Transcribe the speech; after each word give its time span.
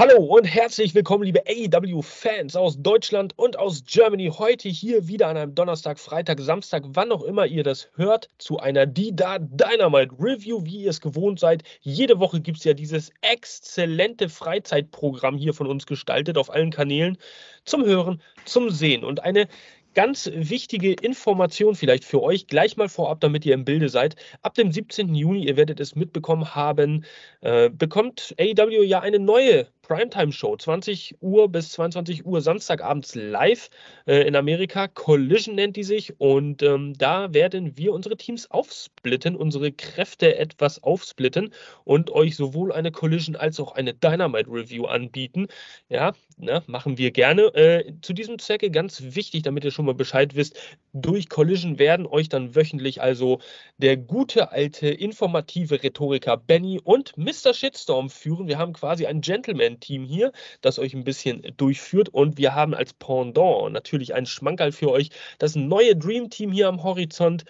Hallo 0.00 0.16
und 0.16 0.44
herzlich 0.44 0.94
willkommen, 0.94 1.24
liebe 1.24 1.42
AEW-Fans 1.46 2.56
aus 2.56 2.80
Deutschland 2.80 3.34
und 3.36 3.58
aus 3.58 3.84
Germany. 3.84 4.32
Heute 4.34 4.70
hier 4.70 5.08
wieder 5.08 5.28
an 5.28 5.36
einem 5.36 5.54
Donnerstag, 5.54 5.98
Freitag, 5.98 6.40
Samstag, 6.40 6.84
wann 6.86 7.12
auch 7.12 7.22
immer 7.22 7.44
ihr 7.44 7.64
das 7.64 7.90
hört, 7.96 8.30
zu 8.38 8.58
einer 8.58 8.86
D-Da 8.86 9.40
Dynamite 9.40 10.14
Review, 10.18 10.64
wie 10.64 10.84
ihr 10.84 10.88
es 10.88 11.02
gewohnt 11.02 11.38
seid. 11.38 11.64
Jede 11.82 12.18
Woche 12.18 12.40
gibt 12.40 12.56
es 12.56 12.64
ja 12.64 12.72
dieses 12.72 13.12
exzellente 13.20 14.30
Freizeitprogramm 14.30 15.36
hier 15.36 15.52
von 15.52 15.66
uns 15.66 15.84
gestaltet 15.84 16.38
auf 16.38 16.48
allen 16.48 16.70
Kanälen 16.70 17.18
zum 17.66 17.84
Hören, 17.84 18.22
zum 18.46 18.70
Sehen. 18.70 19.04
Und 19.04 19.22
eine 19.22 19.48
ganz 19.94 20.30
wichtige 20.32 20.92
Information 20.92 21.74
vielleicht 21.74 22.04
für 22.04 22.22
euch 22.22 22.46
gleich 22.46 22.78
mal 22.78 22.88
vorab, 22.88 23.20
damit 23.20 23.44
ihr 23.44 23.52
im 23.54 23.64
Bilde 23.64 23.88
seid. 23.88 24.16
Ab 24.42 24.54
dem 24.54 24.72
17. 24.72 25.14
Juni, 25.14 25.46
ihr 25.46 25.58
werdet 25.58 25.80
es 25.80 25.94
mitbekommen 25.94 26.54
haben, 26.54 27.04
äh, 27.40 27.68
bekommt 27.70 28.34
AEW 28.38 28.82
ja 28.82 29.00
eine 29.00 29.18
neue 29.18 29.66
Primetime-Show, 29.90 30.56
20 30.56 31.16
Uhr 31.20 31.48
bis 31.48 31.72
22 31.72 32.24
Uhr 32.24 32.40
Samstagabends 32.40 33.16
live 33.16 33.70
äh, 34.06 34.24
in 34.24 34.36
Amerika. 34.36 34.86
Collision 34.86 35.56
nennt 35.56 35.74
die 35.74 35.82
sich 35.82 36.20
und 36.20 36.62
ähm, 36.62 36.94
da 36.96 37.34
werden 37.34 37.76
wir 37.76 37.92
unsere 37.92 38.16
Teams 38.16 38.48
aufsplitten, 38.52 39.34
unsere 39.34 39.72
Kräfte 39.72 40.36
etwas 40.36 40.80
aufsplitten 40.84 41.52
und 41.82 42.12
euch 42.12 42.36
sowohl 42.36 42.70
eine 42.70 42.92
Collision 42.92 43.34
als 43.34 43.58
auch 43.58 43.72
eine 43.72 43.92
Dynamite-Review 43.92 44.84
anbieten. 44.84 45.48
Ja, 45.88 46.12
ne, 46.36 46.62
machen 46.68 46.96
wir 46.96 47.10
gerne. 47.10 47.52
Äh, 47.56 47.94
zu 48.00 48.12
diesem 48.12 48.38
Zwecke 48.38 48.70
ganz 48.70 49.02
wichtig, 49.02 49.42
damit 49.42 49.64
ihr 49.64 49.72
schon 49.72 49.86
mal 49.86 49.94
Bescheid 49.94 50.36
wisst, 50.36 50.56
durch 50.92 51.28
Collision 51.28 51.78
werden 51.78 52.06
euch 52.06 52.28
dann 52.28 52.54
wöchentlich 52.54 53.00
also 53.00 53.40
der 53.78 53.96
gute 53.96 54.50
alte 54.52 54.88
informative 54.88 55.82
Rhetoriker 55.82 56.36
Benny 56.36 56.80
und 56.82 57.16
Mr. 57.16 57.54
Shitstorm 57.54 58.10
führen. 58.10 58.48
Wir 58.48 58.58
haben 58.58 58.72
quasi 58.72 59.06
ein 59.06 59.20
Gentleman 59.20 59.80
Team 59.80 60.04
hier, 60.04 60.32
das 60.60 60.78
euch 60.78 60.94
ein 60.94 61.04
bisschen 61.04 61.42
durchführt. 61.56 62.08
Und 62.08 62.38
wir 62.38 62.54
haben 62.54 62.74
als 62.74 62.92
Pendant 62.94 63.72
natürlich 63.72 64.14
einen 64.14 64.26
Schmankerl 64.26 64.72
für 64.72 64.90
euch. 64.90 65.10
Das 65.38 65.54
neue 65.54 65.96
Dream 65.96 66.30
Team 66.30 66.52
hier 66.52 66.68
am 66.68 66.82
Horizont 66.82 67.44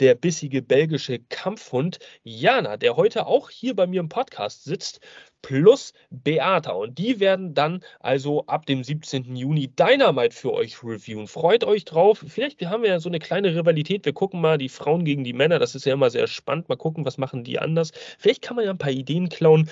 der 0.00 0.14
bissige 0.14 0.62
belgische 0.62 1.20
Kampfhund 1.28 1.98
Jana, 2.24 2.76
der 2.76 2.96
heute 2.96 3.26
auch 3.26 3.50
hier 3.50 3.76
bei 3.76 3.86
mir 3.86 4.00
im 4.00 4.08
Podcast 4.08 4.64
sitzt 4.64 5.00
plus 5.44 5.92
Beata. 6.10 6.72
Und 6.72 6.98
die 6.98 7.20
werden 7.20 7.52
dann 7.52 7.80
also 8.00 8.46
ab 8.46 8.64
dem 8.64 8.82
17. 8.82 9.36
Juni 9.36 9.68
Dynamite 9.68 10.34
für 10.34 10.54
euch 10.54 10.82
reviewen. 10.82 11.26
Freut 11.26 11.64
euch 11.64 11.84
drauf. 11.84 12.24
Vielleicht 12.26 12.64
haben 12.64 12.82
wir 12.82 12.88
ja 12.88 12.98
so 12.98 13.10
eine 13.10 13.18
kleine 13.18 13.54
Rivalität. 13.54 14.06
Wir 14.06 14.14
gucken 14.14 14.40
mal 14.40 14.56
die 14.56 14.70
Frauen 14.70 15.04
gegen 15.04 15.22
die 15.22 15.34
Männer. 15.34 15.58
Das 15.58 15.74
ist 15.74 15.84
ja 15.84 15.92
immer 15.92 16.08
sehr 16.08 16.28
spannend. 16.28 16.70
Mal 16.70 16.76
gucken, 16.76 17.04
was 17.04 17.18
machen 17.18 17.44
die 17.44 17.58
anders. 17.58 17.92
Vielleicht 18.18 18.40
kann 18.40 18.56
man 18.56 18.64
ja 18.64 18.70
ein 18.70 18.78
paar 18.78 18.90
Ideen 18.90 19.28
klauen. 19.28 19.68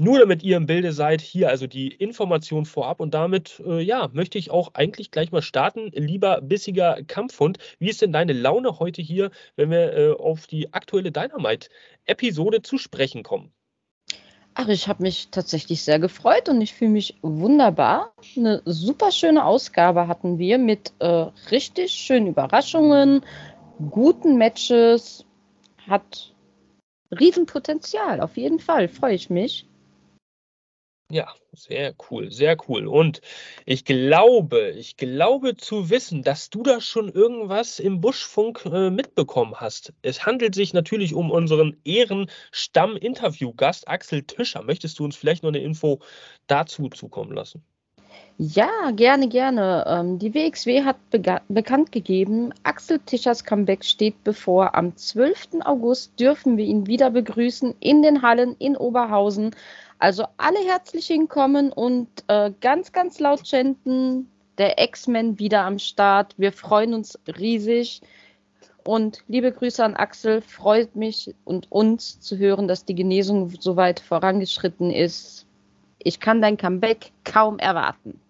Nur 0.00 0.20
damit 0.20 0.44
ihr 0.44 0.56
im 0.56 0.66
Bilde 0.66 0.92
seid. 0.92 1.20
Hier 1.20 1.48
also 1.48 1.66
die 1.66 1.88
Information 1.88 2.64
vorab. 2.64 3.00
Und 3.00 3.12
damit, 3.12 3.60
äh, 3.66 3.80
ja, 3.80 4.08
möchte 4.12 4.38
ich 4.38 4.52
auch 4.52 4.74
eigentlich 4.74 5.10
gleich 5.10 5.32
mal 5.32 5.42
starten. 5.42 5.90
Lieber 5.92 6.40
bissiger 6.40 7.02
Kampfhund, 7.04 7.58
wie 7.80 7.90
ist 7.90 8.00
denn 8.00 8.12
deine 8.12 8.32
Laune 8.32 8.78
heute 8.78 9.02
hier, 9.02 9.32
wenn 9.56 9.70
wir 9.70 9.92
äh, 9.92 10.12
auf 10.12 10.46
die 10.46 10.72
aktuelle 10.72 11.10
Dynamite-Episode 11.10 12.62
zu 12.62 12.78
sprechen 12.78 13.24
kommen? 13.24 13.55
Ach, 14.58 14.68
ich 14.68 14.88
habe 14.88 15.02
mich 15.02 15.28
tatsächlich 15.30 15.82
sehr 15.82 15.98
gefreut 15.98 16.48
und 16.48 16.62
ich 16.62 16.72
fühle 16.72 16.92
mich 16.92 17.18
wunderbar. 17.20 18.14
Eine 18.38 18.62
super 18.64 19.12
schöne 19.12 19.44
Ausgabe 19.44 20.08
hatten 20.08 20.38
wir 20.38 20.56
mit 20.56 20.94
äh, 20.98 21.26
richtig 21.50 21.92
schönen 21.92 22.28
Überraschungen, 22.28 23.20
guten 23.90 24.38
Matches. 24.38 25.26
Hat 25.86 26.34
Riesenpotenzial, 27.10 28.22
auf 28.22 28.38
jeden 28.38 28.58
Fall, 28.58 28.88
freue 28.88 29.14
ich 29.14 29.28
mich. 29.28 29.66
Ja, 31.08 31.32
sehr 31.52 31.94
cool, 32.10 32.32
sehr 32.32 32.56
cool. 32.68 32.88
Und 32.88 33.20
ich 33.64 33.84
glaube, 33.84 34.70
ich 34.70 34.96
glaube 34.96 35.56
zu 35.56 35.88
wissen, 35.88 36.22
dass 36.22 36.50
du 36.50 36.64
da 36.64 36.80
schon 36.80 37.08
irgendwas 37.08 37.78
im 37.78 38.00
Buschfunk 38.00 38.66
äh, 38.66 38.90
mitbekommen 38.90 39.54
hast. 39.54 39.92
Es 40.02 40.26
handelt 40.26 40.56
sich 40.56 40.74
natürlich 40.74 41.14
um 41.14 41.30
unseren 41.30 41.76
Ehrenstamm-Interviewgast 41.84 43.86
Axel 43.86 44.24
Tischer. 44.24 44.62
Möchtest 44.62 44.98
du 44.98 45.04
uns 45.04 45.14
vielleicht 45.14 45.44
noch 45.44 45.50
eine 45.50 45.60
Info 45.60 46.00
dazu 46.48 46.88
zukommen 46.88 47.32
lassen? 47.32 47.64
Ja, 48.38 48.90
gerne, 48.90 49.28
gerne. 49.28 49.84
Ähm, 49.86 50.18
die 50.18 50.34
WXW 50.34 50.84
hat 50.84 50.96
bekannt 51.48 51.90
gegeben, 51.90 52.52
Axel 52.64 52.98
Tischers 52.98 53.44
Comeback 53.44 53.82
steht 53.82 54.22
bevor. 54.24 54.74
Am 54.74 54.94
12. 54.94 55.62
August 55.64 56.20
dürfen 56.20 56.58
wir 56.58 56.66
ihn 56.66 56.86
wieder 56.86 57.10
begrüßen 57.10 57.74
in 57.80 58.02
den 58.02 58.20
Hallen 58.20 58.54
in 58.58 58.76
Oberhausen. 58.76 59.56
Also 59.98 60.24
alle 60.36 60.58
herzlich 60.58 61.06
hinkommen 61.06 61.72
und 61.72 62.08
äh, 62.28 62.52
ganz, 62.60 62.92
ganz 62.92 63.18
laut 63.18 63.46
chanten. 63.46 64.30
Der 64.58 64.82
X-Men 64.82 65.38
wieder 65.38 65.64
am 65.64 65.78
Start. 65.78 66.34
Wir 66.38 66.52
freuen 66.52 66.94
uns 66.94 67.18
riesig. 67.38 68.00
Und 68.84 69.22
liebe 69.26 69.52
Grüße 69.52 69.84
an 69.84 69.96
Axel. 69.96 70.40
Freut 70.42 70.96
mich 70.96 71.34
und 71.44 71.70
uns 71.72 72.20
zu 72.20 72.38
hören, 72.38 72.68
dass 72.68 72.84
die 72.84 72.94
Genesung 72.94 73.50
so 73.58 73.76
weit 73.76 74.00
vorangeschritten 74.00 74.90
ist. 74.90 75.46
Ich 75.98 76.20
kann 76.20 76.40
dein 76.40 76.56
Comeback 76.56 77.10
kaum 77.24 77.58
erwarten. 77.58 78.20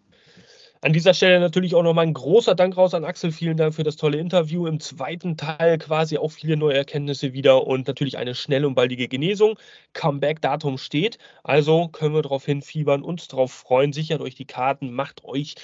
An 0.86 0.92
dieser 0.92 1.14
Stelle 1.14 1.40
natürlich 1.40 1.74
auch 1.74 1.82
nochmal 1.82 2.06
ein 2.06 2.14
großer 2.14 2.54
Dank 2.54 2.76
raus 2.76 2.94
an 2.94 3.04
Axel. 3.04 3.32
Vielen 3.32 3.56
Dank 3.56 3.74
für 3.74 3.82
das 3.82 3.96
tolle 3.96 4.18
Interview. 4.18 4.68
Im 4.68 4.78
zweiten 4.78 5.36
Teil 5.36 5.78
quasi 5.78 6.16
auch 6.16 6.30
viele 6.30 6.56
neue 6.56 6.76
Erkenntnisse 6.76 7.32
wieder 7.32 7.66
und 7.66 7.88
natürlich 7.88 8.18
eine 8.18 8.36
schnelle 8.36 8.68
und 8.68 8.76
baldige 8.76 9.08
Genesung. 9.08 9.58
Comeback-Datum 9.94 10.78
steht. 10.78 11.18
Also 11.42 11.88
können 11.88 12.14
wir 12.14 12.22
darauf 12.22 12.44
hinfiebern, 12.44 13.02
uns 13.02 13.26
darauf 13.26 13.50
freuen. 13.50 13.92
Sichert 13.92 14.20
euch 14.20 14.36
die 14.36 14.44
Karten, 14.44 14.92
macht 14.92 15.24
euch 15.24 15.56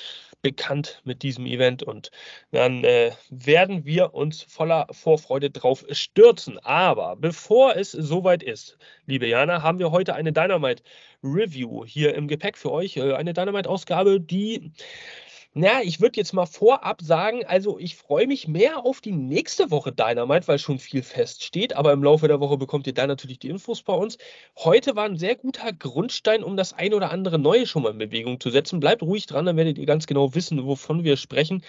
bekannt 0.43 1.01
mit 1.05 1.23
diesem 1.23 1.47
Event 1.47 1.85
und 1.85 2.11
dann 2.51 2.83
äh, 2.83 3.13
werden 3.31 3.85
wir 3.85 4.15
uns 4.15 4.43
voller 4.43 4.89
Vorfreude 4.91 5.51
drauf 5.51 5.85
stürzen. 5.93 6.59
Aber 6.59 7.15
bevor 7.15 7.77
es 7.77 7.93
soweit 7.93 8.43
ist, 8.43 8.77
liebe 9.07 9.29
Jana, 9.29 9.63
haben 9.63 9.79
wir 9.79 9.93
heute 9.93 10.17
eine 10.17 10.33
Dynamite 10.33 10.83
Review 11.23 11.85
hier 11.85 12.15
im 12.15 12.29
Gepäck 12.29 12.57
für 12.57 12.73
euch. 12.73 12.97
Äh, 12.97 13.15
eine 13.15 13.33
Dynamite-Ausgabe, 13.33 14.21
die 14.21 14.73
na, 15.55 15.83
ich 15.83 16.01
würde 16.01 16.17
jetzt 16.17 16.33
mal 16.33 16.47
vorab 16.47 17.03
sagen, 17.03 17.45
also 17.45 17.79
ich 17.79 17.97
freue 17.97 18.27
mich 18.27 18.49
mehr 18.49 18.87
auf 18.87 19.03
die 19.03 19.13
nächste 19.13 19.71
Woche 19.71 19.93
Dynamite, 19.93 20.49
weil 20.49 20.59
schon 20.59 20.79
viel 20.79 21.03
feststeht. 21.03 21.77
Aber 21.77 21.93
im 21.93 22.03
Laufe 22.03 22.27
der 22.27 22.41
Woche 22.41 22.57
bekommt 22.57 22.87
ihr 22.87 22.95
da 22.95 23.07
natürlich 23.07 23.39
die 23.39 23.51
Infos 23.51 23.83
bei 23.83 23.93
uns. 23.93 24.17
Heute 24.57 24.97
war 24.97 25.05
ein 25.05 25.19
sehr 25.19 25.37
guter 25.37 25.75
Grundstein, 25.75 26.43
um 26.43 26.57
das 26.57 26.73
ein 26.73 26.95
oder 26.95 27.11
andere 27.11 27.39
Neue 27.39 27.67
schon 27.67 27.83
mal 27.83 27.91
in 27.91 27.99
Bewegung 27.99 28.41
zu 28.41 28.49
setzen. 28.49 28.81
Bleibt 28.81 29.03
ruhig 29.03 29.27
dran, 29.27 29.45
dann 29.45 29.59
werdet 29.59 29.77
ihr 29.77 29.85
ganz 29.85 30.07
genau 30.07 30.35
wissen, 30.35 30.65
wovon 30.65 31.05
wir 31.05 31.19
sprechen. 31.19 31.63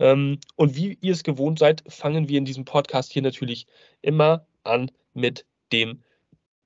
Ähm, 0.00 0.40
und 0.56 0.74
wie 0.74 0.98
ihr 1.00 1.12
es 1.12 1.22
gewohnt 1.22 1.60
seid, 1.60 1.84
fangen 1.86 2.28
wir 2.28 2.38
in 2.38 2.44
diesem 2.44 2.64
Podcast 2.64 3.12
hier 3.12 3.22
natürlich 3.22 3.68
immer 4.02 4.46
an 4.64 4.90
mit 5.14 5.46
dem 5.72 6.02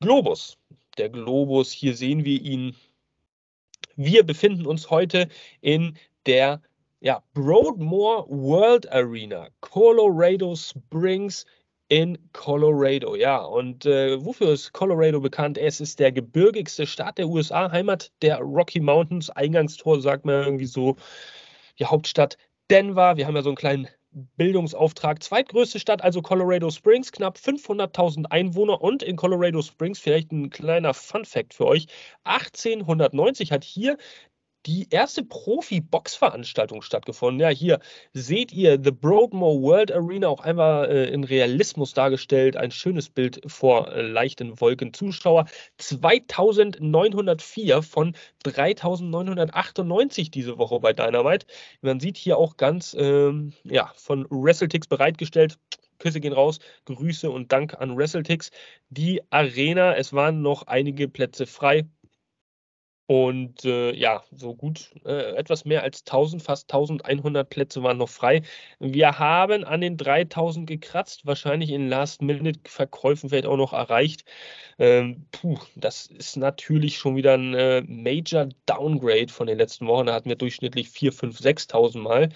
Globus. 0.00 0.56
Der 0.98 1.08
Globus, 1.08 1.72
hier 1.72 1.97
sehen 1.97 2.25
wir 2.25 2.41
ihn 2.41 2.76
wir 3.97 4.25
befinden 4.25 4.66
uns 4.66 4.91
heute 4.91 5.28
in 5.60 5.97
der 6.26 6.62
ja, 7.00 7.22
Broadmoor 7.34 8.28
World 8.28 8.91
Arena, 8.92 9.48
Colorado 9.60 10.54
Springs 10.54 11.44
in 11.89 12.16
Colorado. 12.33 13.16
Ja, 13.16 13.39
und 13.39 13.84
äh, 13.86 14.24
wofür 14.24 14.53
ist 14.53 14.72
Colorado 14.72 15.21
bekannt? 15.21 15.59
Es 15.59 15.80
ist 15.80 15.98
der 15.98 16.12
gebirgigste 16.12 16.86
Staat 16.86 17.18
der 17.18 17.28
USA, 17.28 17.71
Heimat 17.71 18.12
der 18.22 18.39
Rocky 18.39 18.80
Mountains. 18.80 19.30
Eingangstor 19.30 20.00
sagt 20.00 20.24
man 20.24 20.44
irgendwie 20.44 20.66
so, 20.66 20.97
die 21.78 21.84
Hauptstadt 21.84 22.39
Denver. 22.71 23.16
Wir 23.16 23.27
haben 23.27 23.36
ja 23.36 23.42
so 23.42 23.50
einen 23.50 23.56
kleinen 23.56 23.89
Bildungsauftrag. 24.36 25.22
Zweitgrößte 25.22 25.78
Stadt, 25.80 26.03
also 26.03 26.22
Colorado 26.22 26.70
Springs, 26.70 27.12
knapp 27.12 27.36
500.000 27.36 28.26
Einwohner. 28.26 28.80
Und 28.80 29.03
in 29.03 29.16
Colorado 29.16 29.62
Springs, 29.62 29.98
vielleicht 29.98 30.32
ein 30.32 30.50
kleiner 30.50 30.94
Fun-Fact 30.94 31.54
für 31.54 31.66
euch: 31.66 31.86
1890 32.24 33.53
hat 33.53 33.64
hier 33.64 33.97
die 34.66 34.88
erste 34.91 35.24
Profi-Box-Veranstaltung 35.24 36.82
stattgefunden. 36.82 37.41
Ja, 37.41 37.48
hier 37.48 37.80
seht 38.12 38.53
ihr 38.53 38.78
The 38.82 38.91
Broadmoor 38.91 39.62
World 39.62 39.92
Arena 39.92 40.28
auch 40.28 40.41
einmal 40.41 40.91
äh, 40.91 41.10
in 41.10 41.24
Realismus 41.24 41.94
dargestellt. 41.94 42.56
Ein 42.56 42.70
schönes 42.70 43.09
Bild 43.09 43.41
vor 43.47 43.92
äh, 43.92 44.03
leichten 44.03 44.60
Wolken. 44.60 44.92
Zuschauer 44.94 45.47
2904 45.78 47.82
von 47.82 48.14
3998 48.44 50.30
diese 50.30 50.59
Woche 50.59 50.80
bei 50.80 50.92
Dynamite. 50.92 51.47
Man 51.80 52.00
sieht 52.00 52.16
hier 52.16 52.38
auch 52.38 52.56
ganz, 52.56 52.94
ähm, 52.98 53.53
ja, 53.65 53.92
von 53.97 54.26
WrestleTix 54.30 54.86
bereitgestellt 54.86 55.58
Küsse 56.03 56.20
gehen 56.20 56.32
raus, 56.32 56.58
Grüße 56.86 57.30
und 57.30 57.53
Dank 57.53 57.74
an 57.74 57.97
WrestleTix. 57.97 58.50
Die 58.91 59.22
Arena, 59.30 59.94
es 59.94 60.12
waren 60.12 60.42
noch 60.42 60.66
einige 60.66 61.08
Plätze 61.08 61.47
frei. 61.47 61.84
Und 63.12 63.66
äh, 63.66 63.92
ja, 63.92 64.24
so 64.30 64.54
gut, 64.54 64.91
äh, 65.04 65.36
etwas 65.36 65.66
mehr 65.66 65.82
als 65.82 66.00
1000, 66.06 66.42
fast 66.42 66.72
1100 66.72 67.47
Plätze 67.47 67.82
waren 67.82 67.98
noch 67.98 68.09
frei. 68.09 68.41
Wir 68.78 69.18
haben 69.18 69.64
an 69.64 69.82
den 69.82 69.98
3000 69.98 70.66
gekratzt, 70.66 71.26
wahrscheinlich 71.26 71.68
in 71.68 71.91
Last-Minute-Verkäufen 71.91 73.28
vielleicht 73.28 73.44
auch 73.44 73.59
noch 73.59 73.74
erreicht. 73.74 74.24
Ähm, 74.78 75.26
puh, 75.30 75.59
das 75.76 76.06
ist 76.06 76.38
natürlich 76.38 76.97
schon 76.97 77.14
wieder 77.14 77.34
ein 77.34 77.53
äh, 77.53 77.82
Major 77.82 78.48
Downgrade 78.64 79.30
von 79.30 79.47
den 79.47 79.58
letzten 79.58 79.86
Wochen. 79.88 80.06
Da 80.06 80.15
hatten 80.15 80.30
wir 80.30 80.36
durchschnittlich 80.36 80.88
4, 80.88 81.12
5, 81.12 81.38
6.000 81.38 81.98
Mal. 81.98 82.30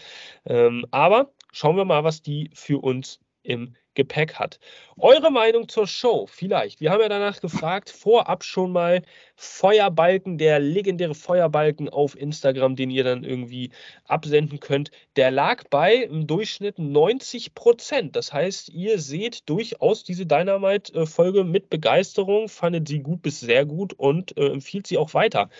Ähm, 0.44 0.84
aber 0.90 1.32
schauen 1.52 1.78
wir 1.78 1.86
mal, 1.86 2.04
was 2.04 2.20
die 2.20 2.50
für 2.52 2.84
uns 2.84 3.18
im 3.42 3.76
Gepäck 3.96 4.34
hat. 4.34 4.60
Eure 4.96 5.32
Meinung 5.32 5.68
zur 5.68 5.88
Show 5.88 6.26
vielleicht. 6.26 6.80
Wir 6.80 6.92
haben 6.92 7.00
ja 7.00 7.08
danach 7.08 7.40
gefragt, 7.40 7.90
vorab 7.90 8.44
schon 8.44 8.70
mal 8.70 9.02
Feuerbalken, 9.34 10.38
der 10.38 10.60
legendäre 10.60 11.14
Feuerbalken 11.16 11.88
auf 11.88 12.16
Instagram, 12.16 12.76
den 12.76 12.90
ihr 12.90 13.02
dann 13.02 13.24
irgendwie 13.24 13.70
absenden 14.04 14.60
könnt, 14.60 14.92
der 15.16 15.32
lag 15.32 15.64
bei 15.68 15.96
im 15.96 16.28
Durchschnitt 16.28 16.78
90 16.78 17.54
Prozent. 17.54 18.14
Das 18.14 18.32
heißt, 18.32 18.68
ihr 18.68 19.00
seht 19.00 19.48
durchaus 19.48 20.04
diese 20.04 20.26
Dynamite-Folge 20.26 21.42
mit 21.42 21.68
Begeisterung, 21.70 22.48
fandet 22.48 22.86
sie 22.86 23.00
gut 23.00 23.22
bis 23.22 23.40
sehr 23.40 23.66
gut 23.66 23.92
und 23.94 24.36
äh, 24.38 24.46
empfiehlt 24.46 24.86
sie 24.86 24.98
auch 24.98 25.14
weiter. 25.14 25.50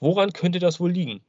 Woran 0.00 0.32
könnte 0.32 0.60
das 0.60 0.78
wohl 0.78 0.92
liegen? 0.92 1.20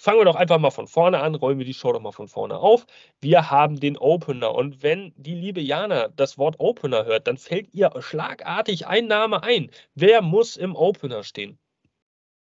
Fangen 0.00 0.18
wir 0.18 0.24
doch 0.24 0.36
einfach 0.36 0.58
mal 0.58 0.70
von 0.70 0.86
vorne 0.86 1.20
an, 1.20 1.34
rollen 1.34 1.58
wir 1.58 1.66
die 1.66 1.74
Show 1.74 1.92
doch 1.92 2.00
mal 2.00 2.10
von 2.10 2.26
vorne 2.26 2.56
auf. 2.56 2.86
Wir 3.20 3.50
haben 3.50 3.78
den 3.78 3.98
Opener 3.98 4.54
und 4.54 4.82
wenn 4.82 5.12
die 5.18 5.34
liebe 5.34 5.60
Jana 5.60 6.08
das 6.08 6.38
Wort 6.38 6.58
Opener 6.58 7.04
hört, 7.04 7.26
dann 7.26 7.36
fällt 7.36 7.74
ihr 7.74 7.92
schlagartig 7.98 8.86
ein 8.86 9.08
Name 9.08 9.42
ein. 9.42 9.70
Wer 9.94 10.22
muss 10.22 10.56
im 10.56 10.74
Opener 10.74 11.22
stehen? 11.22 11.58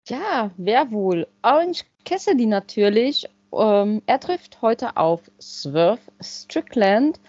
Ja, 0.08 0.52
wer 0.56 0.92
wohl? 0.92 1.28
Orange 1.42 1.84
Cassidy 2.06 2.46
natürlich. 2.46 3.28
Ähm, 3.52 4.02
er 4.06 4.22
trifft 4.22 4.62
heute 4.62 4.96
auf 4.96 5.20
Swerve 5.42 6.00
Strickland. 6.22 7.20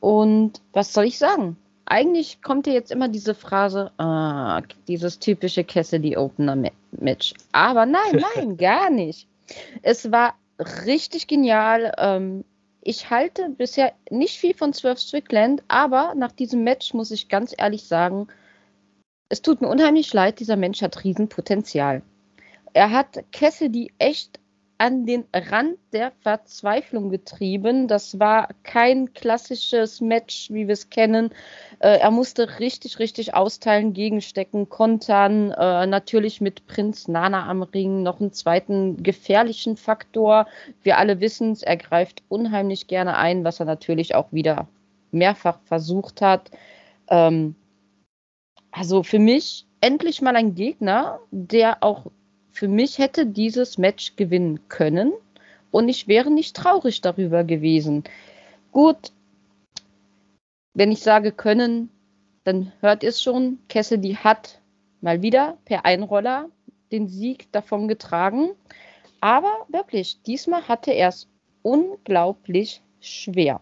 Und 0.00 0.60
was 0.74 0.92
soll 0.92 1.06
ich 1.06 1.16
sagen? 1.16 1.56
Eigentlich 1.86 2.42
kommt 2.42 2.66
ja 2.66 2.74
jetzt 2.74 2.92
immer 2.92 3.08
diese 3.08 3.34
Phrase, 3.34 3.90
ah, 3.96 4.60
dieses 4.86 5.18
typische 5.18 5.64
Cassidy 5.64 6.14
Opener 6.14 6.70
Match. 6.90 7.32
Aber 7.52 7.86
nein, 7.86 8.22
nein, 8.36 8.58
gar 8.58 8.90
nicht. 8.90 9.26
Es 9.82 10.10
war 10.10 10.34
richtig 10.86 11.26
genial. 11.26 11.92
Ähm, 11.98 12.44
ich 12.80 13.10
halte 13.10 13.50
bisher 13.50 13.92
nicht 14.10 14.38
viel 14.38 14.54
von 14.54 14.72
Swerve 14.72 15.00
Strickland, 15.00 15.62
aber 15.68 16.14
nach 16.14 16.32
diesem 16.32 16.62
Match 16.62 16.94
muss 16.94 17.10
ich 17.10 17.28
ganz 17.28 17.54
ehrlich 17.56 17.84
sagen, 17.84 18.28
es 19.28 19.42
tut 19.42 19.60
mir 19.60 19.68
unheimlich 19.68 20.12
leid, 20.12 20.38
dieser 20.38 20.56
Mensch 20.56 20.82
hat 20.82 21.02
Riesenpotenzial. 21.02 22.02
Er 22.72 22.90
hat 22.90 23.24
Cassidy 23.32 23.92
echt 23.98 24.38
an 24.78 25.06
den 25.06 25.24
Rand 25.34 25.78
der 25.92 26.12
Verzweiflung 26.20 27.08
getrieben. 27.08 27.88
Das 27.88 28.18
war 28.18 28.48
kein 28.62 29.14
klassisches 29.14 30.00
Match, 30.00 30.50
wie 30.50 30.66
wir 30.66 30.74
es 30.74 30.90
kennen. 30.90 31.30
Äh, 31.78 31.98
er 31.98 32.10
musste 32.10 32.58
richtig, 32.60 32.98
richtig 32.98 33.34
austeilen, 33.34 33.94
gegenstecken, 33.94 34.68
kontern. 34.68 35.50
Äh, 35.52 35.86
natürlich 35.86 36.40
mit 36.40 36.66
Prinz 36.66 37.08
Nana 37.08 37.48
am 37.48 37.62
Ring 37.62 38.02
noch 38.02 38.20
einen 38.20 38.32
zweiten 38.32 39.02
gefährlichen 39.02 39.76
Faktor. 39.76 40.46
Wir 40.82 40.98
alle 40.98 41.20
wissen 41.20 41.52
es, 41.52 41.62
er 41.62 41.76
greift 41.76 42.22
unheimlich 42.28 42.86
gerne 42.86 43.16
ein, 43.16 43.44
was 43.44 43.60
er 43.60 43.66
natürlich 43.66 44.14
auch 44.14 44.32
wieder 44.32 44.68
mehrfach 45.10 45.58
versucht 45.64 46.20
hat. 46.20 46.50
Ähm, 47.08 47.54
also 48.70 49.02
für 49.02 49.18
mich 49.18 49.66
endlich 49.80 50.20
mal 50.20 50.36
ein 50.36 50.54
Gegner, 50.54 51.20
der 51.30 51.82
auch 51.82 52.06
für 52.56 52.68
mich 52.68 52.96
hätte 52.96 53.26
dieses 53.26 53.76
Match 53.76 54.16
gewinnen 54.16 54.66
können 54.70 55.12
und 55.70 55.90
ich 55.90 56.08
wäre 56.08 56.30
nicht 56.30 56.56
traurig 56.56 57.02
darüber 57.02 57.44
gewesen. 57.44 58.02
Gut, 58.72 59.12
wenn 60.72 60.90
ich 60.90 61.00
sage 61.00 61.32
können, 61.32 61.90
dann 62.44 62.72
hört 62.80 63.02
ihr 63.02 63.10
es 63.10 63.22
schon. 63.22 63.58
Cassidy 63.68 64.14
hat 64.14 64.62
mal 65.02 65.20
wieder 65.20 65.58
per 65.66 65.84
Einroller 65.84 66.48
den 66.92 67.08
Sieg 67.08 67.52
davon 67.52 67.88
getragen. 67.88 68.52
Aber 69.20 69.66
wirklich, 69.68 70.22
diesmal 70.22 70.66
hatte 70.66 70.92
er 70.92 71.08
es 71.08 71.28
unglaublich 71.60 72.80
schwer. 73.00 73.60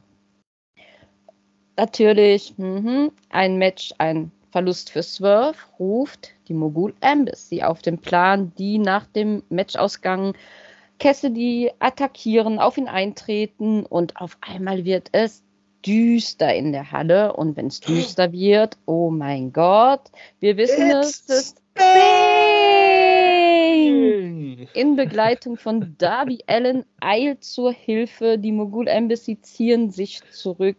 Natürlich, 1.77 2.55
mh, 2.59 3.11
ein 3.31 3.59
Match, 3.59 3.93
ein 3.99 4.31
Verlust 4.55 4.91
für 4.91 5.03
Swerve 5.03 5.59
ruft 5.81 6.31
die 6.47 6.55
Mogul 6.55 6.95
Embassy 7.01 7.65
auf 7.65 7.83
den 7.83 7.99
Plan, 7.99 8.53
die 8.57 8.79
nach 8.79 9.05
dem 9.05 9.43
Matchausgang 9.49 10.37
Cassidy 11.01 11.73
attackieren, 11.81 12.61
auf 12.61 12.79
ihn 12.79 12.87
eintreten 12.87 13.85
und 13.85 14.17
auf 14.17 14.39
einmal 14.41 14.85
wird 14.85 15.09
es 15.11 15.43
düster 15.85 16.55
in 16.55 16.71
der 16.71 16.93
Halle 16.93 17.33
und 17.33 17.57
wenn 17.57 17.67
es 17.67 17.81
düster 17.81 18.31
wird, 18.31 18.79
oh 18.87 19.11
mein 19.11 19.53
Gott, 19.53 20.03
wir 20.39 20.57
wissen 20.57 20.89
It's 20.89 21.25
es, 21.27 21.37
ist 21.37 21.61
Bing! 21.75 21.85
In 24.73 24.95
Begleitung 24.95 25.57
von 25.57 25.97
Darby 25.99 26.45
Allen 26.47 26.85
eilt 27.01 27.43
zur 27.43 27.73
Hilfe, 27.73 28.39
die 28.39 28.53
Mogul 28.53 28.87
Embassy 28.87 29.37
ziehen 29.43 29.91
sich 29.91 30.21
zurück. 30.31 30.77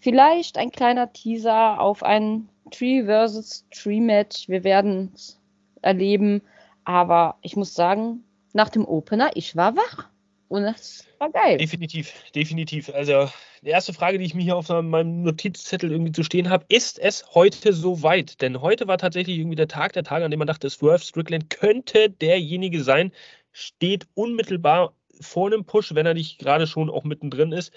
Vielleicht 0.00 0.56
ein 0.56 0.70
kleiner 0.70 1.12
Teaser 1.12 1.78
auf 1.78 2.02
ein 2.02 2.48
Tree 2.70 3.04
versus 3.04 3.66
Tree 3.70 4.00
Match. 4.00 4.48
Wir 4.48 4.64
werden 4.64 5.12
es 5.14 5.38
erleben. 5.82 6.42
Aber 6.84 7.36
ich 7.42 7.54
muss 7.56 7.74
sagen, 7.74 8.24
nach 8.52 8.70
dem 8.70 8.86
Opener, 8.86 9.30
ich 9.34 9.56
war 9.56 9.76
wach. 9.76 10.08
Und 10.48 10.64
das 10.64 11.04
war 11.18 11.30
geil. 11.30 11.58
Definitiv, 11.58 12.12
definitiv. 12.34 12.92
Also, 12.92 13.28
die 13.62 13.68
erste 13.68 13.92
Frage, 13.92 14.18
die 14.18 14.24
ich 14.24 14.34
mir 14.34 14.42
hier 14.42 14.56
auf 14.56 14.68
meinem 14.68 15.22
Notizzettel 15.22 15.92
irgendwie 15.92 16.12
zu 16.12 16.24
stehen 16.24 16.50
habe, 16.50 16.64
ist 16.68 16.98
es 16.98 17.24
heute 17.34 17.72
soweit? 17.72 18.40
Denn 18.40 18.60
heute 18.60 18.88
war 18.88 18.98
tatsächlich 18.98 19.38
irgendwie 19.38 19.56
der 19.56 19.68
Tag 19.68 19.92
der 19.92 20.02
Tage, 20.02 20.24
an 20.24 20.30
dem 20.30 20.38
man 20.38 20.48
dachte, 20.48 20.68
Swerve 20.68 21.04
Strickland 21.04 21.50
könnte 21.50 22.10
derjenige 22.10 22.82
sein, 22.82 23.12
steht 23.52 24.08
unmittelbar 24.14 24.94
vor 25.20 25.46
einem 25.46 25.66
Push, 25.66 25.94
wenn 25.94 26.06
er 26.06 26.14
nicht 26.14 26.38
gerade 26.38 26.66
schon 26.66 26.90
auch 26.90 27.04
mittendrin 27.04 27.52
ist 27.52 27.72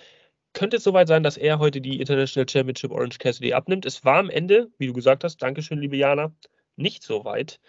könnte 0.53 0.77
es 0.77 0.83
soweit 0.83 1.07
sein, 1.07 1.24
dass 1.24 1.38
er 1.38 1.60
heute 1.60 1.81
die 1.81 2.00
International 2.00 2.48
Championship 2.48 2.91
Orange 2.91 3.17
Cassidy 3.17 3.53
abnimmt. 3.53 3.86
Es 3.86 4.05
war 4.05 4.17
am 4.19 4.29
Ende, 4.29 4.69
wie 4.77 4.88
du 4.88 4.93
gesagt 4.93 5.24
hast, 5.24 5.38
Dankeschön, 5.38 5.79
liebe 5.79 5.98
Jana, 5.98 6.31
nicht 6.75 7.03
so 7.03 7.25
weit. 7.25 7.60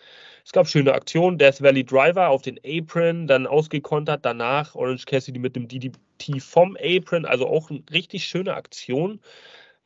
Es 0.44 0.52
gab 0.52 0.68
schöne 0.68 0.92
Aktionen, 0.92 1.38
Death 1.38 1.62
Valley 1.62 1.84
Driver 1.84 2.28
auf 2.28 2.42
den 2.42 2.58
Apron, 2.64 3.26
dann 3.26 3.46
ausgekontert, 3.46 4.24
danach 4.24 4.74
Orange 4.74 5.06
Cassidy 5.06 5.38
mit 5.38 5.56
dem 5.56 5.68
DDT 5.68 6.40
vom 6.40 6.76
Apron, 6.80 7.24
also 7.24 7.46
auch 7.46 7.70
eine 7.70 7.82
richtig 7.90 8.26
schöne 8.26 8.54
Aktion. 8.54 9.20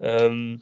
Ähm, 0.00 0.60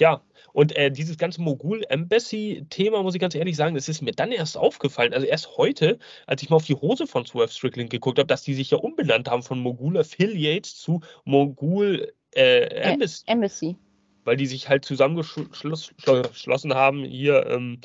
ja, 0.00 0.22
und 0.54 0.76
äh, 0.76 0.88
dieses 0.88 1.18
ganze 1.18 1.42
Mogul-Embassy-Thema, 1.42 3.02
muss 3.02 3.16
ich 3.16 3.20
ganz 3.20 3.34
ehrlich 3.34 3.56
sagen, 3.56 3.74
das 3.74 3.88
ist 3.88 4.02
mir 4.02 4.12
dann 4.12 4.30
erst 4.30 4.56
aufgefallen. 4.56 5.12
Also 5.12 5.26
erst 5.26 5.56
heute, 5.56 5.98
als 6.28 6.44
ich 6.44 6.48
mal 6.48 6.56
auf 6.56 6.64
die 6.64 6.76
Hose 6.76 7.08
von 7.08 7.26
Swerve 7.26 7.52
Strickland 7.52 7.90
geguckt 7.90 8.20
habe, 8.20 8.28
dass 8.28 8.44
die 8.44 8.54
sich 8.54 8.70
ja 8.70 8.78
umbenannt 8.78 9.28
haben 9.28 9.42
von 9.42 9.58
Mogul 9.58 9.98
Affiliates 9.98 10.76
zu 10.76 11.00
Mogul 11.24 12.12
äh, 12.36 12.66
Embassy. 12.66 13.24
Embassy. 13.26 13.76
Weil 14.22 14.36
die 14.36 14.46
sich 14.46 14.68
halt 14.68 14.84
zusammengeschlossen 14.84 16.74
haben 16.74 17.04
hier 17.04 17.46
ähm, 17.46 17.80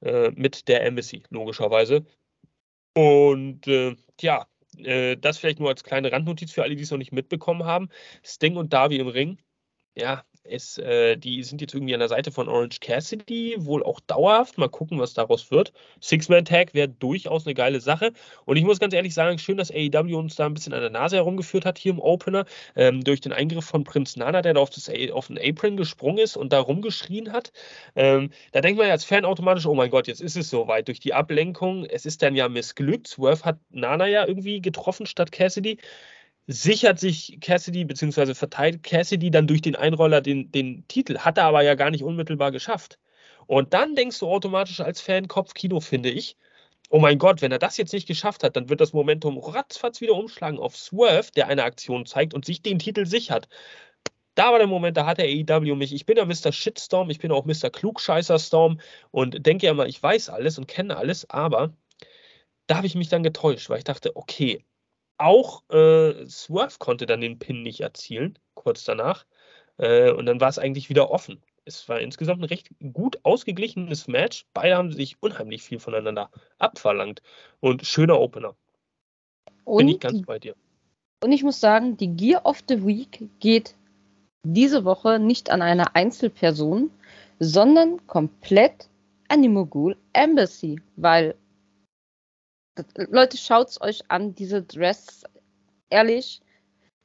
äh, 0.00 0.30
mit 0.30 0.66
der 0.66 0.86
Embassy, 0.86 1.24
logischerweise. 1.28 2.06
Und 2.94 3.66
äh, 3.66 3.96
ja, 4.22 4.46
äh, 4.78 5.18
das 5.18 5.36
vielleicht 5.36 5.60
nur 5.60 5.68
als 5.68 5.84
kleine 5.84 6.10
Randnotiz 6.10 6.52
für 6.52 6.62
alle, 6.62 6.74
die 6.74 6.84
es 6.84 6.90
noch 6.90 6.96
nicht 6.96 7.12
mitbekommen 7.12 7.66
haben. 7.66 7.90
Sting 8.24 8.56
und 8.56 8.72
Darby 8.72 8.96
im 8.96 9.08
Ring. 9.08 9.42
Ja, 9.94 10.24
ist, 10.48 10.78
äh, 10.78 11.16
die 11.16 11.42
sind 11.42 11.60
jetzt 11.60 11.74
irgendwie 11.74 11.94
an 11.94 12.00
der 12.00 12.08
Seite 12.08 12.32
von 12.32 12.48
Orange 12.48 12.80
Cassidy, 12.80 13.56
wohl 13.58 13.82
auch 13.82 14.00
dauerhaft. 14.00 14.58
Mal 14.58 14.68
gucken, 14.68 14.98
was 14.98 15.14
daraus 15.14 15.50
wird. 15.50 15.72
Six-Man-Tag 16.00 16.74
wäre 16.74 16.88
durchaus 16.88 17.46
eine 17.46 17.54
geile 17.54 17.80
Sache. 17.80 18.12
Und 18.44 18.56
ich 18.56 18.64
muss 18.64 18.80
ganz 18.80 18.94
ehrlich 18.94 19.14
sagen, 19.14 19.38
schön, 19.38 19.56
dass 19.56 19.70
AEW 19.70 20.18
uns 20.18 20.36
da 20.36 20.46
ein 20.46 20.54
bisschen 20.54 20.72
an 20.72 20.80
der 20.80 20.90
Nase 20.90 21.16
herumgeführt 21.16 21.64
hat 21.64 21.78
hier 21.78 21.92
im 21.92 22.00
Opener. 22.00 22.44
Ähm, 22.76 23.04
durch 23.04 23.20
den 23.20 23.32
Eingriff 23.32 23.64
von 23.64 23.84
Prinz 23.84 24.16
Nana, 24.16 24.42
der 24.42 24.54
da 24.54 24.60
auf, 24.60 24.70
das, 24.70 24.90
auf 25.12 25.28
den 25.28 25.38
Apron 25.38 25.76
gesprungen 25.76 26.18
ist 26.18 26.36
und 26.36 26.52
da 26.52 26.60
rumgeschrien 26.60 27.32
hat. 27.32 27.52
Ähm, 27.96 28.30
da 28.52 28.60
denkt 28.60 28.78
man 28.78 28.86
ja 28.86 28.92
als 28.92 29.04
Fan 29.04 29.24
automatisch, 29.24 29.66
oh 29.66 29.74
mein 29.74 29.90
Gott, 29.90 30.06
jetzt 30.06 30.20
ist 30.20 30.36
es 30.36 30.50
soweit. 30.50 30.88
Durch 30.88 31.00
die 31.00 31.14
Ablenkung, 31.14 31.84
es 31.84 32.06
ist 32.06 32.22
dann 32.22 32.34
ja 32.34 32.48
missglückt. 32.48 33.08
Swerve 33.08 33.44
hat 33.44 33.58
Nana 33.70 34.06
ja 34.06 34.26
irgendwie 34.26 34.60
getroffen 34.60 35.06
statt 35.06 35.32
Cassidy 35.32 35.78
sichert 36.48 36.98
sich 36.98 37.38
Cassidy 37.40 37.84
bzw. 37.84 38.34
verteilt 38.34 38.82
Cassidy 38.82 39.30
dann 39.30 39.46
durch 39.46 39.62
den 39.62 39.76
Einroller 39.76 40.22
den, 40.22 40.50
den 40.50 40.88
Titel, 40.88 41.18
hat 41.18 41.38
er 41.38 41.44
aber 41.44 41.62
ja 41.62 41.74
gar 41.74 41.90
nicht 41.90 42.02
unmittelbar 42.02 42.52
geschafft. 42.52 42.98
Und 43.46 43.74
dann 43.74 43.94
denkst 43.94 44.18
du 44.18 44.28
automatisch 44.28 44.80
als 44.80 45.00
Fan 45.00 45.28
Kopfkino, 45.28 45.80
finde 45.80 46.10
ich, 46.10 46.36
oh 46.90 46.98
mein 47.00 47.18
Gott, 47.18 47.42
wenn 47.42 47.52
er 47.52 47.58
das 47.58 47.76
jetzt 47.76 47.92
nicht 47.92 48.08
geschafft 48.08 48.42
hat, 48.44 48.56
dann 48.56 48.70
wird 48.70 48.80
das 48.80 48.94
Momentum 48.94 49.38
ratzfatz 49.38 50.00
wieder 50.00 50.14
umschlagen 50.14 50.58
auf 50.58 50.76
Swerve, 50.76 51.30
der 51.36 51.48
eine 51.48 51.64
Aktion 51.64 52.06
zeigt 52.06 52.34
und 52.34 52.46
sich 52.46 52.62
den 52.62 52.78
Titel 52.78 53.06
sichert. 53.06 53.48
da 54.34 54.52
war 54.52 54.58
der 54.58 54.68
Moment, 54.68 54.96
da 54.96 55.06
hat 55.06 55.18
der 55.18 55.26
AEW 55.26 55.74
mich. 55.76 55.92
Ich 55.92 56.06
bin 56.06 56.16
ja 56.16 56.24
Mr. 56.24 56.52
Shitstorm, 56.52 57.10
ich 57.10 57.18
bin 57.18 57.32
auch 57.32 57.44
Mr. 57.44 57.70
Klugscheißer-Storm 57.70 58.80
und 59.10 59.46
denke 59.46 59.66
ja 59.66 59.72
immer, 59.72 59.86
ich 59.86 60.02
weiß 60.02 60.30
alles 60.30 60.58
und 60.58 60.68
kenne 60.68 60.96
alles, 60.96 61.28
aber 61.30 61.74
da 62.66 62.76
habe 62.76 62.86
ich 62.86 62.94
mich 62.94 63.08
dann 63.08 63.22
getäuscht, 63.22 63.68
weil 63.70 63.78
ich 63.78 63.84
dachte, 63.84 64.16
okay, 64.16 64.64
auch 65.18 65.68
äh, 65.70 66.26
Swerve 66.26 66.76
konnte 66.78 67.06
dann 67.06 67.20
den 67.20 67.38
Pin 67.38 67.62
nicht 67.62 67.80
erzielen, 67.80 68.38
kurz 68.54 68.84
danach. 68.84 69.26
Äh, 69.76 70.12
und 70.12 70.26
dann 70.26 70.40
war 70.40 70.48
es 70.48 70.58
eigentlich 70.58 70.88
wieder 70.88 71.10
offen. 71.10 71.42
Es 71.64 71.88
war 71.88 72.00
insgesamt 72.00 72.40
ein 72.40 72.46
recht 72.46 72.70
gut 72.92 73.18
ausgeglichenes 73.24 74.08
Match. 74.08 74.46
Beide 74.54 74.76
haben 74.76 74.90
sich 74.92 75.16
unheimlich 75.20 75.62
viel 75.62 75.78
voneinander 75.78 76.30
abverlangt. 76.58 77.20
Und 77.60 77.86
schöner 77.86 78.18
Opener. 78.18 78.54
Und 79.64 79.78
Bin 79.78 79.88
ich 79.88 80.00
ganz 80.00 80.22
bei 80.22 80.38
dir. 80.38 80.54
Und 81.22 81.32
ich 81.32 81.42
muss 81.42 81.60
sagen, 81.60 81.96
die 81.96 82.08
Gear 82.08 82.46
of 82.46 82.62
the 82.68 82.86
Week 82.86 83.28
geht 83.40 83.74
diese 84.44 84.84
Woche 84.84 85.18
nicht 85.18 85.50
an 85.50 85.62
eine 85.62 85.94
Einzelperson, 85.94 86.90
sondern 87.38 88.06
komplett 88.06 88.88
an 89.28 89.42
die 89.42 89.48
Mogul 89.48 89.96
Embassy, 90.12 90.80
weil 90.96 91.34
Leute, 92.96 93.36
schaut 93.36 93.68
es 93.68 93.80
euch 93.80 94.02
an, 94.08 94.34
diese 94.34 94.62
Dress. 94.62 95.24
Ehrlich, 95.90 96.40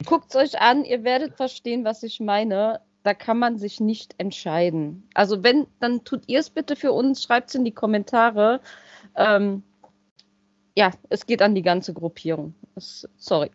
guckt 0.06 0.30
es 0.30 0.36
euch 0.36 0.62
an, 0.62 0.86
ihr 0.86 1.04
werdet 1.04 1.36
verstehen, 1.36 1.86
was 1.86 2.04
ich 2.04 2.20
meine. 2.20 2.82
Da 3.04 3.14
kann 3.14 3.38
man 3.38 3.58
sich 3.58 3.80
nicht 3.80 4.16
entscheiden. 4.18 5.10
Also 5.14 5.44
wenn, 5.44 5.68
dann 5.80 6.06
tut 6.06 6.24
ihr 6.28 6.40
es 6.40 6.50
bitte 6.50 6.76
für 6.76 6.94
uns, 6.94 7.22
schreibt 7.22 7.50
es 7.50 7.56
in 7.56 7.66
die 7.66 7.74
Kommentare. 7.74 8.62
Ähm, 9.16 9.64
ja, 10.76 10.92
es 11.10 11.26
geht 11.26 11.42
an 11.42 11.54
die 11.54 11.62
ganze 11.62 11.94
Gruppierung. 11.94 12.56
Sorry. 12.76 13.52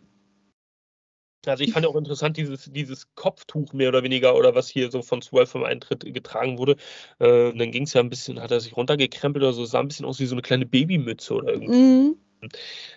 Also 1.49 1.63
ich 1.63 1.71
fand 1.71 1.85
auch 1.85 1.95
interessant, 1.95 2.37
dieses, 2.37 2.69
dieses 2.71 3.13
Kopftuch 3.15 3.73
mehr 3.73 3.89
oder 3.89 4.03
weniger 4.03 4.35
oder 4.35 4.55
was 4.55 4.69
hier 4.69 4.91
so 4.91 5.01
von 5.01 5.21
Swell 5.21 5.45
vom 5.45 5.63
Eintritt 5.63 6.05
getragen 6.13 6.57
wurde. 6.57 6.75
Äh, 7.19 7.53
dann 7.53 7.71
ging 7.71 7.83
es 7.83 7.93
ja 7.93 8.01
ein 8.01 8.09
bisschen, 8.09 8.41
hat 8.41 8.51
er 8.51 8.59
sich 8.59 8.75
runtergekrempelt 8.75 9.43
oder 9.43 9.53
so, 9.53 9.65
sah 9.65 9.79
ein 9.79 9.87
bisschen 9.87 10.05
aus 10.05 10.19
wie 10.19 10.25
so 10.25 10.35
eine 10.35 10.41
kleine 10.41 10.65
Babymütze 10.65 11.33
oder 11.33 11.53
irgendwie. 11.53 11.77
Mhm. 11.77 12.15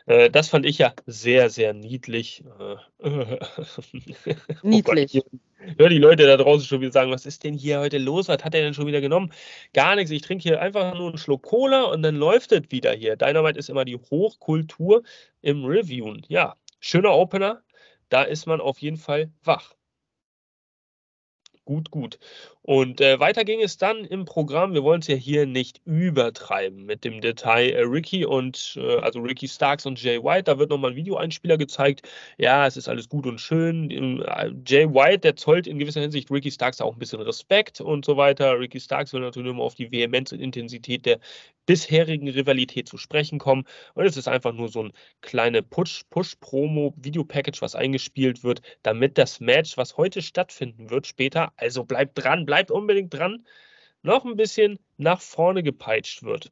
Äh, 0.07 0.31
das 0.31 0.49
fand 0.49 0.67
ich 0.67 0.79
ja 0.79 0.93
sehr, 1.07 1.51
sehr 1.51 1.75
niedlich. 1.75 2.45
Äh, 3.01 3.07
niedlich. 4.63 5.21
Oh 5.25 5.39
hör 5.79 5.89
die 5.89 5.99
Leute 5.99 6.27
da 6.27 6.37
draußen 6.37 6.67
schon 6.67 6.81
wieder 6.81 6.93
sagen, 6.93 7.11
was 7.11 7.27
ist 7.27 7.45
denn 7.45 7.55
hier 7.55 7.81
heute 7.81 7.99
los? 7.99 8.29
Was 8.29 8.45
hat 8.45 8.55
er 8.55 8.63
denn 8.63 8.75
schon 8.75 8.87
wieder 8.87 9.01
genommen? 9.01 9.33
Gar 9.73 9.97
nichts. 9.97 10.11
Ich 10.11 10.23
trinke 10.23 10.43
hier 10.43 10.61
einfach 10.61 10.95
nur 10.95 11.09
einen 11.09 11.19
Schluck 11.19 11.43
Cola 11.43 11.85
und 11.85 12.03
dann 12.03 12.17
läuft 12.17 12.53
es 12.53 12.63
wieder 12.71 12.93
hier. 12.93 13.17
Dynamite 13.17 13.59
ist 13.59 13.71
immer 13.71 13.85
die 13.85 13.97
Hochkultur 13.97 15.03
im 15.41 15.65
Reviewen. 15.65 16.25
Ja, 16.29 16.57
schöner 16.81 17.13
Opener 17.13 17.63
da 18.13 18.23
ist 18.23 18.47
man 18.47 18.61
auf 18.61 18.79
jeden 18.81 18.97
Fall 18.99 19.33
wach. 19.43 19.75
Gut, 21.65 21.91
gut. 21.91 22.19
Und 22.65 23.01
äh, 23.01 23.19
weiter 23.19 23.45
ging 23.45 23.61
es 23.61 23.77
dann 23.77 24.05
im 24.05 24.25
Programm. 24.25 24.73
Wir 24.73 24.85
wollen 24.85 25.01
es 25.01 25.09
ja 25.09 25.17
hier 25.17 25.47
nicht 25.47 25.81
übertreiben 25.85 26.85
mit 26.87 27.03
dem 27.03 27.21
Detail 27.21 27.71
äh, 27.71 27.81
Ricky 27.83 28.25
und 28.25 28.79
äh, 28.81 28.99
also 28.99 29.19
Ricky 29.19 29.49
Starks 29.49 29.85
und 29.85 30.01
Jay 30.01 30.23
White. 30.23 30.45
Da 30.45 30.59
wird 30.61 30.71
nochmal 30.71 30.93
ein 30.93 30.97
Videoeinspieler 30.97 31.59
gezeigt. 31.59 32.09
Ja, 32.39 32.65
es 32.65 32.77
ist 32.77 32.89
alles 32.89 33.09
gut 33.09 33.27
und 33.27 33.41
schön. 33.41 33.91
Äh, 33.91 34.53
Jay 34.65 34.87
White, 34.89 35.19
der 35.21 35.35
zollt 35.35 35.67
in 35.67 35.81
gewisser 35.81 36.03
Hinsicht 36.03 36.31
Ricky 36.31 36.53
Starks 36.53 36.81
auch 36.81 36.93
ein 36.93 37.01
bisschen 37.01 37.21
Respekt 37.21 37.81
und 37.81 38.05
so 38.05 38.17
weiter. 38.17 38.57
Ricky 38.61 38.79
Starks 38.79 39.13
will 39.13 39.23
natürlich 39.23 39.51
immer 39.51 39.65
auf 39.65 39.75
die 39.75 39.91
Vehemenz 39.91 40.31
und 40.31 40.39
Intensität 40.39 41.05
der 41.05 41.19
bisherigen 41.67 42.29
Rivalität 42.29 42.89
zu 42.89 42.97
sprechen 42.97 43.39
kommen. 43.39 43.65
Und 43.95 44.05
es 44.05 44.17
ist 44.17 44.29
einfach 44.29 44.53
nur 44.53 44.69
so 44.69 44.85
ein 44.85 44.93
kleine 45.21 45.63
Push-Promo-Video-Package, 45.63 47.61
was 47.63 47.75
eingespielt 47.75 48.43
wird, 48.45 48.63
damit 48.83 49.19
das 49.19 49.41
Match, 49.41 49.77
was 49.77 49.97
heute 49.97 50.23
stattfinden 50.23 50.91
wird, 50.91 51.07
später, 51.07 51.53
also 51.57 51.85
bleibt 51.85 52.23
dran, 52.23 52.47
bleibt 52.47 52.52
unbedingt 52.71 53.13
dran, 53.13 53.47
noch 54.03 54.25
ein 54.25 54.37
bisschen 54.37 54.79
nach 54.97 55.21
vorne 55.21 55.63
gepeitscht 55.63 56.23
wird. 56.23 56.51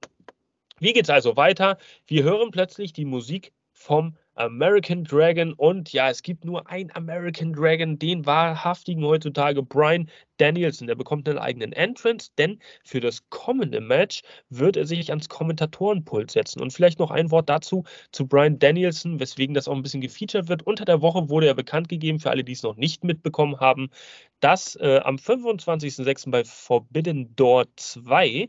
Wie 0.79 0.93
geht 0.93 1.05
es 1.05 1.11
also 1.11 1.37
weiter? 1.37 1.79
Wir 2.07 2.23
hören 2.23 2.51
plötzlich 2.51 2.93
die 2.93 3.05
Musik 3.05 3.53
vom 3.81 4.15
American 4.35 5.05
Dragon 5.05 5.53
und 5.55 5.93
ja, 5.93 6.09
es 6.11 6.23
gibt 6.23 6.45
nur 6.45 6.69
einen 6.71 6.91
American 6.93 7.53
Dragon, 7.53 7.99
den 7.99 8.25
wahrhaftigen 8.25 9.05
heutzutage 9.05 9.63
Brian 9.63 10.09
Danielson. 10.37 10.87
Der 10.87 10.95
bekommt 10.95 11.29
einen 11.29 11.39
eigenen 11.39 11.73
Entrance, 11.73 12.31
denn 12.39 12.59
für 12.85 13.01
das 13.01 13.29
kommende 13.31 13.81
Match 13.81 14.23
wird 14.49 14.77
er 14.77 14.87
sich 14.87 15.11
ans 15.11 15.29
Kommentatorenpult 15.29 16.31
setzen. 16.31 16.61
Und 16.61 16.73
vielleicht 16.73 16.99
noch 16.99 17.11
ein 17.11 17.31
Wort 17.31 17.49
dazu 17.49 17.85
zu 18.13 18.27
Brian 18.27 18.59
Danielson, 18.59 19.19
weswegen 19.19 19.55
das 19.55 19.67
auch 19.67 19.75
ein 19.75 19.83
bisschen 19.83 20.01
gefeatured 20.01 20.49
wird. 20.49 20.63
Unter 20.63 20.85
der 20.85 21.03
Woche 21.03 21.29
wurde 21.29 21.47
er 21.47 21.55
bekannt 21.55 21.89
gegeben, 21.89 22.21
für 22.21 22.31
alle, 22.31 22.45
die 22.45 22.53
es 22.53 22.63
noch 22.63 22.77
nicht 22.77 23.03
mitbekommen 23.05 23.61
haben, 23.61 23.91
dass 24.41 24.77
äh, 24.77 25.01
am 25.05 25.17
25.06. 25.17 26.31
bei 26.31 26.45
Forbidden 26.45 27.35
Door 27.37 27.67
2 27.77 28.49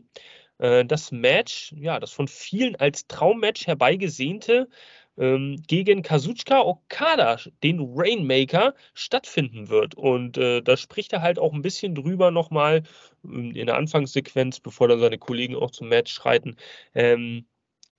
äh, 0.58 0.84
das 0.84 1.12
Match, 1.12 1.74
ja, 1.76 2.00
das 2.00 2.12
von 2.12 2.28
vielen 2.28 2.76
als 2.76 3.06
Traummatch 3.08 3.66
herbeigesehnte 3.66 4.68
ähm, 5.18 5.62
gegen 5.66 6.02
Kazuchika 6.02 6.60
Okada, 6.60 7.38
den 7.62 7.80
Rainmaker, 7.94 8.74
stattfinden 8.94 9.68
wird. 9.68 9.94
Und 9.94 10.38
äh, 10.38 10.62
da 10.62 10.76
spricht 10.76 11.12
er 11.12 11.22
halt 11.22 11.38
auch 11.38 11.52
ein 11.52 11.62
bisschen 11.62 11.94
drüber 11.94 12.30
nochmal 12.30 12.82
ähm, 13.24 13.52
in 13.54 13.66
der 13.66 13.76
Anfangssequenz, 13.76 14.60
bevor 14.60 14.88
dann 14.88 15.00
seine 15.00 15.18
Kollegen 15.18 15.56
auch 15.56 15.70
zum 15.70 15.88
Match 15.88 16.12
schreiten. 16.12 16.56
Ähm, 16.94 17.46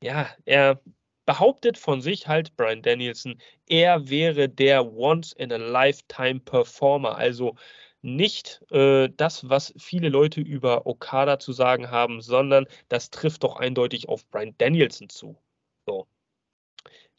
ja, 0.02 0.28
er 0.46 0.82
behauptet 1.26 1.78
von 1.78 2.02
sich 2.02 2.28
halt, 2.28 2.56
Brian 2.58 2.82
Danielson, 2.82 3.40
er 3.68 4.10
wäre 4.10 4.50
der 4.50 4.94
Once-in-a-Lifetime-Performer. 4.94 7.16
Also 7.18 7.56
nicht 8.02 8.62
äh, 8.72 9.10
das, 9.16 9.48
was 9.50 9.74
viele 9.78 10.10
Leute 10.10 10.42
über 10.42 10.86
Okada 10.86 11.40
zu 11.40 11.54
sagen 11.54 11.90
haben, 11.90 12.22
sondern 12.22 12.66
das 12.90 13.10
trifft 13.12 13.44
doch 13.44 13.56
eindeutig 13.56 14.10
auf 14.10 14.28
Brian 14.30 14.56
Danielson 14.58 15.08
zu. 15.10 15.38
So. 15.86 16.08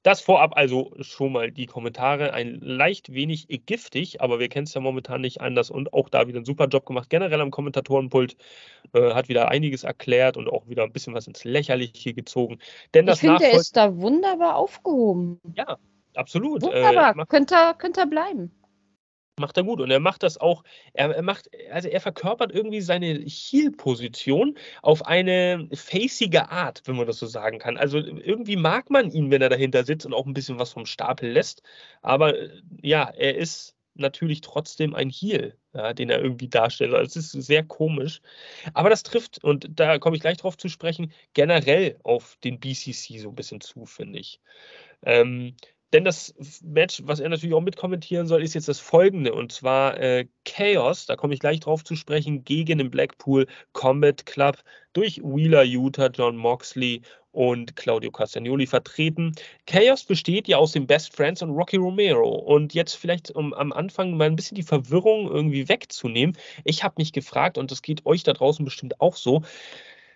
Das 0.04 0.20
vorab 0.20 0.54
also 0.54 0.92
schon 1.00 1.32
mal 1.32 1.50
die 1.50 1.64
Kommentare. 1.64 2.34
Ein 2.34 2.60
leicht 2.60 3.14
wenig 3.14 3.48
giftig, 3.64 4.20
aber 4.20 4.38
wir 4.38 4.50
kennen 4.50 4.66
es 4.66 4.74
ja 4.74 4.82
momentan 4.82 5.22
nicht 5.22 5.40
anders 5.40 5.70
und 5.70 5.94
auch 5.94 6.10
da 6.10 6.28
wieder 6.28 6.36
einen 6.36 6.44
super 6.44 6.66
Job 6.66 6.84
gemacht. 6.84 7.08
Generell 7.08 7.40
am 7.40 7.50
Kommentatorenpult 7.50 8.36
äh, 8.92 9.14
hat 9.14 9.30
wieder 9.30 9.48
einiges 9.48 9.82
erklärt 9.82 10.36
und 10.36 10.48
auch 10.48 10.68
wieder 10.68 10.82
ein 10.82 10.92
bisschen 10.92 11.14
was 11.14 11.26
ins 11.26 11.44
Lächerliche 11.44 12.12
gezogen. 12.12 12.58
Denn 12.92 13.06
das 13.06 13.22
ich 13.22 13.30
finde, 13.30 13.44
er 13.44 13.58
ist 13.58 13.78
da 13.78 13.96
wunderbar 13.96 14.56
aufgehoben. 14.56 15.40
Ja, 15.56 15.78
absolut. 16.14 16.60
Wunderbar, 16.60 17.16
äh, 17.18 17.24
könnte, 17.26 17.56
könnte 17.78 18.00
er 18.00 18.06
bleiben 18.06 18.52
macht 19.38 19.56
er 19.56 19.64
gut. 19.64 19.80
Und 19.80 19.90
er 19.90 20.00
macht 20.00 20.22
das 20.22 20.38
auch, 20.38 20.64
er, 20.92 21.22
macht, 21.22 21.50
also 21.70 21.88
er 21.88 22.00
verkörpert 22.00 22.52
irgendwie 22.52 22.80
seine 22.80 23.14
Heel-Position 23.14 24.56
auf 24.82 25.06
eine 25.06 25.68
facige 25.74 26.50
Art, 26.50 26.82
wenn 26.86 26.96
man 26.96 27.06
das 27.06 27.18
so 27.18 27.26
sagen 27.26 27.58
kann. 27.58 27.76
Also 27.76 27.98
irgendwie 27.98 28.56
mag 28.56 28.90
man 28.90 29.10
ihn, 29.10 29.30
wenn 29.30 29.42
er 29.42 29.48
dahinter 29.48 29.84
sitzt 29.84 30.06
und 30.06 30.14
auch 30.14 30.26
ein 30.26 30.34
bisschen 30.34 30.58
was 30.58 30.72
vom 30.72 30.86
Stapel 30.86 31.30
lässt. 31.30 31.62
Aber 32.02 32.38
äh, 32.38 32.50
ja, 32.82 33.10
er 33.10 33.36
ist 33.36 33.74
natürlich 33.94 34.40
trotzdem 34.40 34.94
ein 34.94 35.10
Heel, 35.10 35.56
ja, 35.72 35.92
den 35.92 36.10
er 36.10 36.20
irgendwie 36.20 36.48
darstellt. 36.48 36.94
Also 36.94 37.18
es 37.18 37.34
ist 37.34 37.46
sehr 37.46 37.64
komisch. 37.64 38.20
Aber 38.72 38.90
das 38.90 39.02
trifft, 39.02 39.42
und 39.42 39.68
da 39.70 39.98
komme 39.98 40.16
ich 40.16 40.22
gleich 40.22 40.38
drauf 40.38 40.56
zu 40.56 40.68
sprechen, 40.68 41.12
generell 41.32 41.98
auf 42.02 42.36
den 42.42 42.58
BCC 42.60 43.18
so 43.18 43.28
ein 43.30 43.34
bisschen 43.34 43.60
zu, 43.60 43.86
finde 43.86 44.18
ich. 44.18 44.40
Ähm, 45.04 45.56
denn 45.94 46.04
das 46.04 46.34
Match, 46.62 47.02
was 47.04 47.20
er 47.20 47.28
natürlich 47.28 47.54
auch 47.54 47.60
mitkommentieren 47.60 48.26
soll, 48.26 48.42
ist 48.42 48.54
jetzt 48.54 48.68
das 48.68 48.80
folgende. 48.80 49.32
Und 49.32 49.52
zwar 49.52 49.98
äh, 50.00 50.26
Chaos, 50.44 51.06
da 51.06 51.14
komme 51.14 51.34
ich 51.34 51.40
gleich 51.40 51.60
drauf 51.60 51.84
zu 51.84 51.94
sprechen, 51.94 52.44
gegen 52.44 52.78
den 52.78 52.90
Blackpool 52.90 53.46
Combat 53.72 54.26
Club 54.26 54.58
durch 54.92 55.22
Wheeler 55.22 55.62
Utah, 55.62 56.08
John 56.08 56.36
Moxley 56.36 57.02
und 57.30 57.76
Claudio 57.76 58.10
Castagnoli 58.10 58.66
vertreten. 58.66 59.32
Chaos 59.66 60.04
besteht 60.04 60.48
ja 60.48 60.56
aus 60.56 60.72
den 60.72 60.88
Best 60.88 61.14
Friends 61.14 61.42
und 61.42 61.50
Rocky 61.50 61.76
Romero. 61.76 62.28
Und 62.28 62.74
jetzt 62.74 62.94
vielleicht, 62.94 63.30
um 63.30 63.54
am 63.54 63.72
Anfang 63.72 64.16
mal 64.16 64.26
ein 64.26 64.36
bisschen 64.36 64.56
die 64.56 64.62
Verwirrung 64.64 65.30
irgendwie 65.30 65.68
wegzunehmen. 65.68 66.36
Ich 66.64 66.82
habe 66.82 66.94
mich 66.98 67.12
gefragt, 67.12 67.56
und 67.56 67.70
das 67.70 67.82
geht 67.82 68.04
euch 68.04 68.24
da 68.24 68.32
draußen 68.32 68.64
bestimmt 68.64 69.00
auch 69.00 69.14
so, 69.14 69.42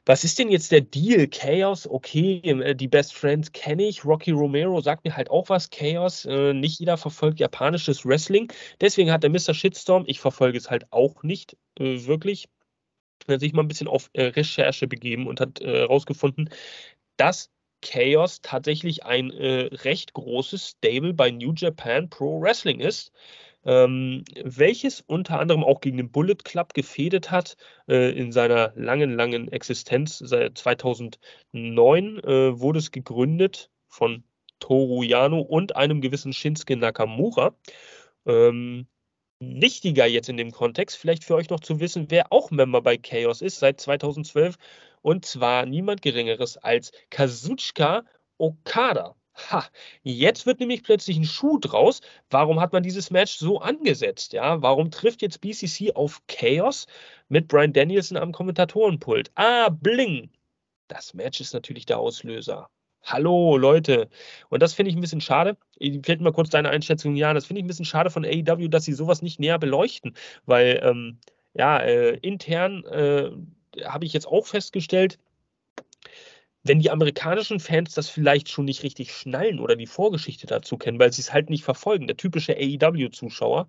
was 0.09 0.25
ist 0.25 0.38
denn 0.38 0.50
jetzt 0.50 0.73
der 0.73 0.81
Deal? 0.81 1.29
Chaos, 1.29 1.87
okay, 1.87 2.41
äh, 2.43 2.75
die 2.75 2.88
Best 2.88 3.15
Friends 3.15 3.53
kenne 3.53 3.83
ich. 3.83 4.07
Rocky 4.07 4.31
Romero 4.31 4.81
sagt 4.81 5.05
mir 5.05 5.15
halt 5.15 5.29
auch 5.29 5.50
was. 5.50 5.69
Chaos, 5.69 6.25
äh, 6.25 6.55
nicht 6.55 6.81
jeder 6.81 6.97
verfolgt 6.97 7.41
japanisches 7.41 8.07
Wrestling. 8.07 8.50
Deswegen 8.81 9.12
hat 9.12 9.23
der 9.23 9.29
Mr. 9.29 9.53
Shitstorm, 9.53 10.05
ich 10.07 10.19
verfolge 10.19 10.57
es 10.57 10.71
halt 10.71 10.91
auch 10.93 11.23
nicht 11.23 11.59
äh, 11.79 12.07
wirklich, 12.07 12.49
sich 13.27 13.53
mal 13.53 13.61
ein 13.61 13.69
bisschen 13.69 13.87
auf 13.87 14.09
äh, 14.15 14.25
Recherche 14.25 14.88
begeben 14.88 15.27
und 15.27 15.41
hat 15.41 15.61
herausgefunden, 15.61 16.47
äh, 16.47 16.50
dass 17.19 17.50
Chaos 17.83 18.41
tatsächlich 18.41 19.05
ein 19.05 19.31
äh, 19.31 19.69
recht 19.85 20.15
großes 20.15 20.71
Stable 20.71 21.12
bei 21.12 21.31
New 21.31 21.53
Japan 21.55 22.09
Pro 22.09 22.41
Wrestling 22.41 22.81
ist 22.81 23.12
ähm, 23.69 24.25
welches 24.43 25.03
unter 25.03 25.39
anderem 25.39 25.63
auch 25.63 25.83
gegen 25.83 25.99
den 25.99 26.11
Bullet 26.11 26.37
Club 26.43 26.73
gefädet 26.73 27.31
hat 27.31 27.59
äh, 27.87 28.19
in 28.19 28.33
seiner 28.33 28.73
langen, 28.77 29.13
langen 29.15 29.53
Existenz. 29.53 30.19
Seit 30.19 30.57
2009 30.57 32.19
äh, 32.25 32.59
wurde 32.59 32.79
es 32.79 32.93
gegründet 32.93 33.71
von 33.87 34.25
Toru 34.59 35.03
Yano 35.03 35.41
und 35.41 35.77
einem 35.77 36.01
gewissen 36.01 36.33
Shinsuke 36.33 36.77
Nakamura. 36.77 37.55
Ähm, 38.25 38.87
wichtiger 39.39 40.07
jetzt 40.07 40.31
in 40.31 40.39
dem 40.39 40.51
Kontext, 40.51 40.97
vielleicht 40.97 41.25
für 41.25 41.35
euch 41.35 41.51
noch 41.51 41.61
zu 41.61 41.79
wissen, 41.79 42.07
wer 42.09 42.33
auch 42.33 42.51
Member 42.51 42.81
bei 42.81 42.97
Chaos 42.97 43.43
ist 43.43 43.59
seit 43.59 43.81
2012. 43.83 44.57
Und 45.03 45.27
zwar 45.27 45.67
niemand 45.67 46.01
Geringeres 46.01 46.57
als 46.57 46.91
Kazuchika 47.11 48.05
Okada. 48.39 49.15
Ha, 49.38 49.64
jetzt 50.02 50.47
wird 50.47 50.61
nämlich 50.61 50.83
plötzlich 50.83 51.16
ein 51.16 51.25
Schuh 51.25 51.59
draus. 51.59 52.00
Warum 52.30 52.61
hat 52.61 52.73
man 52.73 52.83
dieses 52.83 53.11
Match 53.11 53.37
so 53.37 53.61
angesetzt? 53.61 54.33
Ja, 54.33 54.61
warum 54.62 54.90
trifft 54.90 55.23
jetzt 55.23 55.40
BCC 55.40 55.95
auf 55.95 56.23
Chaos 56.26 56.87
mit 57.28 57.49
Brian 57.49 57.73
Danielson 57.73 58.16
am 58.16 58.33
Kommentatorenpult? 58.33 59.30
Ah, 59.37 59.68
bling! 59.71 60.30
Das 60.88 61.14
Match 61.14 61.40
ist 61.40 61.54
natürlich 61.54 61.87
der 61.87 61.99
Auslöser. 61.99 62.68
Hallo 63.02 63.57
Leute. 63.57 64.09
Und 64.49 64.62
das 64.62 64.75
finde 64.75 64.90
ich 64.90 64.97
ein 64.97 65.00
bisschen 65.00 65.21
schade. 65.21 65.57
Fällt 66.02 66.21
mal 66.21 66.33
kurz 66.33 66.50
deine 66.50 66.71
Einschätzung, 66.71 67.14
Jan. 67.14 67.35
Das 67.35 67.47
finde 67.47 67.61
ich 67.61 67.64
ein 67.64 67.68
bisschen 67.68 67.85
schade 67.85 68.11
von 68.11 68.25
AEW, 68.25 68.68
dass 68.68 68.85
sie 68.85 68.92
sowas 68.92 69.23
nicht 69.23 69.38
näher 69.38 69.59
beleuchten. 69.59 70.14
Weil, 70.47 70.80
ähm, 70.83 71.21
ja, 71.54 71.78
äh, 71.78 72.16
intern 72.18 72.85
äh, 72.87 73.30
habe 73.85 74.04
ich 74.04 74.12
jetzt 74.12 74.26
auch 74.26 74.47
festgestellt, 74.47 75.18
wenn 76.65 76.81
die 76.81 76.91
amerikanischen 76.91 77.61
Fans 77.61 77.95
das 77.95 78.09
vielleicht 78.09 78.49
schon 78.49 78.65
nicht 78.65 78.83
richtig 78.83 79.12
schnallen 79.12 79.61
oder 79.61 79.77
die 79.77 79.87
Vorgeschichte 79.87 80.47
dazu 80.47 80.77
kennen, 80.77 80.99
weil 80.99 81.12
sie 81.12 81.23
es 81.23 81.33
halt 81.33 81.50
nicht 81.50 81.65
verfolgen, 81.65 82.07
der 82.07 82.17
typische 82.17 82.57
AEW-Zuschauer, 82.57 83.69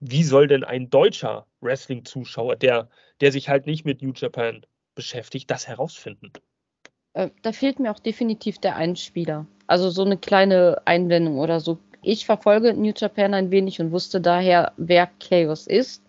wie 0.00 0.22
soll 0.22 0.46
denn 0.46 0.64
ein 0.64 0.90
deutscher 0.90 1.46
Wrestling-Zuschauer, 1.60 2.56
der, 2.56 2.88
der 3.20 3.32
sich 3.32 3.48
halt 3.48 3.66
nicht 3.66 3.84
mit 3.84 4.02
New 4.02 4.12
Japan 4.14 4.64
beschäftigt, 4.94 5.50
das 5.50 5.66
herausfinden? 5.66 6.32
Äh, 7.14 7.30
da 7.42 7.52
fehlt 7.52 7.80
mir 7.80 7.90
auch 7.90 7.98
definitiv 7.98 8.58
der 8.58 8.76
Einspieler. 8.76 9.46
Also 9.66 9.90
so 9.90 10.04
eine 10.04 10.16
kleine 10.16 10.80
Einwendung 10.84 11.38
oder 11.38 11.60
so. 11.60 11.78
Ich 12.02 12.26
verfolge 12.26 12.74
New 12.74 12.92
Japan 12.94 13.34
ein 13.34 13.50
wenig 13.50 13.80
und 13.80 13.90
wusste 13.90 14.20
daher, 14.20 14.72
wer 14.76 15.08
Chaos 15.18 15.66
ist. 15.66 16.02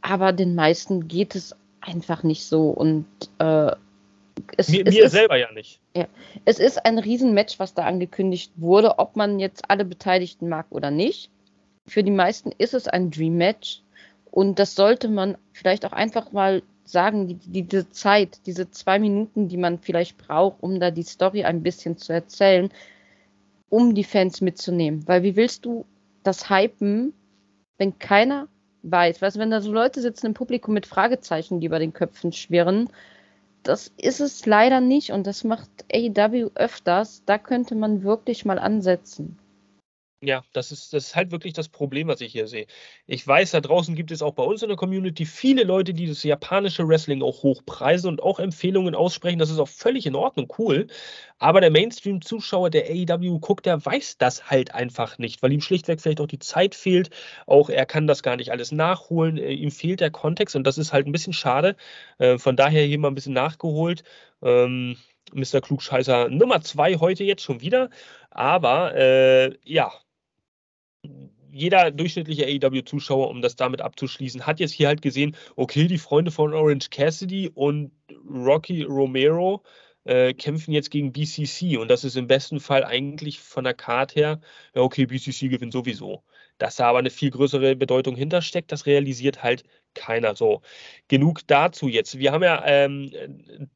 Aber 0.00 0.32
den 0.32 0.56
meisten 0.56 1.06
geht 1.06 1.36
es 1.36 1.54
einfach 1.80 2.24
nicht 2.24 2.44
so. 2.44 2.70
Und 2.70 3.06
äh, 3.38 3.70
es, 4.56 4.68
mir, 4.68 4.86
es 4.86 4.94
mir 4.94 5.04
ist, 5.04 5.12
selber 5.12 5.36
ja 5.36 5.50
nicht. 5.52 5.80
Ja, 5.96 6.06
es 6.44 6.58
ist 6.58 6.84
ein 6.84 6.98
Riesenmatch, 6.98 7.58
was 7.58 7.74
da 7.74 7.84
angekündigt 7.84 8.52
wurde, 8.56 8.98
ob 8.98 9.16
man 9.16 9.38
jetzt 9.38 9.70
alle 9.70 9.84
Beteiligten 9.84 10.48
mag 10.48 10.66
oder 10.70 10.90
nicht. 10.90 11.30
Für 11.86 12.02
die 12.02 12.10
meisten 12.10 12.52
ist 12.58 12.74
es 12.74 12.88
ein 12.88 13.10
Dream 13.10 13.36
Match. 13.36 13.82
Und 14.30 14.58
das 14.58 14.74
sollte 14.74 15.08
man 15.08 15.36
vielleicht 15.52 15.84
auch 15.84 15.92
einfach 15.92 16.32
mal 16.32 16.62
sagen, 16.84 17.28
die, 17.28 17.34
die, 17.34 17.62
diese 17.62 17.90
Zeit, 17.90 18.40
diese 18.46 18.70
zwei 18.70 18.98
Minuten, 18.98 19.48
die 19.48 19.56
man 19.56 19.78
vielleicht 19.78 20.16
braucht, 20.18 20.62
um 20.62 20.80
da 20.80 20.90
die 20.90 21.02
Story 21.02 21.44
ein 21.44 21.62
bisschen 21.62 21.96
zu 21.96 22.12
erzählen, 22.12 22.70
um 23.68 23.94
die 23.94 24.04
Fans 24.04 24.40
mitzunehmen. 24.40 25.06
Weil 25.06 25.22
wie 25.22 25.36
willst 25.36 25.64
du 25.64 25.84
das 26.22 26.50
hypen, 26.50 27.12
wenn 27.78 27.98
keiner 27.98 28.48
weiß? 28.82 29.22
Weißt 29.22 29.36
du, 29.36 29.40
wenn 29.40 29.50
da 29.50 29.60
so 29.60 29.72
Leute 29.72 30.00
sitzen 30.00 30.26
im 30.26 30.34
Publikum 30.34 30.74
mit 30.74 30.86
Fragezeichen, 30.86 31.60
die 31.60 31.66
über 31.66 31.78
den 31.78 31.92
Köpfen 31.92 32.32
schwirren, 32.32 32.88
das 33.62 33.92
ist 33.96 34.20
es 34.20 34.46
leider 34.46 34.80
nicht 34.80 35.12
und 35.12 35.26
das 35.26 35.44
macht 35.44 35.70
AEW 35.92 36.50
öfters. 36.54 37.22
Da 37.26 37.38
könnte 37.38 37.74
man 37.74 38.02
wirklich 38.02 38.44
mal 38.44 38.58
ansetzen. 38.58 39.38
Ja, 40.24 40.44
das 40.52 40.70
ist, 40.70 40.92
das 40.92 41.06
ist 41.06 41.16
halt 41.16 41.32
wirklich 41.32 41.52
das 41.52 41.68
Problem, 41.68 42.06
was 42.06 42.20
ich 42.20 42.30
hier 42.30 42.46
sehe. 42.46 42.68
Ich 43.08 43.26
weiß, 43.26 43.50
da 43.50 43.60
draußen 43.60 43.96
gibt 43.96 44.12
es 44.12 44.22
auch 44.22 44.34
bei 44.34 44.44
uns 44.44 44.62
in 44.62 44.68
der 44.68 44.76
Community 44.76 45.26
viele 45.26 45.64
Leute, 45.64 45.94
die 45.94 46.06
das 46.06 46.22
japanische 46.22 46.86
Wrestling 46.86 47.22
auch 47.22 47.42
hochpreisen 47.42 48.08
und 48.08 48.22
auch 48.22 48.38
Empfehlungen 48.38 48.94
aussprechen. 48.94 49.40
Das 49.40 49.50
ist 49.50 49.58
auch 49.58 49.68
völlig 49.68 50.06
in 50.06 50.14
Ordnung, 50.14 50.52
cool. 50.58 50.86
Aber 51.40 51.60
der 51.60 51.72
Mainstream-Zuschauer, 51.72 52.70
der 52.70 52.84
AEW 52.88 53.40
guckt, 53.40 53.66
der 53.66 53.84
weiß 53.84 54.16
das 54.18 54.48
halt 54.48 54.72
einfach 54.72 55.18
nicht, 55.18 55.42
weil 55.42 55.52
ihm 55.52 55.60
schlichtweg 55.60 56.00
vielleicht 56.00 56.20
auch 56.20 56.28
die 56.28 56.38
Zeit 56.38 56.76
fehlt. 56.76 57.10
Auch 57.46 57.68
er 57.68 57.84
kann 57.84 58.06
das 58.06 58.22
gar 58.22 58.36
nicht 58.36 58.52
alles 58.52 58.70
nachholen. 58.70 59.38
Äh, 59.38 59.52
ihm 59.54 59.72
fehlt 59.72 59.98
der 60.00 60.12
Kontext 60.12 60.54
und 60.54 60.64
das 60.68 60.78
ist 60.78 60.92
halt 60.92 61.06
ein 61.06 61.12
bisschen 61.12 61.32
schade. 61.32 61.74
Äh, 62.18 62.38
von 62.38 62.54
daher 62.54 62.84
hier 62.84 62.98
mal 63.00 63.08
ein 63.08 63.16
bisschen 63.16 63.34
nachgeholt. 63.34 64.04
Ähm, 64.40 64.96
Mr. 65.32 65.60
Klugscheißer 65.60 66.28
Nummer 66.28 66.60
zwei 66.62 66.94
heute 66.96 67.24
jetzt 67.24 67.42
schon 67.42 67.60
wieder. 67.60 67.90
Aber 68.30 68.94
äh, 68.94 69.56
ja, 69.64 69.92
jeder 71.52 71.90
durchschnittliche 71.90 72.46
AEW-Zuschauer, 72.46 73.28
um 73.28 73.42
das 73.42 73.56
damit 73.56 73.82
abzuschließen, 73.82 74.46
hat 74.46 74.58
jetzt 74.58 74.72
hier 74.72 74.88
halt 74.88 75.02
gesehen, 75.02 75.36
okay, 75.54 75.86
die 75.86 75.98
Freunde 75.98 76.30
von 76.30 76.54
Orange 76.54 76.88
Cassidy 76.90 77.50
und 77.52 77.92
Rocky 78.26 78.82
Romero 78.82 79.62
äh, 80.04 80.32
kämpfen 80.34 80.72
jetzt 80.72 80.90
gegen 80.90 81.12
BCC 81.12 81.76
und 81.76 81.88
das 81.90 82.04
ist 82.04 82.16
im 82.16 82.26
besten 82.26 82.58
Fall 82.58 82.84
eigentlich 82.84 83.40
von 83.40 83.64
der 83.64 83.74
Karte 83.74 84.14
her, 84.14 84.40
ja, 84.74 84.82
okay, 84.82 85.06
BCC 85.06 85.48
gewinnt 85.48 85.72
sowieso. 85.72 86.24
Dass 86.58 86.76
da 86.76 86.86
aber 86.88 86.98
eine 86.98 87.10
viel 87.10 87.30
größere 87.30 87.76
Bedeutung 87.76 88.16
hintersteckt, 88.16 88.72
das 88.72 88.86
realisiert 88.86 89.42
halt 89.42 89.64
keiner. 89.94 90.34
So, 90.34 90.62
genug 91.08 91.40
dazu 91.46 91.88
jetzt. 91.88 92.18
Wir 92.18 92.32
haben 92.32 92.42
ja 92.42 92.62
ähm, 92.64 93.10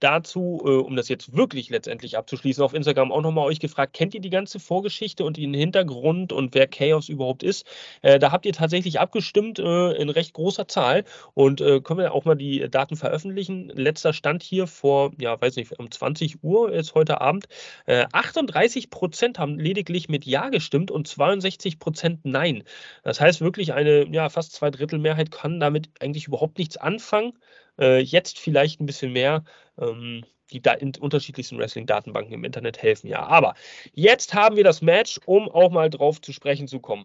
dazu, 0.00 0.62
äh, 0.64 0.70
um 0.70 0.96
das 0.96 1.08
jetzt 1.08 1.36
wirklich 1.36 1.70
letztendlich 1.70 2.16
abzuschließen, 2.16 2.62
auf 2.62 2.74
Instagram 2.74 3.12
auch 3.12 3.20
nochmal 3.20 3.46
euch 3.46 3.60
gefragt, 3.60 3.92
kennt 3.92 4.14
ihr 4.14 4.20
die 4.20 4.30
ganze 4.30 4.58
Vorgeschichte 4.58 5.24
und 5.24 5.36
den 5.36 5.52
Hintergrund 5.52 6.32
und 6.32 6.54
wer 6.54 6.66
Chaos 6.66 7.08
überhaupt 7.08 7.42
ist? 7.42 7.66
Äh, 8.02 8.18
da 8.18 8.32
habt 8.32 8.46
ihr 8.46 8.52
tatsächlich 8.52 9.00
abgestimmt 9.00 9.58
äh, 9.58 9.92
in 9.92 10.08
recht 10.08 10.32
großer 10.32 10.66
Zahl 10.68 11.04
und 11.34 11.60
äh, 11.60 11.80
können 11.80 12.00
wir 12.00 12.12
auch 12.12 12.24
mal 12.24 12.36
die 12.36 12.68
Daten 12.70 12.96
veröffentlichen. 12.96 13.68
Letzter 13.68 14.12
Stand 14.12 14.42
hier 14.42 14.66
vor, 14.66 15.12
ja, 15.20 15.40
weiß 15.40 15.56
nicht, 15.56 15.78
um 15.78 15.90
20 15.90 16.42
Uhr 16.42 16.72
ist 16.72 16.94
heute 16.94 17.20
Abend. 17.20 17.46
38 17.86 18.84
äh, 18.84 18.88
Prozent 18.88 19.38
haben 19.38 19.58
lediglich 19.58 20.08
mit 20.08 20.24
Ja 20.24 20.48
gestimmt 20.48 20.90
und 20.90 21.06
62 21.06 21.78
Prozent 21.78 22.20
Nein. 22.24 22.62
Das 23.02 23.20
heißt 23.20 23.40
wirklich 23.40 23.72
eine, 23.72 24.06
ja, 24.10 24.28
fast 24.28 24.52
zwei 24.52 24.70
Drittel 24.70 24.98
Mehrheit 24.98 25.30
kann 25.30 25.60
damit 25.60 25.90
eigentlich 26.06 26.26
überhaupt 26.28 26.58
nichts 26.58 26.76
anfangen. 26.76 27.38
Äh, 27.78 28.00
jetzt 28.00 28.38
vielleicht 28.38 28.80
ein 28.80 28.86
bisschen 28.86 29.12
mehr. 29.12 29.44
Ähm, 29.78 30.24
die 30.52 30.62
da 30.62 30.72
in 30.74 30.92
unterschiedlichsten 30.96 31.58
Wrestling-Datenbanken 31.58 32.32
im 32.32 32.44
Internet 32.44 32.80
helfen, 32.80 33.08
ja. 33.08 33.26
Aber 33.26 33.54
jetzt 33.92 34.32
haben 34.32 34.56
wir 34.56 34.62
das 34.62 34.80
Match, 34.80 35.20
um 35.26 35.48
auch 35.48 35.70
mal 35.70 35.90
drauf 35.90 36.20
zu 36.20 36.32
sprechen 36.32 36.68
zu 36.68 36.78
kommen. 36.80 37.04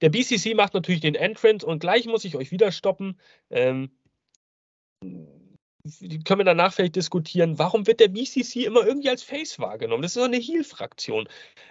Der 0.00 0.10
BCC 0.10 0.54
macht 0.54 0.74
natürlich 0.74 1.00
den 1.00 1.14
Entrance 1.14 1.66
und 1.66 1.80
gleich 1.80 2.06
muss 2.06 2.24
ich 2.24 2.36
euch 2.36 2.50
wieder 2.50 2.70
stoppen. 2.70 3.18
Ähm, 3.50 3.90
können 6.24 6.40
wir 6.40 6.44
danach 6.44 6.72
vielleicht 6.72 6.96
diskutieren, 6.96 7.58
warum 7.58 7.86
wird 7.86 8.00
der 8.00 8.08
BCC 8.08 8.64
immer 8.64 8.86
irgendwie 8.86 9.08
als 9.10 9.22
Face 9.22 9.58
wahrgenommen? 9.58 10.02
Das 10.02 10.12
ist 10.12 10.16
doch 10.16 10.24
eine 10.24 10.36
Heal-Fraktion. 10.36 11.28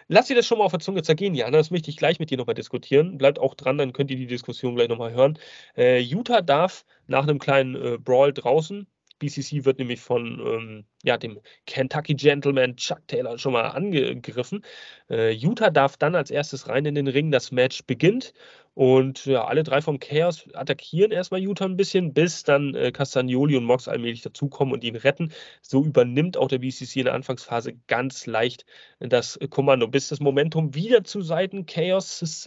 Lass 0.08 0.28
dir 0.28 0.36
das 0.36 0.46
schon 0.46 0.58
mal 0.60 0.66
auf 0.66 0.72
der 0.72 0.80
Zunge 0.80 1.04
zergehen, 1.04 1.36
Jana. 1.36 1.58
Das 1.58 1.72
möchte 1.72 1.90
ich 1.90 1.98
gleich 1.98 2.20
mit 2.20 2.30
dir 2.30 2.38
nochmal 2.38 2.56
diskutieren. 2.56 3.18
Bleibt 3.18 3.40
auch 3.40 3.56
dran, 3.56 3.78
dann 3.78 3.94
könnt 3.94 4.12
ihr 4.12 4.18
die 4.18 4.28
Diskussion 4.28 4.76
gleich 4.76 4.90
nochmal 4.90 5.14
hören. 5.14 5.40
Äh, 5.78 6.00
Utah 6.00 6.42
darf 6.42 6.86
nach 7.08 7.24
einem 7.24 7.40
kleinen 7.40 7.76
äh, 7.76 7.98
Brawl 7.98 8.34
draußen 8.34 8.88
BCC 9.26 9.66
wird 9.66 9.80
nämlich 9.80 10.02
von 10.02 10.40
ähm, 10.40 10.86
ja, 11.04 11.18
dem 11.18 11.40
Kentucky 11.66 12.14
Gentleman 12.14 12.76
Chuck 12.76 13.08
Taylor 13.08 13.38
schon 13.38 13.54
mal 13.54 13.68
angegriffen. 13.70 14.64
Äh, 15.10 15.32
Utah 15.32 15.70
darf 15.72 15.98
dann 15.98 16.16
als 16.16 16.32
erstes 16.32 16.68
rein 16.68 16.86
in 16.86 16.96
den 16.96 17.08
Ring. 17.08 17.32
Das 17.32 17.52
Match 17.52 17.84
beginnt 17.86 18.34
und 18.76 19.26
ja, 19.26 19.46
alle 19.46 19.64
drei 19.64 19.82
vom 19.82 20.00
Chaos 20.00 20.48
attackieren 20.54 21.12
erstmal 21.12 21.42
Utah 21.42 21.66
ein 21.66 21.78
bisschen, 21.78 22.14
bis 22.14 22.44
dann 22.44 22.76
äh, 22.76 22.92
Castagnoli 22.92 23.56
und 23.56 23.64
Mox 23.64 23.88
allmählich 23.88 24.22
dazukommen 24.22 24.74
und 24.74 24.84
ihn 24.84 24.96
retten. 24.96 25.32
So 25.62 25.84
übernimmt 25.84 26.38
auch 26.38 26.50
der 26.50 26.60
BCC 26.60 27.00
in 27.00 27.06
der 27.06 27.14
Anfangsphase 27.14 27.74
ganz 27.88 28.26
leicht 28.28 28.66
das 29.00 29.40
Kommando, 29.50 29.88
bis 29.88 30.10
das 30.10 30.20
Momentum 30.20 30.76
wieder 30.76 31.04
zu 31.04 31.22
Seiten 31.22 31.66
Chaos 31.66 32.46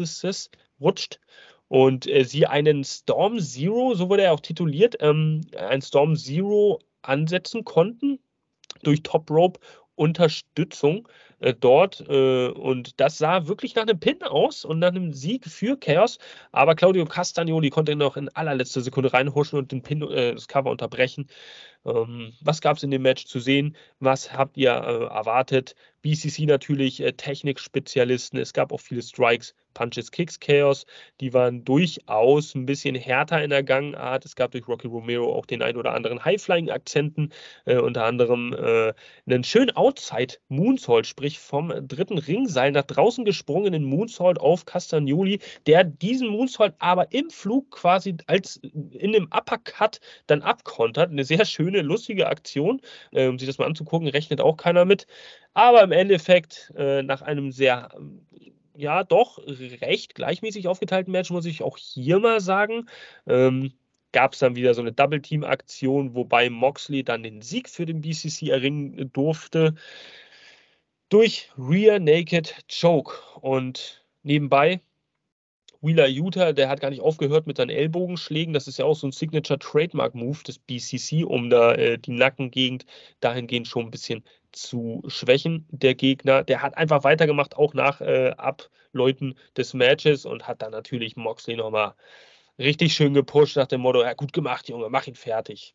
rutscht 0.81 1.19
und 1.69 2.07
äh, 2.07 2.25
sie 2.25 2.47
einen 2.47 2.85
Storm 2.85 3.39
Zero, 3.39 3.95
so 3.95 4.09
wurde 4.09 4.25
er 4.25 4.33
auch 4.33 4.41
tituliert, 4.41 4.97
ähm, 5.01 5.43
ein 5.57 5.83
Storm 5.83 6.17
Zero 6.17 6.81
ansetzen 7.03 7.65
konnten 7.65 8.19
durch 8.83 9.03
Top 9.03 9.31
Rope 9.31 9.61
Unterstützung 9.95 11.09
äh, 11.41 11.55
dort. 11.59 12.05
Äh, 12.09 12.49
und 12.49 13.01
das 13.01 13.19
sah 13.19 13.47
wirklich 13.47 13.75
nach 13.75 13.83
einem 13.83 13.99
Pin 13.99 14.23
aus 14.23 14.65
und 14.65 14.79
nach 14.79 14.89
einem 14.89 15.13
Sieg 15.13 15.45
für 15.47 15.77
Chaos. 15.77 16.19
Aber 16.53 16.75
Claudio 16.75 17.05
Castagnoli 17.05 17.71
konnte 17.71 17.97
noch 17.97 18.17
in 18.17 18.29
allerletzter 18.31 18.81
Sekunde 18.81 19.13
reinhuschen 19.13 19.59
und 19.59 19.73
den 19.73 19.83
Pin, 19.83 20.03
äh, 20.03 20.35
das 20.35 20.49
Cover 20.49 20.71
unterbrechen. 20.71 21.29
Ähm, 21.85 22.33
was 22.41 22.61
gab 22.61 22.77
es 22.77 22.83
in 22.83 22.91
dem 22.91 23.03
Match 23.03 23.27
zu 23.27 23.41
sehen? 23.41 23.77
Was 24.01 24.33
habt 24.33 24.57
ihr 24.57 24.71
äh, 24.73 25.05
erwartet? 25.05 25.75
BCC 26.03 26.47
natürlich 26.47 27.01
äh, 27.01 27.13
Technikspezialisten. 27.13 28.39
Es 28.39 28.53
gab 28.53 28.73
auch 28.73 28.81
viele 28.81 29.03
Strikes, 29.03 29.55
Punches, 29.75 30.11
Kicks, 30.11 30.41
Chaos. 30.41 30.87
Die 31.21 31.33
waren 31.33 31.65
durchaus 31.65 32.55
ein 32.55 32.67
bisschen 32.67 32.95
härter 32.95 33.43
in 33.43 33.51
der 33.51 33.63
Gangart. 33.63 34.25
Es 34.25 34.35
gab 34.35 34.53
durch 34.53 34.67
Rocky 34.67 34.87
Romero 34.87 35.33
auch 35.35 35.47
den 35.47 35.63
ein 35.63 35.77
oder 35.77 35.95
anderen 35.95 36.25
High-Flying-Akzenten, 36.25 37.33
äh, 37.65 37.77
unter 37.77 38.05
anderem 38.05 38.55
äh, 38.55 38.93
einen 39.27 39.45
schönen 39.45 39.71
Outside-Moonsault, 39.77 41.07
sprich 41.07 41.39
vom 41.39 41.73
dritten 41.87 42.19
Ringseil 42.19 42.73
nach 42.73 42.85
draußen 42.85 43.25
gesprungenen 43.25 43.85
Moonsault 43.85 44.41
auf 44.41 44.65
Castagnoli, 44.65 45.41
der 45.67 45.85
diesen 45.85 46.29
Moonsault 46.29 46.75
aber 46.79 47.13
im 47.13 47.31
Flug 47.31 47.71
quasi 47.71 48.17
als 48.27 48.57
in 48.57 49.13
dem 49.13 49.27
Uppercut 49.27 50.01
dann 50.27 50.43
abkontert. 50.43 51.11
Eine 51.11 51.25
sehr 51.25 51.45
schöne, 51.45 51.68
lustige 51.71 52.29
Aktion, 52.29 52.81
äh, 53.13 53.29
um 53.29 53.39
sich 53.39 53.47
das 53.47 53.59
mal 53.59 53.67
anzugucken, 53.67 54.09
rechnet 54.09 54.41
auch 54.41 54.57
keiner 54.57 54.85
mit. 54.85 55.07
Aber 55.55 55.83
im 55.83 55.93
Endeffekt, 55.93 56.73
äh, 56.77 57.03
nach 57.03 57.23
einem 57.23 57.53
sehr 57.53 57.91
ja, 58.79 59.03
doch 59.03 59.39
recht 59.81 60.15
gleichmäßig 60.15 60.69
aufgeteilten 60.69 61.11
Match, 61.13 61.31
muss 61.31 61.47
ich 61.47 61.63
auch 61.65 61.77
hier 61.77 62.21
mal 62.21 62.41
sagen. 62.41 62.89
Ähm, 63.27 63.73
Gab 64.13 64.33
es 64.33 64.39
dann 64.39 64.57
wieder 64.57 64.73
so 64.73 64.81
eine 64.81 64.93
Double-Team-Aktion, 64.93 66.15
wobei 66.15 66.49
Moxley 66.49 67.05
dann 67.05 67.23
den 67.23 67.43
Sieg 67.43 67.69
für 67.69 67.85
den 67.85 68.01
BCC 68.01 68.49
erringen 68.49 69.11
durfte 69.13 69.75
durch 71.11 71.51
Rear 71.59 71.99
Naked 71.99 72.55
Choke. 72.69 73.17
Und 73.41 74.07
nebenbei 74.23 74.81
Wheeler 75.81 76.07
Utah, 76.09 76.53
der 76.53 76.69
hat 76.69 76.81
gar 76.81 76.91
nicht 76.91 77.03
aufgehört 77.03 77.47
mit 77.47 77.57
seinen 77.57 77.71
Ellbogenschlägen. 77.71 78.53
Das 78.55 78.67
ist 78.69 78.79
ja 78.79 78.85
auch 78.85 78.95
so 78.97 79.07
ein 79.07 79.13
Signature 79.13 79.59
Trademark 79.59 80.15
Move 80.15 80.43
des 80.45 80.59
BCC, 80.59 81.25
um 81.25 81.51
da 81.51 81.75
äh, 81.75 81.99
die 81.99 82.13
Nackengegend 82.13 82.85
dahingehend 83.21 83.69
schon 83.69 83.87
ein 83.87 83.91
bisschen 83.91 84.25
zu 84.53 85.03
schwächen. 85.07 85.67
Der 85.71 85.95
Gegner, 85.95 86.43
der 86.45 86.63
hat 86.63 86.77
einfach 86.77 87.05
weitergemacht, 87.05 87.57
auch 87.57 87.75
nach 87.75 88.01
äh, 88.01 88.31
Abläuten 88.37 89.35
des 89.57 89.75
Matches 89.75 90.25
und 90.27 90.49
hat 90.49 90.63
dann 90.63 90.73
natürlich 90.73 91.17
Moxley 91.17 91.57
nochmal 91.57 91.95
richtig 92.59 92.95
schön 92.95 93.15
gepusht 93.15 93.57
nach 93.57 93.67
dem 93.69 93.83
Motto: 93.83 94.03
Ja, 94.03 94.15
gut 94.15 94.33
gemacht, 94.33 94.69
Junge, 94.69 94.89
mach 94.91 95.07
ihn 95.07 95.15
fertig. 95.17 95.75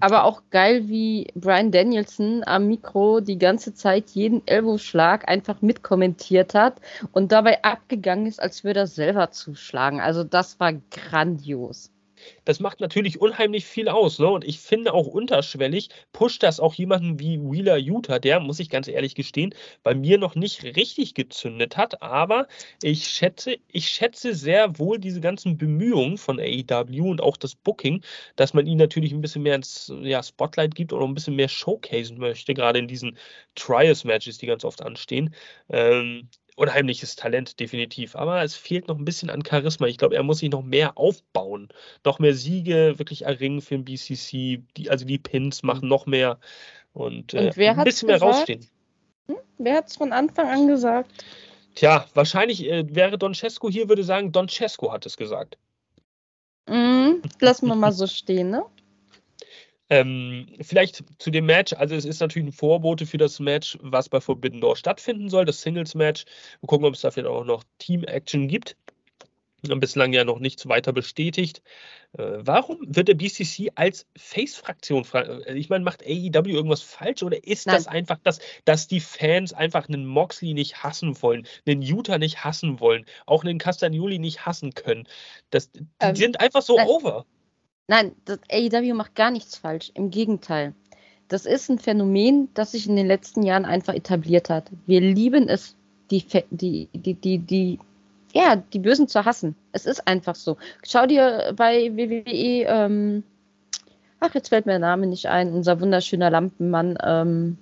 Aber 0.00 0.24
auch 0.24 0.42
geil, 0.50 0.88
wie 0.88 1.28
Brian 1.34 1.70
Danielson 1.70 2.42
am 2.44 2.68
Mikro 2.68 3.20
die 3.20 3.38
ganze 3.38 3.74
Zeit 3.74 4.10
jeden 4.10 4.46
Ellbogenschlag 4.46 5.28
einfach 5.28 5.62
mitkommentiert 5.62 6.54
hat 6.54 6.80
und 7.12 7.32
dabei 7.32 7.62
abgegangen 7.62 8.26
ist, 8.26 8.40
als 8.40 8.64
würde 8.64 8.80
er 8.80 8.86
selber 8.86 9.30
zuschlagen. 9.30 10.00
Also 10.00 10.24
das 10.24 10.58
war 10.58 10.72
grandios 10.90 11.90
das 12.44 12.60
macht 12.60 12.80
natürlich 12.80 13.20
unheimlich 13.20 13.64
viel 13.64 13.88
aus. 13.88 14.18
Ne? 14.18 14.28
Und 14.28 14.44
ich 14.44 14.58
finde 14.58 14.94
auch 14.94 15.06
unterschwellig 15.06 15.88
pusht 16.12 16.42
das 16.42 16.60
auch 16.60 16.74
jemanden 16.74 17.18
wie 17.18 17.40
Wheeler 17.40 17.76
Utah, 17.76 18.18
der, 18.18 18.40
muss 18.40 18.60
ich 18.60 18.70
ganz 18.70 18.88
ehrlich 18.88 19.14
gestehen, 19.14 19.54
bei 19.82 19.94
mir 19.94 20.18
noch 20.18 20.34
nicht 20.34 20.64
richtig 20.64 21.14
gezündet 21.14 21.76
hat. 21.76 22.02
Aber 22.02 22.46
ich 22.82 23.08
schätze, 23.08 23.56
ich 23.68 23.88
schätze 23.88 24.34
sehr 24.34 24.78
wohl 24.78 24.98
diese 24.98 25.20
ganzen 25.20 25.56
Bemühungen 25.56 26.18
von 26.18 26.38
AEW 26.40 27.10
und 27.10 27.20
auch 27.20 27.36
das 27.36 27.54
Booking, 27.54 28.02
dass 28.36 28.54
man 28.54 28.66
ihn 28.66 28.78
natürlich 28.78 29.12
ein 29.12 29.20
bisschen 29.20 29.42
mehr 29.42 29.56
ins 29.56 29.92
ja, 30.02 30.22
Spotlight 30.22 30.74
gibt 30.74 30.92
oder 30.92 31.06
ein 31.06 31.14
bisschen 31.14 31.36
mehr 31.36 31.48
showcasen 31.48 32.18
möchte, 32.18 32.54
gerade 32.54 32.78
in 32.78 32.88
diesen 32.88 33.16
Trials-Matches, 33.54 34.38
die 34.38 34.46
ganz 34.46 34.64
oft 34.64 34.82
anstehen. 34.82 35.34
Ähm, 35.68 36.28
unheimliches 36.56 37.16
Talent, 37.16 37.58
definitiv. 37.60 38.16
Aber 38.16 38.42
es 38.42 38.54
fehlt 38.54 38.88
noch 38.88 38.98
ein 38.98 39.04
bisschen 39.04 39.30
an 39.30 39.44
Charisma. 39.44 39.86
Ich 39.86 39.98
glaube, 39.98 40.16
er 40.16 40.22
muss 40.22 40.38
sich 40.38 40.50
noch 40.50 40.62
mehr 40.62 40.98
aufbauen, 40.98 41.68
noch 42.04 42.18
mehr 42.18 42.34
Siege 42.34 42.94
wirklich 42.98 43.22
erringen 43.22 43.60
für 43.60 43.76
den 43.76 43.84
BCC. 43.84 44.62
Die, 44.76 44.90
also 44.90 45.04
die 45.04 45.18
Pins 45.18 45.62
machen 45.62 45.88
noch 45.88 46.06
mehr 46.06 46.38
und, 46.92 47.34
und 47.34 47.56
äh, 47.56 47.68
ein 47.68 47.84
bisschen 47.84 48.08
mehr 48.08 48.20
rausstehen. 48.20 48.66
Hm? 49.26 49.36
Wer 49.58 49.76
hat 49.76 49.88
es 49.88 49.96
von 49.96 50.12
Anfang 50.12 50.48
an 50.48 50.66
gesagt? 50.66 51.24
Tja, 51.74 52.06
wahrscheinlich 52.14 52.68
äh, 52.68 52.84
wäre 52.94 53.16
Don 53.16 53.34
Cesco 53.34 53.70
hier, 53.70 53.88
würde 53.88 54.04
sagen, 54.04 54.32
Don 54.32 54.48
Cesco 54.48 54.92
hat 54.92 55.06
es 55.06 55.16
gesagt. 55.16 55.56
Mm, 56.68 57.22
lassen 57.40 57.66
wir 57.66 57.74
mal 57.74 57.92
so 57.92 58.06
stehen, 58.06 58.50
ne? 58.50 58.64
Ähm, 59.92 60.46
vielleicht 60.62 61.04
zu 61.18 61.30
dem 61.30 61.44
Match, 61.44 61.74
also 61.74 61.94
es 61.94 62.06
ist 62.06 62.20
natürlich 62.20 62.48
ein 62.48 62.52
Vorbote 62.52 63.04
für 63.04 63.18
das 63.18 63.38
Match, 63.40 63.76
was 63.82 64.08
bei 64.08 64.22
Forbidden 64.22 64.62
Door 64.62 64.76
stattfinden 64.76 65.28
soll, 65.28 65.44
das 65.44 65.60
Singles-Match. 65.60 66.24
Wir 66.60 66.66
gucken, 66.66 66.86
ob 66.86 66.94
es 66.94 67.02
da 67.02 67.10
vielleicht 67.10 67.28
auch 67.28 67.44
noch 67.44 67.62
Team-Action 67.76 68.48
gibt. 68.48 68.74
Bislang 69.60 70.14
ja 70.14 70.24
noch 70.24 70.38
nichts 70.38 70.66
weiter 70.66 70.94
bestätigt. 70.94 71.60
Äh, 72.16 72.38
warum 72.38 72.78
wird 72.86 73.08
der 73.08 73.14
BCC 73.16 73.72
als 73.74 74.06
Face-Fraktion? 74.16 75.04
Äh, 75.12 75.58
ich 75.58 75.68
meine, 75.68 75.84
macht 75.84 76.02
AEW 76.02 76.48
irgendwas 76.48 76.80
falsch 76.80 77.22
oder 77.22 77.44
ist 77.44 77.66
Nein. 77.66 77.76
das 77.76 77.86
einfach 77.86 78.18
das, 78.24 78.38
dass 78.64 78.88
die 78.88 79.00
Fans 79.00 79.52
einfach 79.52 79.90
einen 79.90 80.06
Moxley 80.06 80.54
nicht 80.54 80.82
hassen 80.82 81.20
wollen, 81.20 81.46
einen 81.66 81.82
Utah 81.82 82.16
nicht 82.16 82.42
hassen 82.44 82.80
wollen, 82.80 83.04
auch 83.26 83.44
einen 83.44 83.58
Castagnoli 83.58 84.18
nicht 84.18 84.46
hassen 84.46 84.72
können? 84.72 85.06
Das, 85.50 85.70
die 85.70 85.84
ähm, 86.00 86.16
sind 86.16 86.40
einfach 86.40 86.62
so 86.62 86.78
over. 86.78 87.26
Nein, 87.88 88.12
das 88.24 88.38
AEW 88.50 88.94
macht 88.94 89.14
gar 89.14 89.30
nichts 89.30 89.56
falsch. 89.56 89.90
Im 89.94 90.10
Gegenteil. 90.10 90.74
Das 91.28 91.46
ist 91.46 91.70
ein 91.70 91.78
Phänomen, 91.78 92.48
das 92.54 92.72
sich 92.72 92.88
in 92.88 92.96
den 92.96 93.06
letzten 93.06 93.42
Jahren 93.42 93.64
einfach 93.64 93.94
etabliert 93.94 94.50
hat. 94.50 94.70
Wir 94.86 95.00
lieben 95.00 95.48
es, 95.48 95.74
die, 96.10 96.24
die, 96.50 96.88
die, 96.92 97.14
die, 97.14 97.38
die, 97.38 97.78
ja, 98.32 98.56
die 98.56 98.78
Bösen 98.78 99.08
zu 99.08 99.24
hassen. 99.24 99.56
Es 99.72 99.86
ist 99.86 100.06
einfach 100.06 100.34
so. 100.34 100.58
Schau 100.86 101.06
dir 101.06 101.54
bei 101.56 101.90
WWE, 101.96 102.66
ähm, 102.68 103.22
ach, 104.20 104.34
jetzt 104.34 104.50
fällt 104.50 104.66
mir 104.66 104.72
der 104.72 104.78
Name 104.80 105.06
nicht 105.06 105.26
ein, 105.26 105.52
unser 105.52 105.80
wunderschöner 105.80 106.30
Lampenmann, 106.30 106.98
ähm, 107.02 107.58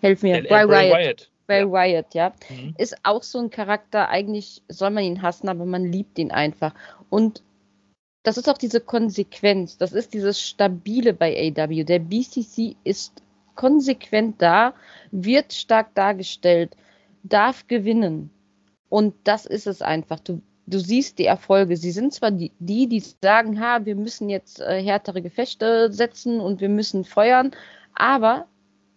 helf 0.00 0.22
mir, 0.22 0.42
Bray 0.42 0.68
Wyatt. 0.68 0.98
Wyatt. 0.98 1.30
Bray 1.46 1.60
ja. 1.62 1.72
Wyatt, 1.72 2.14
ja. 2.14 2.32
Mhm. 2.48 2.74
Ist 2.78 2.96
auch 3.02 3.24
so 3.24 3.40
ein 3.40 3.50
Charakter, 3.50 4.08
eigentlich 4.08 4.62
soll 4.68 4.90
man 4.90 5.02
ihn 5.02 5.20
hassen, 5.22 5.48
aber 5.48 5.66
man 5.66 5.84
liebt 5.84 6.18
ihn 6.18 6.30
einfach. 6.30 6.74
Und 7.08 7.42
das 8.22 8.36
ist 8.36 8.48
auch 8.48 8.58
diese 8.58 8.80
Konsequenz, 8.80 9.78
das 9.78 9.92
ist 9.92 10.12
dieses 10.12 10.40
Stabile 10.40 11.14
bei 11.14 11.54
AW. 11.56 11.84
Der 11.84 11.98
BCC 11.98 12.76
ist 12.84 13.22
konsequent 13.54 14.40
da, 14.40 14.74
wird 15.10 15.52
stark 15.52 15.94
dargestellt, 15.94 16.76
darf 17.22 17.66
gewinnen. 17.66 18.30
Und 18.88 19.14
das 19.24 19.46
ist 19.46 19.66
es 19.66 19.82
einfach. 19.82 20.20
Du, 20.20 20.42
du 20.66 20.78
siehst 20.78 21.18
die 21.18 21.26
Erfolge. 21.26 21.76
Sie 21.76 21.92
sind 21.92 22.12
zwar 22.12 22.30
die, 22.30 22.52
die, 22.58 22.88
die 22.88 23.00
sagen, 23.00 23.60
ha, 23.60 23.84
wir 23.84 23.96
müssen 23.96 24.28
jetzt 24.28 24.60
äh, 24.60 24.82
härtere 24.82 25.22
Gefechte 25.22 25.92
setzen 25.92 26.40
und 26.40 26.60
wir 26.60 26.68
müssen 26.68 27.04
feuern, 27.04 27.52
aber 27.94 28.46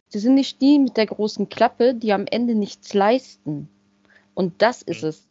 sie 0.07 0.19
sind 0.19 0.35
nicht 0.35 0.61
die 0.61 0.79
mit 0.79 0.97
der 0.97 1.05
großen 1.05 1.49
Klappe, 1.49 1.93
die 1.93 2.13
am 2.13 2.25
Ende 2.25 2.55
nichts 2.55 2.93
leisten. 2.93 3.69
Und 4.33 4.61
das 4.61 4.81
ist 4.81 5.03
mhm. 5.03 5.09
es. 5.09 5.29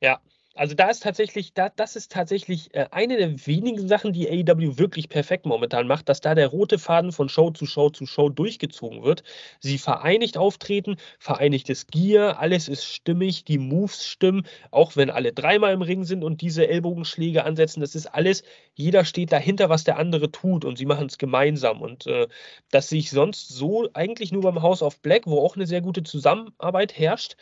Ja, 0.00 0.20
also 0.56 0.74
da 0.74 0.88
ist 0.88 1.02
tatsächlich, 1.02 1.52
da, 1.54 1.68
das 1.68 1.96
ist 1.96 2.10
tatsächlich 2.12 2.74
äh, 2.74 2.86
eine 2.90 3.16
der 3.16 3.46
wenigen 3.46 3.86
Sachen, 3.88 4.12
die 4.12 4.28
AEW 4.28 4.78
wirklich 4.78 5.08
perfekt 5.08 5.46
momentan 5.46 5.86
macht, 5.86 6.08
dass 6.08 6.20
da 6.20 6.34
der 6.34 6.48
rote 6.48 6.78
Faden 6.78 7.12
von 7.12 7.28
Show 7.28 7.50
zu 7.50 7.66
Show 7.66 7.90
zu 7.90 8.06
Show 8.06 8.28
durchgezogen 8.28 9.02
wird. 9.02 9.22
Sie 9.60 9.78
vereinigt 9.78 10.38
auftreten, 10.38 10.96
vereinigtes 11.18 11.86
Gear, 11.86 12.38
alles 12.38 12.68
ist 12.68 12.84
stimmig, 12.84 13.44
die 13.44 13.58
Moves 13.58 14.06
stimmen, 14.06 14.46
auch 14.70 14.96
wenn 14.96 15.10
alle 15.10 15.32
dreimal 15.32 15.72
im 15.72 15.82
Ring 15.82 16.04
sind 16.04 16.24
und 16.24 16.40
diese 16.40 16.66
Ellbogenschläge 16.66 17.44
ansetzen, 17.44 17.80
das 17.80 17.94
ist 17.94 18.06
alles, 18.06 18.42
jeder 18.74 19.04
steht 19.04 19.32
dahinter, 19.32 19.68
was 19.68 19.84
der 19.84 19.98
andere 19.98 20.30
tut 20.30 20.64
und 20.64 20.78
sie 20.78 20.86
machen 20.86 21.06
es 21.06 21.18
gemeinsam. 21.18 21.82
Und 21.82 22.06
äh, 22.06 22.26
das 22.70 22.88
sehe 22.88 22.98
ich 23.00 23.10
sonst 23.10 23.48
so 23.48 23.88
eigentlich 23.94 24.32
nur 24.32 24.42
beim 24.42 24.62
House 24.62 24.82
of 24.82 25.00
Black, 25.00 25.26
wo 25.26 25.40
auch 25.40 25.56
eine 25.56 25.66
sehr 25.66 25.80
gute 25.80 26.02
Zusammenarbeit 26.02 26.98
herrscht. 26.98 27.36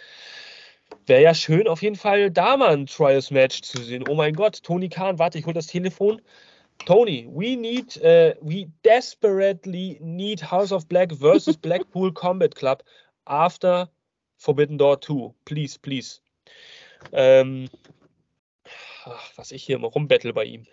Wäre 1.06 1.22
ja 1.22 1.34
schön, 1.34 1.68
auf 1.68 1.82
jeden 1.82 1.96
Fall 1.96 2.30
da 2.30 2.56
mal 2.56 2.72
ein 2.72 2.86
Trials-Match 2.86 3.62
zu 3.62 3.82
sehen. 3.82 4.04
Oh 4.08 4.14
mein 4.14 4.34
Gott, 4.34 4.62
Tony 4.62 4.88
Khan, 4.88 5.18
warte, 5.18 5.38
ich 5.38 5.44
hole 5.44 5.54
das 5.54 5.66
Telefon. 5.66 6.22
Tony, 6.86 7.28
we 7.30 7.56
need, 7.56 7.96
uh, 7.98 8.34
we 8.40 8.70
desperately 8.84 9.98
need 10.00 10.42
House 10.50 10.72
of 10.72 10.88
Black 10.88 11.12
versus 11.12 11.56
Blackpool 11.62 12.12
Combat 12.12 12.54
Club 12.54 12.82
after 13.26 13.88
Forbidden 14.38 14.78
Door 14.78 15.00
2. 15.00 15.34
Please, 15.44 15.78
please. 15.78 16.20
Ähm, 17.12 17.68
ach, 19.04 19.32
was 19.36 19.52
ich 19.52 19.64
hier 19.64 19.76
immer 19.76 19.88
rumbattle 19.88 20.32
bei 20.32 20.44
ihm. 20.44 20.66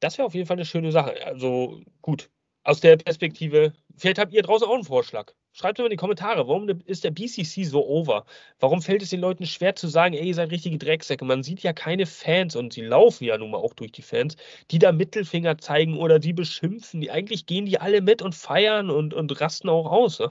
Das 0.00 0.18
wäre 0.18 0.26
auf 0.26 0.34
jeden 0.34 0.46
Fall 0.46 0.56
eine 0.56 0.66
schöne 0.66 0.92
Sache. 0.92 1.24
Also 1.26 1.80
gut, 2.02 2.30
aus 2.64 2.80
der 2.80 2.96
Perspektive, 2.96 3.72
vielleicht 3.96 4.18
habt 4.18 4.32
ihr 4.32 4.42
draußen 4.42 4.66
auch 4.66 4.74
einen 4.74 4.84
Vorschlag. 4.84 5.32
Schreibt 5.58 5.78
mir 5.78 5.84
in 5.84 5.90
die 5.90 5.96
Kommentare, 5.96 6.46
warum 6.48 6.68
ist 6.84 7.02
der 7.02 7.10
BCC 7.10 7.64
so 7.64 7.86
over? 7.86 8.26
Warum 8.60 8.82
fällt 8.82 9.00
es 9.00 9.08
den 9.08 9.20
Leuten 9.20 9.46
schwer 9.46 9.74
zu 9.74 9.88
sagen, 9.88 10.12
ey, 10.12 10.26
ihr 10.26 10.34
seid 10.34 10.50
richtige 10.50 10.76
Drecksäcke? 10.76 11.24
Man 11.24 11.42
sieht 11.42 11.62
ja 11.62 11.72
keine 11.72 12.04
Fans 12.04 12.54
und 12.56 12.74
sie 12.74 12.82
laufen 12.82 13.24
ja 13.24 13.38
nun 13.38 13.52
mal 13.52 13.56
auch 13.56 13.72
durch 13.72 13.90
die 13.90 14.02
Fans, 14.02 14.36
die 14.70 14.78
da 14.78 14.92
Mittelfinger 14.92 15.56
zeigen 15.56 15.96
oder 15.96 16.18
die 16.18 16.34
beschimpfen. 16.34 17.00
Die, 17.00 17.10
eigentlich 17.10 17.46
gehen 17.46 17.64
die 17.64 17.80
alle 17.80 18.02
mit 18.02 18.20
und 18.20 18.34
feiern 18.34 18.90
und, 18.90 19.14
und 19.14 19.40
rasten 19.40 19.70
auch 19.70 19.90
aus. 19.90 20.18
Ne? 20.18 20.30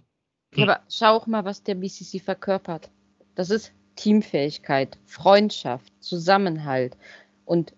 Hm. 0.53 0.63
Aber 0.63 0.81
schau 0.89 1.15
auch 1.15 1.25
mal, 1.25 1.43
was 1.43 1.63
der 1.63 1.73
BCC 1.73 2.19
verkörpert. 2.19 2.91
Das 3.33 3.49
ist 3.49 3.73
Teamfähigkeit, 3.95 4.99
Freundschaft, 5.07 5.91
Zusammenhalt. 6.01 6.95
Und 7.45 7.73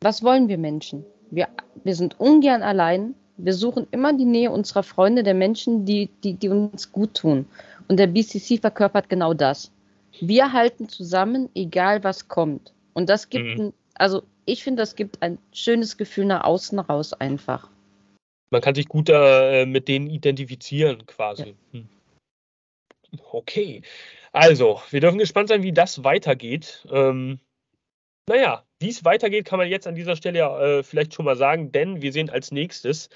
was 0.00 0.24
wollen 0.24 0.48
wir 0.48 0.58
Menschen? 0.58 1.06
Wir, 1.30 1.46
wir 1.84 1.94
sind 1.94 2.18
ungern 2.18 2.64
allein, 2.64 3.14
wir 3.38 3.54
suchen 3.54 3.86
immer 3.92 4.12
die 4.12 4.24
Nähe 4.24 4.50
unserer 4.50 4.82
Freunde, 4.82 5.22
der 5.22 5.34
Menschen, 5.34 5.84
die, 5.84 6.10
die, 6.22 6.34
die 6.34 6.48
uns 6.48 6.92
gut 6.92 7.14
tun. 7.14 7.46
Und 7.88 7.98
der 7.98 8.08
BCC 8.08 8.60
verkörpert 8.60 9.08
genau 9.08 9.32
das. 9.32 9.72
Wir 10.20 10.52
halten 10.52 10.88
zusammen, 10.88 11.48
egal 11.54 12.04
was 12.04 12.28
kommt. 12.28 12.72
Und 12.92 13.08
das 13.08 13.30
gibt, 13.30 13.58
mhm. 13.58 13.66
ein, 13.66 13.72
also 13.94 14.22
ich 14.44 14.64
finde, 14.64 14.82
das 14.82 14.96
gibt 14.96 15.22
ein 15.22 15.38
schönes 15.52 15.96
Gefühl 15.96 16.26
nach 16.26 16.44
außen 16.44 16.78
raus 16.80 17.12
einfach. 17.12 17.70
Man 18.50 18.60
kann 18.60 18.74
sich 18.74 18.88
gut 18.88 19.08
äh, 19.10 19.66
mit 19.66 19.88
denen 19.88 20.08
identifizieren 20.08 21.06
quasi. 21.06 21.54
Ja. 21.72 21.80
Hm. 21.80 21.88
Okay. 23.30 23.82
Also, 24.32 24.80
wir 24.90 25.00
dürfen 25.00 25.18
gespannt 25.18 25.48
sein, 25.48 25.62
wie 25.62 25.72
das 25.72 26.04
weitergeht. 26.04 26.86
Ähm, 26.90 27.40
naja, 28.28 28.64
Wie 28.80 28.90
es 28.90 29.04
weitergeht, 29.04 29.44
kann 29.44 29.58
man 29.58 29.68
jetzt 29.68 29.86
an 29.88 29.96
dieser 29.96 30.14
Stelle 30.14 30.38
ja 30.38 30.60
äh, 30.60 30.82
vielleicht 30.84 31.12
schon 31.12 31.24
mal 31.24 31.36
sagen, 31.36 31.72
denn 31.72 32.00
wir 32.00 32.12
sehen 32.12 32.30
als 32.30 32.52
nächstes 32.52 33.08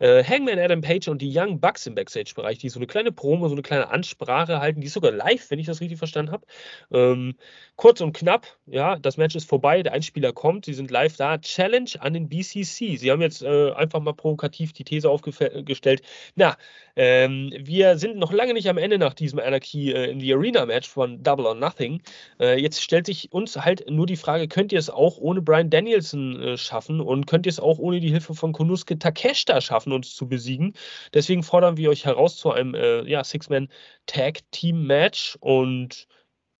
äh, 0.00 0.24
Hangman 0.24 0.58
Adam 0.58 0.80
Page 0.80 1.08
und 1.08 1.22
die 1.22 1.30
Young 1.32 1.60
Bucks 1.60 1.86
im 1.86 1.94
Backstage-Bereich, 1.94 2.58
die 2.58 2.68
so 2.68 2.78
eine 2.78 2.86
kleine 2.86 3.12
Promo, 3.12 3.48
so 3.48 3.54
eine 3.54 3.62
kleine 3.62 3.90
Ansprache 3.90 4.60
halten, 4.60 4.80
die 4.80 4.86
ist 4.86 4.94
sogar 4.94 5.12
live, 5.12 5.50
wenn 5.50 5.58
ich 5.58 5.66
das 5.66 5.80
richtig 5.80 5.98
verstanden 5.98 6.32
habe. 6.32 6.46
Ähm, 6.90 7.36
kurz 7.76 8.00
und 8.00 8.14
knapp, 8.14 8.46
ja, 8.66 8.96
das 8.96 9.18
Match 9.18 9.36
ist 9.36 9.48
vorbei, 9.48 9.82
der 9.82 9.92
Einspieler 9.92 10.32
kommt, 10.32 10.64
sie 10.64 10.74
sind 10.74 10.90
live 10.90 11.16
da. 11.16 11.38
Challenge 11.38 11.90
an 12.00 12.14
den 12.14 12.28
BCC. 12.28 12.96
Sie 12.96 13.10
haben 13.10 13.20
jetzt 13.20 13.42
äh, 13.42 13.72
einfach 13.72 14.00
mal 14.00 14.14
provokativ 14.14 14.72
die 14.72 14.84
These 14.84 15.08
aufgestellt, 15.08 16.02
na, 16.34 16.56
ähm, 16.96 17.52
wir 17.58 17.98
sind 17.98 18.16
noch 18.16 18.32
lange 18.32 18.54
nicht 18.54 18.68
am 18.68 18.78
Ende 18.78 18.98
nach 18.98 19.14
diesem 19.14 19.38
Anarchy 19.38 19.92
äh, 19.92 20.10
in 20.10 20.20
the 20.20 20.32
Arena 20.34 20.66
Match 20.66 20.88
von 20.88 21.22
Double 21.22 21.46
or 21.46 21.54
Nothing. 21.54 22.02
Äh, 22.38 22.60
jetzt 22.60 22.82
stellt 22.82 23.06
sich 23.06 23.32
uns 23.32 23.56
halt 23.56 23.88
nur 23.88 24.06
die 24.06 24.16
Frage, 24.16 24.48
könnt 24.48 24.72
ihr 24.72 24.78
es 24.78 24.90
auch 24.90 25.09
ohne 25.18 25.42
Brian 25.42 25.70
Danielson 25.70 26.40
äh, 26.40 26.56
schaffen 26.56 27.00
und 27.00 27.26
könnt 27.26 27.46
ihr 27.46 27.50
es 27.50 27.60
auch 27.60 27.78
ohne 27.78 28.00
die 28.00 28.10
Hilfe 28.10 28.34
von 28.34 28.52
Konuske 28.52 28.98
Takeshita 28.98 29.60
schaffen, 29.60 29.92
uns 29.92 30.14
zu 30.14 30.28
besiegen? 30.28 30.74
Deswegen 31.14 31.42
fordern 31.42 31.76
wir 31.76 31.90
euch 31.90 32.04
heraus 32.04 32.36
zu 32.36 32.52
einem 32.52 32.74
äh, 32.74 33.02
ja, 33.08 33.24
Six-Man-Tag-Team-Match 33.24 35.38
und 35.40 36.06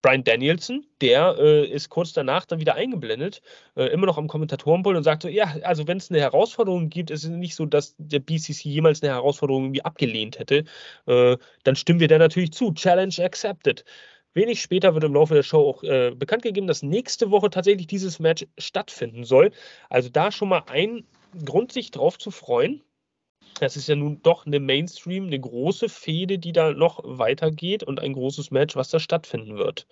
Brian 0.03 0.25
Danielson, 0.25 0.87
der 1.03 1.37
äh, 1.39 1.67
ist 1.67 1.91
kurz 1.91 2.15
danach 2.15 2.47
dann 2.47 2.59
wieder 2.59 2.75
eingeblendet, 2.75 3.43
äh, 3.77 3.85
immer 3.87 4.07
noch 4.07 4.17
am 4.17 4.29
Kommentatorenpult 4.29 4.97
und 4.97 5.05
sagt 5.05 5.23
so, 5.23 5.29
ja, 5.29 5.57
also 5.63 5.87
wenn 5.87 5.99
es 5.99 6.11
eine 6.11 6.21
Herausforderung 6.21 6.89
gibt, 6.89 7.11
ist 7.11 7.25
es 7.25 7.31
nicht 7.31 7.55
so, 7.55 7.67
dass 7.67 7.95
der 7.99 8.21
BCC 8.21 8.65
jemals 8.65 9.03
eine 9.03 9.13
Herausforderung 9.13 9.65
irgendwie 9.65 9.85
abgelehnt 9.85 10.39
hätte, 10.39 10.65
äh, 11.07 11.37
dann 11.65 11.77
stimmen 11.77 12.01
wir 12.01 12.09
da 12.09 12.19
natürlich 12.19 12.53
zu. 12.53 12.73
Challenge 12.73 13.15
accepted. 13.19 13.85
Wenig 14.33 14.63
später 14.63 14.95
wird 14.95 15.05
im 15.05 15.15
Laufe 15.15 15.35
der 15.35 15.43
Show 15.43 15.69
auch 15.69 15.83
äh, 15.83 16.13
bekannt 16.15 16.43
gegeben, 16.43 16.67
dass 16.67 16.83
nächste 16.83 17.31
Woche 17.31 17.51
tatsächlich 17.51 17.87
dieses 17.87 18.21
Match 18.21 18.47
stattfinden 18.59 19.25
soll. 19.25 19.51
Also 19.89 20.09
da 20.09 20.31
schon 20.31 20.49
mal 20.49 20.63
ein 20.69 21.05
Grund, 21.45 21.73
sich 21.73 21.91
drauf 21.91 22.19
zu 22.19 22.31
freuen. 22.31 22.83
Das 23.59 23.77
ist 23.77 23.89
ja 23.89 23.97
nun 23.97 24.23
doch 24.23 24.47
eine 24.47 24.61
Mainstream, 24.61 25.27
eine 25.27 25.41
große 25.41 25.89
Fehde, 25.89 26.39
die 26.39 26.53
da 26.53 26.73
noch 26.73 27.01
weitergeht 27.03 27.83
und 27.83 28.01
ein 28.01 28.13
großes 28.13 28.51
Match, 28.51 28.77
was 28.77 28.91
da 28.91 29.01
stattfinden 29.01 29.57
wird. 29.57 29.87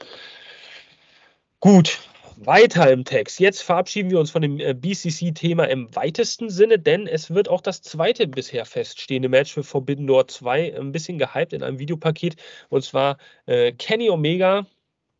Gut, 1.60 1.98
weiter 2.46 2.90
im 2.90 3.04
Text. 3.04 3.40
Jetzt 3.40 3.62
verabschieden 3.62 4.10
wir 4.10 4.20
uns 4.20 4.30
von 4.30 4.42
dem 4.42 4.60
äh, 4.60 4.74
BCC-Thema 4.74 5.64
im 5.64 5.94
weitesten 5.94 6.50
Sinne, 6.50 6.78
denn 6.78 7.06
es 7.06 7.30
wird 7.34 7.48
auch 7.48 7.60
das 7.60 7.82
zweite 7.82 8.26
bisher 8.26 8.64
feststehende 8.64 9.28
Match 9.28 9.52
für 9.52 9.62
Forbidden 9.62 10.06
Door 10.06 10.28
2 10.28 10.78
ein 10.78 10.92
bisschen 10.92 11.18
gehypt 11.18 11.52
in 11.52 11.62
einem 11.62 11.78
Videopaket. 11.78 12.36
Und 12.68 12.84
zwar 12.84 13.18
äh, 13.46 13.72
Kenny 13.72 14.10
Omega 14.10 14.66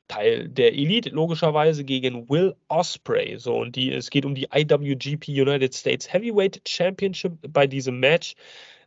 Teil 0.09 0.49
der 0.49 0.73
Elite, 0.73 1.11
logischerweise 1.11 1.85
gegen 1.85 2.29
Will 2.31 2.57
Osprey. 2.69 3.39
So, 3.39 3.57
und 3.59 3.77
die, 3.77 3.93
es 3.93 4.11
geht 4.11 4.25
um 4.25 4.35
die 4.35 4.49
IWGP 4.53 5.29
United 5.29 5.75
States 5.75 6.11
Heavyweight 6.13 6.63
Championship 6.67 7.33
bei 7.53 7.67
diesem 7.67 8.01
Match. 8.01 8.35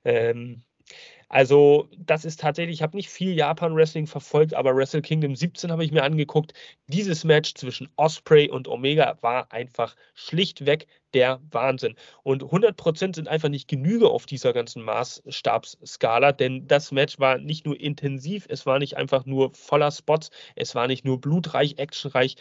Ähm, 0.03 0.63
also, 1.33 1.87
das 1.97 2.25
ist 2.25 2.41
tatsächlich, 2.41 2.79
ich 2.79 2.81
habe 2.81 2.97
nicht 2.97 3.07
viel 3.07 3.33
Japan-Wrestling 3.33 4.05
verfolgt, 4.05 4.53
aber 4.53 4.75
Wrestle 4.75 5.01
Kingdom 5.01 5.33
17 5.33 5.71
habe 5.71 5.85
ich 5.85 5.93
mir 5.93 6.03
angeguckt. 6.03 6.53
Dieses 6.87 7.23
Match 7.23 7.53
zwischen 7.53 7.87
Osprey 7.95 8.49
und 8.49 8.67
Omega 8.67 9.17
war 9.21 9.49
einfach 9.49 9.95
schlichtweg 10.13 10.87
der 11.13 11.39
Wahnsinn. 11.49 11.95
Und 12.23 12.43
100% 12.43 13.15
sind 13.15 13.29
einfach 13.29 13.47
nicht 13.47 13.69
Genüge 13.69 14.09
auf 14.09 14.25
dieser 14.25 14.51
ganzen 14.51 14.83
Maßstabsskala, 14.83 16.33
denn 16.33 16.67
das 16.67 16.91
Match 16.91 17.17
war 17.17 17.37
nicht 17.37 17.65
nur 17.65 17.79
intensiv, 17.79 18.45
es 18.49 18.65
war 18.65 18.77
nicht 18.77 18.97
einfach 18.97 19.25
nur 19.25 19.53
voller 19.53 19.91
Spots, 19.91 20.31
es 20.57 20.75
war 20.75 20.87
nicht 20.87 21.05
nur 21.05 21.21
blutreich, 21.21 21.77
actionreich. 21.77 22.35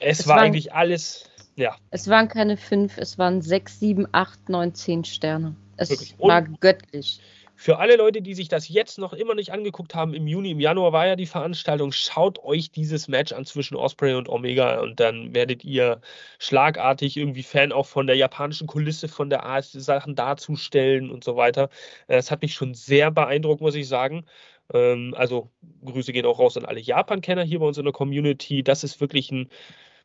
Es, 0.00 0.18
es 0.18 0.26
war 0.26 0.38
waren, 0.38 0.46
eigentlich 0.46 0.72
alles, 0.72 1.30
ja. 1.54 1.76
Es 1.92 2.08
waren 2.08 2.26
keine 2.26 2.56
fünf, 2.56 2.98
es 2.98 3.18
waren 3.18 3.40
sechs, 3.40 3.78
sieben, 3.78 4.08
acht, 4.10 4.48
neun, 4.48 4.74
zehn 4.74 5.04
Sterne. 5.04 5.54
Es 5.76 6.18
war 6.18 6.42
göttlich. 6.42 7.20
Für 7.60 7.80
alle 7.80 7.96
Leute, 7.96 8.22
die 8.22 8.34
sich 8.34 8.46
das 8.46 8.68
jetzt 8.68 8.98
noch 8.98 9.12
immer 9.12 9.34
nicht 9.34 9.50
angeguckt 9.50 9.92
haben, 9.92 10.14
im 10.14 10.28
Juni, 10.28 10.52
im 10.52 10.60
Januar 10.60 10.92
war 10.92 11.08
ja 11.08 11.16
die 11.16 11.26
Veranstaltung, 11.26 11.90
schaut 11.90 12.38
euch 12.44 12.70
dieses 12.70 13.08
Match 13.08 13.32
an 13.32 13.46
zwischen 13.46 13.74
Osprey 13.74 14.14
und 14.14 14.28
Omega 14.28 14.78
und 14.78 15.00
dann 15.00 15.34
werdet 15.34 15.64
ihr 15.64 16.00
schlagartig 16.38 17.16
irgendwie 17.16 17.42
Fan 17.42 17.72
auch 17.72 17.86
von 17.86 18.06
der 18.06 18.14
japanischen 18.14 18.68
Kulisse, 18.68 19.08
von 19.08 19.28
der 19.28 19.42
Art, 19.42 19.64
Sachen 19.64 20.14
darzustellen 20.14 21.10
und 21.10 21.24
so 21.24 21.34
weiter. 21.34 21.68
Es 22.06 22.30
hat 22.30 22.42
mich 22.42 22.54
schon 22.54 22.74
sehr 22.74 23.10
beeindruckt, 23.10 23.60
muss 23.60 23.74
ich 23.74 23.88
sagen. 23.88 24.24
Ähm, 24.72 25.14
also 25.16 25.50
Grüße 25.84 26.12
gehen 26.12 26.26
auch 26.26 26.38
raus 26.38 26.56
an 26.56 26.64
alle 26.64 26.78
Japan-Kenner 26.78 27.42
hier 27.42 27.58
bei 27.58 27.66
uns 27.66 27.76
in 27.76 27.84
der 27.84 27.92
Community. 27.92 28.62
Das 28.62 28.84
ist 28.84 29.00
wirklich 29.00 29.32
ein 29.32 29.50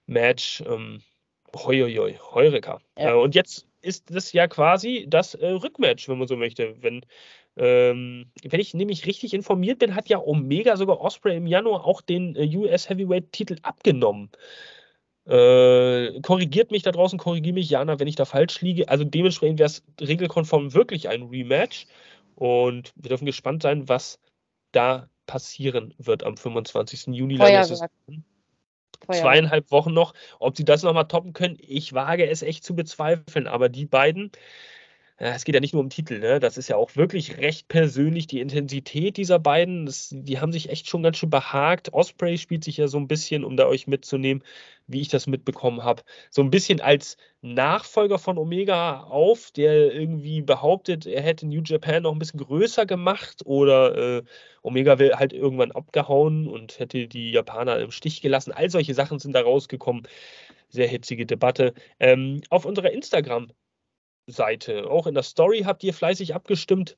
Match. 0.07 0.63
Ähm, 0.65 1.03
hoi, 1.55 1.81
hoi, 1.81 1.93
hoi, 1.93 2.13
Heureka. 2.33 2.79
Ja. 2.97 3.11
Äh, 3.11 3.13
und 3.13 3.35
jetzt 3.35 3.67
ist 3.83 4.15
das 4.15 4.33
ja 4.33 4.47
quasi 4.47 5.05
das 5.07 5.35
äh, 5.35 5.47
Rückmatch, 5.47 6.07
wenn 6.09 6.17
man 6.17 6.27
so 6.27 6.37
möchte. 6.37 6.81
Wenn 6.81 7.05
ähm, 7.55 8.31
wenn 8.43 8.59
ich 8.59 8.73
nämlich 8.73 9.05
richtig 9.05 9.33
informiert 9.33 9.79
bin, 9.79 9.95
hat 9.95 10.09
ja 10.09 10.19
Omega 10.19 10.75
sogar 10.75 10.99
Osprey 11.01 11.37
im 11.37 11.47
Januar 11.47 11.85
auch 11.85 12.01
den 12.01 12.35
äh, 12.35 12.55
US 12.57 12.89
Heavyweight 12.89 13.31
Titel 13.31 13.57
abgenommen. 13.61 14.29
Äh, 15.25 16.19
korrigiert 16.21 16.71
mich 16.71 16.83
da 16.83 16.91
draußen, 16.91 17.17
korrigiere 17.17 17.53
mich, 17.53 17.69
Jana, 17.69 17.99
wenn 17.99 18.07
ich 18.07 18.15
da 18.15 18.25
falsch 18.25 18.61
liege. 18.61 18.89
Also 18.89 19.03
dementsprechend 19.03 19.59
wäre 19.59 19.67
es 19.67 19.83
regelkonform 20.01 20.73
wirklich 20.73 21.09
ein 21.09 21.23
Rematch. 21.23 21.85
Und 22.35 22.91
wir 22.95 23.09
dürfen 23.09 23.25
gespannt 23.25 23.61
sein, 23.61 23.87
was 23.87 24.19
da 24.71 25.07
passieren 25.27 25.93
wird 25.97 26.23
am 26.23 26.35
25. 26.35 27.07
Juni. 27.07 27.37
Feuerwerk. 27.37 27.91
Zweieinhalb 29.09 29.71
Wochen 29.71 29.93
noch. 29.93 30.13
Ob 30.39 30.57
sie 30.57 30.65
das 30.65 30.83
nochmal 30.83 31.07
toppen 31.07 31.33
können, 31.33 31.57
ich 31.59 31.93
wage 31.93 32.27
es 32.27 32.41
echt 32.41 32.63
zu 32.63 32.75
bezweifeln. 32.75 33.47
Aber 33.47 33.69
die 33.69 33.85
beiden, 33.85 34.31
es 35.31 35.45
geht 35.45 35.55
ja 35.55 35.61
nicht 35.61 35.73
nur 35.73 35.81
um 35.81 35.89
Titel, 35.89 36.19
ne? 36.19 36.39
das 36.39 36.57
ist 36.57 36.67
ja 36.67 36.75
auch 36.75 36.95
wirklich 36.95 37.37
recht 37.37 37.67
persönlich, 37.67 38.27
die 38.27 38.41
Intensität 38.41 39.17
dieser 39.17 39.39
beiden, 39.39 39.85
das, 39.85 40.09
die 40.11 40.39
haben 40.39 40.51
sich 40.51 40.69
echt 40.69 40.89
schon 40.89 41.03
ganz 41.03 41.17
schön 41.17 41.29
behagt. 41.29 41.93
Osprey 41.93 42.37
spielt 42.37 42.63
sich 42.63 42.77
ja 42.77 42.87
so 42.87 42.97
ein 42.97 43.07
bisschen, 43.07 43.45
um 43.45 43.55
da 43.55 43.67
euch 43.67 43.87
mitzunehmen, 43.87 44.43
wie 44.87 45.01
ich 45.01 45.07
das 45.07 45.27
mitbekommen 45.27 45.83
habe, 45.83 46.03
so 46.29 46.41
ein 46.41 46.49
bisschen 46.49 46.81
als 46.81 47.17
Nachfolger 47.41 48.19
von 48.19 48.37
Omega 48.37 49.03
auf, 49.03 49.51
der 49.51 49.93
irgendwie 49.93 50.41
behauptet, 50.41 51.05
er 51.05 51.21
hätte 51.21 51.47
New 51.47 51.61
Japan 51.63 52.03
noch 52.03 52.11
ein 52.11 52.19
bisschen 52.19 52.39
größer 52.41 52.85
gemacht 52.85 53.43
oder 53.45 54.17
äh, 54.17 54.23
Omega 54.61 54.99
will 54.99 55.13
halt 55.13 55.31
irgendwann 55.31 55.71
abgehauen 55.71 56.47
und 56.47 56.79
hätte 56.79 57.07
die 57.07 57.31
Japaner 57.31 57.79
im 57.79 57.91
Stich 57.91 58.21
gelassen. 58.21 58.51
All 58.51 58.69
solche 58.69 58.93
Sachen 58.93 59.19
sind 59.19 59.33
da 59.33 59.41
rausgekommen. 59.41 60.03
Sehr 60.69 60.87
hitzige 60.87 61.25
Debatte. 61.25 61.73
Ähm, 61.99 62.41
auf 62.49 62.65
unserer 62.65 62.91
Instagram 62.91 63.49
Seite. 64.27 64.89
Auch 64.89 65.07
in 65.07 65.13
der 65.13 65.23
Story 65.23 65.63
habt 65.65 65.83
ihr 65.83 65.93
fleißig 65.93 66.33
abgestimmt 66.33 66.97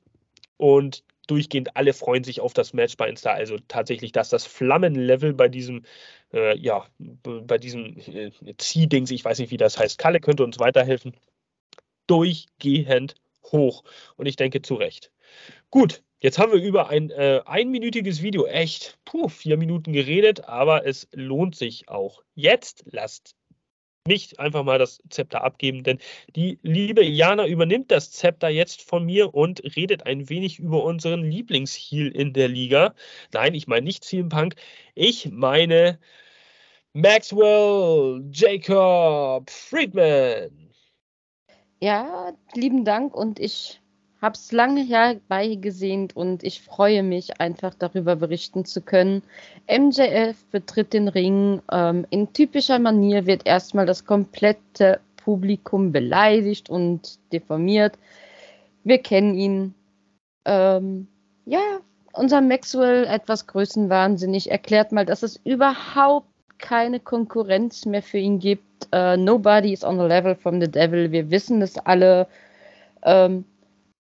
und 0.56 1.04
durchgehend 1.26 1.76
alle 1.76 1.92
freuen 1.92 2.24
sich 2.24 2.40
auf 2.40 2.52
das 2.52 2.72
Match 2.72 2.96
bei 2.96 3.08
Insta. 3.08 3.32
Also 3.32 3.58
tatsächlich, 3.68 4.12
dass 4.12 4.28
das 4.28 4.46
Flammenlevel 4.46 5.34
bei 5.34 5.48
diesem, 5.48 5.84
äh, 6.32 6.56
ja, 6.58 6.86
bei 6.98 7.58
diesem 7.58 7.96
äh, 7.98 8.30
Ziehdings, 8.58 9.10
ich 9.10 9.24
weiß 9.24 9.38
nicht, 9.38 9.50
wie 9.50 9.56
das 9.56 9.78
heißt, 9.78 9.98
Kalle 9.98 10.20
könnte 10.20 10.44
uns 10.44 10.58
weiterhelfen, 10.58 11.16
durchgehend 12.06 13.14
hoch. 13.44 13.84
Und 14.16 14.26
ich 14.26 14.36
denke 14.36 14.62
zu 14.62 14.74
Recht. 14.74 15.10
Gut, 15.70 16.02
jetzt 16.20 16.38
haben 16.38 16.52
wir 16.52 16.62
über 16.62 16.88
ein 16.88 17.10
äh, 17.10 17.42
einminütiges 17.44 18.22
Video 18.22 18.46
echt, 18.46 18.98
puh, 19.04 19.28
vier 19.28 19.56
Minuten 19.56 19.92
geredet, 19.92 20.44
aber 20.44 20.86
es 20.86 21.08
lohnt 21.12 21.56
sich 21.56 21.88
auch. 21.88 22.22
Jetzt 22.34 22.84
lasst 22.90 23.34
nicht 24.06 24.38
einfach 24.38 24.64
mal 24.64 24.78
das 24.78 25.02
Zepter 25.10 25.42
abgeben, 25.44 25.82
denn 25.82 25.98
die 26.34 26.58
liebe 26.62 27.04
Jana 27.04 27.46
übernimmt 27.46 27.90
das 27.90 28.10
Zepter 28.10 28.48
jetzt 28.48 28.82
von 28.82 29.04
mir 29.04 29.34
und 29.34 29.62
redet 29.76 30.06
ein 30.06 30.28
wenig 30.28 30.58
über 30.58 30.84
unseren 30.84 31.22
Lieblingsheel 31.22 32.08
in 32.08 32.32
der 32.32 32.48
Liga. 32.48 32.94
Nein, 33.32 33.54
ich 33.54 33.66
meine 33.66 33.84
nicht 33.84 34.04
CM 34.04 34.28
Punk, 34.28 34.56
ich 34.94 35.30
meine 35.30 35.98
Maxwell 36.92 38.24
Jacob 38.32 39.50
Friedman. 39.50 40.72
Ja, 41.80 42.32
lieben 42.54 42.84
Dank 42.84 43.14
und 43.14 43.38
ich 43.38 43.80
habe 44.26 44.34
es 44.34 44.50
lange 44.50 44.82
herbeigesehnt 44.82 46.16
und 46.16 46.42
ich 46.42 46.60
freue 46.60 47.04
mich 47.04 47.40
einfach 47.40 47.74
darüber 47.74 48.16
berichten 48.16 48.64
zu 48.64 48.80
können. 48.80 49.22
MJF 49.70 50.36
betritt 50.50 50.92
den 50.92 51.06
Ring. 51.06 51.62
Ähm, 51.70 52.04
in 52.10 52.32
typischer 52.32 52.80
Manier 52.80 53.26
wird 53.26 53.46
erstmal 53.46 53.86
das 53.86 54.04
komplette 54.04 54.98
Publikum 55.16 55.92
beleidigt 55.92 56.68
und 56.68 57.20
deformiert. 57.32 57.96
Wir 58.82 58.98
kennen 58.98 59.36
ihn. 59.36 59.74
Ähm, 60.44 61.06
ja, 61.44 61.78
unser 62.12 62.40
Maxwell, 62.40 63.04
etwas 63.04 63.46
größenwahnsinnig, 63.46 64.50
erklärt 64.50 64.90
mal, 64.90 65.06
dass 65.06 65.22
es 65.22 65.36
überhaupt 65.44 66.26
keine 66.58 66.98
Konkurrenz 66.98 67.86
mehr 67.86 68.02
für 68.02 68.18
ihn 68.18 68.40
gibt. 68.40 68.88
Uh, 68.92 69.16
nobody 69.16 69.72
is 69.72 69.84
on 69.84 69.98
the 69.98 70.04
level 70.04 70.34
from 70.34 70.60
the 70.60 70.68
devil. 70.68 71.12
Wir 71.12 71.30
wissen 71.30 71.62
es 71.62 71.78
alle. 71.78 72.26
Ähm, 73.04 73.44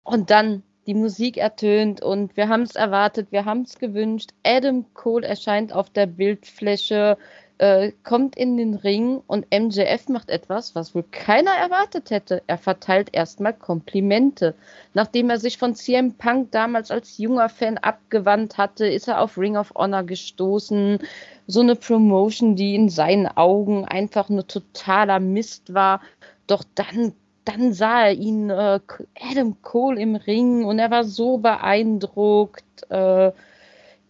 und 0.05 0.31
dann 0.31 0.63
die 0.87 0.95
Musik 0.95 1.37
ertönt 1.37 2.01
und 2.03 2.37
wir 2.37 2.49
haben 2.49 2.63
es 2.63 2.75
erwartet, 2.75 3.31
wir 3.31 3.45
haben 3.45 3.63
es 3.63 3.79
gewünscht. 3.79 4.31
Adam 4.43 4.87
Cole 4.95 5.27
erscheint 5.27 5.73
auf 5.73 5.91
der 5.91 6.07
Bildfläche. 6.07 7.19
äh, 7.59 7.93
kommt 8.05 8.37
in 8.37 8.57
den 8.57 8.75
Ring 8.75 9.21
und 9.27 9.47
MJF 9.53 10.09
macht 10.09 10.31
etwas, 10.31 10.75
was 10.75 10.95
wohl 10.95 11.03
keiner 11.11 11.51
erwartet 11.51 12.11
hätte. 12.11 12.43
Er 12.47 12.57
verteilt 12.57 13.11
erstmal 13.13 13.53
Komplimente. 13.53 14.55
Nachdem 14.95 15.29
er 15.29 15.39
sich 15.39 15.59
von 15.59 15.75
CM 15.75 16.15
Punk 16.15 16.53
damals 16.53 16.91
als 16.91 17.19
junger 17.19 17.49
Fan 17.49 17.77
abgewandt 17.79 18.59
hatte, 18.59 18.87
ist 18.87 19.09
er 19.09 19.21
auf 19.21 19.37
Ring 19.37 19.57
of 19.57 19.75
Honor 19.75 20.05
gestoßen. 20.05 21.01
So 21.49 21.61
eine 21.61 21.75
Promotion, 21.75 22.57
die 22.57 22.75
in 22.75 22.89
seinen 22.89 23.27
Augen 23.27 23.85
einfach 23.85 24.29
nur 24.29 24.47
totaler 24.47 25.19
Mist 25.21 25.75
war. 25.75 26.01
Doch 26.47 26.65
dann 26.77 27.13
dann 27.49 27.73
sah 27.73 28.07
er 28.07 28.13
ihn, 28.13 28.51
äh, 28.51 28.81
Adam 29.21 29.63
Cole 29.63 30.01
im 30.01 30.17
Ring, 30.17 30.65
und 30.65 30.79
er 30.79 30.91
war 30.91 31.05
so 31.05 31.39
beeindruckt. 31.39 32.65
Äh, 32.91 33.33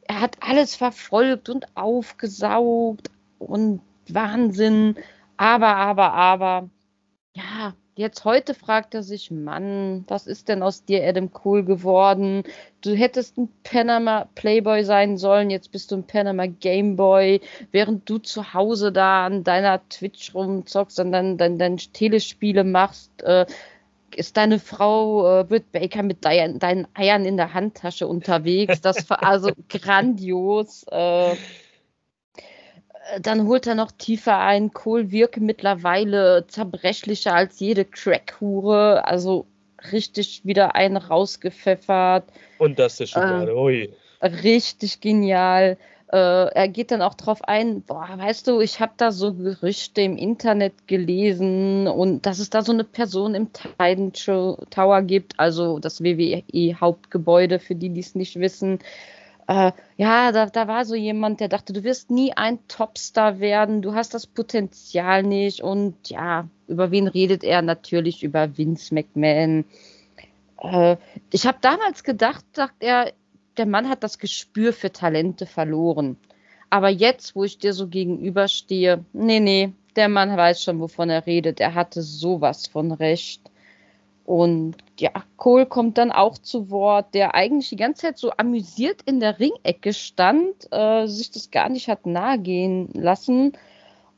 er 0.09 0.21
hat 0.21 0.39
alles 0.41 0.75
verfolgt 0.75 1.49
und 1.49 1.67
aufgesaugt 1.77 3.11
und 3.39 3.81
Wahnsinn. 4.09 4.97
Aber, 5.37 5.77
aber, 5.77 6.13
aber, 6.15 6.71
ja, 7.35 7.75
jetzt 7.99 8.25
heute 8.25 8.55
fragt 8.55 8.95
er 8.95 9.03
sich, 9.03 9.31
Mann, 9.31 10.05
was 10.07 10.29
ist 10.29 10.49
denn 10.49 10.63
aus 10.63 10.85
dir, 10.85 11.07
Adam 11.07 11.33
Cole, 11.33 11.65
geworden? 11.65 12.45
Du 12.81 12.95
hättest 12.95 13.37
ein 13.37 13.49
Panama 13.65 14.29
Playboy 14.37 14.85
sein 14.85 15.19
sollen, 15.19 15.51
jetzt 15.51 15.73
bist 15.73 15.91
du 15.91 15.97
ein 15.97 16.07
Panama 16.07 16.47
Gameboy, 16.47 17.41
während 17.73 18.09
du 18.09 18.19
zu 18.19 18.55
Hause 18.55 18.93
da 18.93 19.27
an 19.27 19.43
deiner 19.43 19.87
Twitch 19.89 20.33
rumzockst 20.33 21.01
und 21.01 21.11
dann 21.11 21.37
dein, 21.39 21.59
dein 21.59 21.77
Telespiele 21.77 22.63
machst. 22.63 23.11
Äh, 23.23 23.47
ist 24.15 24.37
deine 24.37 24.59
Frau 24.59 25.41
äh, 25.41 25.45
Britt 25.45 25.73
Baker 25.73 26.03
mit 26.03 26.25
dein, 26.25 26.61
deinen 26.61 26.87
Eiern 26.95 27.25
in 27.25 27.37
der 27.37 27.53
Handtasche 27.53 28.07
unterwegs. 28.07 28.81
Das 28.81 29.11
war 29.11 29.25
also 29.25 29.51
grandios. 29.69 30.85
Äh, 30.85 31.35
dann 33.21 33.47
holt 33.47 33.67
er 33.67 33.75
noch 33.75 33.93
tiefer 33.93 34.39
ein. 34.39 34.73
Kohl 34.73 35.11
wirke 35.11 35.41
mittlerweile 35.41 36.47
zerbrechlicher 36.47 37.35
als 37.35 37.61
jede 37.61 37.85
Crackhure. 37.85 39.07
Also 39.07 39.47
richtig 39.93 40.43
wieder 40.45 40.75
einen 40.75 40.97
rausgepfeffert. 40.97 42.25
Und 42.59 42.79
das 42.79 43.01
ist 43.01 43.11
schon 43.11 43.23
äh, 43.23 43.27
gerade, 43.27 43.57
ui. 43.57 43.95
Richtig 44.23 45.01
genial. 45.01 45.77
Äh, 46.11 46.17
er 46.17 46.69
geht 46.69 46.91
dann 46.91 47.03
auch 47.03 47.15
darauf 47.15 47.45
ein, 47.45 47.83
boah, 47.83 48.09
weißt 48.17 48.47
du, 48.49 48.61
ich 48.61 48.81
habe 48.81 48.93
da 48.97 49.13
so 49.13 49.35
Gerüchte 49.35 50.01
im 50.01 50.17
Internet 50.17 50.89
gelesen 50.89 51.87
und 51.87 52.25
dass 52.25 52.39
es 52.39 52.49
da 52.49 52.63
so 52.63 52.73
eine 52.73 52.85
Person 52.85 53.35
im 53.35 53.51
Titan 53.53 54.13
Tower 54.71 55.03
gibt, 55.03 55.39
also 55.39 55.79
das 55.79 56.03
WWE-Hauptgebäude, 56.03 57.59
für 57.59 57.75
die, 57.75 57.91
die 57.91 58.01
es 58.01 58.15
nicht 58.15 58.41
wissen. 58.41 58.79
Äh, 59.49 59.73
ja, 59.97 60.31
da, 60.31 60.47
da 60.47 60.69
war 60.69 60.85
so 60.85 60.95
jemand, 60.95 61.41
der 61.41 61.49
dachte, 61.49 61.73
du 61.73 61.83
wirst 61.83 62.11
nie 62.11 62.35
ein 62.35 62.59
Topstar 62.69 63.41
werden, 63.41 63.81
du 63.81 63.95
hast 63.95 64.13
das 64.13 64.27
Potenzial 64.27 65.23
nicht 65.23 65.63
und 65.63 65.97
ja, 66.11 66.47
über 66.69 66.91
wen 66.91 67.09
redet 67.09 67.43
er? 67.43 67.63
Natürlich 67.63 68.23
über 68.23 68.59
Vince 68.59 68.95
McMahon. 68.95 69.65
Äh, 70.63 70.97
ich 71.33 71.47
habe 71.47 71.59
damals 71.63 72.05
gedacht, 72.05 72.45
sagt 72.53 72.75
er, 72.81 73.13
der 73.57 73.65
Mann 73.67 73.89
hat 73.89 74.03
das 74.03 74.19
Gespür 74.19 74.75
für 74.75 74.93
Talente 74.93 75.47
verloren. 75.47 76.19
Aber 76.69 76.91
jetzt, 76.91 77.35
wo 77.35 77.43
ich 77.45 77.59
dir 77.59 77.73
so 77.73 77.89
gegenüberstehe, 77.89 79.03
nee, 79.15 79.41
nee, 79.41 79.73
der 79.97 80.11
Mann 80.11 80.37
weiß 80.37 80.63
schon, 80.63 80.79
wovon 80.79 81.09
er 81.09 81.25
redet. 81.27 81.59
Er 81.59 81.75
hatte 81.75 82.03
sowas 82.03 82.67
von 82.67 82.93
Recht. 82.93 83.48
Und 84.29 84.77
ja, 85.01 85.11
Cole 85.39 85.65
kommt 85.65 85.97
dann 85.97 86.13
auch 86.13 86.37
zu 86.37 86.69
Wort, 86.69 87.15
der 87.15 87.35
eigentlich 87.35 87.71
die 87.71 87.77
ganze 87.77 88.03
Zeit 88.03 88.19
so 88.19 88.31
amüsiert 88.37 89.01
in 89.07 89.21
der 89.21 89.41
Ringecke 89.41 89.95
stand, 89.95 90.71
äh, 90.71 91.07
sich 91.07 91.31
das 91.31 91.51
gar 91.51 91.71
nicht 91.71 91.89
hat 91.89 92.05
nahegehen 92.05 92.91
lassen 92.93 93.53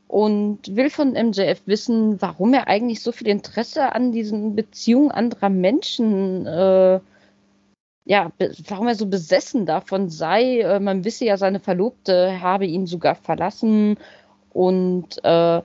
und 0.08 0.74
will 0.74 0.90
von 0.90 1.12
MJF 1.12 1.62
wissen, 1.66 2.20
warum 2.20 2.54
er 2.54 2.66
eigentlich 2.66 3.04
so 3.04 3.12
viel 3.12 3.28
Interesse 3.28 3.94
an 3.94 4.10
diesen 4.10 4.56
Beziehungen 4.56 5.12
anderer 5.12 5.48
Menschen 5.48 6.44
äh, 6.44 6.98
ja, 8.04 8.32
warum 8.66 8.88
er 8.88 8.96
so 8.96 9.06
besessen 9.06 9.64
davon 9.64 10.08
sei. 10.08 10.62
Äh, 10.62 10.80
man 10.80 11.04
wisse 11.04 11.26
ja, 11.26 11.36
seine 11.36 11.60
Verlobte 11.60 12.40
habe 12.40 12.66
ihn 12.66 12.88
sogar 12.88 13.14
verlassen 13.14 13.96
und 14.52 15.22
äh, 15.22 15.62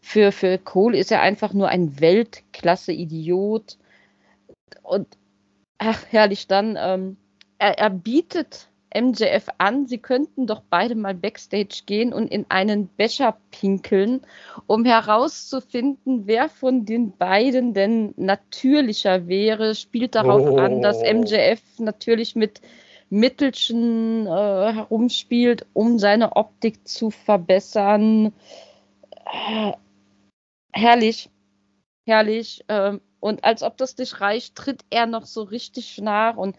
für, 0.00 0.30
für 0.30 0.58
Cole 0.58 0.96
ist 0.96 1.10
er 1.10 1.22
einfach 1.22 1.52
nur 1.54 1.68
ein 1.68 2.00
Weltklasse-Idiot. 2.00 3.78
Und 4.82 5.18
ach, 5.78 6.04
herrlich 6.10 6.46
dann, 6.46 6.76
ähm, 6.78 7.16
er, 7.58 7.78
er 7.78 7.90
bietet 7.90 8.70
MJF 8.94 9.46
an, 9.58 9.86
sie 9.86 9.98
könnten 9.98 10.46
doch 10.46 10.62
beide 10.68 10.96
mal 10.96 11.14
backstage 11.14 11.82
gehen 11.86 12.12
und 12.12 12.26
in 12.26 12.46
einen 12.48 12.88
Becher 12.88 13.36
pinkeln, 13.52 14.22
um 14.66 14.84
herauszufinden, 14.84 16.26
wer 16.26 16.48
von 16.48 16.84
den 16.84 17.16
beiden 17.16 17.72
denn 17.72 18.14
natürlicher 18.16 19.28
wäre. 19.28 19.74
Spielt 19.74 20.16
darauf 20.16 20.42
oh. 20.42 20.56
an, 20.56 20.82
dass 20.82 21.02
MJF 21.02 21.60
natürlich 21.78 22.34
mit 22.34 22.60
Mittelchen 23.10 24.26
äh, 24.26 24.72
herumspielt, 24.72 25.66
um 25.72 25.98
seine 25.98 26.36
Optik 26.36 26.86
zu 26.86 27.10
verbessern. 27.10 28.32
Äh, 29.10 29.72
herrlich, 30.72 31.30
herrlich. 32.06 32.64
Äh, 32.68 32.98
und 33.20 33.44
als 33.44 33.62
ob 33.62 33.76
das 33.76 33.96
nicht 33.96 34.20
reicht, 34.20 34.56
tritt 34.56 34.84
er 34.90 35.06
noch 35.06 35.26
so 35.26 35.42
richtig 35.42 35.98
nach 35.98 36.36
und 36.36 36.56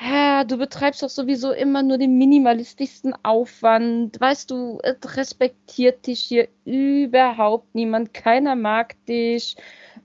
ja, 0.00 0.44
du 0.44 0.56
betreibst 0.56 1.02
doch 1.02 1.10
sowieso 1.10 1.52
immer 1.52 1.82
nur 1.82 1.98
den 1.98 2.18
minimalistischsten 2.18 3.14
Aufwand. 3.22 4.20
Weißt 4.20 4.50
du, 4.50 4.80
es 4.82 5.16
respektiert 5.16 6.06
dich 6.06 6.20
hier 6.20 6.48
überhaupt 6.64 7.74
niemand. 7.74 8.12
Keiner 8.14 8.56
mag 8.56 8.96
dich. 9.06 9.56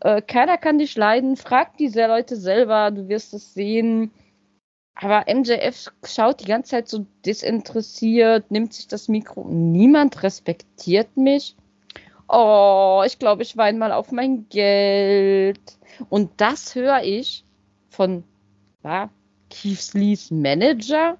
Äh, 0.02 0.22
keiner 0.22 0.58
kann 0.58 0.78
dich 0.78 0.96
leiden. 0.96 1.36
Frag 1.36 1.78
diese 1.78 2.06
Leute 2.06 2.36
selber, 2.36 2.92
du 2.92 3.08
wirst 3.08 3.34
es 3.34 3.54
sehen. 3.54 4.12
Aber 4.94 5.26
MJF 5.32 5.92
schaut 6.04 6.42
die 6.42 6.46
ganze 6.46 6.72
Zeit 6.72 6.88
so 6.90 7.06
desinteressiert, 7.26 8.52
nimmt 8.52 8.74
sich 8.74 8.88
das 8.88 9.08
Mikro. 9.08 9.48
Niemand 9.48 10.22
respektiert 10.24 11.16
mich. 11.18 11.56
Oh, 12.30 13.04
ich 13.06 13.20
glaube, 13.20 13.44
ich 13.44 13.56
weine 13.58 13.78
mal 13.78 13.92
auf 13.92 14.12
mein 14.12 14.48
Geld. 14.50 15.78
Und 16.10 16.32
das 16.38 16.76
höre 16.76 17.04
ich 17.04 17.46
von 17.90 18.24
ja, 18.84 19.10
Keith 19.50 19.94
Lees 19.94 20.32
Manager. 20.32 21.18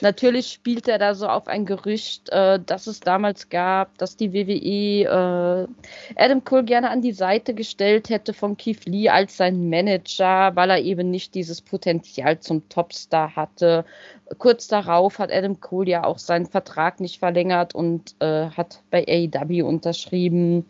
Natürlich 0.00 0.52
spielt 0.52 0.88
er 0.88 0.98
da 0.98 1.14
so 1.14 1.26
auf 1.26 1.46
ein 1.46 1.66
Gerücht, 1.66 2.28
äh, 2.30 2.58
das 2.64 2.86
es 2.86 3.00
damals 3.00 3.48
gab, 3.48 3.98
dass 3.98 4.16
die 4.16 4.32
WWE 4.32 5.04
äh, 5.04 5.68
Adam 6.16 6.44
Cole 6.44 6.64
gerne 6.64 6.90
an 6.90 7.02
die 7.02 7.12
Seite 7.12 7.54
gestellt 7.54 8.08
hätte 8.08 8.32
von 8.32 8.56
Keith 8.56 8.84
Lee 8.86 9.08
als 9.08 9.36
sein 9.36 9.68
Manager, 9.68 10.54
weil 10.54 10.70
er 10.70 10.80
eben 10.80 11.10
nicht 11.10 11.34
dieses 11.34 11.60
Potenzial 11.60 12.40
zum 12.40 12.68
Topstar 12.68 13.36
hatte. 13.36 13.84
Kurz 14.38 14.68
darauf 14.68 15.18
hat 15.18 15.32
Adam 15.32 15.60
Cole 15.60 15.90
ja 15.90 16.04
auch 16.04 16.18
seinen 16.18 16.46
Vertrag 16.46 17.00
nicht 17.00 17.18
verlängert 17.18 17.74
und 17.74 18.14
äh, 18.20 18.50
hat 18.50 18.82
bei 18.90 19.04
AEW 19.06 19.66
unterschrieben. 19.66 20.66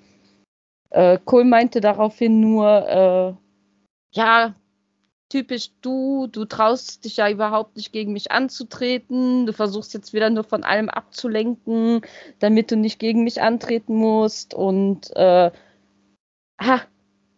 Äh, 0.90 1.18
Cole 1.24 1.44
meinte 1.44 1.80
daraufhin 1.80 2.40
nur, 2.40 2.88
äh, 2.88 4.18
ja, 4.18 4.54
typisch 5.30 5.70
du, 5.80 6.26
du 6.26 6.44
traust 6.44 7.04
dich 7.04 7.16
ja 7.16 7.30
überhaupt 7.30 7.76
nicht 7.76 7.92
gegen 7.92 8.12
mich 8.12 8.30
anzutreten, 8.30 9.46
du 9.46 9.52
versuchst 9.54 9.94
jetzt 9.94 10.12
wieder 10.12 10.28
nur 10.28 10.44
von 10.44 10.64
allem 10.64 10.90
abzulenken, 10.90 12.02
damit 12.40 12.70
du 12.70 12.76
nicht 12.76 12.98
gegen 12.98 13.24
mich 13.24 13.40
antreten 13.40 13.94
musst. 13.94 14.52
Und 14.52 15.16
äh, 15.16 15.50
ha, 16.60 16.82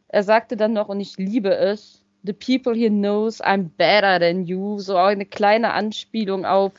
er 0.09 0.23
sagte 0.25 0.57
dann 0.57 0.73
noch 0.73 0.89
und 0.89 1.01
ich 1.01 1.17
liebe 1.19 1.55
es, 1.55 2.03
the 2.25 2.33
people 2.33 2.75
here 2.75 2.91
knows 2.91 3.43
I'm 3.43 3.69
better 3.77 4.19
than 4.19 4.47
you, 4.47 4.79
so 4.79 4.97
eine 4.97 5.27
kleine 5.27 5.73
Anspielung 5.73 6.45
auf 6.45 6.73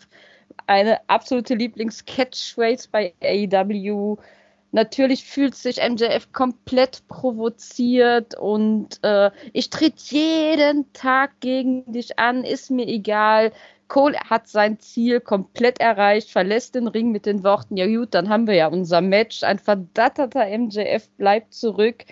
eine 0.67 1.08
absolute 1.10 1.56
Lieblings-Catchphrase 1.56 2.89
bei 2.91 3.13
AEW, 3.21 4.17
Natürlich 4.73 5.23
fühlt 5.23 5.53
sich 5.53 5.77
MJF 5.77 6.33
komplett 6.33 7.07
provoziert 7.07 8.33
und 8.36 8.99
äh, 9.03 9.29
ich 9.53 9.69
tritt 9.69 9.99
jeden 9.99 10.91
Tag 10.93 11.39
gegen 11.41 11.91
dich 11.91 12.17
an, 12.17 12.43
ist 12.43 12.71
mir 12.71 12.88
egal. 12.88 13.51
Cole 13.88 14.17
hat 14.28 14.47
sein 14.47 14.80
Ziel 14.80 15.19
komplett 15.19 15.80
erreicht, 15.80 16.32
verlässt 16.32 16.74
den 16.74 16.88
Ring 16.88 17.11
mit 17.11 17.28
den 17.28 17.43
Worten, 17.43 17.78
ja 17.78 17.86
gut, 17.86 18.15
dann 18.15 18.30
haben 18.30 18.47
wir 18.47 18.55
ja 18.55 18.65
unser 18.65 19.01
Match. 19.01 19.43
Ein 19.43 19.59
verdatterter 19.59 20.47
MJF 20.57 21.07
bleibt 21.17 21.53
zurück. 21.53 22.05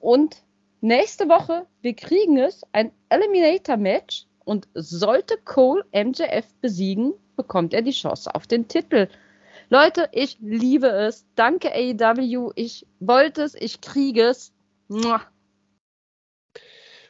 Und 0.00 0.42
nächste 0.80 1.28
Woche, 1.28 1.66
wir 1.82 1.94
kriegen 1.94 2.38
es, 2.38 2.62
ein 2.72 2.90
Eliminator-Match. 3.10 4.24
Und 4.46 4.66
sollte 4.72 5.36
Cole 5.44 5.84
MJF 5.92 6.54
besiegen, 6.62 7.12
bekommt 7.36 7.74
er 7.74 7.82
die 7.82 7.90
Chance 7.90 8.34
auf 8.34 8.46
den 8.46 8.66
Titel. 8.66 9.08
Leute, 9.70 10.08
ich 10.12 10.38
liebe 10.40 10.88
es. 10.88 11.26
Danke 11.34 11.72
AEW. 11.72 12.52
Ich 12.54 12.86
wollte 13.00 13.42
es, 13.42 13.54
ich 13.54 13.80
kriege 13.80 14.28
es. 14.28 14.52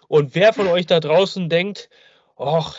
Und 0.09 0.35
wer 0.35 0.53
von 0.53 0.67
euch 0.67 0.87
da 0.87 0.99
draußen 1.01 1.49
denkt, 1.49 1.89
Och, 2.39 2.77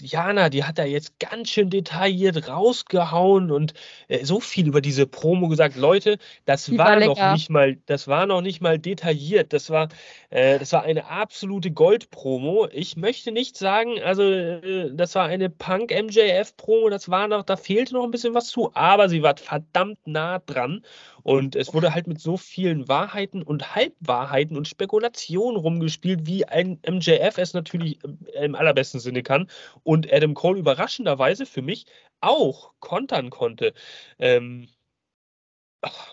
Jana, 0.00 0.50
die 0.50 0.62
hat 0.62 0.78
da 0.78 0.84
jetzt 0.84 1.18
ganz 1.18 1.50
schön 1.50 1.68
detailliert 1.68 2.46
rausgehauen 2.46 3.50
und 3.50 3.74
äh, 4.06 4.24
so 4.24 4.38
viel 4.38 4.68
über 4.68 4.80
diese 4.80 5.04
Promo 5.04 5.48
gesagt. 5.48 5.74
Leute, 5.74 6.18
das 6.44 6.70
war, 6.78 7.00
war 7.00 7.00
noch 7.00 7.32
nicht 7.32 7.50
mal, 7.50 7.76
das 7.86 8.06
war 8.06 8.26
noch 8.26 8.40
nicht 8.40 8.60
mal 8.60 8.78
detailliert. 8.78 9.52
Das 9.52 9.68
war, 9.68 9.88
äh, 10.30 10.60
das 10.60 10.72
war 10.72 10.84
eine 10.84 11.06
absolute 11.06 11.72
Gold-Promo. 11.72 12.68
Ich 12.70 12.96
möchte 12.96 13.32
nicht 13.32 13.56
sagen, 13.56 14.00
also 14.00 14.22
äh, 14.22 14.94
das 14.94 15.16
war 15.16 15.24
eine 15.24 15.50
Punk-MJF-Promo, 15.50 16.88
das 16.88 17.08
war 17.08 17.26
noch, 17.26 17.42
da 17.42 17.56
fehlte 17.56 17.94
noch 17.94 18.04
ein 18.04 18.12
bisschen 18.12 18.34
was 18.34 18.46
zu, 18.46 18.76
aber 18.76 19.08
sie 19.08 19.24
war 19.24 19.36
verdammt 19.36 19.98
nah 20.06 20.38
dran. 20.38 20.84
Und 21.24 21.56
es 21.56 21.74
wurde 21.74 21.94
halt 21.94 22.06
mit 22.06 22.20
so 22.20 22.36
vielen 22.36 22.86
Wahrheiten 22.86 23.42
und 23.42 23.74
Halbwahrheiten 23.74 24.56
und 24.56 24.68
Spekulationen 24.68 25.56
rumgespielt, 25.56 26.26
wie 26.26 26.44
ein 26.44 26.78
MJF 26.88 27.38
es 27.38 27.54
natürlich 27.54 27.98
im 28.40 28.54
allerbesten 28.54 29.00
Sinne 29.00 29.22
kann. 29.22 29.48
Und 29.82 30.12
Adam 30.12 30.34
Cole 30.34 30.60
überraschenderweise 30.60 31.46
für 31.46 31.62
mich 31.62 31.86
auch 32.20 32.72
kontern 32.80 33.30
konnte. 33.30 33.74
Ähm, 34.18 34.68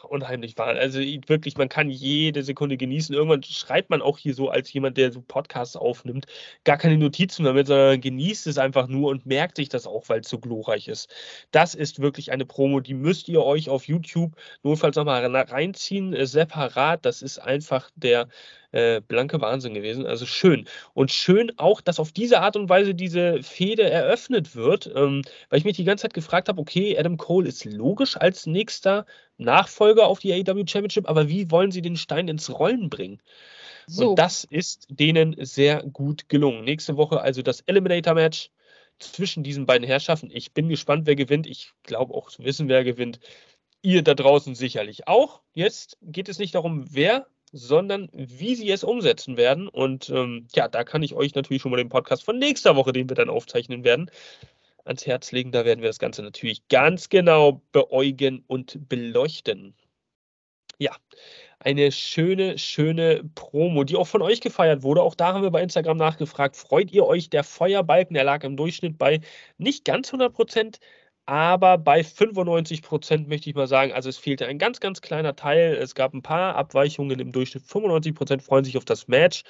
unheimlich 0.04 0.58
war. 0.58 0.68
Also 0.68 1.00
wirklich, 1.00 1.58
man 1.58 1.70
kann 1.70 1.90
jede 1.90 2.44
Sekunde 2.44 2.78
genießen. 2.78 3.14
Irgendwann 3.16 3.44
schreibt 3.44 3.90
man 3.90 4.02
auch 4.02 4.18
hier 4.18 4.34
so 4.34 4.50
als 4.50 4.72
jemand, 4.74 4.98
der 4.98 5.12
so 5.12 5.22
Podcasts 5.22 5.76
aufnimmt, 5.76 6.26
gar 6.64 6.78
keine 6.78 6.98
Notizen 6.98 7.44
mehr 7.44 7.54
mit, 7.54 7.68
sondern 7.68 8.02
genießt 8.02 8.48
es 8.48 8.58
einfach 8.58 8.88
nur 8.88 9.10
und 9.10 9.26
merkt 9.26 9.58
sich 9.58 9.70
das 9.70 9.88
auch, 9.88 10.10
weil 10.10 10.22
es 10.22 10.30
so 10.30 10.40
glorreich 10.40 10.88
ist. 10.88 11.14
Das 11.52 11.76
ist 11.76 12.00
wirklich 12.00 12.32
eine 12.32 12.46
Promo, 12.46 12.80
die 12.80 12.94
müsst 12.94 13.30
ihr 13.30 13.44
euch 13.44 13.70
auf 13.70 13.88
YouTube 13.88 14.36
notfalls 14.64 14.96
nochmal 14.96 15.26
reinziehen, 15.36 16.14
äh, 16.14 16.26
separat. 16.26 17.06
Das 17.06 17.22
ist 17.22 17.40
einfach 17.40 17.90
der 17.96 18.28
äh, 18.72 19.02
blanke 19.02 19.42
Wahnsinn 19.42 19.74
gewesen. 19.74 20.06
Also 20.06 20.26
schön. 20.26 20.68
Und 20.94 21.12
schön 21.12 21.52
auch, 21.58 21.82
dass 21.82 22.00
auf 22.00 22.12
diese 22.12 22.42
Art 22.42 22.56
und 22.56 22.70
Weise 22.70 22.96
diese 22.96 23.44
Fehde 23.44 23.90
eröffnet 23.90 24.56
wird, 24.56 24.92
ähm, 24.96 25.24
weil 25.50 25.60
ich 25.60 25.66
mich 25.66 25.78
die 25.78 25.84
ganze 25.84 26.04
Zeit 26.04 26.14
gefragt 26.14 26.50
habe, 26.50 26.60
okay, 26.62 26.98
Adam 26.98 27.18
Cole 27.18 27.48
ist 27.48 27.66
logisch 27.66 28.18
als 28.18 28.46
nächster 28.46 29.06
Nachfolger 29.38 30.08
auf 30.08 30.20
die 30.20 30.34
AEW 30.34 30.66
Championship, 30.68 31.10
aber 31.10 31.28
wie 31.28 31.52
wollen 31.52 31.72
sie 31.72 31.82
den 31.82 31.98
Stein 31.98 32.28
ins 32.28 32.50
Rollen 32.50 32.90
bringen? 32.90 33.22
So. 33.88 34.12
Und 34.12 34.20
das 34.20 34.46
ist 34.50 34.88
denen 34.90 35.36
sehr 35.40 35.84
gut 35.84 36.30
gelungen. 36.30 36.64
Nächste 36.64 36.98
Woche 36.98 37.22
also 37.22 37.42
das 37.42 37.62
Eliminator-Match 37.62 38.52
zwischen 39.00 39.44
diesen 39.44 39.66
beiden 39.66 39.86
Herrschaften. 39.86 40.30
Ich 40.32 40.54
bin 40.54 40.70
gespannt, 40.70 41.08
wer 41.08 41.16
gewinnt. 41.16 41.48
Ich 41.48 41.72
glaube 41.84 42.14
auch 42.14 42.30
zu 42.30 42.44
wissen, 42.44 42.70
wer 42.70 42.84
gewinnt. 42.84 43.20
Ihr 43.82 44.04
da 44.04 44.14
draußen 44.14 44.54
sicherlich 44.54 45.08
auch. 45.08 45.42
Jetzt 45.54 45.98
geht 46.04 46.30
es 46.30 46.38
nicht 46.38 46.54
darum, 46.54 46.86
wer 46.94 47.28
sondern 47.52 48.10
wie 48.14 48.56
sie 48.56 48.70
es 48.72 48.84
umsetzen 48.84 49.38
werden. 49.38 49.68
Und 49.68 50.10
ähm, 50.10 50.48
ja, 50.56 50.68
da 50.68 50.84
kann 50.84 51.04
ich 51.04 51.14
euch 51.14 51.36
natürlich 51.36 51.62
schon 51.62 51.72
mal 51.72 51.78
den 51.78 51.90
Podcast 51.90 52.24
von 52.24 52.40
nächster 52.40 52.76
Woche, 52.76 52.94
den 52.94 53.10
wir 53.10 53.16
dann 53.16 53.30
aufzeichnen 53.30 53.84
werden, 53.84 54.10
ans 54.86 55.06
Herz 55.06 55.32
legen. 55.32 55.52
Da 55.52 55.66
werden 55.66 55.82
wir 55.82 55.90
das 55.90 56.00
Ganze 56.00 56.24
natürlich 56.24 56.68
ganz 56.70 57.10
genau 57.10 57.62
beäugen 57.72 58.44
und 58.48 58.88
beleuchten. 58.90 59.76
Ja, 60.80 60.96
eine 61.60 61.92
schöne, 61.92 62.58
schöne 62.58 63.24
Promo, 63.36 63.84
die 63.84 63.96
auch 63.96 64.08
von 64.08 64.24
euch 64.24 64.42
gefeiert 64.42 64.82
wurde. 64.82 65.04
Auch 65.04 65.14
da 65.14 65.34
haben 65.34 65.44
wir 65.44 65.52
bei 65.52 65.62
Instagram 65.62 65.98
nachgefragt. 65.98 66.56
Freut 66.56 66.92
ihr 66.92 67.06
euch? 67.06 67.30
Der 67.30 67.44
Feuerbalken, 67.44 68.16
der 68.16 68.24
lag 68.24 68.44
im 68.44 68.58
Durchschnitt 68.58 68.98
bei 68.98 69.22
nicht 69.58 69.86
ganz 69.86 70.08
100 70.08 70.34
Prozent, 70.34 70.80
aber 71.26 71.78
bei 71.78 72.04
95 72.04 72.82
Prozent 72.82 73.28
möchte 73.30 73.50
ich 73.50 73.56
mal 73.56 73.68
sagen, 73.68 73.92
also 73.94 74.10
es 74.10 74.18
fehlte 74.18 74.48
ein 74.48 74.58
ganz, 74.58 74.80
ganz 74.80 75.02
kleiner 75.02 75.36
Teil. 75.36 75.76
Es 75.76 75.96
gab 75.96 76.14
ein 76.14 76.22
paar 76.22 76.56
Abweichungen 76.56 77.20
im 77.20 77.32
Durchschnitt. 77.32 77.64
95 77.66 78.16
Prozent 78.16 78.44
freuen 78.44 78.66
sich 78.66 78.76
auf 78.78 78.86
das 78.86 79.08
Match. 79.08 79.44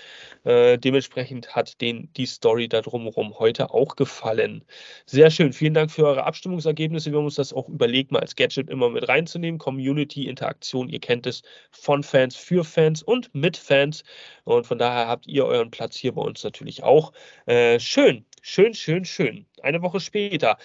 Äh, 0.43 0.77
dementsprechend 0.77 1.55
hat 1.55 1.79
denen 1.81 2.11
die 2.13 2.25
Story 2.25 2.67
da 2.67 2.81
drumherum 2.81 3.39
heute 3.39 3.71
auch 3.71 3.95
gefallen. 3.95 4.63
Sehr 5.05 5.31
schön. 5.31 5.53
Vielen 5.53 5.73
Dank 5.73 5.91
für 5.91 6.05
eure 6.05 6.25
Abstimmungsergebnisse. 6.25 7.11
Wir 7.11 7.17
haben 7.17 7.25
uns 7.25 7.35
das 7.35 7.53
auch 7.53 7.69
überlegt, 7.69 8.11
mal 8.11 8.19
als 8.19 8.35
Gadget 8.35 8.69
immer 8.69 8.89
mit 8.89 9.07
reinzunehmen. 9.07 9.57
Community, 9.57 10.27
Interaktion, 10.27 10.89
ihr 10.89 10.99
kennt 10.99 11.25
es 11.25 11.41
von 11.71 12.03
Fans 12.03 12.35
für 12.35 12.63
Fans 12.65 13.01
und 13.01 13.33
mit 13.33 13.57
Fans. 13.57 14.03
Und 14.43 14.67
von 14.67 14.77
daher 14.77 15.07
habt 15.07 15.25
ihr 15.25 15.45
euren 15.45 15.71
Platz 15.71 15.95
hier 15.95 16.11
bei 16.13 16.21
uns 16.21 16.43
natürlich 16.43 16.83
auch. 16.83 17.13
Äh, 17.45 17.79
schön, 17.79 18.25
schön, 18.41 18.73
schön, 18.73 19.05
schön. 19.05 19.45
Eine 19.61 19.81
Woche 19.81 19.99
später. 19.99 20.57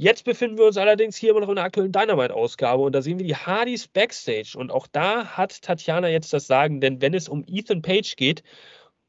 Jetzt 0.00 0.24
befinden 0.24 0.58
wir 0.58 0.66
uns 0.66 0.76
allerdings 0.76 1.16
hier 1.16 1.32
immer 1.32 1.40
noch 1.40 1.48
in 1.48 1.56
der 1.56 1.64
aktuellen 1.64 1.90
Dynamite-Ausgabe 1.90 2.84
und 2.84 2.92
da 2.94 3.02
sehen 3.02 3.18
wir 3.18 3.26
die 3.26 3.34
Hardys 3.34 3.88
Backstage. 3.88 4.56
Und 4.56 4.70
auch 4.70 4.86
da 4.86 5.36
hat 5.36 5.60
Tatjana 5.60 6.08
jetzt 6.08 6.32
das 6.32 6.46
Sagen, 6.46 6.80
denn 6.80 7.02
wenn 7.02 7.14
es 7.14 7.28
um 7.28 7.44
Ethan 7.48 7.82
Page 7.82 8.14
geht, 8.14 8.44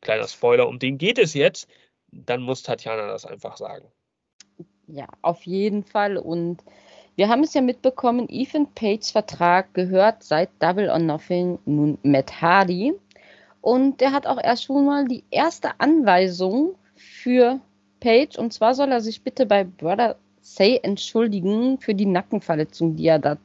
kleiner 0.02 0.28
Spoiler, 0.28 0.68
um 0.68 0.80
den 0.80 0.98
geht 0.98 1.20
es 1.20 1.36
jetzt, 1.36 1.70
dann 2.12 2.42
muss 2.42 2.64
Tatjana 2.64 3.06
das 3.06 3.28
einfach 3.28 3.58
sagen. 3.58 3.86
Ja, 4.88 5.06
auf 5.22 5.44
jeden 5.44 5.84
Fall. 5.84 6.18
Und 6.18 6.64
wir 7.16 7.30
haben 7.30 7.44
es 7.44 7.54
ja 7.54 7.62
mitbekommen, 7.62 8.26
Ethan 8.28 8.74
Pages 8.74 9.12
Vertrag 9.12 9.72
gehört 9.76 10.24
seit 10.24 10.50
Double 10.58 10.90
or 10.90 10.98
Nothing 10.98 11.60
nun 11.66 12.00
Matt 12.02 12.42
Hardy. 12.42 12.96
Und 13.62 14.02
der 14.02 14.12
hat 14.12 14.26
auch 14.26 14.44
erst 14.44 14.64
schon 14.64 14.88
mal 14.88 15.08
die 15.08 15.24
erste 15.30 15.80
Anweisung 15.80 16.74
für 16.96 17.60
Page. 18.00 18.40
Und 18.40 18.54
zwar 18.54 18.74
soll 18.74 18.92
er 18.92 19.02
sich 19.02 19.22
bitte 19.22 19.46
bei 19.46 19.64
Brother 19.64 20.16
Say 20.42 20.80
entschuldigen 20.82 21.80
für 21.80 21.96
die 21.96 22.06
Nackenverletzung, 22.06 22.96
die 22.96 23.08
er 23.08 23.20
da 23.20 23.38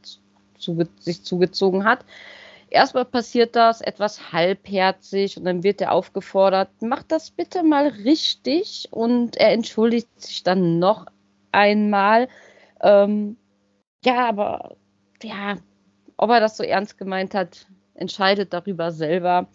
zu, 0.58 0.86
sich 0.98 1.22
zugezogen 1.22 1.84
hat. 1.84 2.04
Erstmal 2.70 3.04
passiert 3.04 3.54
das 3.54 3.80
etwas 3.80 4.32
halbherzig 4.32 5.36
und 5.36 5.44
dann 5.44 5.62
wird 5.62 5.80
er 5.80 5.92
aufgefordert, 5.92 6.70
mach 6.80 7.04
das 7.04 7.30
bitte 7.30 7.62
mal 7.62 7.88
richtig 7.88 8.88
und 8.90 9.36
er 9.36 9.52
entschuldigt 9.52 10.08
sich 10.20 10.42
dann 10.42 10.78
noch 10.78 11.06
einmal. 11.52 12.28
Ähm, 12.82 13.36
ja, 14.04 14.28
aber 14.28 14.76
ja, 15.22 15.56
ob 16.16 16.30
er 16.30 16.40
das 16.40 16.56
so 16.56 16.64
ernst 16.64 16.98
gemeint 16.98 17.34
hat, 17.34 17.66
entscheidet 17.94 18.52
darüber 18.52 18.90
selber. 18.90 19.46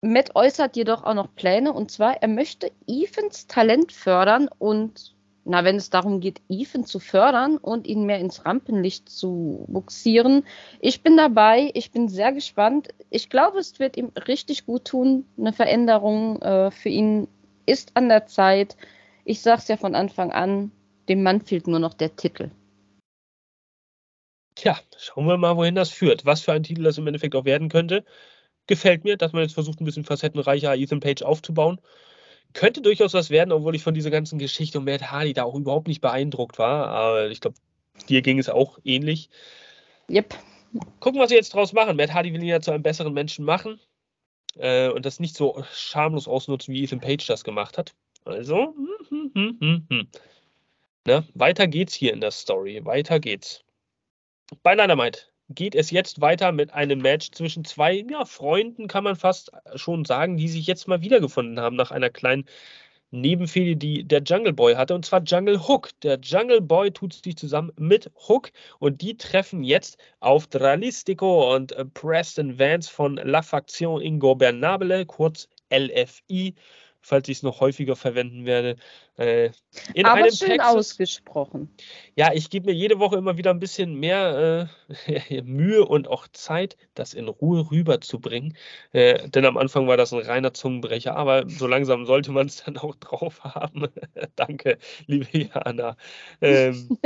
Matt 0.00 0.34
äußert 0.34 0.76
jedoch 0.76 1.04
auch 1.04 1.14
noch 1.14 1.34
Pläne 1.34 1.72
und 1.72 1.90
zwar, 1.90 2.22
er 2.22 2.28
möchte 2.28 2.70
Evans 2.86 3.46
Talent 3.46 3.92
fördern 3.92 4.48
und 4.58 5.14
na, 5.44 5.64
wenn 5.64 5.76
es 5.76 5.90
darum 5.90 6.20
geht, 6.20 6.40
Ethan 6.48 6.84
zu 6.84 7.00
fördern 7.00 7.56
und 7.56 7.86
ihn 7.86 8.06
mehr 8.06 8.20
ins 8.20 8.44
Rampenlicht 8.46 9.08
zu 9.08 9.64
buxieren. 9.68 10.44
Ich 10.80 11.02
bin 11.02 11.16
dabei, 11.16 11.70
ich 11.74 11.90
bin 11.90 12.08
sehr 12.08 12.32
gespannt. 12.32 12.88
Ich 13.10 13.28
glaube, 13.28 13.58
es 13.58 13.80
wird 13.80 13.96
ihm 13.96 14.12
richtig 14.28 14.66
gut 14.66 14.84
tun. 14.84 15.26
Eine 15.36 15.52
Veränderung 15.52 16.40
äh, 16.42 16.70
für 16.70 16.90
ihn 16.90 17.26
ist 17.66 17.90
an 17.94 18.08
der 18.08 18.26
Zeit. 18.26 18.76
Ich 19.24 19.40
sage 19.40 19.58
es 19.58 19.68
ja 19.68 19.76
von 19.76 19.94
Anfang 19.94 20.32
an, 20.32 20.70
dem 21.08 21.22
Mann 21.22 21.40
fehlt 21.40 21.66
nur 21.66 21.80
noch 21.80 21.94
der 21.94 22.14
Titel. 22.14 22.50
Tja, 24.54 24.78
schauen 24.96 25.26
wir 25.26 25.38
mal, 25.38 25.56
wohin 25.56 25.74
das 25.74 25.90
führt. 25.90 26.24
Was 26.24 26.42
für 26.42 26.52
ein 26.52 26.62
Titel 26.62 26.84
das 26.84 26.98
im 26.98 27.06
Endeffekt 27.06 27.34
auch 27.34 27.44
werden 27.44 27.68
könnte. 27.68 28.04
Gefällt 28.68 29.02
mir, 29.02 29.16
dass 29.16 29.32
man 29.32 29.42
jetzt 29.42 29.54
versucht, 29.54 29.80
ein 29.80 29.84
bisschen 29.84 30.04
facettenreicher 30.04 30.76
Ethan 30.76 31.00
Page 31.00 31.22
aufzubauen 31.22 31.80
könnte 32.54 32.82
durchaus 32.82 33.14
was 33.14 33.30
werden, 33.30 33.52
obwohl 33.52 33.74
ich 33.74 33.82
von 33.82 33.94
dieser 33.94 34.10
ganzen 34.10 34.38
Geschichte 34.38 34.78
um 34.78 34.84
Matt 34.84 35.10
Hardy 35.10 35.32
da 35.32 35.44
auch 35.44 35.54
überhaupt 35.54 35.88
nicht 35.88 36.00
beeindruckt 36.00 36.58
war. 36.58 36.88
Aber 36.88 37.30
ich 37.30 37.40
glaube, 37.40 37.56
dir 38.08 38.22
ging 38.22 38.38
es 38.38 38.48
auch 38.48 38.78
ähnlich. 38.84 39.30
Yep. 40.10 40.34
Gucken, 41.00 41.20
was 41.20 41.28
sie 41.28 41.36
jetzt 41.36 41.54
draus 41.54 41.72
machen. 41.72 41.96
Matt 41.96 42.14
Hardy 42.14 42.32
will 42.32 42.42
ihn 42.42 42.48
ja 42.48 42.60
zu 42.60 42.70
einem 42.70 42.82
besseren 42.82 43.12
Menschen 43.12 43.44
machen 43.44 43.80
äh, 44.56 44.88
und 44.88 45.04
das 45.04 45.20
nicht 45.20 45.36
so 45.36 45.64
schamlos 45.72 46.28
ausnutzen, 46.28 46.74
wie 46.74 46.82
Ethan 46.82 47.00
Page 47.00 47.26
das 47.26 47.44
gemacht 47.44 47.78
hat. 47.78 47.94
Also, 48.24 48.74
hm, 49.08 49.30
hm, 49.34 49.56
hm, 49.60 49.86
hm. 49.88 50.08
Ne? 51.04 51.26
weiter 51.34 51.66
geht's 51.66 51.94
hier 51.94 52.12
in 52.12 52.20
der 52.20 52.30
Story. 52.30 52.84
Weiter 52.84 53.18
geht's. 53.18 53.64
Bei 54.62 54.76
Dynamite 54.76 55.31
geht 55.54 55.74
es 55.74 55.90
jetzt 55.90 56.20
weiter 56.20 56.52
mit 56.52 56.72
einem 56.72 57.00
Match 57.00 57.30
zwischen 57.32 57.64
zwei 57.64 58.04
ja, 58.10 58.24
Freunden, 58.24 58.88
kann 58.88 59.04
man 59.04 59.16
fast 59.16 59.50
schon 59.74 60.04
sagen, 60.04 60.36
die 60.36 60.48
sich 60.48 60.66
jetzt 60.66 60.88
mal 60.88 61.02
wiedergefunden 61.02 61.60
haben 61.60 61.76
nach 61.76 61.90
einer 61.90 62.10
kleinen 62.10 62.44
Nebenfehde, 63.12 63.76
die 63.76 64.04
der 64.04 64.22
Jungle 64.22 64.54
Boy 64.54 64.74
hatte, 64.74 64.94
und 64.94 65.04
zwar 65.04 65.22
Jungle 65.22 65.68
Hook. 65.68 65.90
Der 66.02 66.18
Jungle 66.18 66.62
Boy 66.62 66.90
tut 66.90 67.12
sich 67.12 67.36
zusammen 67.36 67.70
mit 67.78 68.10
Hook 68.28 68.50
und 68.78 69.02
die 69.02 69.16
treffen 69.18 69.62
jetzt 69.62 69.98
auf 70.20 70.46
Dralistico 70.46 71.54
und 71.54 71.74
Preston 71.92 72.58
Vance 72.58 72.90
von 72.90 73.16
La 73.16 73.42
Faction 73.42 74.00
Ingobernable, 74.00 75.04
kurz 75.04 75.46
LFI 75.70 76.54
falls 77.02 77.28
ich 77.28 77.38
es 77.38 77.42
noch 77.42 77.60
häufiger 77.60 77.96
verwenden 77.96 78.46
werde. 78.46 78.76
Äh, 79.16 79.50
in 79.92 80.06
Aber 80.06 80.22
einem 80.22 80.32
schön 80.32 80.48
Texas. 80.48 80.74
ausgesprochen. 80.74 81.68
Ja, 82.16 82.32
ich 82.32 82.48
gebe 82.48 82.66
mir 82.66 82.74
jede 82.74 82.98
Woche 82.98 83.16
immer 83.16 83.36
wieder 83.36 83.50
ein 83.50 83.58
bisschen 83.58 83.94
mehr 83.94 84.68
äh, 85.06 85.42
Mühe 85.42 85.84
und 85.84 86.08
auch 86.08 86.28
Zeit, 86.28 86.76
das 86.94 87.12
in 87.12 87.28
Ruhe 87.28 87.70
rüberzubringen. 87.70 88.56
Äh, 88.92 89.28
denn 89.28 89.44
am 89.44 89.58
Anfang 89.58 89.86
war 89.88 89.96
das 89.96 90.12
ein 90.12 90.20
reiner 90.20 90.54
Zungenbrecher, 90.54 91.16
aber 91.16 91.48
so 91.48 91.66
langsam 91.66 92.06
sollte 92.06 92.32
man 92.32 92.46
es 92.46 92.64
dann 92.64 92.78
auch 92.78 92.94
drauf 93.00 93.42
haben. 93.44 93.88
Danke, 94.36 94.78
liebe 95.06 95.26
Jana. 95.36 95.96
Ähm, 96.40 96.98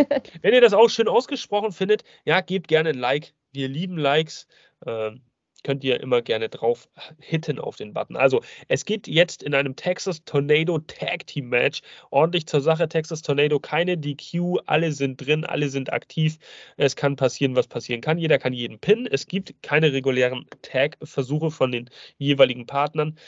wenn 0.42 0.54
ihr 0.54 0.60
das 0.60 0.74
auch 0.74 0.88
schön 0.88 1.08
ausgesprochen 1.08 1.72
findet, 1.72 2.04
ja, 2.24 2.40
gebt 2.40 2.68
gerne 2.68 2.90
ein 2.90 2.98
Like. 2.98 3.32
Wir 3.52 3.68
lieben 3.68 3.96
Likes. 3.96 4.46
Ähm, 4.86 5.22
könnt 5.66 5.82
ihr 5.82 6.00
immer 6.00 6.22
gerne 6.22 6.48
drauf 6.48 6.88
hitten 7.18 7.58
auf 7.58 7.74
den 7.74 7.92
Button. 7.92 8.16
Also, 8.16 8.40
es 8.68 8.84
geht 8.84 9.08
jetzt 9.08 9.42
in 9.42 9.52
einem 9.52 9.74
Texas 9.74 10.24
Tornado 10.24 10.78
Tag 10.78 11.26
Team 11.26 11.48
Match 11.48 11.82
ordentlich 12.10 12.46
zur 12.46 12.60
Sache. 12.60 12.88
Texas 12.88 13.20
Tornado, 13.20 13.58
keine 13.58 13.98
DQ, 13.98 14.60
alle 14.66 14.92
sind 14.92 15.16
drin, 15.16 15.44
alle 15.44 15.68
sind 15.68 15.92
aktiv. 15.92 16.38
Es 16.76 16.94
kann 16.94 17.16
passieren, 17.16 17.56
was 17.56 17.66
passieren 17.66 18.00
kann. 18.00 18.16
Jeder 18.16 18.38
kann 18.38 18.52
jeden 18.52 18.78
pinnen. 18.78 19.08
Es 19.08 19.26
gibt 19.26 19.60
keine 19.64 19.92
regulären 19.92 20.46
Tag-Versuche 20.62 21.50
von 21.50 21.72
den 21.72 21.90
jeweiligen 22.18 22.66
Partnern. 22.66 23.18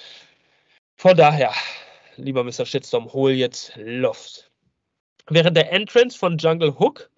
Von 0.94 1.16
daher, 1.16 1.52
lieber 2.16 2.44
Mr. 2.44 2.66
Shitstorm, 2.66 3.12
hol 3.12 3.32
jetzt 3.32 3.72
Luft. 3.76 4.52
Während 5.28 5.56
der 5.56 5.72
Entrance 5.72 6.16
von 6.16 6.38
Jungle 6.38 6.78
Hook 6.78 7.10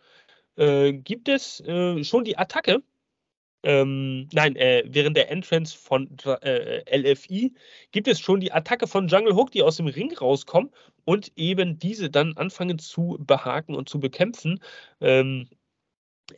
äh, 0.57 0.95
gibt 0.95 1.29
es 1.29 1.61
äh, 1.61 2.03
schon 2.05 2.25
die 2.25 2.39
Attacke. 2.39 2.83
Ähm, 3.63 4.29
nein, 4.33 4.57
äh, 4.57 4.85
während 4.87 5.17
der 5.17 5.31
Entrance 5.31 5.77
von 5.77 6.09
äh, 6.25 6.99
LFI 6.99 7.53
gibt 7.93 8.09
es 8.09 8.19
schon 8.21 8.41
die 8.41 8.53
Attacke 8.53 8.87
von 8.87 9.09
Jungle 9.09 9.35
Hook, 9.35 9.51
die 9.51 9.63
aus 9.63 9.77
dem 9.77 9.87
Ring 9.87 10.17
rauskommen 10.17 10.71
und 11.05 11.33
eben 11.37 11.79
diese 11.79 12.09
dann 12.11 12.37
anfangen 12.37 12.79
zu 12.79 13.19
behaken 13.21 13.75
und 13.75 13.89
zu 13.89 14.01
bekämpfen. 14.01 14.61
Ähm, 15.01 15.49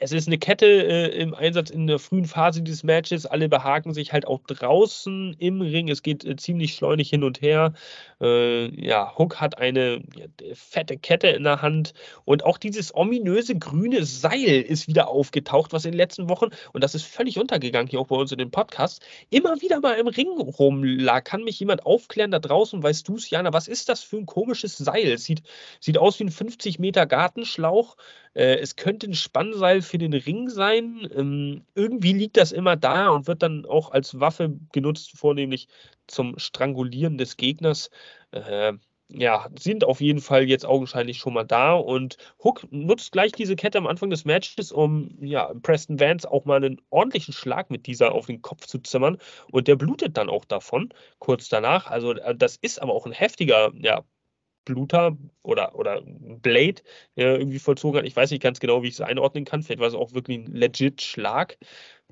es 0.01 0.12
ist 0.12 0.26
eine 0.26 0.38
Kette 0.38 0.66
äh, 0.66 1.09
im 1.20 1.34
Einsatz 1.34 1.70
in 1.70 1.86
der 1.86 1.99
frühen 1.99 2.24
Phase 2.24 2.62
dieses 2.62 2.82
Matches. 2.84 3.26
Alle 3.26 3.49
behaken 3.49 3.95
sich 3.95 4.12
halt 4.12 4.26
auch 4.26 4.40
draußen 4.47 5.34
im 5.38 5.61
Ring. 5.61 5.88
Es 5.88 6.03
geht 6.03 6.24
äh, 6.24 6.36
ziemlich 6.36 6.74
schleunig 6.74 7.11
hin 7.11 7.24
und 7.24 7.43
her. 7.43 7.72
Äh, 8.20 8.68
ja, 8.80 9.16
Hook 9.18 9.40
hat 9.40 9.59
eine 9.59 10.03
ja, 10.16 10.26
fette 10.55 10.97
Kette 10.97 11.28
in 11.28 11.45
der 11.45 11.62
Hand 11.62 11.95
und 12.24 12.45
auch 12.45 12.59
dieses 12.59 12.95
ominöse 12.95 13.59
grüne 13.59 14.05
Seil 14.05 14.62
ist 14.62 14.86
wieder 14.86 15.09
aufgetaucht, 15.09 15.72
was 15.72 15.84
in 15.84 15.93
den 15.93 15.99
letzten 15.99 16.28
Wochen, 16.28 16.49
und 16.72 16.84
das 16.84 16.95
ist 16.95 17.05
völlig 17.05 17.38
untergegangen 17.38 17.88
hier 17.88 18.01
auch 18.01 18.07
bei 18.07 18.16
uns 18.16 18.32
in 18.32 18.38
den 18.38 18.51
Podcasts, 18.51 19.01
immer 19.30 19.61
wieder 19.61 19.80
mal 19.80 19.95
im 19.95 20.07
Ring 20.07 20.38
rumlag. 20.38 21.24
Kann 21.24 21.45
mich 21.45 21.59
jemand 21.59 21.84
aufklären 21.84 22.30
da 22.30 22.38
draußen? 22.38 22.82
Weißt 22.82 23.09
du 23.09 23.16
es, 23.16 23.30
Jana? 23.30 23.53
Was 23.53 23.68
ist 23.68 23.88
das 23.88 24.03
für 24.03 24.16
ein 24.16 24.26
komisches 24.26 24.76
Seil? 24.76 25.12
Es 25.12 25.24
sieht, 25.24 25.43
sieht 25.80 25.99
aus 25.99 26.18
wie 26.18 26.24
ein 26.24 26.30
50 26.30 26.78
Meter 26.78 27.07
Gartenschlauch. 27.07 27.97
Äh, 28.34 28.57
es 28.57 28.76
könnte 28.76 29.07
ein 29.07 29.14
Spannseil 29.14 29.82
für 29.83 29.99
den 29.99 30.12
Ring 30.14 30.49
sein. 30.49 31.09
Ähm, 31.14 31.64
irgendwie 31.74 32.12
liegt 32.12 32.37
das 32.37 32.53
immer 32.53 32.76
da 32.76 33.09
und 33.11 33.26
wird 33.26 33.43
dann 33.43 33.66
auch 33.66 33.91
als 33.93 34.18
Waffe 34.20 34.59
genutzt, 34.72 35.12
vornehmlich 35.16 35.68
zum 36.07 36.39
Strangulieren 36.39 37.18
des 37.18 37.37
Gegners. 37.37 37.91
Äh, 38.33 38.74
ja, 39.14 39.49
sind 39.59 39.85
auf 39.85 40.01
jeden 40.01 40.20
Fall 40.20 40.45
jetzt 40.49 40.64
augenscheinlich 40.64 41.18
schon 41.18 41.35
mal 41.35 41.45
da 41.45 41.74
und 41.74 42.16
Hook 42.43 42.66
nutzt 42.70 43.12
gleich 43.12 43.33
diese 43.33 43.57
Kette 43.57 43.78
am 43.78 43.87
Anfang 43.87 44.11
des 44.11 44.24
Matches, 44.24 44.72
um 44.72 45.16
ja, 45.20 45.53
Preston 45.62 46.01
Vance 46.01 46.30
auch 46.30 46.45
mal 46.45 46.57
einen 46.57 46.80
ordentlichen 46.91 47.35
Schlag 47.35 47.70
mit 47.70 47.87
dieser 47.87 48.12
auf 48.12 48.26
den 48.26 48.43
Kopf 48.43 48.66
zu 48.66 48.78
zimmern 48.78 49.18
und 49.51 49.68
der 49.68 49.76
blutet 49.76 50.16
dann 50.16 50.30
auch 50.30 50.45
davon 50.45 50.91
kurz 51.18 51.49
danach. 51.49 51.89
Also 51.89 52.12
äh, 52.14 52.35
das 52.35 52.57
ist 52.57 52.80
aber 52.80 52.95
auch 52.95 53.07
ein 53.07 53.12
heftiger 53.12 53.72
ja, 53.74 54.03
Bluter 54.65 55.17
oder, 55.43 55.75
oder 55.75 56.03
Blade 56.03 56.83
äh, 57.17 57.37
irgendwie 57.37 57.59
vollzogen 57.59 57.99
hat. 57.99 58.07
Ich 58.07 58.17
weiß 58.17 58.31
nicht 58.31 58.43
ganz 58.43 58.61
genau, 58.61 58.83
wie 58.83 58.89
ich 58.89 58.95
es 58.95 59.01
einordnen 59.01 59.45
kann. 59.45 59.63
Vielleicht 59.63 59.81
war 59.81 59.89
es 59.89 59.95
auch 59.95 60.15
wirklich 60.15 60.39
ein 60.39 60.55
legit 60.55 61.03
Schlag. 61.03 61.59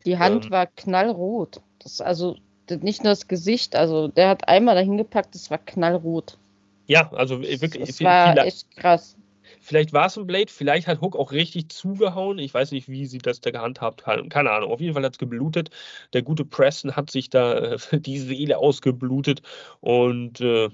Die 0.05 0.19
Hand 0.19 0.47
ähm, 0.47 0.51
war 0.51 0.67
knallrot. 0.67 1.61
Das 1.81 2.01
also 2.01 2.37
nicht 2.69 3.03
nur 3.03 3.13
das 3.13 3.27
Gesicht, 3.27 3.75
also 3.75 4.09
der 4.09 4.29
hat 4.29 4.49
einmal 4.49 4.77
dahin 4.77 4.97
gepackt, 4.97 5.35
das 5.35 5.51
war 5.51 5.59
knallrot. 5.59 6.39
Ja, 6.87 7.13
also 7.13 7.41
wirklich. 7.41 7.87
Das 7.87 8.01
war 8.01 8.37
echt 8.39 8.77
krass. 8.77 9.17
Vielleicht 9.61 9.93
war 9.93 10.07
es 10.07 10.17
ein 10.17 10.27
Blade, 10.27 10.51
vielleicht 10.51 10.87
hat 10.87 11.01
Hook 11.01 11.17
auch 11.17 11.33
richtig 11.33 11.71
zugehauen. 11.71 12.39
Ich 12.39 12.55
weiß 12.55 12.73
nicht, 12.73 12.89
wie 12.89 13.07
sie 13.07 13.19
das 13.19 13.41
da 13.41 13.51
gehandhabt 13.51 14.07
haben. 14.07 14.29
Keine 14.29 14.51
Ahnung. 14.51 14.71
Auf 14.71 14.81
jeden 14.81 14.95
Fall 14.95 15.05
hat 15.05 15.15
es 15.15 15.19
geblutet. 15.19 15.71
Der 16.13 16.23
gute 16.23 16.45
Preston 16.45 16.97
hat 16.97 17.11
sich 17.11 17.31
da 17.31 17.55
äh, 17.55 17.79
die 18.01 18.19
Seele 18.19 18.59
ausgeblutet. 18.59 19.43
Und 19.81 20.41
äh, 20.41 20.71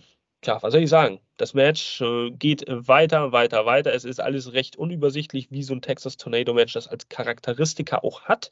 tja, 0.46 0.62
was 0.62 0.72
soll 0.72 0.82
ich 0.82 0.90
sagen? 0.90 1.20
Das 1.36 1.54
Match 1.54 2.00
äh, 2.00 2.30
geht 2.30 2.64
weiter, 2.68 3.32
weiter, 3.32 3.66
weiter. 3.66 3.92
Es 3.92 4.04
ist 4.04 4.20
alles 4.20 4.52
recht 4.52 4.76
unübersichtlich, 4.76 5.50
wie 5.50 5.62
so 5.62 5.74
ein 5.74 5.82
Texas 5.82 6.16
Tornado 6.16 6.54
Match 6.54 6.72
das 6.72 6.88
als 6.88 7.08
Charakteristika 7.08 7.98
auch 7.98 8.22
hat. 8.22 8.50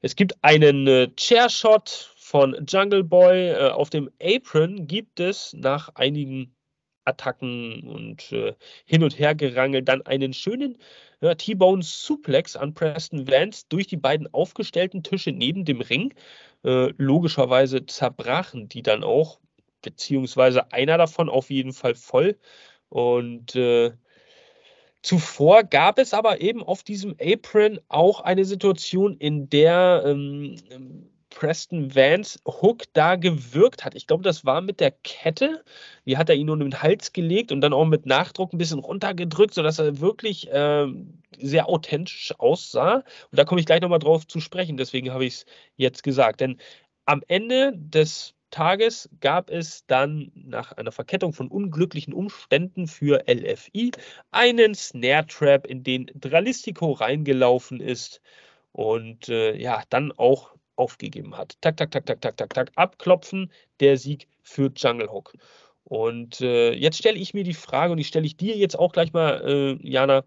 Es 0.00 0.16
gibt 0.16 0.34
einen 0.42 0.86
äh, 0.86 1.08
Chairshot 1.16 2.12
von 2.16 2.64
Jungle 2.66 3.04
Boy. 3.04 3.50
Äh, 3.50 3.70
auf 3.70 3.90
dem 3.90 4.10
Apron 4.22 4.86
gibt 4.86 5.20
es 5.20 5.52
nach 5.52 5.90
einigen 5.94 6.56
Attacken 7.04 7.82
und 7.88 8.32
äh, 8.32 8.54
hin 8.86 9.02
und 9.04 9.18
her 9.18 9.34
gerangelt 9.34 9.88
dann 9.88 10.02
einen 10.02 10.32
schönen 10.32 10.78
ja, 11.20 11.34
T-Bone 11.34 11.82
Suplex 11.82 12.56
an 12.56 12.74
Preston 12.74 13.28
Vance 13.28 13.66
durch 13.68 13.86
die 13.86 13.96
beiden 13.96 14.32
aufgestellten 14.32 15.02
Tische 15.02 15.32
neben 15.32 15.64
dem 15.64 15.80
Ring. 15.80 16.14
Äh, 16.64 16.92
logischerweise 16.96 17.84
zerbrachen 17.86 18.68
die 18.68 18.82
dann 18.82 19.04
auch 19.04 19.41
beziehungsweise 19.82 20.72
einer 20.72 20.98
davon 20.98 21.28
auf 21.28 21.50
jeden 21.50 21.72
Fall 21.72 21.94
voll. 21.94 22.38
Und 22.88 23.56
äh, 23.56 23.92
zuvor 25.02 25.64
gab 25.64 25.98
es 25.98 26.14
aber 26.14 26.40
eben 26.40 26.62
auf 26.62 26.82
diesem 26.82 27.16
Apron 27.20 27.80
auch 27.88 28.20
eine 28.20 28.44
Situation, 28.44 29.16
in 29.16 29.48
der 29.48 30.02
ähm, 30.06 30.56
Preston 31.34 31.94
Vance 31.94 32.38
Hook 32.46 32.84
da 32.92 33.16
gewirkt 33.16 33.84
hat. 33.84 33.94
Ich 33.94 34.06
glaube, 34.06 34.22
das 34.22 34.44
war 34.44 34.60
mit 34.60 34.80
der 34.80 34.90
Kette. 34.90 35.64
Die 36.06 36.16
hat 36.16 36.28
er 36.28 36.36
ihn 36.36 36.46
nur 36.46 36.54
um 36.54 36.60
den 36.60 36.82
Hals 36.82 37.12
gelegt 37.12 37.52
und 37.52 37.60
dann 37.60 37.72
auch 37.72 37.84
mit 37.84 38.06
Nachdruck 38.06 38.52
ein 38.52 38.58
bisschen 38.58 38.78
runtergedrückt, 38.78 39.54
sodass 39.54 39.78
er 39.78 40.00
wirklich 40.00 40.50
äh, 40.50 40.86
sehr 41.38 41.68
authentisch 41.68 42.34
aussah. 42.38 42.96
Und 42.96 43.38
da 43.38 43.44
komme 43.44 43.60
ich 43.60 43.66
gleich 43.66 43.80
nochmal 43.80 43.98
drauf 43.98 44.26
zu 44.26 44.40
sprechen. 44.40 44.76
Deswegen 44.76 45.12
habe 45.12 45.24
ich 45.24 45.34
es 45.34 45.46
jetzt 45.76 46.02
gesagt. 46.02 46.40
Denn 46.40 46.58
am 47.06 47.22
Ende 47.28 47.72
des 47.74 48.34
Tages 48.52 49.08
gab 49.20 49.50
es 49.50 49.84
dann 49.86 50.30
nach 50.34 50.70
einer 50.72 50.92
Verkettung 50.92 51.32
von 51.32 51.48
unglücklichen 51.48 52.14
Umständen 52.14 52.86
für 52.86 53.24
LFI 53.26 53.90
einen 54.30 54.76
Snare 54.76 55.26
Trap, 55.26 55.66
in 55.66 55.82
den 55.82 56.10
Dralistico 56.14 56.92
reingelaufen 56.92 57.80
ist 57.80 58.20
und 58.70 59.28
äh, 59.28 59.56
ja, 59.56 59.82
dann 59.88 60.12
auch 60.12 60.54
aufgegeben 60.76 61.36
hat. 61.36 61.56
Tak, 61.60 61.76
tak, 61.76 61.90
tak, 61.90 62.06
tak, 62.06 62.20
tak, 62.20 62.36
tak, 62.36 62.54
tak, 62.54 62.72
abklopfen, 62.76 63.50
der 63.80 63.96
Sieg 63.96 64.28
für 64.42 64.70
Jungle 64.76 65.10
Hook. 65.10 65.32
Und 65.84 66.40
äh, 66.40 66.72
jetzt 66.72 66.98
stelle 66.98 67.18
ich 67.18 67.34
mir 67.34 67.44
die 67.44 67.54
Frage 67.54 67.92
und 67.92 67.98
die 67.98 68.04
stelle 68.04 68.26
ich 68.26 68.36
dir 68.36 68.56
jetzt 68.56 68.78
auch 68.78 68.92
gleich 68.92 69.12
mal, 69.12 69.42
äh, 69.44 69.88
Jana. 69.88 70.24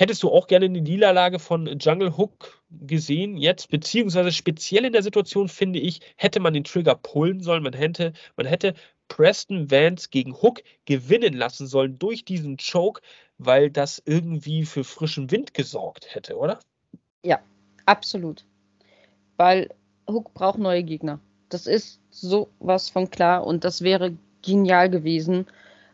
Hättest 0.00 0.22
du 0.22 0.30
auch 0.30 0.46
gerne 0.46 0.64
eine 0.64 0.80
Niederlage 0.80 1.38
von 1.38 1.78
Jungle 1.78 2.16
Hook 2.16 2.62
gesehen 2.70 3.36
jetzt, 3.36 3.68
beziehungsweise 3.68 4.32
speziell 4.32 4.86
in 4.86 4.94
der 4.94 5.02
Situation 5.02 5.50
finde 5.50 5.78
ich, 5.78 6.00
hätte 6.16 6.40
man 6.40 6.54
den 6.54 6.64
Trigger 6.64 6.94
pullen 6.94 7.42
sollen, 7.42 7.62
man 7.62 7.74
hätte, 7.74 8.14
man 8.34 8.46
hätte 8.46 8.72
Preston 9.08 9.70
Vance 9.70 10.08
gegen 10.10 10.32
Hook 10.40 10.62
gewinnen 10.86 11.34
lassen 11.34 11.66
sollen 11.66 11.98
durch 11.98 12.24
diesen 12.24 12.56
Choke, 12.56 13.02
weil 13.36 13.68
das 13.68 14.02
irgendwie 14.06 14.64
für 14.64 14.84
frischen 14.84 15.30
Wind 15.30 15.52
gesorgt 15.52 16.14
hätte, 16.14 16.38
oder? 16.38 16.60
Ja, 17.22 17.38
absolut. 17.84 18.46
Weil 19.36 19.68
Hook 20.08 20.32
braucht 20.32 20.58
neue 20.58 20.82
Gegner. 20.82 21.20
Das 21.50 21.66
ist 21.66 22.00
sowas 22.08 22.88
von 22.88 23.10
klar 23.10 23.46
und 23.46 23.64
das 23.64 23.82
wäre 23.82 24.16
genial 24.40 24.88
gewesen 24.88 25.46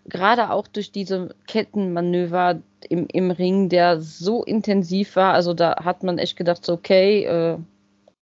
gerade 0.08 0.50
auch 0.50 0.66
durch 0.66 0.92
diese 0.92 1.34
Kettenmanöver 1.46 2.60
im, 2.88 3.06
im 3.12 3.30
Ring, 3.30 3.68
der 3.68 4.00
so 4.00 4.44
intensiv 4.44 5.16
war, 5.16 5.34
also 5.34 5.54
da 5.54 5.84
hat 5.84 6.02
man 6.02 6.18
echt 6.18 6.36
gedacht, 6.36 6.64
so, 6.64 6.74
okay, 6.74 7.24
äh, 7.24 7.58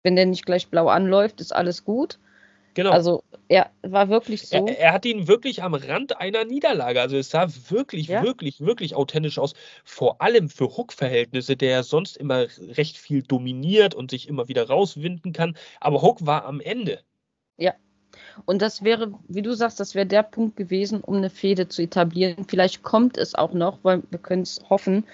wenn 0.02 0.16
der 0.16 0.26
nicht 0.26 0.46
gleich 0.46 0.68
blau 0.68 0.88
anläuft, 0.88 1.40
ist 1.40 1.54
alles 1.54 1.84
gut. 1.84 2.18
Genau. 2.74 2.90
Also 2.90 3.24
er 3.48 3.70
war 3.82 4.08
wirklich 4.08 4.46
so. 4.46 4.66
Er, 4.66 4.78
er, 4.78 4.92
hat 4.92 5.04
ihn 5.04 5.26
wirklich 5.26 5.62
am 5.62 5.74
Rand 5.74 6.20
einer 6.20 6.44
Niederlage. 6.44 7.00
Also 7.00 7.16
es 7.16 7.30
sah 7.30 7.48
wirklich, 7.68 8.06
ja. 8.06 8.22
wirklich, 8.22 8.60
wirklich 8.60 8.94
authentisch 8.94 9.38
aus. 9.38 9.54
Vor 9.84 10.22
allem 10.22 10.48
für 10.48 10.76
Hook-Verhältnisse, 10.76 11.56
der 11.56 11.82
sonst 11.82 12.16
immer 12.16 12.46
recht 12.76 12.96
viel 12.96 13.22
dominiert 13.22 13.94
und 13.94 14.12
sich 14.12 14.28
immer 14.28 14.46
wieder 14.46 14.68
rauswinden 14.68 15.32
kann. 15.32 15.56
Aber 15.80 16.00
Hook 16.00 16.24
war 16.24 16.44
am 16.44 16.60
Ende. 16.60 17.00
Ja, 17.56 17.74
und 18.46 18.62
das 18.62 18.82
wäre, 18.82 19.12
wie 19.28 19.42
du 19.42 19.54
sagst, 19.54 19.80
das 19.80 19.94
wäre 19.94 20.06
der 20.06 20.22
Punkt 20.22 20.56
gewesen, 20.56 21.00
um 21.00 21.16
eine 21.16 21.30
Fehde 21.30 21.68
zu 21.68 21.82
etablieren. 21.82 22.44
Vielleicht 22.48 22.82
kommt 22.82 23.16
es 23.16 23.34
auch 23.34 23.52
noch, 23.52 23.78
weil 23.82 24.02
wir 24.10 24.18
können 24.18 24.42
es 24.42 24.60
hoffen. 24.68 25.04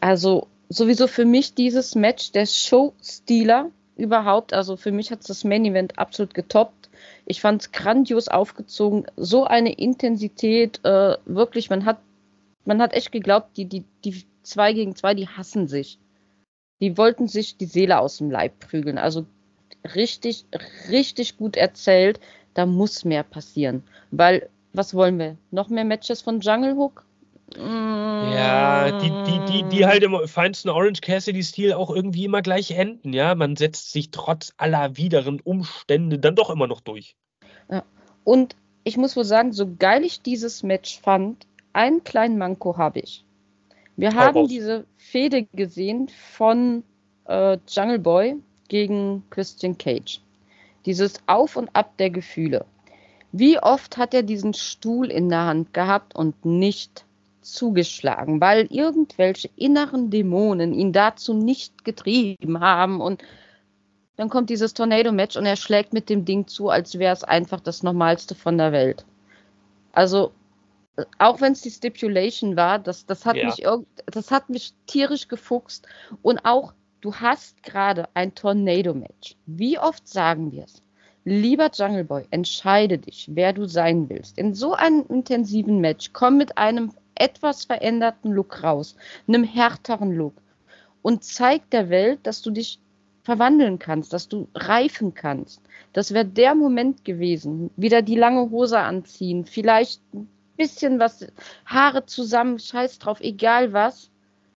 Also 0.00 0.48
sowieso 0.68 1.06
für 1.06 1.24
mich 1.24 1.54
dieses 1.54 1.94
Match 1.94 2.32
der 2.32 2.46
Show-Stealer 2.46 3.70
überhaupt. 3.96 4.52
Also 4.52 4.76
für 4.76 4.92
mich 4.92 5.10
hat 5.10 5.20
es 5.20 5.26
das 5.26 5.44
Main 5.44 5.64
Event 5.64 5.98
absolut 5.98 6.34
getoppt. 6.34 6.90
Ich 7.26 7.40
fand 7.40 7.62
es 7.62 7.72
grandios 7.72 8.28
aufgezogen. 8.28 9.06
So 9.16 9.44
eine 9.44 9.72
Intensität, 9.72 10.80
äh, 10.84 11.16
wirklich, 11.24 11.70
man 11.70 11.84
hat, 11.84 11.98
man 12.64 12.80
hat 12.80 12.94
echt 12.94 13.12
geglaubt, 13.12 13.56
die, 13.56 13.66
die, 13.66 13.84
die 14.04 14.24
zwei 14.42 14.72
gegen 14.72 14.96
zwei, 14.96 15.14
die 15.14 15.28
hassen 15.28 15.68
sich. 15.68 15.98
Die 16.80 16.96
wollten 16.98 17.28
sich 17.28 17.56
die 17.56 17.66
Seele 17.66 18.00
aus 18.00 18.18
dem 18.18 18.30
Leib 18.30 18.58
prügeln. 18.58 18.98
Also 18.98 19.26
richtig, 19.94 20.44
richtig 20.90 21.36
gut 21.36 21.56
erzählt. 21.56 22.20
Da 22.54 22.66
muss 22.66 23.04
mehr 23.04 23.22
passieren. 23.22 23.82
Weil, 24.10 24.48
was 24.72 24.94
wollen 24.94 25.18
wir? 25.18 25.36
Noch 25.50 25.68
mehr 25.68 25.84
Matches 25.84 26.20
von 26.22 26.40
Jungle 26.40 26.76
Hook? 26.76 27.04
Ja, 27.56 28.98
die, 28.98 29.10
die, 29.10 29.52
die, 29.52 29.68
die 29.68 29.86
halt 29.86 30.02
im 30.02 30.16
feinsten 30.26 30.70
Orange 30.70 31.00
Cassidy-Stil 31.02 31.74
auch 31.74 31.90
irgendwie 31.90 32.24
immer 32.24 32.40
gleich 32.40 32.70
enden, 32.70 33.12
ja. 33.12 33.34
Man 33.34 33.56
setzt 33.56 33.92
sich 33.92 34.10
trotz 34.10 34.52
aller 34.56 34.96
wideren 34.96 35.40
Umstände 35.40 36.18
dann 36.18 36.34
doch 36.34 36.50
immer 36.50 36.66
noch 36.66 36.80
durch. 36.80 37.14
Ja. 37.70 37.84
Und 38.24 38.56
ich 38.84 38.96
muss 38.96 39.16
wohl 39.16 39.24
sagen, 39.24 39.52
so 39.52 39.68
geil 39.78 40.04
ich 40.04 40.22
dieses 40.22 40.62
Match 40.62 41.00
fand, 41.00 41.46
einen 41.72 42.04
kleinen 42.04 42.38
Manko 42.38 42.76
habe 42.76 43.00
ich. 43.00 43.24
Wir 43.96 44.14
haben 44.14 44.38
raus. 44.38 44.48
diese 44.48 44.86
Fehde 44.96 45.46
gesehen 45.52 46.08
von 46.08 46.82
äh, 47.26 47.58
Jungle 47.68 47.98
Boy 47.98 48.36
gegen 48.72 49.22
Christian 49.28 49.76
Cage. 49.76 50.22
Dieses 50.86 51.20
Auf 51.26 51.56
und 51.56 51.68
Ab 51.76 51.98
der 51.98 52.08
Gefühle. 52.08 52.64
Wie 53.30 53.58
oft 53.58 53.98
hat 53.98 54.14
er 54.14 54.22
diesen 54.22 54.54
Stuhl 54.54 55.10
in 55.10 55.28
der 55.28 55.44
Hand 55.44 55.74
gehabt 55.74 56.16
und 56.16 56.46
nicht 56.46 57.04
zugeschlagen, 57.42 58.40
weil 58.40 58.66
irgendwelche 58.70 59.50
inneren 59.56 60.08
Dämonen 60.08 60.72
ihn 60.72 60.94
dazu 60.94 61.34
nicht 61.34 61.84
getrieben 61.84 62.60
haben 62.60 63.02
und 63.02 63.22
dann 64.16 64.30
kommt 64.30 64.48
dieses 64.48 64.72
Tornado-Match 64.72 65.36
und 65.36 65.44
er 65.44 65.56
schlägt 65.56 65.92
mit 65.92 66.08
dem 66.08 66.24
Ding 66.24 66.46
zu, 66.46 66.70
als 66.70 66.98
wäre 66.98 67.12
es 67.12 67.24
einfach 67.24 67.60
das 67.60 67.82
Normalste 67.82 68.34
von 68.34 68.56
der 68.56 68.72
Welt. 68.72 69.04
Also, 69.92 70.32
auch 71.18 71.42
wenn 71.42 71.52
es 71.52 71.60
die 71.60 71.70
Stipulation 71.70 72.56
war, 72.56 72.78
das, 72.78 73.04
das, 73.04 73.26
hat 73.26 73.36
ja. 73.36 73.46
mich 73.46 73.66
das 74.06 74.30
hat 74.30 74.48
mich 74.48 74.72
tierisch 74.86 75.28
gefuchst. 75.28 75.86
Und 76.22 76.44
auch, 76.44 76.72
du 77.02 77.14
hast 77.14 77.62
gerade 77.62 78.08
ein 78.14 78.34
Tornado-Match. 78.34 79.36
Wie 79.44 79.78
oft 79.78 80.08
sagen 80.08 80.50
wir 80.52 80.64
es? 80.64 80.80
Lieber 81.24 81.70
Jungle 81.72 82.04
Boy, 82.04 82.24
entscheide 82.30 82.98
dich, 82.98 83.28
wer 83.32 83.52
du 83.52 83.66
sein 83.66 84.08
willst. 84.08 84.38
In 84.38 84.54
so 84.54 84.72
einem 84.72 85.04
intensiven 85.08 85.80
Match, 85.80 86.10
komm 86.12 86.38
mit 86.38 86.56
einem 86.56 86.92
etwas 87.14 87.66
veränderten 87.66 88.32
Look 88.32 88.62
raus, 88.62 88.96
einem 89.28 89.44
härteren 89.44 90.12
Look 90.12 90.34
und 91.02 91.22
zeig 91.22 91.68
der 91.70 91.90
Welt, 91.90 92.20
dass 92.22 92.42
du 92.42 92.50
dich 92.50 92.80
verwandeln 93.22 93.78
kannst, 93.78 94.12
dass 94.12 94.28
du 94.28 94.48
reifen 94.54 95.14
kannst. 95.14 95.60
Das 95.92 96.12
wäre 96.12 96.24
der 96.24 96.54
Moment 96.54 97.04
gewesen. 97.04 97.70
Wieder 97.76 98.02
die 98.02 98.16
lange 98.16 98.50
Hose 98.50 98.78
anziehen, 98.78 99.44
vielleicht 99.44 100.00
ein 100.12 100.28
bisschen 100.56 100.98
was, 100.98 101.26
Haare 101.66 102.06
zusammen, 102.06 102.58
scheiß 102.58 102.98
drauf, 102.98 103.20
egal 103.20 103.72
was. 103.72 104.10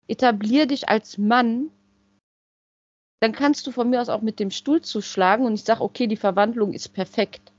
Etablier 0.07 0.65
dich 0.65 0.89
als 0.89 1.17
Mann. 1.17 1.69
Dann 3.25 3.31
kannst 3.31 3.65
du 3.65 3.71
von 3.71 3.89
mir 3.89 4.01
aus 4.01 4.09
auch 4.09 4.21
mit 4.21 4.39
dem 4.39 4.51
Stuhl 4.51 4.81
zuschlagen 4.81 5.47
und 5.47 5.55
ich 5.55 5.63
sage, 5.63 5.81
okay, 5.81 6.05
die 6.05 6.15
Verwandlung 6.15 6.73
ist 6.73 6.89
perfekt. 6.89 7.51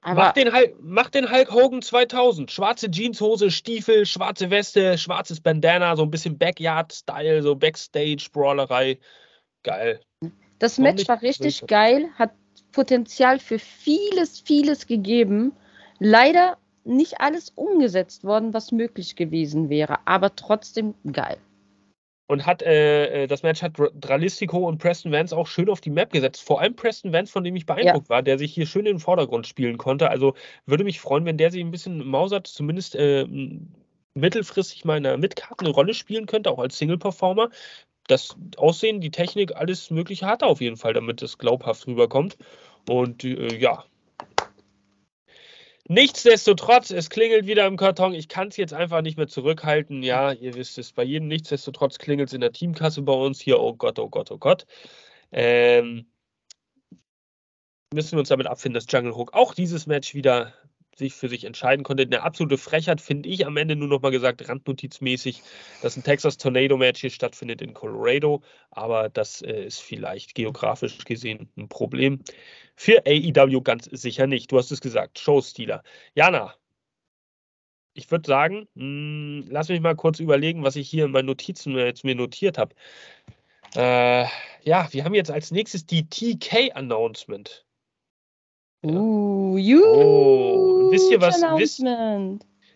Aber 0.00 0.20
mach, 0.20 0.32
den 0.32 0.52
Hulk, 0.52 0.74
mach 0.80 1.10
den 1.10 1.30
Hulk 1.30 1.52
Hogan 1.52 1.80
2000. 1.80 2.50
Schwarze 2.50 2.90
Jeanshose, 2.90 3.52
Stiefel, 3.52 4.04
schwarze 4.04 4.50
Weste, 4.50 4.98
schwarzes 4.98 5.40
Bandana, 5.40 5.94
so 5.94 6.02
ein 6.02 6.10
bisschen 6.10 6.36
Backyard-Style, 6.38 7.40
so 7.44 7.54
Backstage-Brawlerei. 7.54 8.98
Geil. 9.62 10.00
Das 10.58 10.78
Match 10.78 11.06
war 11.06 11.22
richtig 11.22 11.58
sicher. 11.58 11.66
geil, 11.68 12.08
hat 12.18 12.32
Potenzial 12.72 13.38
für 13.38 13.60
vieles, 13.60 14.40
vieles 14.40 14.88
gegeben. 14.88 15.52
Leider 16.00 16.56
nicht 16.82 17.20
alles 17.20 17.50
umgesetzt 17.50 18.24
worden, 18.24 18.52
was 18.52 18.72
möglich 18.72 19.14
gewesen 19.14 19.68
wäre, 19.68 19.98
aber 20.04 20.34
trotzdem 20.34 20.94
geil. 21.12 21.38
Und 22.28 22.44
hat 22.44 22.62
äh, 22.62 23.22
äh 23.22 23.26
das 23.26 23.42
Match 23.42 23.62
hat 23.62 23.74
Dralistico 23.94 24.66
und 24.66 24.78
Preston 24.78 25.12
Vance 25.12 25.36
auch 25.36 25.46
schön 25.46 25.68
auf 25.68 25.80
die 25.80 25.90
Map 25.90 26.12
gesetzt. 26.12 26.42
Vor 26.42 26.60
allem 26.60 26.74
Preston 26.74 27.12
Vance, 27.12 27.32
von 27.32 27.44
dem 27.44 27.54
ich 27.54 27.66
beeindruckt 27.66 28.08
ja. 28.08 28.16
war, 28.16 28.22
der 28.22 28.38
sich 28.38 28.52
hier 28.52 28.66
schön 28.66 28.86
in 28.86 28.96
den 28.96 29.00
Vordergrund 29.00 29.46
spielen 29.46 29.78
konnte. 29.78 30.10
Also 30.10 30.34
würde 30.66 30.84
mich 30.84 31.00
freuen, 31.00 31.24
wenn 31.24 31.38
der 31.38 31.50
sich 31.50 31.60
ein 31.60 31.70
bisschen 31.70 32.04
mausert, 32.04 32.46
zumindest 32.46 32.96
äh, 32.96 33.26
mittelfristig 34.14 34.84
mal 34.84 34.96
in 34.96 35.04
der 35.04 35.18
Midcard 35.18 35.60
eine 35.60 35.70
Rolle 35.70 35.94
spielen 35.94 36.26
könnte, 36.26 36.50
auch 36.50 36.58
als 36.58 36.78
Single-Performer 36.78 37.50
das 38.06 38.36
Aussehen, 38.56 39.00
die 39.00 39.10
Technik, 39.10 39.56
alles 39.56 39.90
Mögliche 39.90 40.26
hat 40.26 40.42
er 40.42 40.48
auf 40.48 40.60
jeden 40.60 40.76
Fall, 40.76 40.92
damit 40.92 41.22
es 41.22 41.38
glaubhaft 41.38 41.86
rüberkommt. 41.86 42.36
Und 42.88 43.24
äh, 43.24 43.56
ja. 43.56 43.84
Nichtsdestotrotz, 45.88 46.90
es 46.90 47.10
klingelt 47.10 47.46
wieder 47.46 47.66
im 47.66 47.76
Karton. 47.76 48.12
Ich 48.12 48.28
kann 48.28 48.48
es 48.48 48.56
jetzt 48.56 48.74
einfach 48.74 49.02
nicht 49.02 49.16
mehr 49.16 49.28
zurückhalten. 49.28 50.02
Ja, 50.02 50.32
ihr 50.32 50.54
wisst 50.54 50.78
es, 50.78 50.92
bei 50.92 51.04
jedem 51.04 51.28
Nichtsdestotrotz 51.28 51.98
klingelt 51.98 52.28
es 52.30 52.32
in 52.32 52.40
der 52.40 52.52
Teamkasse 52.52 53.02
bei 53.02 53.12
uns 53.12 53.40
hier. 53.40 53.60
Oh 53.60 53.74
Gott, 53.74 53.98
oh 53.98 54.08
Gott, 54.08 54.30
oh 54.32 54.38
Gott. 54.38 54.66
Ähm, 55.30 56.06
müssen 57.94 58.12
wir 58.12 58.20
uns 58.20 58.28
damit 58.28 58.46
abfinden, 58.48 58.74
dass 58.74 58.90
Jungle 58.90 59.14
Hook 59.14 59.32
auch 59.34 59.54
dieses 59.54 59.86
Match 59.86 60.14
wieder 60.14 60.52
sich 60.98 61.14
für 61.14 61.28
sich 61.28 61.44
entscheiden 61.44 61.84
konnte. 61.84 62.02
Eine 62.04 62.22
absolute 62.22 62.58
Frechheit 62.58 63.00
finde 63.00 63.28
ich 63.28 63.46
am 63.46 63.56
Ende 63.56 63.76
nur 63.76 63.88
noch 63.88 64.02
mal 64.02 64.10
gesagt, 64.10 64.48
randnotizmäßig, 64.48 65.42
dass 65.82 65.96
ein 65.96 66.04
Texas 66.04 66.36
Tornado 66.38 66.76
Match 66.76 67.00
hier 67.00 67.10
stattfindet 67.10 67.62
in 67.62 67.74
Colorado. 67.74 68.42
Aber 68.70 69.08
das 69.08 69.42
äh, 69.42 69.66
ist 69.66 69.80
vielleicht 69.80 70.34
geografisch 70.34 71.04
gesehen 71.04 71.50
ein 71.56 71.68
Problem. 71.68 72.20
Für 72.76 73.02
AEW 73.06 73.60
ganz 73.62 73.84
sicher 73.84 74.26
nicht. 74.26 74.52
Du 74.52 74.58
hast 74.58 74.70
es 74.70 74.80
gesagt, 74.80 75.18
Showstealer. 75.18 75.82
Jana, 76.14 76.54
ich 77.94 78.10
würde 78.10 78.26
sagen, 78.26 78.68
mh, 78.74 78.82
hm, 78.82 79.44
lass 79.50 79.68
mich 79.68 79.80
mal 79.80 79.96
kurz 79.96 80.20
überlegen, 80.20 80.62
was 80.62 80.76
ich 80.76 80.88
hier 80.88 81.06
in 81.06 81.12
meinen 81.12 81.26
Notizen 81.26 81.76
jetzt 81.76 82.04
mir 82.04 82.14
notiert 82.14 82.58
habe. 82.58 82.74
Äh, 83.74 84.26
ja, 84.62 84.88
wir 84.92 85.04
haben 85.04 85.14
jetzt 85.14 85.30
als 85.30 85.50
nächstes 85.50 85.86
die 85.86 86.08
TK-Announcement. 86.08 87.66
Uh, 88.84 89.56
you. 89.56 89.82
Oh, 89.84 90.90
wisst 90.90 91.10
ihr 91.10 91.20
was? 91.20 91.40
Wisst, 91.56 91.82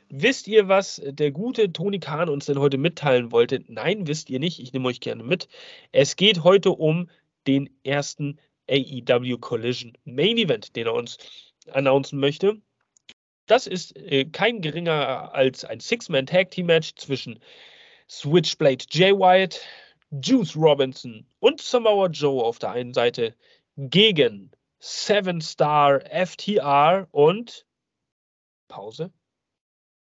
wisst 0.09 0.49
ihr, 0.49 0.69
was 0.69 1.01
der 1.05 1.31
gute 1.31 1.73
Toni 1.73 2.01
Kahn 2.01 2.29
uns 2.29 2.47
denn 2.47 2.59
heute 2.59 2.79
mitteilen 2.79 3.33
wollte? 3.33 3.63
Nein, 3.69 4.07
wisst 4.07 4.31
ihr 4.31 4.39
nicht. 4.39 4.61
Ich 4.61 4.73
nehme 4.73 4.89
euch 4.89 5.01
gerne 5.01 5.23
mit. 5.23 5.49
Es 5.93 6.17
geht 6.17 6.43
heute 6.43 6.71
um 6.71 7.09
den 7.47 7.71
ersten 7.85 8.39
AEW 8.71 9.39
Collision 9.39 9.93
Main 10.05 10.39
Event, 10.39 10.75
den 10.77 10.87
er 10.87 10.95
uns 10.95 11.19
announcen 11.73 12.19
möchte. 12.19 12.61
Das 13.47 13.67
ist 13.67 13.97
äh, 13.97 14.25
kein 14.25 14.61
geringer 14.61 15.35
als 15.35 15.65
ein 15.65 15.81
Six-Man 15.81 16.27
Tag 16.27 16.51
Team 16.51 16.67
Match 16.67 16.95
zwischen 16.95 17.41
Switchblade 18.09 18.85
Jay 18.91 19.13
White, 19.13 19.59
Juice 20.23 20.57
Robinson 20.57 21.27
und 21.41 21.61
Samoa 21.61 22.07
Joe 22.09 22.45
auf 22.45 22.59
der 22.59 22.71
einen 22.73 22.95
Seite 22.95 23.35
gegen 23.77 24.51
Seven 24.81 25.41
Star 25.41 26.01
FTR 26.01 27.07
und 27.12 27.66
Pause. 28.68 29.12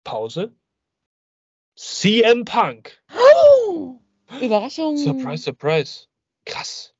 Pause. 0.05 0.55
CM 1.77 2.45
Punk. 2.45 3.03
Oh, 3.17 3.99
Überraschung. 4.41 4.99
Surprise, 4.99 5.43
surprise. 5.43 6.07
Krass. 6.45 6.95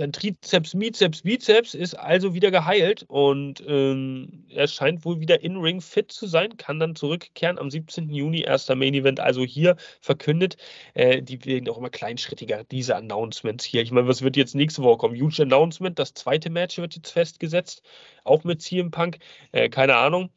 Sein 0.00 0.12
Trizeps, 0.12 0.72
Mizeps, 0.72 1.20
Bizeps 1.20 1.74
ist 1.74 1.92
also 1.92 2.32
wieder 2.32 2.50
geheilt 2.50 3.04
und 3.08 3.62
ähm, 3.66 4.46
er 4.48 4.66
scheint 4.66 5.04
wohl 5.04 5.20
wieder 5.20 5.42
in 5.42 5.58
Ring 5.58 5.82
fit 5.82 6.10
zu 6.10 6.26
sein, 6.26 6.56
kann 6.56 6.80
dann 6.80 6.96
zurückkehren 6.96 7.58
am 7.58 7.70
17. 7.70 8.08
Juni, 8.08 8.40
erster 8.40 8.76
Main 8.76 8.94
Event, 8.94 9.20
also 9.20 9.44
hier 9.44 9.76
verkündet. 10.00 10.56
Äh, 10.94 11.20
die 11.20 11.44
werden 11.44 11.68
auch 11.68 11.76
immer 11.76 11.90
kleinschrittiger, 11.90 12.64
diese 12.64 12.96
Announcements 12.96 13.62
hier. 13.62 13.82
Ich 13.82 13.90
meine, 13.90 14.08
was 14.08 14.22
wird 14.22 14.38
jetzt 14.38 14.54
nächste 14.54 14.82
Woche 14.82 14.96
kommen? 14.96 15.20
Huge 15.20 15.42
Announcement, 15.42 15.98
das 15.98 16.14
zweite 16.14 16.48
Match 16.48 16.78
wird 16.78 16.96
jetzt 16.96 17.10
festgesetzt, 17.10 17.82
auch 18.24 18.42
mit 18.42 18.62
CM 18.62 18.90
Punk, 18.90 19.18
äh, 19.52 19.68
keine 19.68 19.96
Ahnung. 19.96 20.30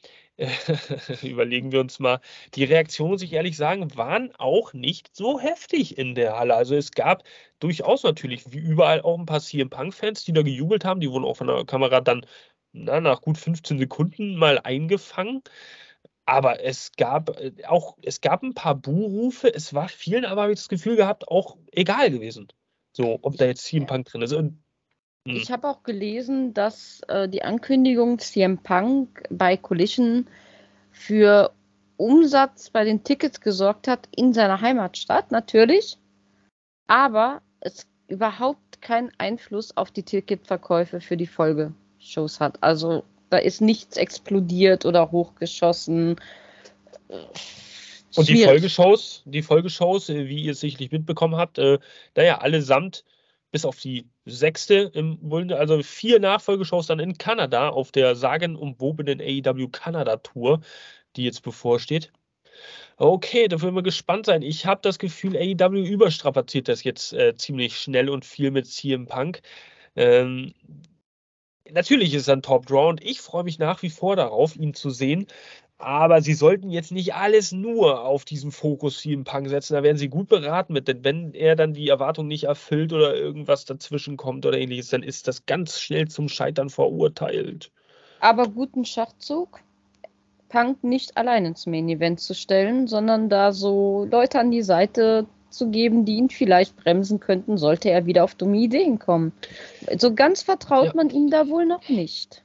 überlegen 1.23 1.71
wir 1.71 1.79
uns 1.79 1.99
mal. 1.99 2.19
Die 2.55 2.63
Reaktionen, 2.63 3.11
muss 3.11 3.21
ich 3.21 3.33
ehrlich 3.33 3.57
sagen, 3.57 3.95
waren 3.95 4.33
auch 4.37 4.73
nicht 4.73 5.15
so 5.15 5.39
heftig 5.39 5.97
in 5.97 6.15
der 6.15 6.37
Halle. 6.37 6.55
Also 6.55 6.75
es 6.75 6.91
gab 6.91 7.23
durchaus 7.59 8.03
natürlich, 8.03 8.51
wie 8.51 8.59
überall, 8.59 9.01
auch 9.01 9.17
ein 9.17 9.25
paar 9.25 9.41
CM 9.41 9.69
Punk-Fans, 9.69 10.23
die 10.25 10.33
da 10.33 10.41
gejubelt 10.41 10.85
haben. 10.85 10.99
Die 10.99 11.09
wurden 11.11 11.25
auch 11.25 11.37
von 11.37 11.47
der 11.47 11.65
Kamera 11.65 12.01
dann 12.01 12.25
na, 12.71 12.99
nach 12.99 13.21
gut 13.21 13.37
15 13.37 13.79
Sekunden 13.79 14.35
mal 14.35 14.59
eingefangen. 14.59 15.43
Aber 16.25 16.63
es 16.63 16.91
gab 16.93 17.37
äh, 17.39 17.51
auch, 17.67 17.97
es 18.01 18.21
gab 18.21 18.43
ein 18.43 18.53
paar 18.53 18.75
Buhrufe. 18.75 19.53
Es 19.53 19.73
war 19.73 19.89
vielen 19.89 20.25
aber, 20.25 20.43
habe 20.43 20.53
ich 20.53 20.59
das 20.59 20.69
Gefühl 20.69 20.95
gehabt, 20.95 21.27
auch 21.27 21.57
egal 21.71 22.11
gewesen. 22.11 22.47
So, 22.95 23.19
ob 23.21 23.37
da 23.37 23.45
jetzt 23.45 23.65
CM 23.65 23.87
Punk 23.87 24.05
drin 24.07 24.21
ist. 24.21 24.33
Und 24.33 24.62
hm. 25.27 25.37
Ich 25.37 25.51
habe 25.51 25.67
auch 25.67 25.83
gelesen, 25.83 26.53
dass 26.53 27.01
äh, 27.07 27.29
die 27.29 27.43
Ankündigung 27.43 28.19
CM 28.19 28.57
Punk 28.57 29.23
bei 29.29 29.55
Collision 29.55 30.27
für 30.91 31.53
Umsatz 31.97 32.69
bei 32.69 32.83
den 32.83 33.03
Tickets 33.03 33.39
gesorgt 33.39 33.87
hat 33.87 34.09
in 34.15 34.33
seiner 34.33 34.59
Heimatstadt, 34.59 35.31
natürlich. 35.31 35.97
Aber 36.87 37.41
es 37.61 37.87
überhaupt 38.07 38.81
keinen 38.81 39.11
Einfluss 39.17 39.75
auf 39.77 39.91
die 39.91 40.03
Ticketverkäufe 40.03 40.99
für 40.99 41.15
die 41.15 41.27
Folgeshows 41.27 42.41
hat. 42.41 42.61
Also 42.61 43.03
da 43.29 43.37
ist 43.37 43.61
nichts 43.61 43.95
explodiert 43.95 44.85
oder 44.85 45.11
hochgeschossen. 45.11 46.17
Und 48.15 48.27
die 48.27 48.43
Folgeshows, 48.43 49.23
die 49.25 49.41
Folgeshows, 49.41 50.09
wie 50.09 50.43
ihr 50.43 50.51
es 50.51 50.59
sicherlich 50.59 50.91
mitbekommen 50.91 51.37
habt, 51.37 51.57
äh, 51.57 51.79
naja, 52.15 52.39
allesamt 52.39 53.05
bis 53.53 53.65
auf 53.65 53.79
die 53.79 54.09
sechste 54.25 54.91
im 54.95 55.19
Bunde, 55.29 55.59
also 55.59 55.81
vier 55.83 56.19
Nachfolgeshows 56.19 56.87
dann 56.87 56.97
in 56.99 57.19
Kanada 57.19 57.69
auf 57.69 57.91
der 57.91 58.15
sagenumwobenen 58.15 59.21
AEW 59.21 59.67
Kanada 59.67 60.17
Tour, 60.17 60.61
die 61.15 61.23
jetzt 61.23 61.43
bevorsteht. 61.43 62.11
Okay, 62.97 63.47
da 63.47 63.61
würden 63.61 63.75
wir 63.75 63.83
gespannt 63.83 64.25
sein. 64.25 64.41
Ich 64.41 64.65
habe 64.65 64.81
das 64.81 64.97
Gefühl, 64.97 65.37
AEW 65.37 65.85
überstrapaziert 65.85 66.67
das 66.67 66.83
jetzt 66.83 67.13
äh, 67.13 67.35
ziemlich 67.35 67.77
schnell 67.77 68.09
und 68.09 68.25
viel 68.25 68.49
mit 68.49 68.65
CM 68.65 69.05
Punk. 69.05 69.41
Ähm, 69.95 70.55
natürlich 71.69 72.15
ist 72.15 72.27
er 72.27 72.37
ein 72.37 72.41
Top-Draw 72.41 72.89
und 72.89 73.03
ich 73.03 73.21
freue 73.21 73.43
mich 73.43 73.59
nach 73.59 73.83
wie 73.83 73.91
vor 73.91 74.15
darauf, 74.15 74.55
ihn 74.55 74.73
zu 74.73 74.89
sehen. 74.89 75.27
Aber 75.77 76.21
sie 76.21 76.33
sollten 76.33 76.69
jetzt 76.69 76.91
nicht 76.91 77.13
alles 77.13 77.51
nur 77.51 78.05
auf 78.05 78.23
diesen 78.23 78.51
Fokus 78.51 79.01
CM 79.01 79.25
Punk 79.25 79.49
setzen. 79.49 79.73
Da 79.73 79.83
werden 79.83 79.97
sie 79.97 80.07
gut 80.07 80.29
beraten 80.29 80.73
mit, 80.73 80.87
denn 80.87 81.03
wenn 81.03 81.33
er 81.33 81.55
dann 81.55 81.73
die 81.73 81.89
Erwartung 81.89 82.27
nicht 82.27 82.45
erfüllt 82.45 82.93
oder 82.93 83.15
irgendwas 83.15 83.65
dazwischen 83.65 84.15
kommt 84.15 84.45
oder 84.45 84.57
ähnliches, 84.57 84.89
dann 84.89 85.03
ist 85.03 85.27
das 85.27 85.45
ganz 85.45 85.79
schnell 85.79 86.07
zum 86.07 86.29
Scheitern 86.29 86.69
verurteilt. 86.69 87.71
Aber 88.19 88.47
guten 88.47 88.85
Schachzug, 88.85 89.59
Punk 90.47 90.83
nicht 90.83 91.17
allein 91.17 91.45
ins 91.45 91.65
Main 91.65 91.89
Event 91.89 92.21
zu 92.21 92.33
stellen, 92.33 92.87
sondern 92.87 93.27
da 93.27 93.51
so 93.51 94.07
Leute 94.09 94.39
an 94.39 94.51
die 94.51 94.61
Seite 94.61 95.25
zu 95.49 95.69
geben, 95.69 96.05
die 96.05 96.15
ihn 96.15 96.29
vielleicht 96.29 96.75
bremsen 96.77 97.19
könnten, 97.19 97.57
sollte 97.57 97.89
er 97.89 98.05
wieder 98.05 98.23
auf 98.23 98.35
dumme 98.35 98.57
Ideen 98.57 98.99
kommen. 98.99 99.33
So 99.97 100.13
ganz 100.13 100.43
vertraut 100.43 100.87
ja. 100.87 100.93
man 100.95 101.09
ihm 101.09 101.29
da 101.29 101.47
wohl 101.47 101.65
noch 101.65 101.89
nicht. 101.89 102.43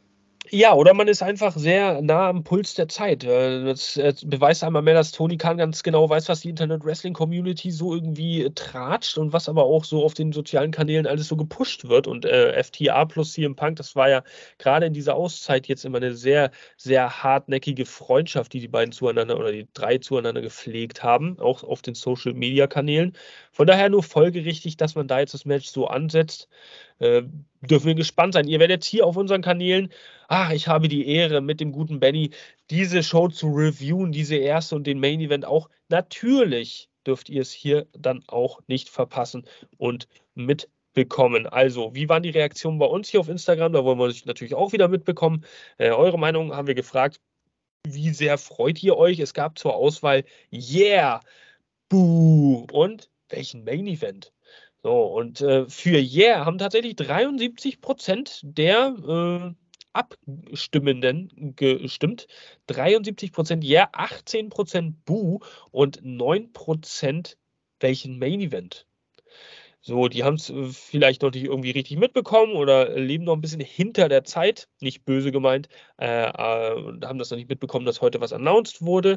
Ja, 0.51 0.75
oder 0.75 0.95
man 0.95 1.09
ist 1.09 1.23
einfach 1.23 1.57
sehr 1.57 2.01
nah 2.01 2.29
am 2.29 2.45
Puls 2.45 2.75
der 2.75 2.89
Zeit. 2.89 3.25
Äh, 3.25 3.65
das 3.65 3.99
beweist 4.25 4.63
einmal 4.65 4.83
mehr, 4.83 4.95
dass 4.95 5.11
Tony 5.13 5.37
Khan 5.37 5.59
ganz 5.59 5.83
genau 5.83 6.09
weiß, 6.09 6.29
was 6.29 6.41
die 6.41 6.51
Internet-Wrestling-Community 6.51 7.71
so 7.71 7.95
irgendwie 7.95 8.51
tratscht 8.55 9.19
und 9.19 9.33
was 9.33 9.49
aber 9.49 9.65
auch 9.65 9.85
so 9.85 10.05
auf 10.05 10.15
den 10.15 10.33
sozialen 10.33 10.71
Kanälen 10.71 11.07
alles 11.07 11.29
so 11.29 11.37
gepusht 11.37 11.89
wird. 11.89 12.07
Und 12.07 12.25
äh, 12.25 12.63
FTA 12.63 13.05
plus 13.07 13.33
CM 13.33 13.57
Punk, 13.57 13.77
das 13.77 13.97
war 13.97 14.09
ja 14.09 14.23
gerade 14.59 14.87
in 14.87 14.93
dieser 14.93 15.17
Auszeit 15.17 15.67
jetzt 15.67 15.85
immer 15.85 15.99
eine 15.99 16.15
sehr, 16.15 16.51
sehr 16.77 17.23
hartnäckige 17.23 17.85
Freundschaft, 17.85 18.53
die 18.53 18.61
die 18.61 18.69
beiden 18.69 18.93
zueinander 18.93 19.39
oder 19.39 19.53
die 19.53 19.69
drei 19.75 19.99
zueinander 19.99 20.41
gepflegt 20.41 21.03
haben, 21.03 21.39
auch 21.41 21.65
auf 21.65 21.83
den 21.83 21.95
Social-Media-Kanälen. 21.95 23.15
Von 23.53 23.67
daher 23.67 23.89
nur 23.89 24.03
folgerichtig, 24.03 24.77
dass 24.77 24.95
man 24.95 25.09
da 25.09 25.19
jetzt 25.21 25.35
das 25.35 25.45
Match 25.45 25.69
so 25.69 25.89
ansetzt. 25.89 26.49
Äh, 26.99 27.23
dürfen 27.61 27.87
wir 27.87 27.95
gespannt 27.95 28.35
sein. 28.35 28.49
Ihr 28.49 28.61
werdet 28.61 28.85
hier 28.85 29.07
auf 29.07 29.17
unseren 29.17 29.43
Kanälen, 29.43 29.91
ach, 30.29 30.51
ich 30.53 30.69
habe 30.69 30.89
die 30.89 31.07
Ehre, 31.09 31.41
mit 31.41 31.61
dem 31.61 31.73
guten 31.73 32.01
Benny 32.01 32.31
diese 32.71 33.03
Show 33.03 33.29
zu 33.29 33.49
reviewen, 33.49 34.13
diese 34.13 34.37
erste 34.37 34.77
und 34.77 34.87
den 34.87 35.01
Main 35.01 35.21
Event 35.21 35.45
auch. 35.45 35.69
Natürlich 35.89 36.89
dürft 37.07 37.29
ihr 37.29 37.43
es 37.43 37.53
hier 37.53 37.87
dann 37.97 38.23
auch 38.27 38.61
nicht 38.67 38.89
verpassen 38.89 39.45
und 39.79 40.09
mitbekommen. 40.35 41.47
Also, 41.47 41.95
wie 41.95 42.09
waren 42.09 42.23
die 42.23 42.31
Reaktionen 42.31 42.79
bei 42.79 42.87
uns 42.87 43.09
hier 43.09 43.21
auf 43.21 43.29
Instagram? 43.29 43.73
Da 43.73 43.85
wollen 43.85 43.99
wir 43.99 44.05
euch 44.05 44.27
natürlich 44.27 44.55
auch 44.55 44.73
wieder 44.73 44.89
mitbekommen. 44.89 45.45
Äh, 45.79 45.91
eure 45.91 46.19
Meinung 46.19 46.55
haben 46.55 46.67
wir 46.67 46.75
gefragt. 46.75 47.21
Wie 47.87 48.11
sehr 48.11 48.39
freut 48.39 48.83
ihr 48.83 48.97
euch? 48.97 49.19
Es 49.21 49.35
gab 49.35 49.59
zur 49.59 49.75
Auswahl 49.75 50.25
Yeah, 50.53 51.21
Boo 51.89 52.67
und 52.73 53.09
welchen 53.31 53.65
Main 53.65 53.87
Event? 53.87 54.33
So, 54.83 55.05
und 55.07 55.41
äh, 55.41 55.69
für 55.69 55.99
Yeah 55.99 56.45
haben 56.45 56.59
tatsächlich 56.59 56.97
73 56.97 57.81
Prozent 57.81 58.41
der 58.45 59.55
äh, 59.55 59.55
Abstimmenden 59.93 61.55
gestimmt. 61.57 62.27
73 62.69 63.33
Prozent 63.33 63.65
Yeah, 63.65 63.89
18 63.93 64.51
Prozent 64.51 65.05
Boo 65.05 65.41
und 65.71 66.01
9 66.05 66.53
Prozent 66.53 67.37
welchen 67.81 68.19
Main 68.19 68.41
Event. 68.41 68.88
So, 69.89 70.09
die 70.09 70.23
haben 70.23 70.35
es 70.35 70.51
äh, 70.51 70.65
vielleicht 70.67 71.23
noch 71.23 71.33
nicht 71.33 71.45
irgendwie 71.45 71.71
richtig 71.71 71.97
mitbekommen 71.97 72.53
oder 72.57 72.91
leben 72.99 73.25
noch 73.25 73.33
ein 73.33 73.41
bisschen 73.41 73.63
hinter 73.63 74.11
der 74.11 74.23
Zeit, 74.23 74.69
nicht 74.81 75.07
böse 75.07 75.33
gemeint, 75.33 75.71
äh, 75.99 76.25
äh, 76.27 76.31
haben 77.07 77.19
das 77.19 77.31
noch 77.31 77.39
nicht 77.39 77.49
mitbekommen, 77.49 77.87
dass 77.87 78.03
heute 78.03 78.21
was 78.21 78.35
announced 78.35 78.83
wurde. 78.83 79.17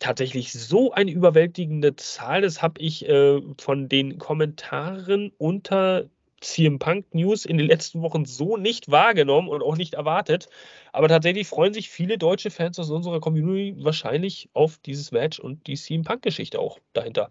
Tatsächlich 0.00 0.52
so 0.52 0.90
eine 0.90 1.12
überwältigende 1.12 1.94
Zahl, 1.94 2.42
das 2.42 2.60
habe 2.62 2.80
ich 2.80 3.08
äh, 3.08 3.40
von 3.60 3.88
den 3.88 4.18
Kommentaren 4.18 5.30
unter 5.38 6.10
CM 6.40 6.80
Punk 6.80 7.14
News 7.14 7.44
in 7.44 7.56
den 7.56 7.68
letzten 7.68 8.02
Wochen 8.02 8.24
so 8.24 8.56
nicht 8.56 8.90
wahrgenommen 8.90 9.48
und 9.48 9.62
auch 9.62 9.76
nicht 9.76 9.94
erwartet. 9.94 10.48
Aber 10.92 11.06
tatsächlich 11.06 11.46
freuen 11.46 11.74
sich 11.74 11.90
viele 11.90 12.18
deutsche 12.18 12.50
Fans 12.50 12.76
aus 12.80 12.90
unserer 12.90 13.20
Community 13.20 13.76
wahrscheinlich 13.84 14.48
auf 14.52 14.78
dieses 14.78 15.12
Match 15.12 15.38
und 15.38 15.68
die 15.68 15.76
CM 15.76 16.02
Punk 16.02 16.22
Geschichte 16.22 16.58
auch 16.58 16.80
dahinter. 16.92 17.30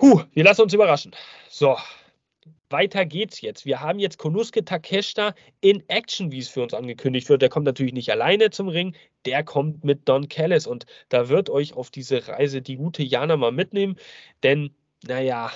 Huh, 0.00 0.22
wir 0.32 0.44
lassen 0.44 0.62
uns 0.62 0.72
überraschen. 0.74 1.12
So, 1.48 1.76
weiter 2.70 3.04
geht's 3.04 3.40
jetzt. 3.40 3.64
Wir 3.66 3.80
haben 3.80 3.98
jetzt 3.98 4.18
Konuske 4.18 4.64
Takeshita 4.64 5.34
in 5.60 5.82
Action, 5.88 6.30
wie 6.30 6.38
es 6.38 6.48
für 6.48 6.62
uns 6.62 6.72
angekündigt 6.72 7.28
wird. 7.28 7.42
Der 7.42 7.48
kommt 7.48 7.66
natürlich 7.66 7.92
nicht 7.94 8.10
alleine 8.10 8.50
zum 8.50 8.68
Ring, 8.68 8.94
der 9.24 9.42
kommt 9.42 9.84
mit 9.84 10.08
Don 10.08 10.28
Callis 10.28 10.68
und 10.68 10.86
da 11.08 11.28
wird 11.28 11.50
euch 11.50 11.74
auf 11.74 11.90
diese 11.90 12.28
Reise 12.28 12.62
die 12.62 12.76
gute 12.76 13.02
Jana 13.02 13.36
mal 13.36 13.50
mitnehmen, 13.50 13.96
denn, 14.44 14.74
naja, 15.04 15.50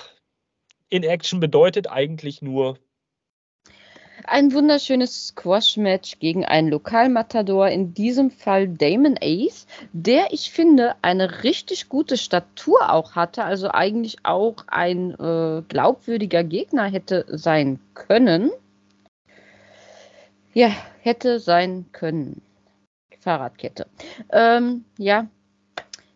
in 0.89 1.03
Action 1.03 1.39
bedeutet 1.39 1.89
eigentlich 1.89 2.41
nur 2.41 2.77
ein 4.27 4.53
wunderschönes 4.53 5.27
Squash-Match 5.27 6.19
gegen 6.19 6.45
einen 6.45 6.69
Lokalmatador, 6.69 7.67
in 7.69 7.93
diesem 7.93 8.31
Fall 8.31 8.67
Damon 8.67 9.17
Ace, 9.21 9.67
der 9.91 10.31
ich 10.31 10.51
finde 10.51 10.95
eine 11.01 11.43
richtig 11.43 11.89
gute 11.89 12.17
Statur 12.17 12.91
auch 12.91 13.15
hatte, 13.15 13.43
also 13.43 13.69
eigentlich 13.69 14.17
auch 14.23 14.55
ein 14.67 15.11
äh, 15.19 15.63
glaubwürdiger 15.67 16.43
Gegner 16.43 16.85
hätte 16.85 17.25
sein 17.27 17.79
können. 17.93 18.51
Ja, 20.53 20.71
hätte 21.01 21.39
sein 21.39 21.85
können. 21.91 22.41
Fahrradkette. 23.19 23.87
Ähm, 24.31 24.85
ja, 24.97 25.27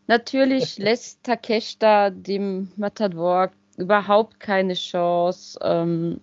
natürlich 0.07 0.77
lässt 0.77 1.23
Takeshita 1.23 2.09
dem 2.09 2.71
Matador 2.75 3.51
überhaupt 3.77 4.39
keine 4.39 4.73
Chance. 4.73 5.57
Ähm, 5.61 6.19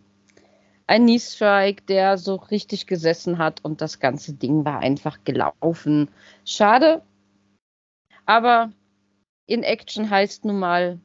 ein 0.87 1.05
Knee 1.05 1.19
Strike, 1.19 1.83
der 1.85 2.19
so 2.19 2.37
richtig 2.37 2.87
gesessen 2.87 3.39
hat 3.39 3.65
und 3.65 3.81
das 3.81 4.01
ganze 4.01 4.35
Ding 4.35 4.65
war 4.65 4.81
einfach 4.81 5.25
gelaufen. 5.25 6.11
Schade, 6.45 7.03
aber 8.27 8.73
in 9.47 9.63
Action 9.63 10.09
heißt 10.09 10.45
nun 10.45 10.59
mal, 10.59 11.01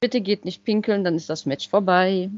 bitte 0.00 0.20
geht 0.20 0.44
nicht 0.44 0.64
pinkeln, 0.64 1.04
dann 1.04 1.14
ist 1.14 1.30
das 1.30 1.46
Match 1.46 1.68
vorbei. 1.68 2.30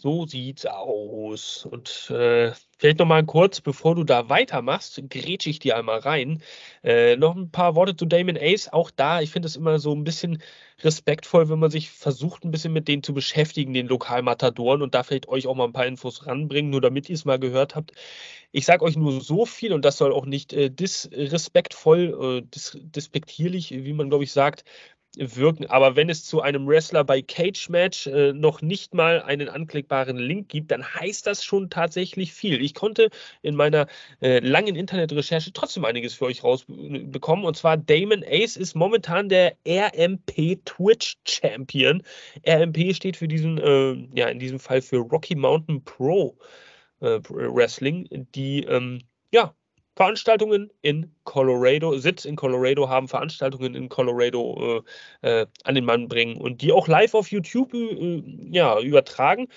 So 0.00 0.26
sieht's 0.26 0.64
aus. 0.64 1.66
Und 1.66 2.08
äh, 2.10 2.52
vielleicht 2.78 3.00
nochmal 3.00 3.24
kurz, 3.26 3.60
bevor 3.60 3.96
du 3.96 4.04
da 4.04 4.28
weitermachst, 4.28 5.02
grätsche 5.10 5.50
ich 5.50 5.58
dir 5.58 5.76
einmal 5.76 5.98
rein. 5.98 6.40
Äh, 6.84 7.16
noch 7.16 7.34
ein 7.34 7.50
paar 7.50 7.74
Worte 7.74 7.96
zu 7.96 8.06
Damon 8.06 8.36
Ace. 8.36 8.68
Auch 8.72 8.92
da, 8.92 9.20
ich 9.20 9.30
finde 9.32 9.48
es 9.48 9.56
immer 9.56 9.80
so 9.80 9.92
ein 9.92 10.04
bisschen 10.04 10.40
respektvoll, 10.84 11.48
wenn 11.48 11.58
man 11.58 11.72
sich 11.72 11.90
versucht, 11.90 12.44
ein 12.44 12.52
bisschen 12.52 12.72
mit 12.72 12.86
denen 12.86 13.02
zu 13.02 13.12
beschäftigen, 13.12 13.74
den 13.74 13.88
Lokalmatadoren 13.88 14.82
und 14.82 14.94
da 14.94 15.02
vielleicht 15.02 15.26
euch 15.28 15.48
auch 15.48 15.56
mal 15.56 15.64
ein 15.64 15.72
paar 15.72 15.86
Infos 15.86 16.26
ranbringen, 16.28 16.70
nur 16.70 16.80
damit 16.80 17.08
ihr 17.08 17.14
es 17.16 17.24
mal 17.24 17.40
gehört 17.40 17.74
habt. 17.74 17.90
Ich 18.52 18.66
sage 18.66 18.84
euch 18.84 18.96
nur 18.96 19.20
so 19.20 19.46
viel 19.46 19.72
und 19.72 19.84
das 19.84 19.98
soll 19.98 20.12
auch 20.12 20.26
nicht 20.26 20.52
äh, 20.52 20.70
disrespektvoll, 20.70 22.42
äh, 22.44 22.48
dis 22.48 22.78
despektierlich, 22.80 23.72
wie 23.72 23.92
man 23.92 24.10
glaube 24.10 24.22
ich 24.24 24.32
sagt, 24.32 24.64
wirken. 25.18 25.66
Aber 25.66 25.96
wenn 25.96 26.08
es 26.08 26.24
zu 26.24 26.40
einem 26.40 26.66
Wrestler 26.66 27.04
bei 27.04 27.22
Cage 27.22 27.68
Match 27.68 28.06
äh, 28.06 28.32
noch 28.32 28.62
nicht 28.62 28.94
mal 28.94 29.22
einen 29.22 29.48
anklickbaren 29.48 30.16
Link 30.16 30.48
gibt, 30.48 30.70
dann 30.70 30.84
heißt 30.84 31.26
das 31.26 31.44
schon 31.44 31.70
tatsächlich 31.70 32.32
viel. 32.32 32.62
Ich 32.62 32.74
konnte 32.74 33.10
in 33.42 33.54
meiner 33.54 33.86
äh, 34.20 34.38
langen 34.40 34.76
Internetrecherche 34.76 35.52
trotzdem 35.52 35.84
einiges 35.84 36.14
für 36.14 36.26
euch 36.26 36.44
rausbekommen. 36.44 37.44
Und 37.44 37.56
zwar 37.56 37.76
Damon 37.76 38.24
Ace 38.26 38.56
ist 38.56 38.74
momentan 38.74 39.28
der 39.28 39.56
RMP 39.66 40.58
Twitch 40.64 41.16
Champion. 41.26 42.02
RMP 42.46 42.94
steht 42.94 43.16
für 43.16 43.28
diesen, 43.28 43.58
äh, 43.58 44.18
ja, 44.18 44.28
in 44.28 44.38
diesem 44.38 44.60
Fall 44.60 44.82
für 44.82 44.98
Rocky 44.98 45.34
Mountain 45.34 45.82
Pro 45.84 46.38
äh, 47.00 47.18
Wrestling, 47.28 48.08
die 48.34 48.64
ähm, 48.64 49.02
ja, 49.32 49.54
Veranstaltungen 49.98 50.70
in 50.80 51.12
Colorado, 51.24 51.98
Sitz 51.98 52.24
in 52.24 52.36
Colorado 52.36 52.88
haben, 52.88 53.08
Veranstaltungen 53.08 53.74
in 53.74 53.88
Colorado 53.88 54.84
äh, 55.22 55.40
äh, 55.40 55.46
an 55.64 55.74
den 55.74 55.84
Mann 55.84 56.06
bringen 56.06 56.36
und 56.36 56.62
die 56.62 56.70
auch 56.70 56.86
live 56.86 57.14
auf 57.14 57.32
YouTube 57.32 57.74
äh, 57.74 58.22
ja, 58.48 58.78
übertragen. 58.78 59.48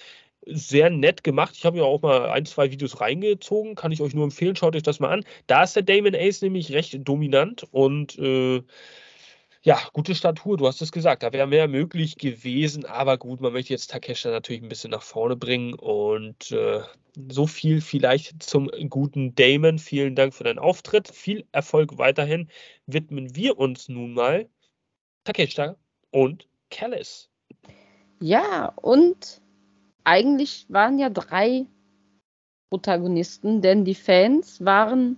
Sehr 0.47 0.89
nett 0.89 1.23
gemacht. 1.23 1.53
Ich 1.55 1.63
habe 1.63 1.77
mir 1.77 1.85
auch 1.85 2.01
mal 2.01 2.31
ein, 2.31 2.47
zwei 2.47 2.71
Videos 2.71 2.99
reingezogen. 2.99 3.75
Kann 3.75 3.91
ich 3.91 4.01
euch 4.01 4.15
nur 4.15 4.23
empfehlen. 4.23 4.55
Schaut 4.55 4.75
euch 4.75 4.81
das 4.81 4.99
mal 4.99 5.11
an. 5.11 5.23
Da 5.45 5.61
ist 5.61 5.75
der 5.75 5.83
Damon 5.83 6.15
Ace 6.15 6.41
nämlich 6.41 6.71
recht 6.71 6.97
dominant 7.07 7.67
und 7.69 8.17
äh, 8.17 8.63
ja, 9.63 9.79
gute 9.93 10.15
Statur, 10.15 10.57
du 10.57 10.65
hast 10.65 10.81
es 10.81 10.91
gesagt, 10.91 11.21
da 11.21 11.33
wäre 11.33 11.45
mehr 11.45 11.67
möglich 11.67 12.15
gewesen, 12.17 12.85
aber 12.85 13.17
gut, 13.17 13.41
man 13.41 13.53
möchte 13.53 13.73
jetzt 13.73 13.91
Takesha 13.91 14.31
natürlich 14.31 14.63
ein 14.63 14.69
bisschen 14.69 14.89
nach 14.89 15.03
vorne 15.03 15.35
bringen 15.35 15.75
und 15.75 16.51
äh, 16.51 16.81
so 17.29 17.45
viel 17.45 17.81
vielleicht 17.81 18.41
zum 18.41 18.71
guten 18.89 19.35
Damon. 19.35 19.77
Vielen 19.77 20.15
Dank 20.15 20.33
für 20.33 20.45
deinen 20.45 20.57
Auftritt, 20.57 21.09
viel 21.09 21.45
Erfolg 21.51 21.99
weiterhin. 21.99 22.49
Widmen 22.87 23.35
wir 23.35 23.59
uns 23.59 23.87
nun 23.87 24.13
mal 24.13 24.49
Takesha 25.25 25.75
und 26.09 26.47
Callis. 26.71 27.29
Ja, 28.19 28.73
und 28.77 29.41
eigentlich 30.05 30.65
waren 30.69 30.97
ja 30.97 31.09
drei 31.11 31.67
Protagonisten, 32.71 33.61
denn 33.61 33.85
die 33.85 33.95
Fans 33.95 34.63
waren 34.65 35.17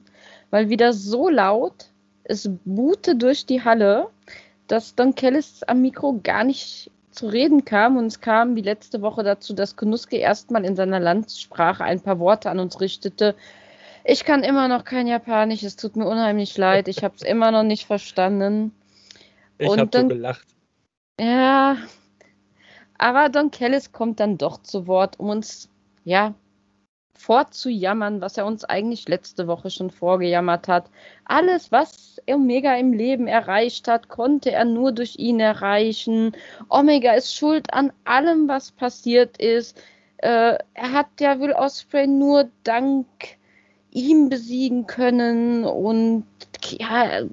mal 0.51 0.69
wieder 0.69 0.91
so 0.91 1.29
laut, 1.29 1.92
es 2.23 2.49
buhte 2.65 3.15
durch 3.15 3.45
die 3.45 3.63
Halle, 3.63 4.09
dass 4.67 4.95
Don 4.95 5.15
Kellis 5.15 5.63
am 5.63 5.81
Mikro 5.81 6.19
gar 6.23 6.43
nicht 6.43 6.91
zu 7.11 7.27
reden 7.27 7.63
kam 7.63 7.97
und 7.97 8.07
es 8.07 8.21
kam 8.21 8.55
wie 8.55 8.61
letzte 8.61 9.01
Woche 9.01 9.23
dazu, 9.23 9.53
dass 9.53 9.75
Kunuske 9.75 10.17
erstmal 10.17 10.65
in 10.65 10.75
seiner 10.75 10.99
Landssprache 10.99 11.83
ein 11.83 12.01
paar 12.01 12.19
Worte 12.19 12.49
an 12.49 12.59
uns 12.59 12.81
richtete. 12.81 13.35
Ich 14.03 14.25
kann 14.25 14.43
immer 14.43 14.67
noch 14.67 14.83
kein 14.83 15.07
Japanisch, 15.07 15.63
es 15.63 15.75
tut 15.75 15.95
mir 15.95 16.07
unheimlich 16.07 16.57
leid, 16.57 16.87
ich 16.87 17.03
habe 17.03 17.15
es 17.15 17.21
immer 17.21 17.51
noch 17.51 17.63
nicht 17.63 17.85
verstanden. 17.85 18.73
Ich 19.59 19.69
habe 19.77 19.89
so 19.93 20.07
gelacht. 20.07 20.47
Ja, 21.19 21.77
aber 22.97 23.29
Don 23.29 23.51
Kellis 23.51 23.91
kommt 23.91 24.19
dann 24.19 24.37
doch 24.37 24.61
zu 24.63 24.87
Wort, 24.87 25.19
um 25.19 25.29
uns, 25.29 25.69
ja, 26.03 26.33
vorzujammern, 27.17 28.21
was 28.21 28.37
er 28.37 28.45
uns 28.45 28.65
eigentlich 28.65 29.07
letzte 29.07 29.47
Woche 29.47 29.69
schon 29.69 29.91
vorgejammert 29.91 30.67
hat. 30.67 30.89
Alles, 31.25 31.71
was 31.71 32.21
Omega 32.27 32.75
im 32.75 32.93
Leben 32.93 33.27
erreicht 33.27 33.87
hat, 33.87 34.09
konnte 34.09 34.51
er 34.51 34.65
nur 34.65 34.91
durch 34.91 35.17
ihn 35.17 35.39
erreichen. 35.39 36.33
Omega 36.69 37.13
ist 37.13 37.35
schuld 37.35 37.73
an 37.73 37.93
allem, 38.03 38.47
was 38.47 38.71
passiert 38.71 39.37
ist. 39.37 39.81
Äh, 40.17 40.57
er 40.73 40.91
hat 40.91 41.07
ja 41.19 41.39
Will 41.39 41.53
Osprey 41.53 42.07
nur 42.07 42.49
dank 42.63 43.07
ihm 43.91 44.29
besiegen 44.29 44.87
können 44.87 45.65
und 45.65 46.25
ja, 46.79 47.23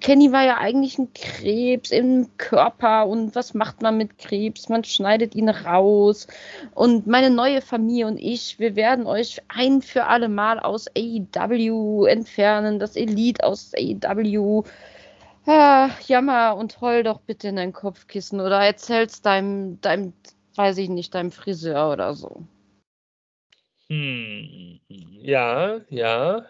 Kenny 0.00 0.32
war 0.32 0.44
ja 0.44 0.56
eigentlich 0.56 0.98
ein 0.98 1.12
Krebs 1.12 1.90
im 1.90 2.28
Körper 2.38 3.06
und 3.06 3.34
was 3.34 3.54
macht 3.54 3.82
man 3.82 3.98
mit 3.98 4.18
Krebs? 4.18 4.68
Man 4.68 4.82
schneidet 4.84 5.34
ihn 5.34 5.48
raus. 5.48 6.26
Und 6.74 7.06
meine 7.06 7.30
neue 7.30 7.60
Familie 7.60 8.06
und 8.06 8.18
ich, 8.18 8.58
wir 8.58 8.76
werden 8.76 9.06
euch 9.06 9.40
ein 9.48 9.82
für 9.82 10.06
alle 10.06 10.28
Mal 10.28 10.58
aus 10.58 10.86
AEW 10.96 12.06
entfernen, 12.06 12.78
das 12.78 12.96
Elite 12.96 13.44
aus 13.44 13.72
AEW. 13.74 14.64
Ja, 15.46 15.90
jammer 16.06 16.56
und 16.56 16.80
heul 16.80 17.02
doch 17.02 17.20
bitte 17.20 17.48
in 17.48 17.56
dein 17.56 17.72
Kopfkissen 17.72 18.40
oder 18.40 18.60
erzähl's 18.60 19.22
deinem, 19.22 19.80
deinem, 19.80 20.12
weiß 20.54 20.78
ich 20.78 20.88
nicht, 20.88 21.14
deinem 21.14 21.30
Friseur 21.30 21.92
oder 21.92 22.14
so. 22.14 22.44
Hm, 23.88 24.80
ja, 24.88 25.80
ja. 25.88 26.46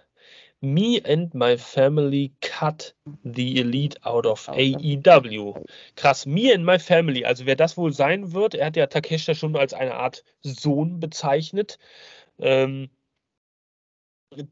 Me 0.62 1.00
and 1.04 1.32
my 1.34 1.56
family 1.56 2.34
cut 2.42 2.94
the 3.24 3.60
elite 3.60 3.96
out 4.04 4.26
of 4.26 4.46
AEW. 4.48 5.64
Krass, 5.96 6.26
me 6.26 6.52
and 6.52 6.64
my 6.64 6.78
family. 6.78 7.24
Also 7.24 7.46
wer 7.46 7.56
das 7.56 7.76
wohl 7.78 7.92
sein 7.92 8.32
wird, 8.32 8.54
er 8.54 8.66
hat 8.66 8.76
ja 8.76 8.86
Takeshita 8.86 9.34
schon 9.34 9.56
als 9.56 9.72
eine 9.72 9.94
Art 9.94 10.22
Sohn 10.42 11.00
bezeichnet. 11.00 11.78
Ähm, 12.38 12.90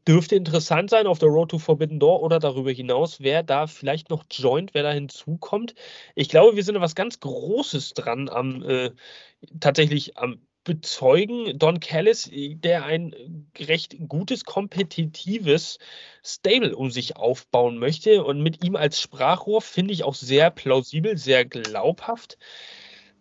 dürfte 0.07 0.35
interessant 0.35 0.89
sein 0.89 1.07
auf 1.07 1.19
der 1.19 1.29
Road 1.29 1.51
to 1.51 1.59
Forbidden 1.59 1.99
Door 1.99 2.21
oder 2.21 2.39
darüber 2.39 2.71
hinaus, 2.71 3.21
wer 3.21 3.43
da 3.43 3.67
vielleicht 3.67 4.09
noch 4.09 4.25
joint, 4.29 4.73
wer 4.73 4.83
da 4.83 4.91
hinzukommt. 4.91 5.73
Ich 6.15 6.29
glaube, 6.29 6.55
wir 6.55 6.63
sind 6.63 6.79
was 6.81 6.95
ganz 6.95 7.19
Großes 7.19 7.93
dran 7.93 8.29
am 8.29 8.63
äh, 8.63 8.91
tatsächlich 9.59 10.17
am 10.17 10.41
bezeugen, 10.63 11.57
Don 11.57 11.79
Callis, 11.79 12.29
der 12.31 12.85
ein 12.85 13.47
recht 13.57 13.95
gutes, 14.07 14.43
kompetitives 14.45 15.79
Stable 16.23 16.75
um 16.75 16.91
sich 16.91 17.17
aufbauen 17.17 17.77
möchte. 17.77 18.23
Und 18.23 18.41
mit 18.41 18.63
ihm 18.63 18.75
als 18.75 18.99
Sprachrohr 19.01 19.61
finde 19.61 19.93
ich 19.93 20.03
auch 20.03 20.15
sehr 20.15 20.51
plausibel, 20.51 21.17
sehr 21.17 21.45
glaubhaft. 21.45 22.37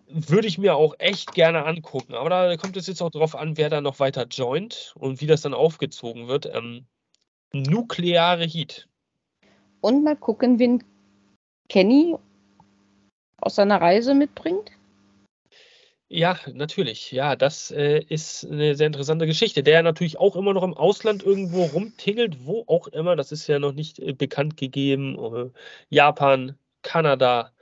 Würde 0.09 0.49
ich 0.49 0.59
mir 0.59 0.76
auch 0.76 0.95
echt 0.99 1.32
gerne 1.32 1.64
angucken. 1.64 2.14
Aber 2.14 2.30
da 2.30 2.57
kommt 2.57 2.76
es 2.76 2.86
jetzt 2.86 3.03
auch 3.03 3.11
darauf 3.11 3.34
an, 3.34 3.57
wer 3.57 3.70
da 3.70 3.80
noch 3.80 4.01
weiter 4.01 4.26
joint 4.26 4.95
und 4.97 5.20
wie 5.20 5.26
das 5.26 5.43
dann 5.43 5.55
aufgezogen 5.55 6.28
wird. 6.28 6.47
Ähm, 6.47 6.86
nukleare 7.53 8.45
Heat. 8.45 8.89
Und 9.80 10.03
mal 10.03 10.16
gucken, 10.16 10.59
wen 10.59 10.82
Kenny 11.68 12.16
aus 13.41 13.55
seiner 13.55 13.80
Reise 13.80 14.14
mitbringt. 14.14 14.72
Ja, 16.11 16.38
natürlich. 16.54 17.12
Ja, 17.12 17.36
das 17.36 17.70
äh, 17.70 18.00
ist 18.09 18.44
eine 18.46 18.74
sehr 18.74 18.86
interessante 18.86 19.26
Geschichte, 19.26 19.62
der 19.62 19.82
natürlich 19.82 20.18
auch 20.18 20.36
immer 20.36 20.54
noch 20.54 20.62
im 20.62 20.72
Ausland 20.74 21.22
irgendwo 21.22 21.64
rumtingelt, 21.64 22.46
wo 22.46 22.64
auch 22.66 22.86
immer. 22.88 23.14
Das 23.14 23.30
ist 23.30 23.46
ja 23.46 23.59
noch 23.59 23.72
nicht 23.72 23.98
äh, 23.98 24.12
bekannt 24.14 24.56
gegeben. 24.56 25.18
Äh, 25.18 25.50
Japan, 25.90 26.56
Kanada, 26.82 27.52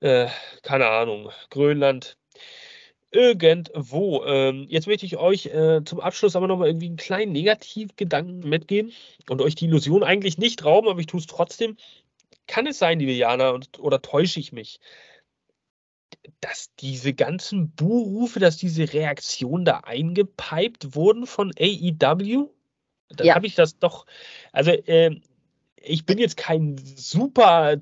äh, 0.00 0.28
keine 0.62 0.86
Ahnung, 0.88 1.30
Grönland, 1.50 2.16
irgendwo. 3.12 4.24
Ähm, 4.26 4.66
jetzt 4.68 4.86
möchte 4.88 5.06
ich 5.06 5.16
euch 5.18 5.46
äh, 5.46 5.82
zum 5.84 6.00
Abschluss 6.00 6.36
aber 6.36 6.48
nochmal 6.48 6.68
irgendwie 6.68 6.86
einen 6.86 6.96
kleinen 6.96 7.32
Negativgedanken 7.32 8.48
mitgeben 8.48 8.92
und 9.30 9.42
euch 9.42 9.54
die 9.56 9.66
Illusion 9.66 10.02
eigentlich 10.04 10.38
nicht 10.38 10.64
rauben, 10.64 10.88
aber 10.88 11.00
ich 11.00 11.06
tue 11.06 11.20
es 11.20 11.26
trotzdem. 11.26 11.76
Kann 12.48 12.66
es 12.66 12.78
sein, 12.78 13.00
liebe 13.00 13.12
Jana, 13.12 13.50
und, 13.50 13.78
oder 13.80 14.02
täusche 14.02 14.40
ich 14.40 14.52
mich? 14.52 14.80
Dass 16.40 16.74
diese 16.76 17.14
ganzen 17.14 17.70
Buhrufe, 17.70 18.40
dass 18.40 18.56
diese 18.56 18.92
Reaktionen 18.92 19.64
da 19.64 19.80
eingepiped 19.80 20.94
wurden 20.94 21.26
von 21.26 21.52
AEW? 21.58 22.48
Dann 23.10 23.26
ja. 23.26 23.34
habe 23.34 23.46
ich 23.46 23.54
das 23.54 23.78
doch, 23.78 24.06
also 24.52 24.70
äh, 24.70 25.20
ich 25.88 26.04
bin 26.04 26.18
jetzt 26.18 26.36
kein 26.36 26.76
super 26.78 27.78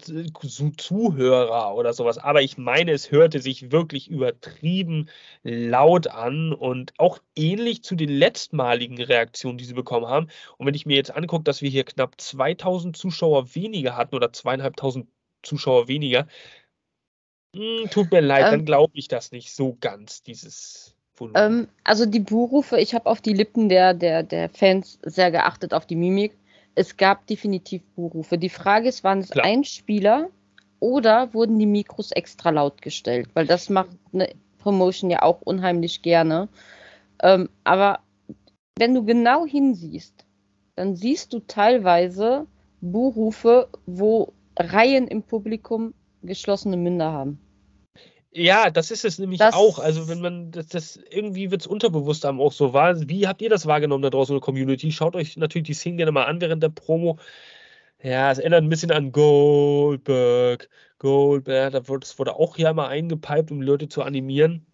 Zuhörer 0.77 1.75
oder 1.75 1.93
sowas, 1.93 2.19
aber 2.19 2.43
ich 2.43 2.59
meine, 2.59 2.93
es 2.93 3.11
hörte 3.11 3.41
sich 3.41 3.73
wirklich 3.73 4.11
übertrieben 4.11 5.09
laut 5.43 6.09
an 6.09 6.53
und 6.53 6.93
auch 6.99 7.19
ähnlich 7.35 7.83
zu 7.83 7.95
den 7.95 8.11
letztmaligen 8.11 9.01
Reaktionen, 9.01 9.59
die 9.59 9.65
sie 9.65 9.75
bekommen 9.75 10.07
haben. 10.07 10.29
Und 10.59 10.67
wenn 10.67 10.75
ich 10.75 10.87
mir 10.87 10.97
jetzt 10.97 11.15
angucke, 11.15 11.45
dass 11.45 11.63
wir 11.63 11.71
hier 11.71 11.85
knapp 11.85 12.21
2000 12.21 12.97
Zuschauer 12.97 13.55
weniger 13.55 13.97
hatten 13.97 14.15
oder 14.15 14.33
zweieinhalbtausend 14.33 15.09
Zuschauer 15.43 15.89
weniger, 15.89 16.27
hm, 17.55 17.91
tut 17.91 18.11
mir 18.11 18.21
leid, 18.21 18.47
ähm, 18.47 18.51
dann 18.51 18.65
glaube 18.65 18.93
ich 18.97 19.09
das 19.09 19.33
nicht 19.33 19.55
so 19.55 19.77
ganz, 19.81 20.23
dieses 20.23 20.95
ähm, 21.35 21.69
also 21.85 22.07
die 22.07 22.21
Buhrufe, 22.21 22.79
ich 22.79 22.95
habe 22.95 23.07
auf 23.09 23.21
die 23.21 23.33
Lippen 23.33 23.69
der, 23.69 23.95
der, 23.95 24.23
der 24.23 24.49
Fans 24.49 24.99
sehr 25.03 25.31
geachtet, 25.31 25.73
auf 25.73 25.87
die 25.87 25.97
Mimik. 25.97 26.37
Es 26.75 26.97
gab 26.97 27.27
definitiv 27.27 27.83
Buhrufe. 27.95 28.37
Die 28.37 28.49
Frage 28.49 28.89
ist, 28.89 29.05
waren 29.05 29.21
es 29.21 29.31
Klar. 29.31 29.47
Einspieler 29.47 30.29
oder 30.81 31.33
wurden 31.33 31.59
die 31.59 31.67
Mikros 31.67 32.11
extra 32.11 32.51
laut 32.51 32.83
gestellt? 32.83 33.29
Weil 33.35 33.47
das 33.47 33.71
macht 33.71 33.91
eine 34.13 34.29
Promotion 34.59 35.11
ja 35.11 35.23
auch 35.23 35.41
unheimlich 35.43 36.03
gerne. 36.03 36.49
Ähm, 37.23 37.49
aber 37.63 38.01
wenn 38.77 38.95
du 38.95 39.05
genau 39.05 39.47
hinsiehst, 39.47 40.25
dann 40.75 40.97
siehst 40.97 41.33
du 41.33 41.39
teilweise 41.39 42.47
Buhrufe, 42.81 43.69
wo 43.87 44.33
Reihen 44.59 45.07
im 45.07 45.23
Publikum 45.23 45.95
geschlossene 46.23 46.77
Münder 46.77 47.13
haben. 47.13 47.39
Ja, 48.37 48.69
das 48.69 48.91
ist 48.91 49.05
es 49.05 49.19
nämlich 49.19 49.39
das, 49.39 49.55
auch. 49.55 49.79
Also 49.79 50.09
wenn 50.09 50.21
man 50.21 50.51
das, 50.51 50.67
das 50.67 51.01
irgendwie 51.09 51.53
wird 51.53 51.61
es 51.61 51.67
unterbewusst 51.69 52.27
einem 52.27 52.41
auch 52.41 52.53
so 52.53 52.73
wahr. 52.73 52.97
Wie 53.09 53.29
habt 53.29 53.41
ihr 53.43 53.49
das 53.49 53.67
wahrgenommen 53.67 54.03
da 54.03 54.11
draußen 54.11 54.35
in 54.35 54.41
der 54.41 54.45
Community? 54.45 54.91
Schaut 54.91 55.15
euch 55.15 55.37
natürlich 55.37 55.67
die 55.67 55.75
Szene 55.75 55.99
gerne 55.99 56.13
mal 56.13 56.25
an 56.25 56.41
während 56.41 56.63
der 56.63 56.69
Promo. 56.71 57.19
Ja, 58.03 58.33
es 58.33 58.39
erinnert 58.39 58.65
ein 58.65 58.69
bisschen 58.69 58.91
an 58.91 59.13
Goldberg. 59.13 60.69
Goldberg, 60.99 61.73
da 61.73 61.89
wurde, 61.89 62.01
das 62.01 62.19
wurde 62.19 62.35
auch 62.35 62.59
ja 62.59 62.73
mal 62.73 62.89
eingepiped, 62.89 63.53
um 63.53 63.63
Leute 63.63 63.89
zu 63.89 64.03
animieren. 64.03 64.67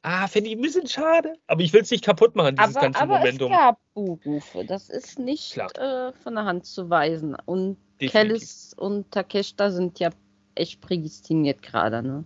Ah, 0.00 0.26
finde 0.26 0.48
ich 0.48 0.56
ein 0.56 0.62
bisschen 0.62 0.86
schade. 0.86 1.34
Aber 1.46 1.60
ich 1.60 1.72
will 1.72 1.82
es 1.82 1.90
nicht 1.90 2.04
kaputt 2.04 2.34
machen, 2.34 2.56
dieses 2.56 2.76
aber, 2.76 2.86
ganze 2.86 3.00
aber 3.00 3.18
Momentum. 3.18 3.52
Es 3.52 3.58
gab 3.58 3.78
Buhrufe. 3.92 4.64
Das 4.64 4.88
ist 4.88 5.18
nicht 5.18 5.58
äh, 5.58 6.12
von 6.12 6.34
der 6.34 6.44
Hand 6.44 6.64
zu 6.64 6.88
weisen. 6.88 7.36
Und 7.44 7.76
Kellis 7.98 8.74
und 8.76 9.10
Takeshita 9.10 9.70
sind 9.70 10.00
ja 10.00 10.10
echt 10.54 10.80
prädestiniert 10.80 11.62
gerade, 11.62 12.02
ne? 12.02 12.24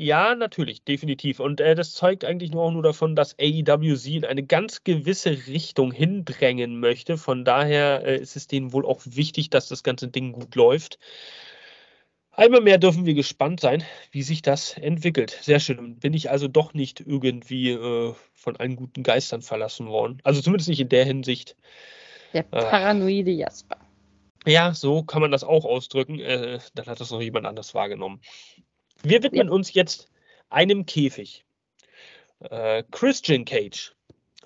Ja, 0.00 0.36
natürlich, 0.36 0.84
definitiv. 0.84 1.40
Und 1.40 1.60
äh, 1.60 1.74
das 1.74 1.92
zeugt 1.92 2.24
eigentlich 2.24 2.52
nur 2.52 2.62
auch 2.62 2.70
nur 2.70 2.84
davon, 2.84 3.16
dass 3.16 3.34
AEW 3.40 3.96
sie 3.96 4.14
in 4.14 4.24
eine 4.24 4.44
ganz 4.44 4.84
gewisse 4.84 5.30
Richtung 5.48 5.90
hindrängen 5.90 6.78
möchte. 6.78 7.18
Von 7.18 7.44
daher 7.44 8.06
äh, 8.06 8.16
ist 8.16 8.36
es 8.36 8.46
denen 8.46 8.72
wohl 8.72 8.86
auch 8.86 9.00
wichtig, 9.04 9.50
dass 9.50 9.66
das 9.66 9.82
ganze 9.82 10.06
Ding 10.06 10.30
gut 10.30 10.54
läuft. 10.54 11.00
Einmal 12.30 12.60
mehr 12.60 12.78
dürfen 12.78 13.06
wir 13.06 13.14
gespannt 13.14 13.58
sein, 13.58 13.82
wie 14.12 14.22
sich 14.22 14.40
das 14.40 14.78
entwickelt. 14.78 15.36
Sehr 15.42 15.58
schön. 15.58 15.96
Bin 15.96 16.14
ich 16.14 16.30
also 16.30 16.46
doch 16.46 16.74
nicht 16.74 17.00
irgendwie 17.00 17.70
äh, 17.70 18.14
von 18.34 18.56
allen 18.56 18.76
guten 18.76 19.02
Geistern 19.02 19.42
verlassen 19.42 19.88
worden. 19.88 20.20
Also 20.22 20.40
zumindest 20.40 20.68
nicht 20.68 20.80
in 20.80 20.90
der 20.90 21.06
Hinsicht. 21.06 21.56
Der 22.32 22.44
paranoide 22.44 23.32
Jasper. 23.32 23.78
Ja, 24.46 24.72
so 24.72 25.02
kann 25.02 25.20
man 25.20 25.32
das 25.32 25.42
auch 25.42 25.64
ausdrücken. 25.64 26.20
Äh, 26.20 26.60
dann 26.74 26.86
hat 26.86 27.00
das 27.00 27.10
noch 27.10 27.20
jemand 27.20 27.46
anders 27.46 27.74
wahrgenommen. 27.74 28.20
Wir 29.02 29.22
widmen 29.22 29.48
uns 29.48 29.72
jetzt 29.74 30.08
einem 30.50 30.86
Käfig. 30.86 31.44
Äh, 32.40 32.82
Christian 32.90 33.44
Cage. 33.44 33.94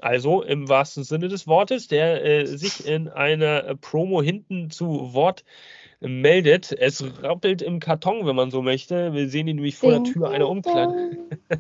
Also 0.01 0.43
im 0.43 0.69
wahrsten 0.69 1.05
Sinne 1.05 1.29
des 1.29 1.47
Wortes, 1.47 1.87
der 1.87 2.25
äh, 2.25 2.47
sich 2.47 2.87
in 2.87 3.09
einer 3.09 3.77
Promo 3.77 4.21
hinten 4.21 4.71
zu 4.71 5.15
Wort 5.15 5.45
meldet. 6.03 6.73
Es 6.73 7.05
rappelt 7.23 7.63
im 7.63 7.81
Karton, 7.81 8.27
wenn 8.27 8.37
man 8.37 8.51
so 8.51 8.63
möchte. 8.63 9.13
Wir 9.13 9.29
sehen 9.29 9.49
ihn 9.49 9.57
nämlich 9.57 9.77
vor 9.77 9.93
ding, 9.93 10.05
der 10.05 10.13
Tür 10.13 10.31
einer 10.31 10.49
Umkleide. 10.49 11.17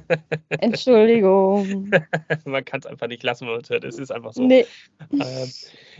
Entschuldigung. 0.48 1.90
man 2.44 2.64
kann 2.64 2.80
es 2.80 2.86
einfach 2.86 3.08
nicht 3.08 3.22
lassen, 3.22 3.46
wenn 3.46 3.54
man 3.54 3.62
es 3.62 3.70
hört. 3.70 3.84
Es 3.84 3.98
ist 3.98 4.10
einfach 4.10 4.32
so. 4.32 4.42
Nee. 4.42 4.66
Ähm, 5.12 5.50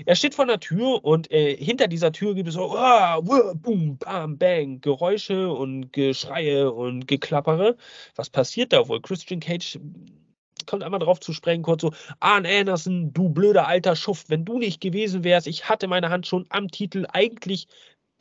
er 0.06 0.14
steht 0.16 0.34
vor 0.34 0.46
der 0.46 0.60
Tür 0.60 1.04
und 1.04 1.30
äh, 1.30 1.56
hinter 1.56 1.88
dieser 1.88 2.12
Tür 2.12 2.34
gibt 2.34 2.48
es 2.48 2.54
so 2.54 2.76
ah, 2.76 3.20
boom, 3.20 3.98
bam, 3.98 4.38
bang, 4.38 4.80
Geräusche 4.80 5.50
und 5.52 5.92
Geschreie 5.92 6.70
und 6.72 7.06
Geklappere. 7.06 7.76
Was 8.16 8.30
passiert 8.30 8.72
da 8.72 8.88
wohl? 8.88 9.00
Christian 9.00 9.40
Cage 9.40 9.78
kommt 10.66 10.82
einmal 10.82 11.00
drauf 11.00 11.20
zu 11.20 11.32
sprechen, 11.32 11.62
kurz 11.62 11.82
so, 11.82 11.92
Arn 12.20 12.46
Anderson, 12.46 13.12
du 13.12 13.28
blöder 13.28 13.66
alter 13.66 13.96
Schuft, 13.96 14.30
wenn 14.30 14.44
du 14.44 14.58
nicht 14.58 14.80
gewesen 14.80 15.24
wärst, 15.24 15.46
ich 15.46 15.68
hatte 15.68 15.88
meine 15.88 16.10
Hand 16.10 16.26
schon 16.26 16.46
am 16.50 16.68
Titel, 16.68 17.06
eigentlich 17.12 17.66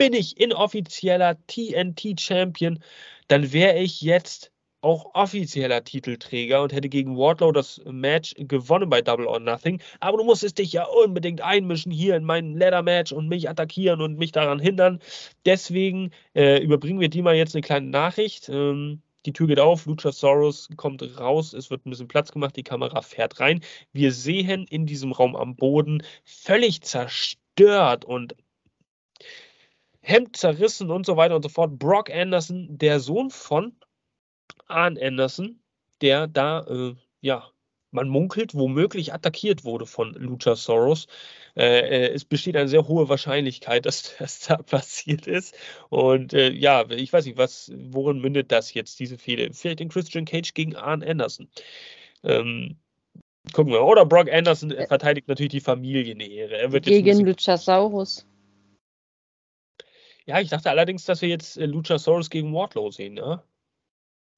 bin 0.01 0.13
ich 0.13 0.39
inoffizieller 0.41 1.37
TNT-Champion, 1.45 2.79
dann 3.27 3.53
wäre 3.53 3.77
ich 3.77 4.01
jetzt 4.01 4.51
auch 4.81 5.13
offizieller 5.13 5.83
Titelträger 5.83 6.63
und 6.63 6.73
hätte 6.73 6.89
gegen 6.89 7.15
Wardlow 7.15 7.51
das 7.51 7.79
Match 7.85 8.33
gewonnen 8.35 8.89
bei 8.89 9.03
Double 9.03 9.27
or 9.27 9.39
Nothing. 9.39 9.79
Aber 9.99 10.17
du 10.17 10.23
musstest 10.23 10.57
dich 10.57 10.73
ja 10.73 10.85
unbedingt 10.85 11.41
einmischen 11.41 11.91
hier 11.91 12.15
in 12.15 12.23
mein 12.23 12.55
Leather-Match 12.55 13.11
und 13.11 13.27
mich 13.27 13.47
attackieren 13.47 14.01
und 14.01 14.17
mich 14.17 14.31
daran 14.31 14.57
hindern. 14.57 14.97
Deswegen 15.45 16.09
äh, 16.33 16.63
überbringen 16.63 16.99
wir 16.99 17.09
dir 17.09 17.21
mal 17.21 17.35
jetzt 17.35 17.53
eine 17.53 17.61
kleine 17.61 17.85
Nachricht. 17.85 18.49
Ähm, 18.49 19.03
die 19.27 19.33
Tür 19.33 19.45
geht 19.45 19.59
auf, 19.59 19.85
Luchasaurus 19.85 20.67
kommt 20.77 21.03
raus, 21.19 21.53
es 21.53 21.69
wird 21.69 21.85
ein 21.85 21.91
bisschen 21.91 22.07
Platz 22.07 22.31
gemacht, 22.31 22.55
die 22.55 22.63
Kamera 22.63 23.03
fährt 23.03 23.39
rein. 23.39 23.61
Wir 23.93 24.13
sehen 24.13 24.65
in 24.67 24.87
diesem 24.87 25.11
Raum 25.11 25.35
am 25.35 25.55
Boden 25.55 26.01
völlig 26.25 26.81
zerstört 26.81 28.03
und 28.03 28.35
Hemd 30.01 30.35
zerrissen 30.35 30.89
und 30.89 31.05
so 31.05 31.17
weiter 31.17 31.35
und 31.35 31.43
so 31.43 31.49
fort. 31.49 31.77
Brock 31.77 32.09
Anderson, 32.09 32.77
der 32.77 32.99
Sohn 32.99 33.29
von 33.29 33.75
Arn 34.67 34.97
Anderson, 34.97 35.59
der 36.01 36.27
da, 36.27 36.65
äh, 36.67 36.95
ja, 37.21 37.51
man 37.91 38.07
munkelt, 38.07 38.55
womöglich 38.55 39.13
attackiert 39.13 39.63
wurde 39.65 39.85
von 39.85 40.13
Luchasaurus. 40.13 41.07
Äh, 41.55 42.07
äh, 42.07 42.13
es 42.13 42.25
besteht 42.25 42.55
eine 42.55 42.69
sehr 42.69 42.87
hohe 42.87 43.09
Wahrscheinlichkeit, 43.09 43.85
dass 43.85 44.15
das 44.17 44.39
da 44.39 44.57
passiert 44.57 45.27
ist. 45.27 45.55
Und 45.89 46.33
äh, 46.33 46.49
ja, 46.49 46.89
ich 46.89 47.11
weiß 47.11 47.25
nicht, 47.25 47.37
was, 47.37 47.71
worin 47.75 48.19
mündet 48.19 48.51
das 48.51 48.73
jetzt, 48.73 48.99
diese 48.99 49.17
Fehde? 49.17 49.49
Vielleicht 49.53 49.81
in 49.81 49.89
Christian 49.89 50.25
Cage 50.25 50.53
gegen 50.53 50.75
Arn 50.75 51.03
Anderson. 51.03 51.49
Ähm, 52.23 52.77
gucken 53.53 53.73
wir. 53.73 53.83
Oder 53.83 54.05
Brock 54.05 54.31
Anderson 54.31 54.71
verteidigt 54.87 55.27
natürlich 55.27 55.51
die 55.51 55.59
Familienehre. 55.59 56.57
Er 56.57 56.71
wird 56.71 56.85
gegen 56.85 57.25
Luchasaurus. 57.25 58.25
Ja, 60.25 60.39
ich 60.39 60.49
dachte 60.49 60.69
allerdings, 60.69 61.05
dass 61.05 61.21
wir 61.21 61.29
jetzt 61.29 61.57
äh, 61.57 61.65
Luchasaurus 61.65 62.29
gegen 62.29 62.53
Wardlow 62.53 62.91
sehen, 62.91 63.15
ne? 63.15 63.41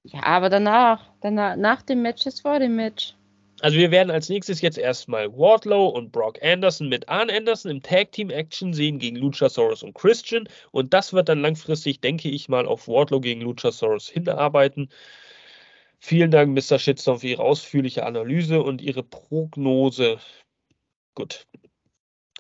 Ja, 0.04 0.24
aber 0.24 0.50
danach, 0.50 1.12
danach, 1.22 1.56
nach 1.56 1.82
dem 1.82 2.02
Match 2.02 2.26
ist 2.26 2.42
vor 2.42 2.60
dem 2.60 2.76
Match. 2.76 3.16
Also 3.62 3.78
wir 3.78 3.92
werden 3.92 4.12
als 4.12 4.28
nächstes 4.28 4.60
jetzt 4.60 4.78
erstmal 4.78 5.32
Wardlow 5.38 5.88
und 5.88 6.12
Brock 6.12 6.42
Anderson 6.44 6.90
mit 6.90 7.08
Arn 7.08 7.30
Anderson 7.30 7.72
im 7.72 7.82
Tag 7.82 8.12
Team 8.12 8.30
Action 8.30 8.74
sehen 8.74 9.00
gegen 9.00 9.16
Luchasaurus 9.16 9.84
und 9.84 9.94
Christian 9.94 10.50
und 10.72 10.94
das 10.94 11.14
wird 11.14 11.30
dann 11.30 11.42
langfristig, 11.42 12.02
denke 12.02 12.30
ich 12.30 12.50
mal, 12.50 12.66
auf 12.66 12.90
Wardlow 12.90 13.22
gegen 13.22 13.42
Luchasaurus 13.42 14.10
hinarbeiten. 14.10 14.90
Vielen 16.00 16.32
Dank, 16.32 16.54
Mr. 16.54 16.80
Shitstorm, 16.80 17.20
für 17.20 17.28
Ihre 17.28 17.44
ausführliche 17.44 18.06
Analyse 18.06 18.62
und 18.62 18.82
Ihre 18.82 19.04
Prognose. 19.04 20.20
Gut. 21.16 21.48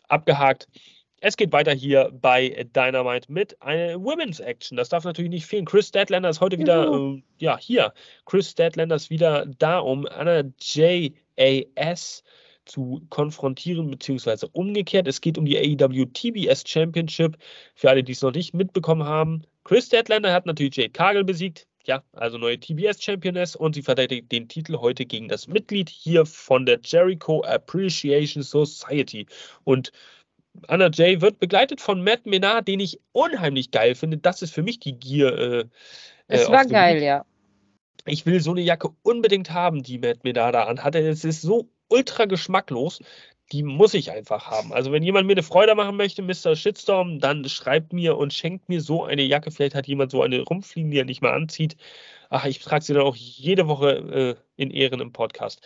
Abgehakt. 0.09 0.67
Es 1.25 1.37
geht 1.37 1.53
weiter 1.53 1.71
hier 1.71 2.11
bei 2.11 2.67
Dynamite 2.75 3.31
mit 3.31 3.61
einer 3.61 3.95
Women's 3.95 4.41
Action. 4.41 4.75
Das 4.75 4.89
darf 4.89 5.05
natürlich 5.05 5.31
nicht 5.31 5.45
fehlen. 5.45 5.63
Chris 5.63 5.87
Statlander 5.87 6.27
ist 6.29 6.41
heute 6.41 6.59
wieder, 6.59 6.91
mhm. 6.91 7.19
äh, 7.39 7.45
ja, 7.45 7.57
hier. 7.57 7.93
Chris 8.25 8.49
Statlander 8.49 8.97
ist 8.97 9.09
wieder 9.09 9.45
da, 9.45 9.79
um 9.79 10.05
Anna 10.05 10.43
JAS 10.59 12.25
zu 12.65 13.05
konfrontieren, 13.09 13.89
beziehungsweise 13.89 14.49
umgekehrt. 14.49 15.07
Es 15.07 15.21
geht 15.21 15.37
um 15.37 15.45
die 15.45 15.57
AEW 15.57 16.07
TBS 16.07 16.65
Championship. 16.67 17.37
Für 17.73 17.89
alle, 17.89 18.03
die 18.03 18.11
es 18.11 18.21
noch 18.21 18.33
nicht 18.33 18.53
mitbekommen 18.53 19.05
haben. 19.05 19.43
Chris 19.63 19.85
Statlander 19.85 20.33
hat 20.33 20.45
natürlich 20.45 20.75
Jade 20.75 20.89
Cargill 20.89 21.23
besiegt. 21.23 21.67
Ja, 21.85 22.03
also 22.11 22.37
neue 22.37 22.59
TBS 22.59 23.01
Championess 23.01 23.55
und 23.55 23.75
sie 23.75 23.81
verteidigt 23.81 24.29
den 24.29 24.49
Titel 24.49 24.77
heute 24.77 25.05
gegen 25.05 25.29
das 25.29 25.47
Mitglied 25.47 25.89
hier 25.89 26.25
von 26.25 26.65
der 26.65 26.79
Jericho 26.83 27.43
Appreciation 27.43 28.43
Society. 28.43 29.25
Und 29.63 29.93
Anna 30.67 30.89
Jay 30.91 31.21
wird 31.21 31.39
begleitet 31.39 31.81
von 31.81 32.03
Matt 32.03 32.25
Menard, 32.25 32.67
den 32.67 32.79
ich 32.79 32.99
unheimlich 33.11 33.71
geil 33.71 33.95
finde. 33.95 34.17
Das 34.17 34.41
ist 34.41 34.53
für 34.53 34.63
mich 34.63 34.79
die 34.79 34.93
Gier. 34.93 35.37
Äh, 35.37 35.65
es 36.27 36.47
äh, 36.47 36.51
war 36.51 36.65
geil, 36.65 36.95
Gebiet. 36.95 37.07
ja. 37.07 37.25
Ich 38.05 38.25
will 38.25 38.41
so 38.41 38.51
eine 38.51 38.61
Jacke 38.61 38.89
unbedingt 39.01 39.51
haben, 39.51 39.81
die 39.81 39.97
Matt 39.97 40.23
Menard 40.23 40.55
da 40.55 40.65
anhatte. 40.65 40.99
Es 40.99 41.23
ist 41.23 41.41
so 41.41 41.69
ultra 41.89 42.25
geschmacklos. 42.25 42.99
Die 43.51 43.63
muss 43.63 43.93
ich 43.93 44.11
einfach 44.11 44.49
haben. 44.49 44.73
Also, 44.73 44.91
wenn 44.91 45.03
jemand 45.03 45.27
mir 45.27 45.33
eine 45.33 45.43
Freude 45.43 45.75
machen 45.75 45.97
möchte, 45.97 46.21
Mr. 46.21 46.55
Shitstorm, 46.55 47.19
dann 47.19 47.47
schreibt 47.47 47.93
mir 47.93 48.17
und 48.17 48.33
schenkt 48.33 48.69
mir 48.69 48.81
so 48.81 49.03
eine 49.03 49.21
Jacke. 49.21 49.51
Vielleicht 49.51 49.75
hat 49.75 49.87
jemand 49.87 50.11
so 50.11 50.21
eine 50.21 50.41
rumfliegen, 50.41 50.91
die 50.91 50.97
er 50.97 51.05
nicht 51.05 51.21
mal 51.21 51.33
anzieht. 51.33 51.75
Ach, 52.29 52.45
ich 52.45 52.59
trage 52.59 52.83
sie 52.83 52.93
dann 52.93 53.03
auch 53.03 53.15
jede 53.15 53.67
Woche 53.67 54.37
äh, 54.57 54.61
in 54.61 54.71
Ehren 54.71 55.01
im 55.01 55.11
Podcast. 55.11 55.61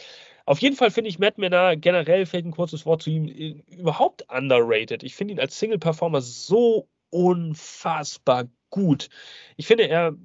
Auf 0.48 0.60
jeden 0.60 0.78
Fall 0.78 0.92
finde 0.92 1.10
ich 1.10 1.20
Matt 1.20 1.38
Menard 1.38 1.82
generell, 1.82 2.26
fällt 2.26 2.46
ein 2.46 2.52
kurzes 2.52 2.86
Wort 2.86 3.02
zu 3.02 3.10
ihm, 3.10 3.28
äh, 3.28 3.62
überhaupt 3.76 4.26
underrated. 4.32 5.04
Ich 5.04 5.14
finde 5.14 5.34
ihn 5.34 5.42
als 5.42 5.60
Single-Performer 5.60 6.22
so 6.22 6.88
unfassbar 7.10 8.46
gut. 8.70 9.10
Ich 9.58 9.68
finde, 9.68 9.90
er 9.90 10.16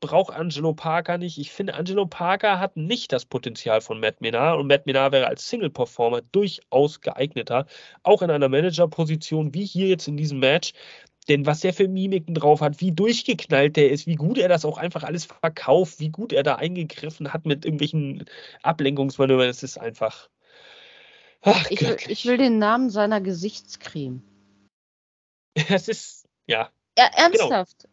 braucht 0.00 0.32
Angelo 0.32 0.72
Parker 0.72 1.18
nicht. 1.18 1.36
Ich 1.38 1.50
finde, 1.50 1.74
Angelo 1.74 2.06
Parker 2.06 2.60
hat 2.60 2.76
nicht 2.76 3.12
das 3.12 3.24
Potenzial 3.24 3.80
von 3.80 3.98
Matt 3.98 4.20
Menard 4.20 4.60
und 4.60 4.68
Matt 4.68 4.86
Menard 4.86 5.12
wäre 5.12 5.26
als 5.26 5.48
Single-Performer 5.48 6.22
durchaus 6.30 7.00
geeigneter, 7.00 7.66
auch 8.04 8.22
in 8.22 8.30
einer 8.30 8.48
Manager-Position 8.48 9.52
wie 9.52 9.64
hier 9.64 9.88
jetzt 9.88 10.06
in 10.06 10.16
diesem 10.16 10.38
Match. 10.38 10.74
Denn 11.28 11.46
was 11.46 11.60
der 11.60 11.72
für 11.72 11.86
Mimiken 11.86 12.34
drauf 12.34 12.60
hat, 12.60 12.80
wie 12.80 12.92
durchgeknallt 12.92 13.76
der 13.76 13.90
ist, 13.90 14.06
wie 14.06 14.16
gut 14.16 14.38
er 14.38 14.48
das 14.48 14.64
auch 14.64 14.76
einfach 14.76 15.04
alles 15.04 15.24
verkauft, 15.24 16.00
wie 16.00 16.10
gut 16.10 16.32
er 16.32 16.42
da 16.42 16.56
eingegriffen 16.56 17.32
hat 17.32 17.46
mit 17.46 17.64
irgendwelchen 17.64 18.24
Ablenkungsmanövern, 18.62 19.46
das 19.46 19.62
ist 19.62 19.78
einfach. 19.78 20.28
Ach, 21.42 21.70
ich, 21.70 21.80
will, 21.80 21.96
ich 22.08 22.24
will 22.26 22.38
den 22.38 22.58
Namen 22.58 22.90
seiner 22.90 23.20
Gesichtscreme. 23.20 24.22
Das 25.68 25.86
ist, 25.86 26.26
ja. 26.46 26.70
Ja, 26.98 27.08
genau. 27.08 27.50
ernsthaft. 27.50 27.88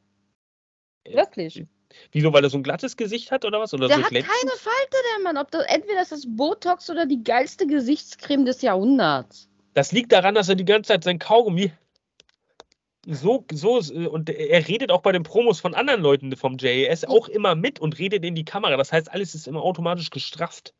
Genau. 1.03 1.17
Wirklich. 1.17 1.65
Wieso, 2.11 2.31
weil 2.33 2.43
er 2.43 2.49
so 2.49 2.57
ein 2.57 2.63
glattes 2.63 2.97
Gesicht 2.97 3.31
hat 3.31 3.45
oder 3.45 3.59
was? 3.59 3.73
Oder 3.73 3.87
der 3.87 3.97
so 3.97 4.03
hat 4.03 4.11
keine 4.11 4.25
Falte, 4.25 4.97
der 5.15 5.23
Mann. 5.23 5.37
Ob 5.37 5.51
das, 5.51 5.65
entweder 5.67 6.01
ist 6.01 6.11
das 6.11 6.25
Botox 6.27 6.89
oder 6.89 7.05
die 7.05 7.23
geilste 7.23 7.67
Gesichtscreme 7.67 8.45
des 8.45 8.61
Jahrhunderts. 8.61 9.49
Das 9.73 9.91
liegt 9.91 10.11
daran, 10.11 10.35
dass 10.35 10.49
er 10.49 10.55
die 10.55 10.65
ganze 10.65 10.89
Zeit 10.89 11.03
sein 11.03 11.19
Kaugummi 11.19 11.71
so, 13.11 13.45
so, 13.51 13.79
äh, 13.79 14.07
und 14.07 14.29
er 14.29 14.67
redet 14.67 14.91
auch 14.91 15.01
bei 15.01 15.11
den 15.11 15.23
Promos 15.23 15.59
von 15.59 15.73
anderen 15.73 16.01
Leuten 16.01 16.35
vom 16.35 16.57
JAS 16.59 17.05
auch 17.05 17.27
immer 17.27 17.55
mit 17.55 17.79
und 17.79 17.97
redet 17.97 18.23
in 18.23 18.35
die 18.35 18.45
Kamera. 18.45 18.77
Das 18.77 18.91
heißt, 18.91 19.11
alles 19.11 19.35
ist 19.35 19.47
immer 19.47 19.63
automatisch 19.63 20.09
gestrafft. 20.09 20.73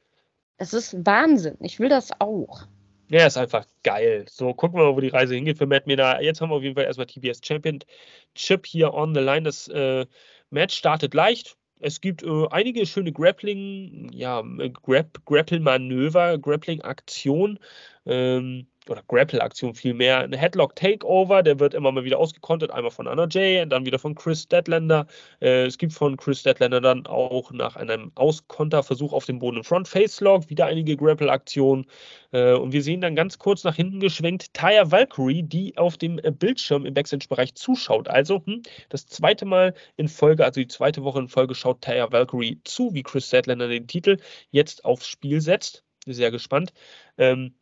Das 0.58 0.74
ist 0.74 0.96
Wahnsinn. 1.06 1.58
Ich 1.62 1.80
will 1.80 1.90
das 1.90 2.12
auch. 2.20 2.68
Ja, 3.10 3.26
ist 3.26 3.38
einfach 3.38 3.66
geil. 3.84 4.26
So, 4.30 4.54
gucken 4.54 4.80
wir 4.80 4.86
mal, 4.86 4.96
wo 4.96 5.00
die 5.00 5.08
Reise 5.08 5.34
hingeht 5.34 5.58
für 5.58 5.66
Matt 5.66 5.88
Mena. 5.88 6.22
Jetzt 6.22 6.42
haben 6.42 6.52
wir 6.52 6.56
auf 6.56 6.64
jeden 6.64 6.76
Fall 6.76 6.84
erstmal 6.84 7.08
TBS 7.08 7.42
Championship 7.44 8.66
hier 8.66 8.94
on 8.94 9.16
the 9.16 9.22
line. 9.22 9.44
Das 9.44 9.68
äh, 9.70 10.06
Match 10.52 10.76
startet 10.76 11.16
leicht. 11.16 11.58
Es 11.80 12.02
gibt 12.02 12.22
äh, 12.22 12.48
einige 12.52 12.86
schöne 12.86 13.12
Grappling, 13.12 14.12
ja, 14.14 14.44
äh, 14.60 14.70
Grapp, 14.70 15.26
Grapple-Manöver, 15.26 16.38
Grappling-Aktion. 16.38 17.58
Ähm, 18.06 18.68
oder 18.90 19.04
Grapple-Aktion 19.08 19.76
vielmehr, 19.76 20.20
ein 20.20 20.34
Headlock-Takeover, 20.34 21.44
der 21.44 21.60
wird 21.60 21.74
immer 21.74 21.92
mal 21.92 22.04
wieder 22.04 22.18
ausgekontert, 22.18 22.72
einmal 22.72 22.92
von 22.92 23.08
Anna 23.08 23.28
Jay 23.30 23.62
und 23.62 23.70
dann 23.70 23.86
wieder 23.86 24.00
von 24.00 24.16
Chris 24.16 24.48
Deadlander. 24.48 25.08
Äh, 25.42 25.66
es 25.66 25.78
gibt 25.78 25.94
von 25.94 26.18
Chris 26.18 26.44
Deadlander 26.44 26.82
dann 26.82 27.06
auch 27.08 27.52
nach 27.52 27.76
einem 27.76 28.12
Auskonterversuch 28.16 29.14
auf 29.14 29.26
dem 29.26 29.40
Boden 29.40 29.58
im 29.58 29.64
Front-Face-Lock 29.64 30.50
wieder 30.50 30.66
einige 30.66 30.98
Grapple-Aktionen. 30.98 31.86
Äh, 32.32 32.54
und 32.54 32.72
wir 32.72 32.82
sehen 32.82 33.02
dann 33.02 33.16
ganz 33.16 33.38
kurz 33.38 33.64
nach 33.64 33.76
hinten 33.76 34.00
geschwenkt 34.00 34.54
Taya 34.54 34.92
Valkyrie, 34.92 35.44
die 35.44 35.78
auf 35.78 35.98
dem 35.98 36.18
Bildschirm 36.18 36.86
im 36.86 36.94
Backstage-Bereich 36.94 37.56
zuschaut. 37.56 38.08
Also 38.08 38.42
hm, 38.46 38.64
das 38.90 39.06
zweite 39.08 39.46
Mal 39.46 39.74
in 39.98 40.08
Folge, 40.08 40.46
also 40.46 40.60
die 40.60 40.68
zweite 40.68 41.04
Woche 41.04 41.20
in 41.20 41.28
Folge, 41.28 41.56
schaut 41.56 41.82
Taya 41.82 42.12
Valkyrie 42.12 42.60
zu, 42.64 42.94
wie 42.94 43.04
Chris 43.04 43.30
Deadlander 43.30 43.68
den 43.68 43.88
Titel 43.88 44.18
jetzt 44.52 44.86
aufs 44.86 45.08
Spiel 45.08 45.42
setzt. 45.42 45.84
Sehr 46.06 46.32
gespannt. 46.32 46.74
Ähm, 47.18 47.54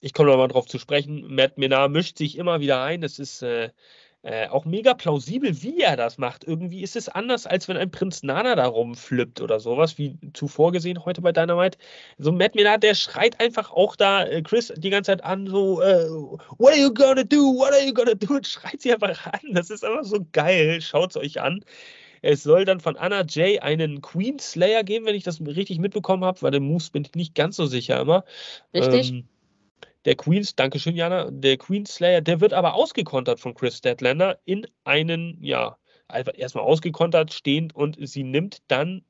ich 0.00 0.12
komme 0.14 0.30
nochmal 0.30 0.48
drauf 0.48 0.66
zu 0.66 0.78
sprechen. 0.78 1.34
Matt 1.34 1.58
Menard 1.58 1.92
mischt 1.92 2.18
sich 2.18 2.38
immer 2.38 2.60
wieder 2.60 2.82
ein. 2.82 3.02
Es 3.02 3.18
ist, 3.18 3.42
äh, 3.42 3.70
äh, 4.22 4.48
auch 4.48 4.66
mega 4.66 4.92
plausibel, 4.92 5.62
wie 5.62 5.80
er 5.80 5.96
das 5.96 6.18
macht. 6.18 6.44
Irgendwie 6.44 6.82
ist 6.82 6.94
es 6.94 7.08
anders, 7.08 7.46
als 7.46 7.68
wenn 7.68 7.78
ein 7.78 7.90
Prinz 7.90 8.22
Nana 8.22 8.54
da 8.54 8.66
rumflippt 8.66 9.40
oder 9.40 9.60
sowas, 9.60 9.96
wie 9.96 10.18
zuvor 10.34 10.72
gesehen 10.72 11.04
heute 11.06 11.22
bei 11.22 11.32
Dynamite. 11.32 11.78
So 12.18 12.30
Matt 12.30 12.54
Menard, 12.54 12.82
der 12.82 12.94
schreit 12.94 13.40
einfach 13.40 13.70
auch 13.70 13.96
da 13.96 14.26
äh, 14.26 14.42
Chris 14.42 14.72
die 14.76 14.90
ganze 14.90 15.12
Zeit 15.12 15.24
an, 15.24 15.46
so, 15.46 15.80
äh, 15.80 16.10
what 16.58 16.72
are 16.72 16.78
you 16.78 16.92
gonna 16.92 17.24
do, 17.24 17.56
what 17.56 17.72
are 17.72 17.82
you 17.82 17.94
gonna 17.94 18.14
do, 18.14 18.34
und 18.34 18.46
schreit 18.46 18.82
sie 18.82 18.92
einfach 18.92 19.26
an. 19.26 19.54
Das 19.54 19.70
ist 19.70 19.84
einfach 19.84 20.04
so 20.04 20.18
geil, 20.32 20.82
schaut 20.82 21.10
es 21.10 21.16
euch 21.16 21.40
an. 21.40 21.64
Es 22.20 22.42
soll 22.42 22.66
dann 22.66 22.80
von 22.80 22.98
Anna 22.98 23.24
Jay 23.26 23.60
einen 23.60 24.02
Queen 24.02 24.38
Slayer 24.38 24.84
geben, 24.84 25.06
wenn 25.06 25.14
ich 25.14 25.24
das 25.24 25.40
richtig 25.40 25.78
mitbekommen 25.78 26.26
habe, 26.26 26.42
weil 26.42 26.50
den 26.50 26.64
Moves 26.64 26.90
bin 26.90 27.06
ich 27.06 27.14
nicht 27.14 27.34
ganz 27.34 27.56
so 27.56 27.64
sicher 27.64 27.98
immer. 27.98 28.24
Richtig. 28.74 29.12
Ähm, 29.12 29.24
der 30.04 30.16
Queens, 30.16 30.54
Dankeschön, 30.56 30.96
Jana, 30.96 31.30
der 31.30 31.56
Queen 31.58 31.86
Slayer, 31.86 32.20
der 32.20 32.40
wird 32.40 32.52
aber 32.52 32.74
ausgekontert 32.74 33.40
von 33.40 33.54
Chris 33.54 33.78
Statlander 33.78 34.38
in 34.44 34.66
einen, 34.84 35.42
ja, 35.42 35.76
einfach 36.08 36.32
erstmal 36.36 36.64
ausgekontert, 36.64 37.32
stehend 37.32 37.74
und 37.74 37.96
sie 38.00 38.24
nimmt 38.24 38.58
dann 38.68 39.04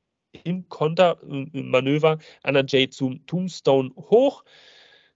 im 0.45 0.69
Kontermanöver 0.69 2.19
Anna 2.43 2.63
Jay 2.67 2.89
zum 2.89 3.27
Tombstone 3.27 3.91
hoch. 3.97 4.45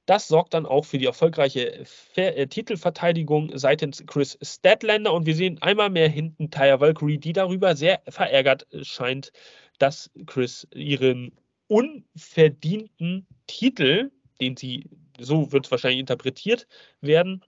Das 0.06 0.28
sorgt 0.28 0.54
dann 0.54 0.66
auch 0.66 0.84
für 0.84 0.98
die 0.98 1.06
erfolgreiche 1.06 1.82
Ver 1.84 2.36
äh, 2.36 2.46
Titelverteidigung 2.46 3.56
seitens 3.56 4.04
Chris 4.06 4.38
Statlander 4.42 5.12
und 5.14 5.24
wir 5.24 5.34
sehen 5.34 5.60
einmal 5.62 5.88
mehr 5.88 6.08
hinten 6.08 6.50
Taya 6.50 6.80
Valkyrie, 6.80 7.18
die 7.18 7.32
darüber 7.32 7.74
sehr 7.74 8.02
verärgert 8.08 8.66
scheint, 8.82 9.32
dass 9.78 10.10
Chris 10.26 10.66
ihren 10.74 11.32
unverdienten 11.68 13.26
Titel, 13.46 14.10
den 14.40 14.56
sie 14.56 14.88
so 15.18 15.52
wird 15.52 15.66
es 15.66 15.70
wahrscheinlich 15.70 16.00
interpretiert 16.00 16.66
werden, 17.00 17.44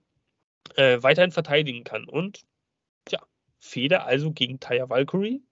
äh, 0.75 1.01
weiterhin 1.01 1.31
verteidigen 1.31 1.83
kann. 1.83 2.05
Und 2.05 2.45
ja, 3.09 3.19
Feder 3.59 4.05
also 4.05 4.31
gegen 4.31 4.59
Taya 4.59 4.89
Valkyrie? 4.89 5.43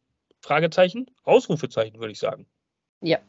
Fragezeichen, 0.42 1.10
Ausrufezeichen, 1.24 2.00
würde 2.00 2.12
ich 2.12 2.20
sagen. 2.20 2.46
Ja. 3.02 3.20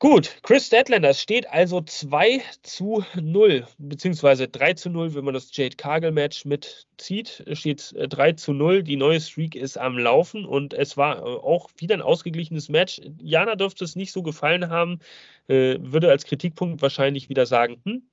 Gut, 0.00 0.38
Chris 0.44 0.68
Statlander 0.68 1.12
steht 1.12 1.50
also 1.50 1.80
2 1.80 2.40
zu 2.62 3.04
0, 3.20 3.66
beziehungsweise 3.78 4.46
3 4.46 4.74
zu 4.74 4.90
0, 4.90 5.16
wenn 5.16 5.24
man 5.24 5.34
das 5.34 5.50
Jade 5.56 5.74
Cargill 5.74 6.12
Match 6.12 6.44
mitzieht, 6.44 7.42
steht 7.54 7.92
3 7.96 8.32
zu 8.34 8.52
0. 8.52 8.84
Die 8.84 8.94
neue 8.94 9.20
Streak 9.20 9.56
ist 9.56 9.76
am 9.76 9.98
Laufen 9.98 10.44
und 10.44 10.72
es 10.72 10.96
war 10.96 11.18
äh, 11.18 11.22
auch 11.22 11.68
wieder 11.78 11.96
ein 11.96 12.02
ausgeglichenes 12.02 12.68
Match. 12.68 13.00
Jana 13.20 13.56
dürfte 13.56 13.82
es 13.82 13.96
nicht 13.96 14.12
so 14.12 14.22
gefallen 14.22 14.70
haben, 14.70 15.00
äh, 15.48 15.78
würde 15.80 16.10
als 16.10 16.24
Kritikpunkt 16.26 16.80
wahrscheinlich 16.80 17.28
wieder 17.28 17.44
sagen, 17.44 17.82
hm, 17.84 18.08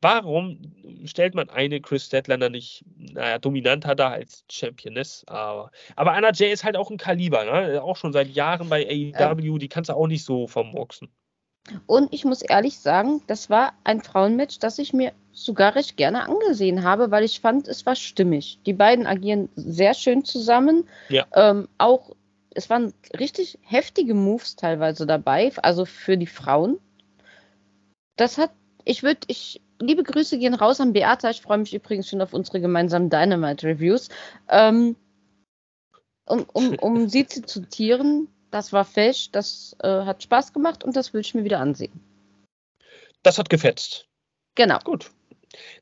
warum 0.00 0.60
stellt 1.04 1.34
man 1.34 1.50
eine 1.50 1.80
Chris 1.80 2.06
Statlander 2.06 2.48
nicht, 2.48 2.84
naja, 2.96 3.40
dominanter 3.40 3.96
da 3.96 4.10
als 4.10 4.44
Championess? 4.48 5.24
Aber, 5.26 5.72
aber 5.96 6.12
Anna 6.12 6.30
Jay 6.32 6.52
ist 6.52 6.62
halt 6.62 6.76
auch 6.76 6.92
ein 6.92 6.96
Kaliber, 6.96 7.44
ne? 7.44 7.82
auch 7.82 7.96
schon 7.96 8.12
seit 8.12 8.28
Jahren 8.28 8.68
bei 8.68 8.86
AEW, 8.86 9.58
die 9.58 9.68
kannst 9.68 9.90
du 9.90 9.94
auch 9.94 10.06
nicht 10.06 10.24
so 10.24 10.46
vermurksen. 10.46 11.10
Und 11.86 12.12
ich 12.12 12.24
muss 12.24 12.42
ehrlich 12.42 12.78
sagen, 12.78 13.22
das 13.26 13.48
war 13.48 13.72
ein 13.84 14.02
Frauenmatch, 14.02 14.58
das 14.58 14.78
ich 14.78 14.92
mir 14.92 15.12
sogar 15.32 15.74
recht 15.74 15.96
gerne 15.96 16.28
angesehen 16.28 16.82
habe, 16.84 17.10
weil 17.10 17.24
ich 17.24 17.40
fand, 17.40 17.68
es 17.68 17.86
war 17.86 17.96
stimmig. 17.96 18.58
Die 18.66 18.74
beiden 18.74 19.06
agieren 19.06 19.48
sehr 19.56 19.94
schön 19.94 20.24
zusammen. 20.24 20.86
Ja. 21.08 21.26
Ähm, 21.34 21.68
auch, 21.78 22.14
es 22.50 22.68
waren 22.68 22.92
richtig 23.18 23.58
heftige 23.62 24.14
Moves 24.14 24.56
teilweise 24.56 25.06
dabei, 25.06 25.52
also 25.62 25.86
für 25.86 26.18
die 26.18 26.26
Frauen. 26.26 26.78
Das 28.16 28.36
hat, 28.36 28.50
ich 28.84 29.02
würde, 29.02 29.20
ich, 29.26 29.62
liebe 29.80 30.02
Grüße 30.02 30.38
gehen 30.38 30.54
raus 30.54 30.80
an 30.80 30.92
Beata. 30.92 31.30
Ich 31.30 31.40
freue 31.40 31.58
mich 31.58 31.74
übrigens 31.74 32.08
schon 32.08 32.20
auf 32.20 32.34
unsere 32.34 32.60
gemeinsamen 32.60 33.08
Dynamite-Reviews. 33.08 34.10
Ähm, 34.50 34.96
um, 36.26 36.46
um, 36.52 36.74
um 36.76 37.08
sie 37.08 37.26
zu 37.26 37.42
zitieren, 37.42 38.28
das 38.54 38.72
war 38.72 38.84
fesch, 38.84 39.32
das 39.32 39.76
äh, 39.82 39.88
hat 39.88 40.22
Spaß 40.22 40.52
gemacht 40.52 40.84
und 40.84 40.94
das 40.94 41.12
will 41.12 41.20
ich 41.22 41.34
mir 41.34 41.42
wieder 41.42 41.58
ansehen. 41.58 42.00
Das 43.24 43.36
hat 43.36 43.50
gefetzt. 43.50 44.06
Genau. 44.54 44.78
Gut. 44.78 45.10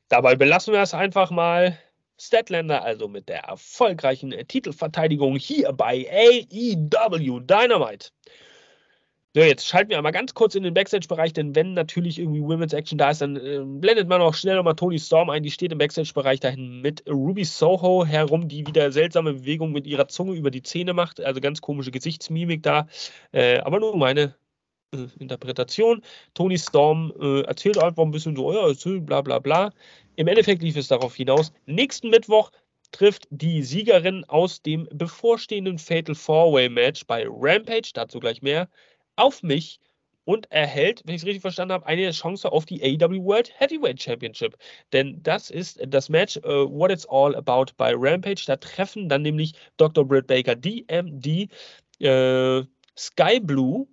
Dabei 0.09 0.35
belassen 0.35 0.73
wir 0.73 0.81
es 0.81 0.95
einfach 0.95 1.29
mal. 1.29 1.77
Statlander 2.19 2.83
also 2.83 3.07
mit 3.07 3.29
der 3.29 3.41
erfolgreichen 3.43 4.31
Titelverteidigung 4.47 5.35
hier 5.35 5.71
bei 5.71 6.07
AEW 6.09 7.41
Dynamite. 7.41 8.09
So, 9.35 9.41
jetzt 9.41 9.65
schalten 9.67 9.89
wir 9.89 9.97
einmal 9.97 10.11
ganz 10.11 10.35
kurz 10.35 10.53
in 10.53 10.61
den 10.61 10.75
Backstage-Bereich, 10.75 11.33
denn 11.33 11.55
wenn 11.55 11.73
natürlich 11.73 12.19
irgendwie 12.19 12.41
Women's 12.43 12.71
Action 12.71 12.99
da 12.99 13.09
ist, 13.09 13.19
dann 13.21 13.35
äh, 13.35 13.61
blendet 13.65 14.07
man 14.07 14.21
auch 14.21 14.35
schnell 14.35 14.55
nochmal 14.57 14.75
Tony 14.75 14.99
Storm 14.99 15.31
ein. 15.31 15.41
Die 15.41 15.49
steht 15.49 15.71
im 15.71 15.79
Backstage-Bereich 15.79 16.39
dahin 16.39 16.81
mit 16.81 17.03
Ruby 17.09 17.43
Soho 17.43 18.05
herum, 18.05 18.47
die 18.47 18.67
wieder 18.67 18.91
seltsame 18.91 19.33
Bewegungen 19.33 19.73
mit 19.73 19.87
ihrer 19.87 20.07
Zunge 20.07 20.33
über 20.35 20.51
die 20.51 20.61
Zähne 20.61 20.93
macht. 20.93 21.19
Also 21.19 21.41
ganz 21.41 21.61
komische 21.61 21.89
Gesichtsmimik 21.89 22.61
da. 22.61 22.87
Äh, 23.31 23.57
aber 23.61 23.79
nur 23.79 23.97
meine 23.97 24.35
äh, 24.93 25.07
Interpretation. 25.17 26.03
Tony 26.35 26.59
Storm 26.59 27.11
äh, 27.19 27.41
erzählt 27.41 27.79
einfach 27.79 28.03
ein 28.03 28.11
bisschen 28.11 28.35
so, 28.35 28.53
ja, 28.53 28.99
bla 28.99 29.21
bla 29.21 29.39
bla. 29.39 29.71
Im 30.15 30.27
Endeffekt 30.27 30.61
lief 30.61 30.77
es 30.77 30.89
darauf 30.89 31.15
hinaus. 31.15 31.51
Nächsten 31.65 32.11
Mittwoch 32.11 32.51
trifft 32.91 33.27
die 33.31 33.63
Siegerin 33.63 34.23
aus 34.25 34.61
dem 34.61 34.87
bevorstehenden 34.91 35.79
Fatal 35.79 36.13
Four-Way 36.13 36.69
Match 36.69 37.07
bei 37.07 37.25
Rampage, 37.27 37.89
dazu 37.95 38.19
gleich 38.19 38.43
mehr, 38.43 38.69
auf 39.15 39.43
mich 39.43 39.79
und 40.25 40.49
erhält, 40.51 41.01
wenn 41.05 41.15
ich 41.15 41.21
es 41.21 41.27
richtig 41.27 41.41
verstanden 41.41 41.73
habe, 41.73 41.85
eine 41.85 42.11
Chance 42.11 42.51
auf 42.51 42.65
die 42.65 42.81
AEW 42.81 43.23
World 43.23 43.51
Heavyweight 43.59 44.01
Championship. 44.01 44.57
Denn 44.93 45.21
das 45.21 45.49
ist 45.49 45.81
das 45.87 46.09
Match 46.09 46.37
uh, 46.37 46.69
What 46.69 46.91
It's 46.91 47.05
All 47.07 47.35
About 47.35 47.73
bei 47.77 47.93
Rampage. 47.95 48.43
Da 48.47 48.55
treffen 48.55 49.09
dann 49.09 49.23
nämlich 49.23 49.53
Dr. 49.77 50.05
Britt 50.05 50.27
Baker, 50.27 50.55
DMD, 50.55 51.49
äh, 51.99 52.63
Sky 52.97 53.39
Blue 53.41 53.87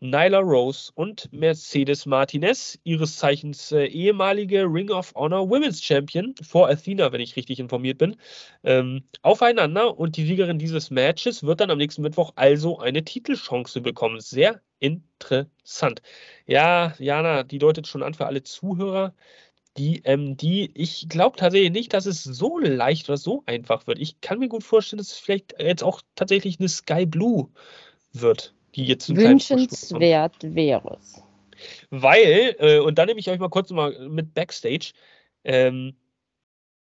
Nyla 0.00 0.38
Rose 0.38 0.92
und 0.94 1.28
Mercedes 1.32 2.06
Martinez, 2.06 2.78
ihres 2.84 3.16
Zeichens 3.16 3.72
äh, 3.72 3.86
ehemalige 3.86 4.62
Ring 4.62 4.90
of 4.90 5.12
Honor 5.16 5.50
Women's 5.50 5.82
Champion 5.82 6.36
vor 6.40 6.68
Athena, 6.68 7.10
wenn 7.10 7.20
ich 7.20 7.34
richtig 7.34 7.58
informiert 7.58 7.98
bin, 7.98 8.16
ähm, 8.62 9.02
aufeinander 9.22 9.98
und 9.98 10.16
die 10.16 10.24
Siegerin 10.24 10.60
dieses 10.60 10.90
Matches 10.90 11.42
wird 11.42 11.60
dann 11.60 11.72
am 11.72 11.78
nächsten 11.78 12.02
Mittwoch 12.02 12.32
also 12.36 12.78
eine 12.78 13.04
Titelchance 13.04 13.80
bekommen. 13.80 14.20
Sehr 14.20 14.60
interessant. 14.78 16.00
Ja, 16.46 16.94
Jana, 17.00 17.42
die 17.42 17.58
deutet 17.58 17.88
schon 17.88 18.04
an 18.04 18.14
für 18.14 18.26
alle 18.26 18.44
Zuhörer. 18.44 19.14
Die 19.76 20.04
MD, 20.04 20.70
ich 20.74 21.08
glaube 21.08 21.36
tatsächlich 21.36 21.72
nicht, 21.72 21.92
dass 21.92 22.06
es 22.06 22.22
so 22.22 22.58
leicht 22.58 23.08
oder 23.08 23.18
so 23.18 23.42
einfach 23.46 23.86
wird. 23.88 23.98
Ich 23.98 24.20
kann 24.20 24.38
mir 24.38 24.48
gut 24.48 24.62
vorstellen, 24.64 24.98
dass 24.98 25.12
es 25.12 25.18
vielleicht 25.18 25.54
jetzt 25.60 25.82
auch 25.82 26.02
tatsächlich 26.14 26.60
eine 26.60 26.68
Sky 26.68 27.04
Blue 27.06 27.50
wird 28.12 28.54
die 28.74 28.84
jetzt 28.84 29.14
Wünschenswert 29.14 30.36
wäre 30.42 30.98
es. 31.00 31.22
Weil, 31.90 32.56
äh, 32.58 32.78
und 32.78 32.98
dann 32.98 33.06
nehme 33.06 33.20
ich 33.20 33.28
euch 33.30 33.38
mal 33.38 33.48
kurz 33.48 33.70
mal 33.70 34.08
mit 34.08 34.34
Backstage, 34.34 34.92
ähm, 35.44 35.94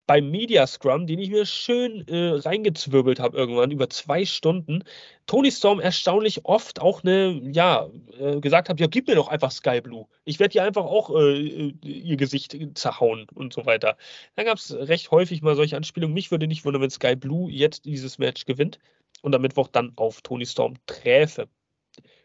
beim 0.07 0.31
Media 0.31 0.67
Scrum, 0.67 1.07
den 1.07 1.19
ich 1.19 1.31
mir 1.31 1.47
schön 1.47 2.07
äh, 2.09 2.35
reingezwirbelt 2.35 3.21
habe 3.21 3.37
irgendwann 3.37 3.71
über 3.71 3.89
zwei 3.89 4.25
Stunden, 4.27 4.85
Tony 5.27 5.51
Storm 5.51 5.81
erstaunlich 5.81 6.45
oft 6.45 6.81
auch 6.81 7.03
eine, 7.03 7.41
ja, 7.53 7.89
äh, 8.19 8.41
gesagt 8.41 8.69
hat, 8.69 8.81
ja, 8.81 8.87
gib 8.87 9.09
mir 9.09 9.15
doch 9.15 9.29
einfach 9.29 9.51
Sky 9.51 9.81
Blue. 9.81 10.07
Ich 10.25 10.39
werde 10.39 10.57
ihr 10.57 10.63
einfach 10.63 10.85
auch 10.85 11.11
äh, 11.15 11.73
ihr 11.83 12.17
Gesicht 12.17 12.57
zerhauen 12.75 13.27
und 13.35 13.55
so 13.55 13.65
weiter. 13.65 13.97
Dann 14.37 14.45
gab 14.45 14.59
es 14.59 14.75
recht 14.75 15.11
häufig 15.11 15.41
mal 15.41 15.57
solche 15.57 15.77
Anspielungen. 15.77 16.15
Mich 16.15 16.31
würde 16.31 16.47
nicht 16.47 16.65
wundern, 16.65 16.83
wenn 16.83 16.91
Sky 16.91 17.17
Blue 17.17 17.51
jetzt 17.51 17.87
dieses 17.87 18.19
Match 18.19 18.45
gewinnt 18.45 18.79
und 19.23 19.35
am 19.35 19.43
Mittwoch 19.43 19.69
dann 19.69 19.93
auf 19.97 20.21
Tony 20.21 20.45
Storm 20.45 20.75
träfe. 20.87 21.49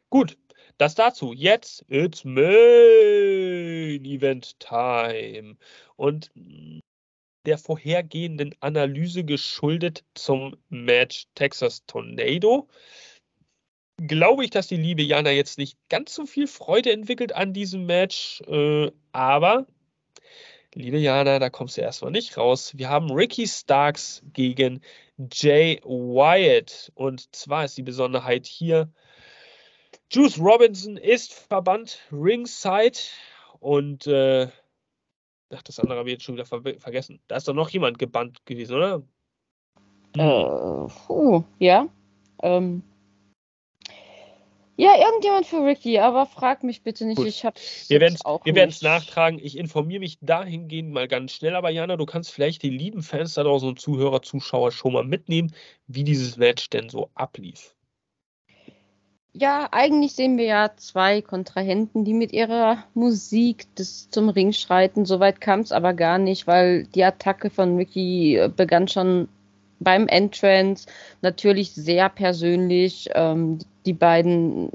Gut, 0.09 0.37
das 0.77 0.95
dazu. 0.95 1.33
Jetzt 1.33 1.85
it's 1.87 2.23
Main 2.23 4.03
Event 4.05 4.59
Time. 4.59 5.57
Und 5.95 6.31
der 7.45 7.57
vorhergehenden 7.57 8.55
Analyse 8.59 9.23
geschuldet 9.23 10.03
zum 10.13 10.55
Match 10.69 11.25
Texas 11.35 11.85
Tornado, 11.85 12.67
glaube 13.97 14.45
ich, 14.45 14.49
dass 14.49 14.67
die 14.67 14.77
liebe 14.77 15.01
Jana 15.03 15.31
jetzt 15.31 15.57
nicht 15.57 15.77
ganz 15.89 16.13
so 16.15 16.25
viel 16.25 16.47
Freude 16.47 16.91
entwickelt 16.91 17.33
an 17.33 17.53
diesem 17.53 17.85
Match. 17.85 18.41
Äh, 18.47 18.91
aber, 19.11 19.67
liebe 20.73 20.97
Jana, 20.97 21.39
da 21.39 21.49
kommst 21.49 21.77
du 21.77 21.81
erstmal 21.81 22.11
nicht 22.11 22.37
raus. 22.37 22.71
Wir 22.77 22.89
haben 22.89 23.11
Ricky 23.11 23.47
Starks 23.47 24.21
gegen 24.33 24.81
Jay 25.31 25.81
Wyatt. 25.83 26.91
Und 26.95 27.35
zwar 27.35 27.65
ist 27.65 27.77
die 27.77 27.83
Besonderheit 27.83 28.47
hier, 28.47 28.91
Juice 30.11 30.39
Robinson 30.39 30.97
ist 30.97 31.33
verbannt 31.33 31.99
ringside 32.11 32.97
und 33.59 34.07
äh, 34.07 34.47
ach, 35.53 35.61
das 35.61 35.79
andere 35.79 35.99
habe 35.99 36.09
ich 36.09 36.13
jetzt 36.13 36.23
schon 36.23 36.35
wieder 36.35 36.45
ver 36.45 36.61
vergessen. 36.79 37.19
Da 37.27 37.35
ist 37.35 37.47
doch 37.47 37.53
noch 37.53 37.69
jemand 37.69 37.99
gebannt 37.99 38.45
gewesen, 38.45 38.75
oder? 38.75 39.03
Äh, 40.17 40.87
uh, 41.09 41.43
ja. 41.59 41.87
Ähm, 42.41 42.81
Ja, 44.79 44.95
irgendjemand 44.97 45.45
für 45.45 45.63
Ricky, 45.65 45.99
aber 45.99 46.25
frag 46.25 46.63
mich 46.63 46.83
bitte 46.83 47.05
nicht. 47.05 47.17
Gut. 47.17 47.27
Ich 47.27 47.43
habe 47.43 47.59
Wir 48.45 48.55
werden 48.55 48.69
es 48.69 48.81
nachtragen. 48.81 49.37
Ich 49.37 49.57
informiere 49.57 49.99
mich 49.99 50.17
dahingehend 50.21 50.91
mal 50.91 51.09
ganz 51.09 51.33
schnell. 51.33 51.55
Aber 51.55 51.69
Jana, 51.69 51.97
du 51.97 52.05
kannst 52.05 52.31
vielleicht 52.31 52.63
die 52.63 52.69
lieben 52.69 53.03
Fans 53.03 53.33
da 53.33 53.43
draußen 53.43 53.67
und 53.67 53.79
Zuhörer, 53.79 54.21
Zuschauer 54.21 54.71
schon 54.71 54.93
mal 54.93 55.03
mitnehmen, 55.03 55.53
wie 55.87 56.05
dieses 56.05 56.37
Match 56.37 56.69
denn 56.69 56.87
so 56.87 57.09
ablief. 57.13 57.75
Ja, 59.33 59.69
eigentlich 59.71 60.13
sehen 60.13 60.37
wir 60.37 60.45
ja 60.45 60.71
zwei 60.75 61.21
Kontrahenten, 61.21 62.03
die 62.03 62.13
mit 62.13 62.33
ihrer 62.33 62.83
Musik 62.95 63.73
des, 63.75 64.09
zum 64.09 64.29
Ring 64.29 64.53
schreiten. 64.53 65.05
Soweit 65.05 65.39
kam 65.39 65.59
es 65.59 65.71
aber 65.71 65.93
gar 65.93 66.17
nicht, 66.17 66.47
weil 66.47 66.85
die 66.87 67.03
Attacke 67.03 67.49
von 67.49 67.77
Ricky 67.77 68.37
äh, 68.37 68.49
begann 68.49 68.87
schon 68.87 69.29
beim 69.79 70.07
Entrance. 70.07 70.87
Natürlich 71.21 71.71
sehr 71.73 72.09
persönlich. 72.09 73.09
Ähm, 73.13 73.59
die 73.85 73.93
beiden, 73.93 74.71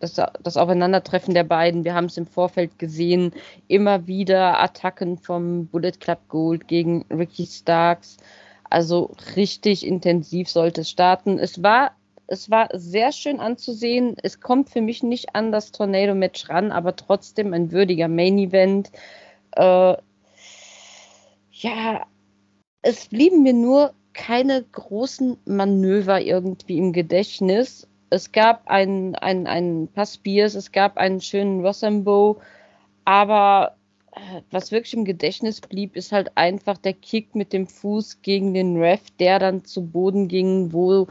das, 0.00 0.20
das 0.42 0.56
Aufeinandertreffen 0.56 1.34
der 1.34 1.44
beiden, 1.44 1.84
wir 1.84 1.94
haben 1.94 2.06
es 2.06 2.16
im 2.16 2.26
Vorfeld 2.26 2.78
gesehen, 2.78 3.32
immer 3.68 4.06
wieder 4.06 4.60
Attacken 4.60 5.16
vom 5.18 5.66
Bullet 5.66 5.92
Club 6.00 6.20
Gold 6.28 6.66
gegen 6.66 7.04
Ricky 7.10 7.46
Starks. 7.46 8.16
Also 8.68 9.12
richtig 9.36 9.86
intensiv 9.86 10.48
sollte 10.50 10.80
es 10.82 10.90
starten. 10.90 11.38
Es 11.38 11.62
war 11.62 11.92
es 12.28 12.50
war 12.50 12.68
sehr 12.74 13.10
schön 13.10 13.40
anzusehen. 13.40 14.14
Es 14.22 14.40
kommt 14.40 14.68
für 14.70 14.82
mich 14.82 15.02
nicht 15.02 15.34
an 15.34 15.50
das 15.50 15.72
Tornado-Match 15.72 16.48
ran, 16.50 16.70
aber 16.70 16.94
trotzdem 16.94 17.54
ein 17.54 17.72
würdiger 17.72 18.06
Main-Event. 18.06 18.92
Äh, 19.52 19.96
ja, 21.52 22.06
es 22.82 23.06
blieben 23.06 23.42
mir 23.42 23.54
nur 23.54 23.94
keine 24.12 24.62
großen 24.62 25.38
Manöver 25.46 26.20
irgendwie 26.20 26.76
im 26.76 26.92
Gedächtnis. 26.92 27.88
Es 28.10 28.30
gab 28.30 28.68
ein, 28.68 29.14
ein, 29.16 29.46
ein 29.46 29.88
paar 29.88 30.06
Spears, 30.06 30.54
es 30.54 30.70
gab 30.70 30.98
einen 30.98 31.20
schönen 31.20 31.64
Rossambo, 31.64 32.40
aber 33.06 33.77
was 34.50 34.72
wirklich 34.72 34.94
im 34.94 35.04
Gedächtnis 35.04 35.60
blieb, 35.60 35.96
ist 35.96 36.12
halt 36.12 36.36
einfach 36.36 36.78
der 36.78 36.92
Kick 36.92 37.34
mit 37.34 37.52
dem 37.52 37.66
Fuß 37.66 38.22
gegen 38.22 38.54
den 38.54 38.76
Ref, 38.76 39.00
der 39.18 39.38
dann 39.38 39.64
zu 39.64 39.86
Boden 39.86 40.28
ging, 40.28 40.72
wo 40.72 41.06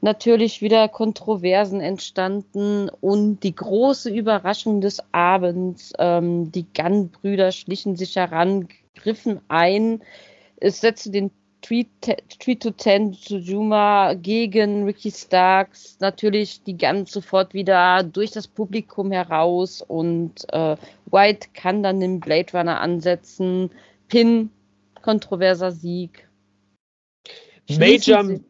natürlich 0.00 0.62
wieder 0.62 0.88
Kontroversen 0.88 1.80
entstanden 1.80 2.88
und 3.00 3.40
die 3.40 3.54
große 3.54 4.10
Überraschung 4.10 4.80
des 4.80 5.02
Abends. 5.12 5.92
Ähm, 5.98 6.52
die 6.52 6.66
Gunn-Brüder 6.72 7.52
schlichen 7.52 7.96
sich 7.96 8.16
heran, 8.16 8.68
griffen 8.94 9.40
ein. 9.48 10.02
Es 10.56 10.80
setzte 10.80 11.10
den 11.10 11.30
3 11.62 12.54
to 12.56 12.70
10 12.72 13.14
zu 13.14 13.38
Juma 13.38 14.14
gegen 14.14 14.84
Ricky 14.84 15.10
Starks. 15.10 15.96
Natürlich 16.00 16.62
die 16.64 16.76
ganz 16.76 17.12
sofort 17.12 17.54
wieder 17.54 18.02
durch 18.02 18.32
das 18.32 18.48
Publikum 18.48 19.12
heraus 19.12 19.80
und 19.80 20.46
äh, 20.52 20.76
White 21.06 21.48
kann 21.54 21.82
dann 21.82 22.00
den 22.00 22.20
Blade 22.20 22.52
Runner 22.52 22.80
ansetzen. 22.80 23.70
Pin, 24.08 24.50
kontroverser 25.02 25.70
Sieg. 25.70 26.28
Major. 27.68 28.24
Schließen, 28.24 28.44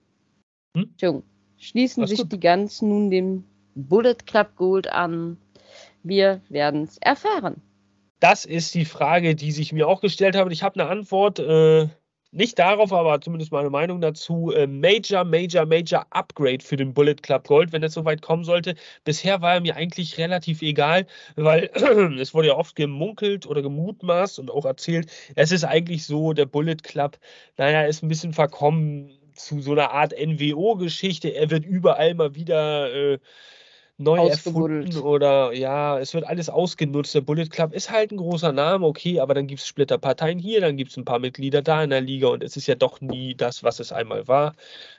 sie, 0.74 1.06
hm? 1.06 1.22
schließen 1.58 2.06
sich 2.06 2.18
gut. 2.18 2.32
die 2.32 2.40
Guns 2.40 2.82
nun 2.82 3.10
dem 3.10 3.44
Bullet 3.74 4.16
Club 4.26 4.56
Gold 4.56 4.90
an. 4.90 5.36
Wir 6.02 6.40
werden 6.48 6.84
es 6.84 6.98
erfahren. 6.98 7.60
Das 8.20 8.44
ist 8.44 8.74
die 8.74 8.84
Frage, 8.84 9.34
die 9.34 9.52
sich 9.52 9.72
mir 9.72 9.88
auch 9.88 10.00
gestellt 10.00 10.36
habe. 10.36 10.52
Ich 10.52 10.62
habe 10.62 10.80
eine 10.80 10.88
Antwort. 10.88 11.38
Äh 11.38 11.88
nicht 12.32 12.58
darauf, 12.58 12.92
aber 12.92 13.20
zumindest 13.20 13.52
meine 13.52 13.70
Meinung 13.70 14.00
dazu, 14.00 14.52
äh, 14.52 14.66
Major, 14.66 15.24
Major, 15.24 15.66
Major 15.66 16.06
Upgrade 16.10 16.64
für 16.64 16.76
den 16.76 16.94
Bullet 16.94 17.16
Club 17.16 17.46
Gold, 17.46 17.72
wenn 17.72 17.82
es 17.82 17.92
soweit 17.94 18.22
kommen 18.22 18.44
sollte. 18.44 18.74
Bisher 19.04 19.42
war 19.42 19.54
er 19.54 19.60
mir 19.60 19.76
eigentlich 19.76 20.18
relativ 20.18 20.62
egal, 20.62 21.06
weil 21.36 21.70
es 22.18 22.34
wurde 22.34 22.48
ja 22.48 22.56
oft 22.56 22.74
gemunkelt 22.74 23.46
oder 23.46 23.62
gemutmaßt 23.62 24.38
und 24.38 24.50
auch 24.50 24.64
erzählt, 24.64 25.10
es 25.36 25.52
ist 25.52 25.64
eigentlich 25.64 26.06
so, 26.06 26.32
der 26.32 26.46
Bullet 26.46 26.76
Club, 26.82 27.18
naja, 27.58 27.82
ist 27.82 28.02
ein 28.02 28.08
bisschen 28.08 28.32
verkommen 28.32 29.10
zu 29.34 29.60
so 29.60 29.72
einer 29.72 29.90
Art 29.90 30.12
NWO-Geschichte. 30.12 31.28
Er 31.28 31.50
wird 31.50 31.64
überall 31.66 32.14
mal 32.14 32.34
wieder 32.34 32.92
äh, 32.94 33.18
neu 33.98 34.26
erfunden 34.26 34.96
oder 34.98 35.52
ja, 35.52 35.98
es 35.98 36.14
wird 36.14 36.24
alles 36.24 36.48
ausgenutzt. 36.48 37.14
Der 37.14 37.20
Bullet 37.20 37.46
Club 37.46 37.72
ist 37.72 37.90
halt 37.90 38.10
ein 38.10 38.16
großer 38.16 38.52
Name, 38.52 38.86
okay, 38.86 39.20
aber 39.20 39.34
dann 39.34 39.46
gibt 39.46 39.60
es 39.60 39.66
Splitterparteien 39.66 40.38
hier, 40.38 40.60
dann 40.60 40.76
gibt 40.76 40.90
es 40.90 40.96
ein 40.96 41.04
paar 41.04 41.18
Mitglieder 41.18 41.62
da 41.62 41.82
in 41.84 41.90
der 41.90 42.00
Liga 42.00 42.28
und 42.28 42.42
es 42.42 42.56
ist 42.56 42.66
ja 42.66 42.74
doch 42.74 43.00
nie 43.00 43.34
das, 43.34 43.62
was 43.62 43.80
es 43.80 43.92
einmal 43.92 44.26
war. 44.28 44.54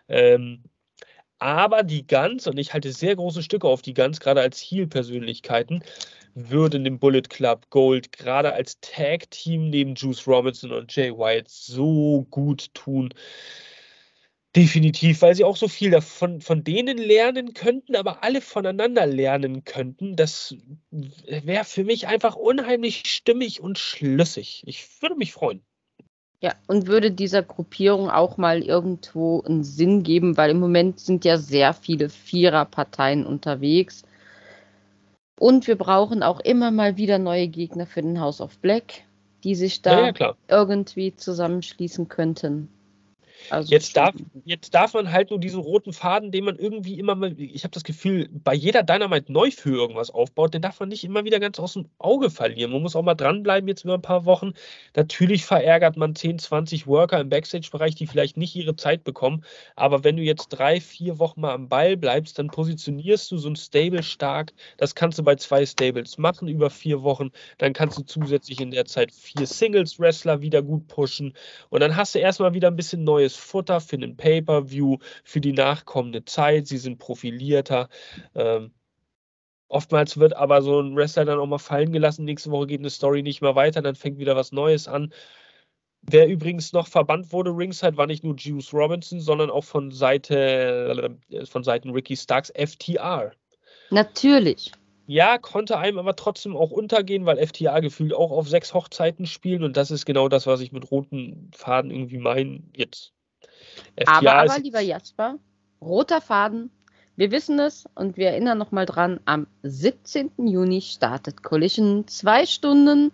Ähm, 0.08 0.64
aber 1.40 1.84
die 1.84 2.08
Guns, 2.08 2.48
und 2.48 2.58
ich 2.58 2.74
halte 2.74 2.94
sehr 2.94 3.18
große 3.18 3.44
Stücke 3.44 3.68
auf 3.68 3.82
die 3.82 3.94
Guns, 3.94 4.22
gerade 4.22 4.40
als 4.40 4.62
Heel-Persönlichkeiten, 4.62 5.84
würden 6.36 6.84
dem 6.84 7.00
Bullet 7.00 7.24
Club 7.24 7.70
Gold 7.70 8.12
gerade 8.14 8.54
als 8.54 8.80
Tag-Team 8.80 9.70
neben 9.70 9.96
Juice 9.96 10.26
Robinson 10.28 10.72
und 10.72 10.96
Jay 10.96 11.12
White 11.12 11.48
so 11.50 12.26
gut 12.30 12.74
tun. 12.74 13.14
Definitiv, 14.56 15.24
weil 15.24 15.34
sie 15.34 15.44
auch 15.44 15.58
so 15.58 15.68
viel 15.68 15.90
davon 15.90 16.40
von 16.40 16.64
denen 16.64 17.00
lernen 17.00 17.56
könnten, 17.56 17.96
aber 17.96 18.24
alle 18.24 18.40
voneinander 18.40 19.08
lernen 19.08 19.64
könnten. 19.64 20.16
Das 20.16 20.56
wäre 20.92 21.64
für 21.64 21.84
mich 21.84 22.08
einfach 22.08 22.36
unheimlich 22.36 23.04
stimmig 23.06 23.62
und 23.62 23.80
schlüssig. 23.80 24.64
Ich 24.68 25.02
würde 25.02 25.16
mich 25.16 25.34
freuen. 25.34 25.64
Ja, 26.40 26.54
und 26.68 26.88
würde 26.88 27.10
dieser 27.10 27.42
Gruppierung 27.42 28.12
auch 28.12 28.38
mal 28.38 28.62
irgendwo 28.62 29.42
einen 29.42 29.64
Sinn 29.64 30.04
geben, 30.04 30.38
weil 30.38 30.52
im 30.52 30.60
Moment 30.60 31.00
sind 31.00 31.26
ja 31.26 31.38
sehr 31.38 31.74
viele 31.74 32.10
Viererparteien 32.10 33.26
unterwegs. 33.26 34.04
Und 35.40 35.66
wir 35.68 35.78
brauchen 35.78 36.22
auch 36.22 36.40
immer 36.42 36.70
mal 36.70 36.98
wieder 36.98 37.18
neue 37.18 37.48
Gegner 37.48 37.88
für 37.88 38.02
den 38.02 38.20
House 38.20 38.40
of 38.40 38.60
Black, 38.60 39.04
die 39.44 39.56
sich 39.56 39.82
da 39.82 40.10
ja, 40.10 40.14
ja, 40.20 40.36
irgendwie 40.48 41.16
zusammenschließen 41.16 42.08
könnten. 42.08 42.70
Also 43.50 43.72
jetzt, 43.72 43.96
darf, 43.98 44.16
jetzt 44.46 44.74
darf 44.74 44.94
man 44.94 45.12
halt 45.12 45.30
nur 45.30 45.40
diesen 45.40 45.60
roten 45.60 45.94
Faden, 45.94 46.32
den 46.32 46.46
man 46.46 46.58
irgendwie 46.58 47.00
immer 47.00 47.16
mal, 47.16 47.34
ich 47.38 47.64
habe 47.64 47.74
das 47.74 47.84
Gefühl, 47.84 48.30
bei 48.32 48.54
jeder 48.54 48.84
Dynamite 48.84 49.32
neu 49.32 49.52
für 49.52 49.72
irgendwas 49.72 50.10
aufbaut, 50.10 50.54
den 50.54 50.62
darf 50.62 50.80
man 50.80 50.90
nicht 50.90 51.04
immer 51.04 51.26
wieder 51.26 51.40
ganz 51.40 51.60
aus 51.60 51.74
dem 51.74 51.90
Auge 51.98 52.30
verlieren. 52.30 52.72
Man 52.72 52.82
muss 52.82 52.96
auch 52.96 53.04
mal 53.04 53.16
dranbleiben 53.16 53.68
jetzt 53.68 53.84
über 53.84 53.96
ein 53.96 54.02
paar 54.02 54.26
Wochen. 54.26 54.54
Natürlich 54.96 55.46
verärgert 55.46 55.98
man 55.98 56.16
10, 56.16 56.40
20 56.40 56.88
Worker 56.88 57.20
im 57.20 57.30
Backstage-Bereich, 57.30 57.96
die 57.96 58.08
vielleicht 58.08 58.38
nicht 58.38 58.56
ihre 58.56 58.76
Zeit 58.76 59.04
bekommen. 59.04 59.44
Aber 59.76 60.04
wenn 60.04 60.18
du 60.18 60.24
jetzt 60.24 60.50
drei, 60.50 60.80
vier 60.80 61.20
Wochen 61.20 61.42
mal 61.42 61.54
am 61.54 61.70
Ball 61.70 61.98
bleibst, 61.98 62.40
dann 62.40 62.48
positionierst 62.48 63.32
du 63.32 63.38
so 63.38 63.50
ein 63.50 63.56
Stable 63.56 64.04
stark. 64.04 64.54
Das 64.78 64.96
kannst 64.96 65.20
du 65.20 65.24
bei 65.24 65.36
zwei 65.36 65.66
Stables 65.66 66.18
machen 66.18 66.48
über 66.48 66.70
vier 66.70 67.04
Wochen. 67.04 67.32
Dann 67.58 67.74
kannst 67.74 67.98
du 67.98 68.04
zusätzlich 68.04 68.62
in 68.62 68.72
der 68.72 68.86
Zeit 68.86 69.12
vier 69.12 69.46
Singles-Wrestler 69.48 70.42
wieder 70.42 70.62
gut 70.62 70.88
pushen. 70.88 71.34
Und 71.70 71.82
dann 71.82 71.96
hast 71.96 72.16
du 72.16 72.20
erstmal 72.20 72.54
wieder 72.54 72.70
ein 72.70 72.76
bisschen 72.76 73.04
neues 73.04 73.33
neues 73.34 73.36
Futter 73.36 73.82
für 73.82 73.98
den 73.98 74.16
Pay-per-View, 74.16 74.98
für 75.24 75.42
die 75.42 75.54
nachkommende 75.54 76.26
Zeit. 76.26 76.68
Sie 76.68 76.78
sind 76.78 77.00
profilierter. 77.00 77.90
Ähm, 78.36 78.72
oftmals 79.68 80.18
wird 80.18 80.36
aber 80.36 80.62
so 80.62 80.80
ein 80.80 80.96
Wrestler 80.96 81.26
dann 81.26 81.40
auch 81.40 81.48
mal 81.48 81.58
fallen 81.58 81.92
gelassen. 81.92 82.26
Nächste 82.26 82.52
Woche 82.52 82.68
geht 82.68 82.80
eine 82.80 82.90
Story 82.90 83.24
nicht 83.24 83.42
mehr 83.42 83.56
weiter, 83.56 83.82
dann 83.82 83.96
fängt 83.96 84.20
wieder 84.20 84.36
was 84.36 84.52
Neues 84.52 84.88
an. 84.88 85.14
Wer 86.06 86.28
übrigens 86.28 86.74
noch 86.74 86.88
verbannt 86.88 87.32
wurde, 87.32 87.52
Ringside, 87.52 87.96
war 87.96 88.08
nicht 88.08 88.26
nur 88.26 88.36
Juice 88.36 88.74
Robinson, 88.74 89.22
sondern 89.22 89.50
auch 89.50 89.64
von 89.64 89.92
Seite 89.92 91.18
äh, 91.32 91.46
von 91.46 91.64
Seiten 91.64 91.92
Ricky 91.92 92.18
Starks 92.18 92.52
FTR. 92.52 93.32
Natürlich. 93.90 94.74
Ja, 95.06 95.38
konnte 95.38 95.78
einem 95.78 96.00
aber 96.00 96.16
trotzdem 96.16 96.56
auch 96.56 96.72
untergehen, 96.72 97.26
weil 97.26 97.46
FTA 97.46 97.82
gefühlt 97.82 98.14
auch 98.14 98.32
auf 98.32 98.48
sechs 98.48 98.74
Hochzeiten 98.74 99.26
spielen 99.26 99.64
und 99.64 99.76
das 99.76 99.92
ist 99.92 100.06
genau 100.06 100.30
das, 100.30 100.48
was 100.48 100.62
ich 100.62 100.72
mit 100.72 100.92
roten 100.92 101.52
Faden 101.54 101.92
irgendwie 101.92 102.20
meine. 102.20 102.64
Jetzt 102.76 103.12
FTA 104.00 104.18
aber, 104.18 104.34
aber 104.34 104.60
lieber 104.60 104.80
Jasper, 104.80 105.38
roter 105.82 106.22
Faden, 106.22 106.72
wir 107.16 107.32
wissen 107.32 107.60
es 107.60 107.86
und 107.96 108.18
wir 108.18 108.30
erinnern 108.30 108.58
nochmal 108.58 108.86
dran, 108.86 109.20
am 109.26 109.48
17. 109.64 110.32
Juni 110.38 110.82
startet 110.82 111.44
Collision, 111.44 112.08
zwei 112.08 112.46
Stunden 112.46 113.12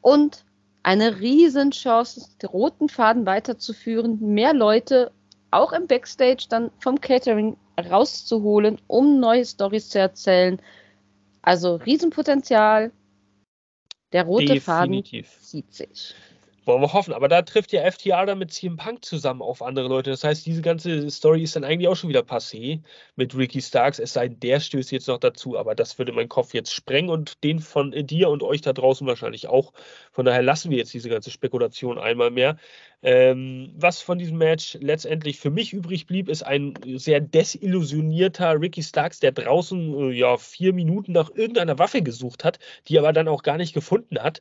und 0.00 0.44
eine 0.82 1.20
Riesenchance, 1.20 2.30
den 2.40 2.48
roten 2.48 2.88
Faden 2.88 3.26
weiterzuführen, 3.26 4.18
mehr 4.20 4.54
Leute 4.54 5.12
auch 5.50 5.72
im 5.72 5.86
Backstage 5.86 6.46
dann 6.48 6.70
vom 6.78 7.00
Catering 7.00 7.56
rauszuholen, 7.78 8.80
um 8.86 9.20
neue 9.20 9.44
Stories 9.44 9.90
zu 9.90 9.98
erzählen. 9.98 10.60
Also 11.42 11.76
Riesenpotenzial. 11.76 12.92
Der 14.12 14.24
rote 14.24 14.46
Definitiv. 14.46 15.28
Faden 15.28 15.42
zieht 15.42 15.74
sich. 15.74 16.14
Wollen 16.68 16.82
wir 16.82 16.92
hoffen. 16.92 17.14
Aber 17.14 17.28
da 17.28 17.40
trifft 17.40 17.72
ja 17.72 17.90
FTR 17.90 18.26
dann 18.26 18.38
mit 18.38 18.52
CM 18.52 18.76
Punk 18.76 19.02
zusammen 19.02 19.40
auf 19.40 19.62
andere 19.62 19.88
Leute. 19.88 20.10
Das 20.10 20.22
heißt, 20.22 20.44
diese 20.44 20.60
ganze 20.60 21.10
Story 21.10 21.42
ist 21.42 21.56
dann 21.56 21.64
eigentlich 21.64 21.88
auch 21.88 21.96
schon 21.96 22.10
wieder 22.10 22.20
passé 22.20 22.82
mit 23.16 23.34
Ricky 23.34 23.62
Starks. 23.62 23.98
Es 23.98 24.12
sei 24.12 24.28
denn, 24.28 24.38
der 24.40 24.60
stößt 24.60 24.92
jetzt 24.92 25.08
noch 25.08 25.16
dazu. 25.16 25.56
Aber 25.56 25.74
das 25.74 25.98
würde 25.98 26.12
meinen 26.12 26.28
Kopf 26.28 26.52
jetzt 26.52 26.74
sprengen 26.74 27.08
und 27.08 27.42
den 27.42 27.60
von 27.60 27.92
dir 27.92 28.28
und 28.28 28.42
euch 28.42 28.60
da 28.60 28.74
draußen 28.74 29.06
wahrscheinlich 29.06 29.48
auch. 29.48 29.72
Von 30.12 30.26
daher 30.26 30.42
lassen 30.42 30.70
wir 30.70 30.76
jetzt 30.76 30.92
diese 30.92 31.08
ganze 31.08 31.30
Spekulation 31.30 31.98
einmal 31.98 32.30
mehr. 32.30 32.58
Ähm, 33.02 33.72
was 33.76 34.02
von 34.02 34.18
diesem 34.18 34.38
Match 34.38 34.76
letztendlich 34.80 35.38
für 35.38 35.50
mich 35.50 35.72
übrig 35.72 36.06
blieb, 36.06 36.28
ist 36.28 36.42
ein 36.42 36.74
sehr 36.96 37.20
desillusionierter 37.20 38.60
Ricky 38.60 38.82
Starks, 38.82 39.20
der 39.20 39.30
draußen 39.30 40.10
äh, 40.10 40.12
ja 40.12 40.36
vier 40.36 40.72
Minuten 40.72 41.12
nach 41.12 41.30
irgendeiner 41.32 41.78
Waffe 41.78 42.02
gesucht 42.02 42.42
hat, 42.44 42.58
die 42.88 42.98
aber 42.98 43.12
dann 43.12 43.28
auch 43.28 43.44
gar 43.44 43.56
nicht 43.56 43.72
gefunden 43.72 44.18
hat. 44.20 44.40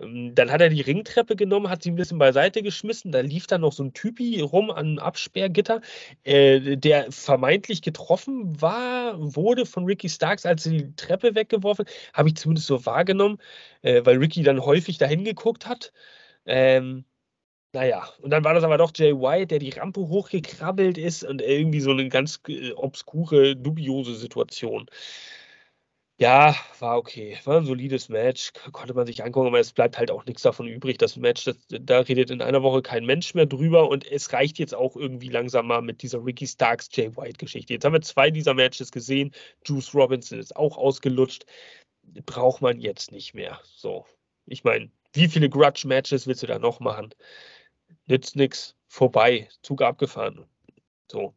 Ähm, 0.00 0.34
dann 0.34 0.50
hat 0.50 0.62
er 0.62 0.70
die 0.70 0.80
Ringtreppe 0.80 1.36
genommen, 1.36 1.68
hat 1.68 1.82
sie 1.82 1.90
ein 1.90 1.96
bisschen 1.96 2.18
beiseite 2.18 2.62
geschmissen. 2.62 3.12
Da 3.12 3.20
lief 3.20 3.46
dann 3.46 3.60
noch 3.60 3.72
so 3.72 3.84
ein 3.84 3.92
Typi 3.92 4.40
rum 4.40 4.70
an 4.70 4.98
Absperrgitter, 4.98 5.82
äh, 6.24 6.76
der 6.78 7.12
vermeintlich 7.12 7.82
getroffen 7.82 8.60
war, 8.60 9.16
wurde 9.18 9.66
von 9.66 9.84
Ricky 9.84 10.08
Starks, 10.08 10.46
als 10.46 10.64
er 10.66 10.72
die 10.72 10.94
Treppe 10.96 11.34
weggeworfen. 11.34 11.84
Habe 12.14 12.28
ich 12.30 12.36
zumindest 12.36 12.68
so 12.68 12.86
wahrgenommen, 12.86 13.38
äh, 13.82 14.00
weil 14.04 14.16
Ricky 14.16 14.42
dann 14.42 14.64
häufig 14.64 14.96
dahin 14.96 15.24
geguckt 15.24 15.66
hat. 15.66 15.92
Ähm, 16.46 17.04
naja, 17.74 18.08
und 18.22 18.30
dann 18.30 18.44
war 18.44 18.54
das 18.54 18.64
aber 18.64 18.78
doch 18.78 18.92
Jay 18.94 19.12
White, 19.14 19.48
der 19.48 19.58
die 19.58 19.70
Rampe 19.70 20.00
hochgekrabbelt 20.00 20.96
ist 20.98 21.24
und 21.24 21.42
irgendwie 21.42 21.80
so 21.80 21.90
eine 21.90 22.08
ganz 22.08 22.40
äh, 22.48 22.72
obskure, 22.72 23.56
dubiose 23.56 24.14
Situation. 24.14 24.88
Ja, 26.20 26.56
war 26.80 26.96
okay. 26.98 27.38
War 27.44 27.58
ein 27.58 27.64
solides 27.64 28.08
Match. 28.08 28.52
Konnte 28.72 28.92
man 28.92 29.06
sich 29.06 29.22
angucken, 29.22 29.46
aber 29.48 29.60
es 29.60 29.72
bleibt 29.72 29.98
halt 29.98 30.10
auch 30.10 30.26
nichts 30.26 30.42
davon 30.42 30.66
übrig. 30.66 30.98
Das 30.98 31.16
Match, 31.16 31.44
das, 31.44 31.56
da 31.68 32.00
redet 32.00 32.30
in 32.30 32.42
einer 32.42 32.62
Woche 32.64 32.82
kein 32.82 33.06
Mensch 33.06 33.34
mehr 33.34 33.46
drüber 33.46 33.88
und 33.88 34.04
es 34.10 34.32
reicht 34.32 34.58
jetzt 34.58 34.74
auch 34.74 34.96
irgendwie 34.96 35.28
langsam 35.28 35.68
mal 35.68 35.80
mit 35.80 36.02
dieser 36.02 36.24
Ricky 36.24 36.46
Starks 36.48 36.88
Jay 36.92 37.16
White 37.16 37.38
Geschichte. 37.38 37.74
Jetzt 37.74 37.84
haben 37.84 37.92
wir 37.92 38.00
zwei 38.00 38.30
dieser 38.32 38.54
Matches 38.54 38.90
gesehen. 38.90 39.30
Juice 39.64 39.94
Robinson 39.94 40.40
ist 40.40 40.56
auch 40.56 40.76
ausgelutscht. 40.76 41.44
Braucht 42.26 42.62
man 42.62 42.80
jetzt 42.80 43.12
nicht 43.12 43.34
mehr. 43.34 43.60
So. 43.64 44.04
Ich 44.46 44.64
meine, 44.64 44.90
wie 45.12 45.28
viele 45.28 45.48
Grudge-Matches 45.48 46.26
willst 46.26 46.42
du 46.42 46.46
da 46.48 46.58
noch 46.58 46.80
machen? 46.80 47.14
Nützt 48.08 48.36
nichts, 48.36 48.74
vorbei, 48.88 49.48
Zug 49.62 49.82
abgefahren. 49.82 50.44
So. 51.10 51.34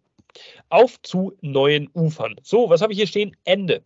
Auf 0.69 1.01
zu 1.01 1.37
neuen 1.41 1.89
Ufern. 1.93 2.35
So, 2.41 2.69
was 2.69 2.81
habe 2.81 2.93
ich 2.93 2.99
hier 2.99 3.07
stehen? 3.07 3.35
Ende. 3.43 3.83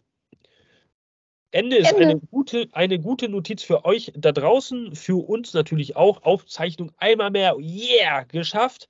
Ende 1.52 1.78
ist 1.78 1.92
Ende. 1.94 2.10
Eine, 2.10 2.20
gute, 2.20 2.68
eine 2.74 3.00
gute 3.00 3.30
Notiz 3.30 3.64
für 3.64 3.86
euch 3.86 4.12
da 4.16 4.32
draußen, 4.32 4.96
für 4.96 5.28
uns 5.28 5.54
natürlich 5.54 5.96
auch. 5.96 6.24
Aufzeichnung 6.24 6.92
einmal 6.98 7.32
mehr, 7.32 7.56
yeah, 7.58 8.24
geschafft. 8.24 8.90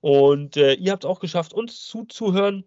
Und 0.00 0.56
äh, 0.56 0.74
ihr 0.74 0.92
habt 0.92 1.04
es 1.04 1.10
auch 1.10 1.20
geschafft, 1.20 1.52
uns 1.52 1.86
zuzuhören. 1.86 2.64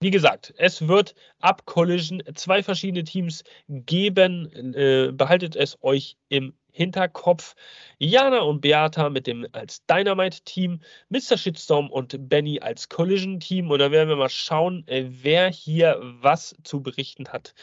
Wie 0.00 0.10
gesagt, 0.10 0.54
es 0.56 0.88
wird 0.88 1.14
ab 1.40 1.66
Collision 1.66 2.22
zwei 2.34 2.62
verschiedene 2.62 3.04
Teams 3.04 3.44
geben. 3.68 4.74
Äh, 4.74 5.12
behaltet 5.12 5.56
es 5.56 5.78
euch 5.82 6.16
im 6.28 6.54
Hinterkopf. 6.72 7.54
Jana 7.98 8.40
und 8.40 8.60
Beata 8.60 9.10
mit 9.10 9.26
dem 9.26 9.46
als 9.52 9.84
Dynamite-Team, 9.86 10.80
Mr. 11.08 11.36
Shitstorm 11.36 11.90
und 11.90 12.28
Benny 12.28 12.60
als 12.60 12.88
Collision-Team. 12.88 13.70
Und 13.70 13.78
dann 13.78 13.92
werden 13.92 14.08
wir 14.08 14.16
mal 14.16 14.28
schauen, 14.28 14.86
äh, 14.86 15.04
wer 15.08 15.50
hier 15.50 15.98
was 16.00 16.54
zu 16.64 16.82
berichten 16.82 17.28
hat 17.28 17.54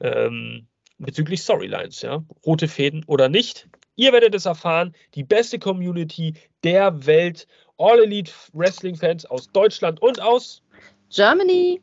ähm, 0.00 0.66
bezüglich 0.98 1.42
Storylines. 1.42 2.02
Ja? 2.02 2.24
Rote 2.46 2.68
Fäden 2.68 3.04
oder 3.06 3.28
nicht. 3.28 3.68
Ihr 3.96 4.12
werdet 4.12 4.34
es 4.34 4.46
erfahren. 4.46 4.94
Die 5.14 5.24
beste 5.24 5.58
Community 5.58 6.34
der 6.64 7.06
Welt. 7.06 7.46
All 7.78 8.02
Elite 8.02 8.32
Wrestling-Fans 8.52 9.26
aus 9.26 9.48
Deutschland 9.48 10.00
und 10.00 10.20
aus 10.20 10.62
Germany. 11.10 11.80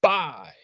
Bye. 0.00 0.63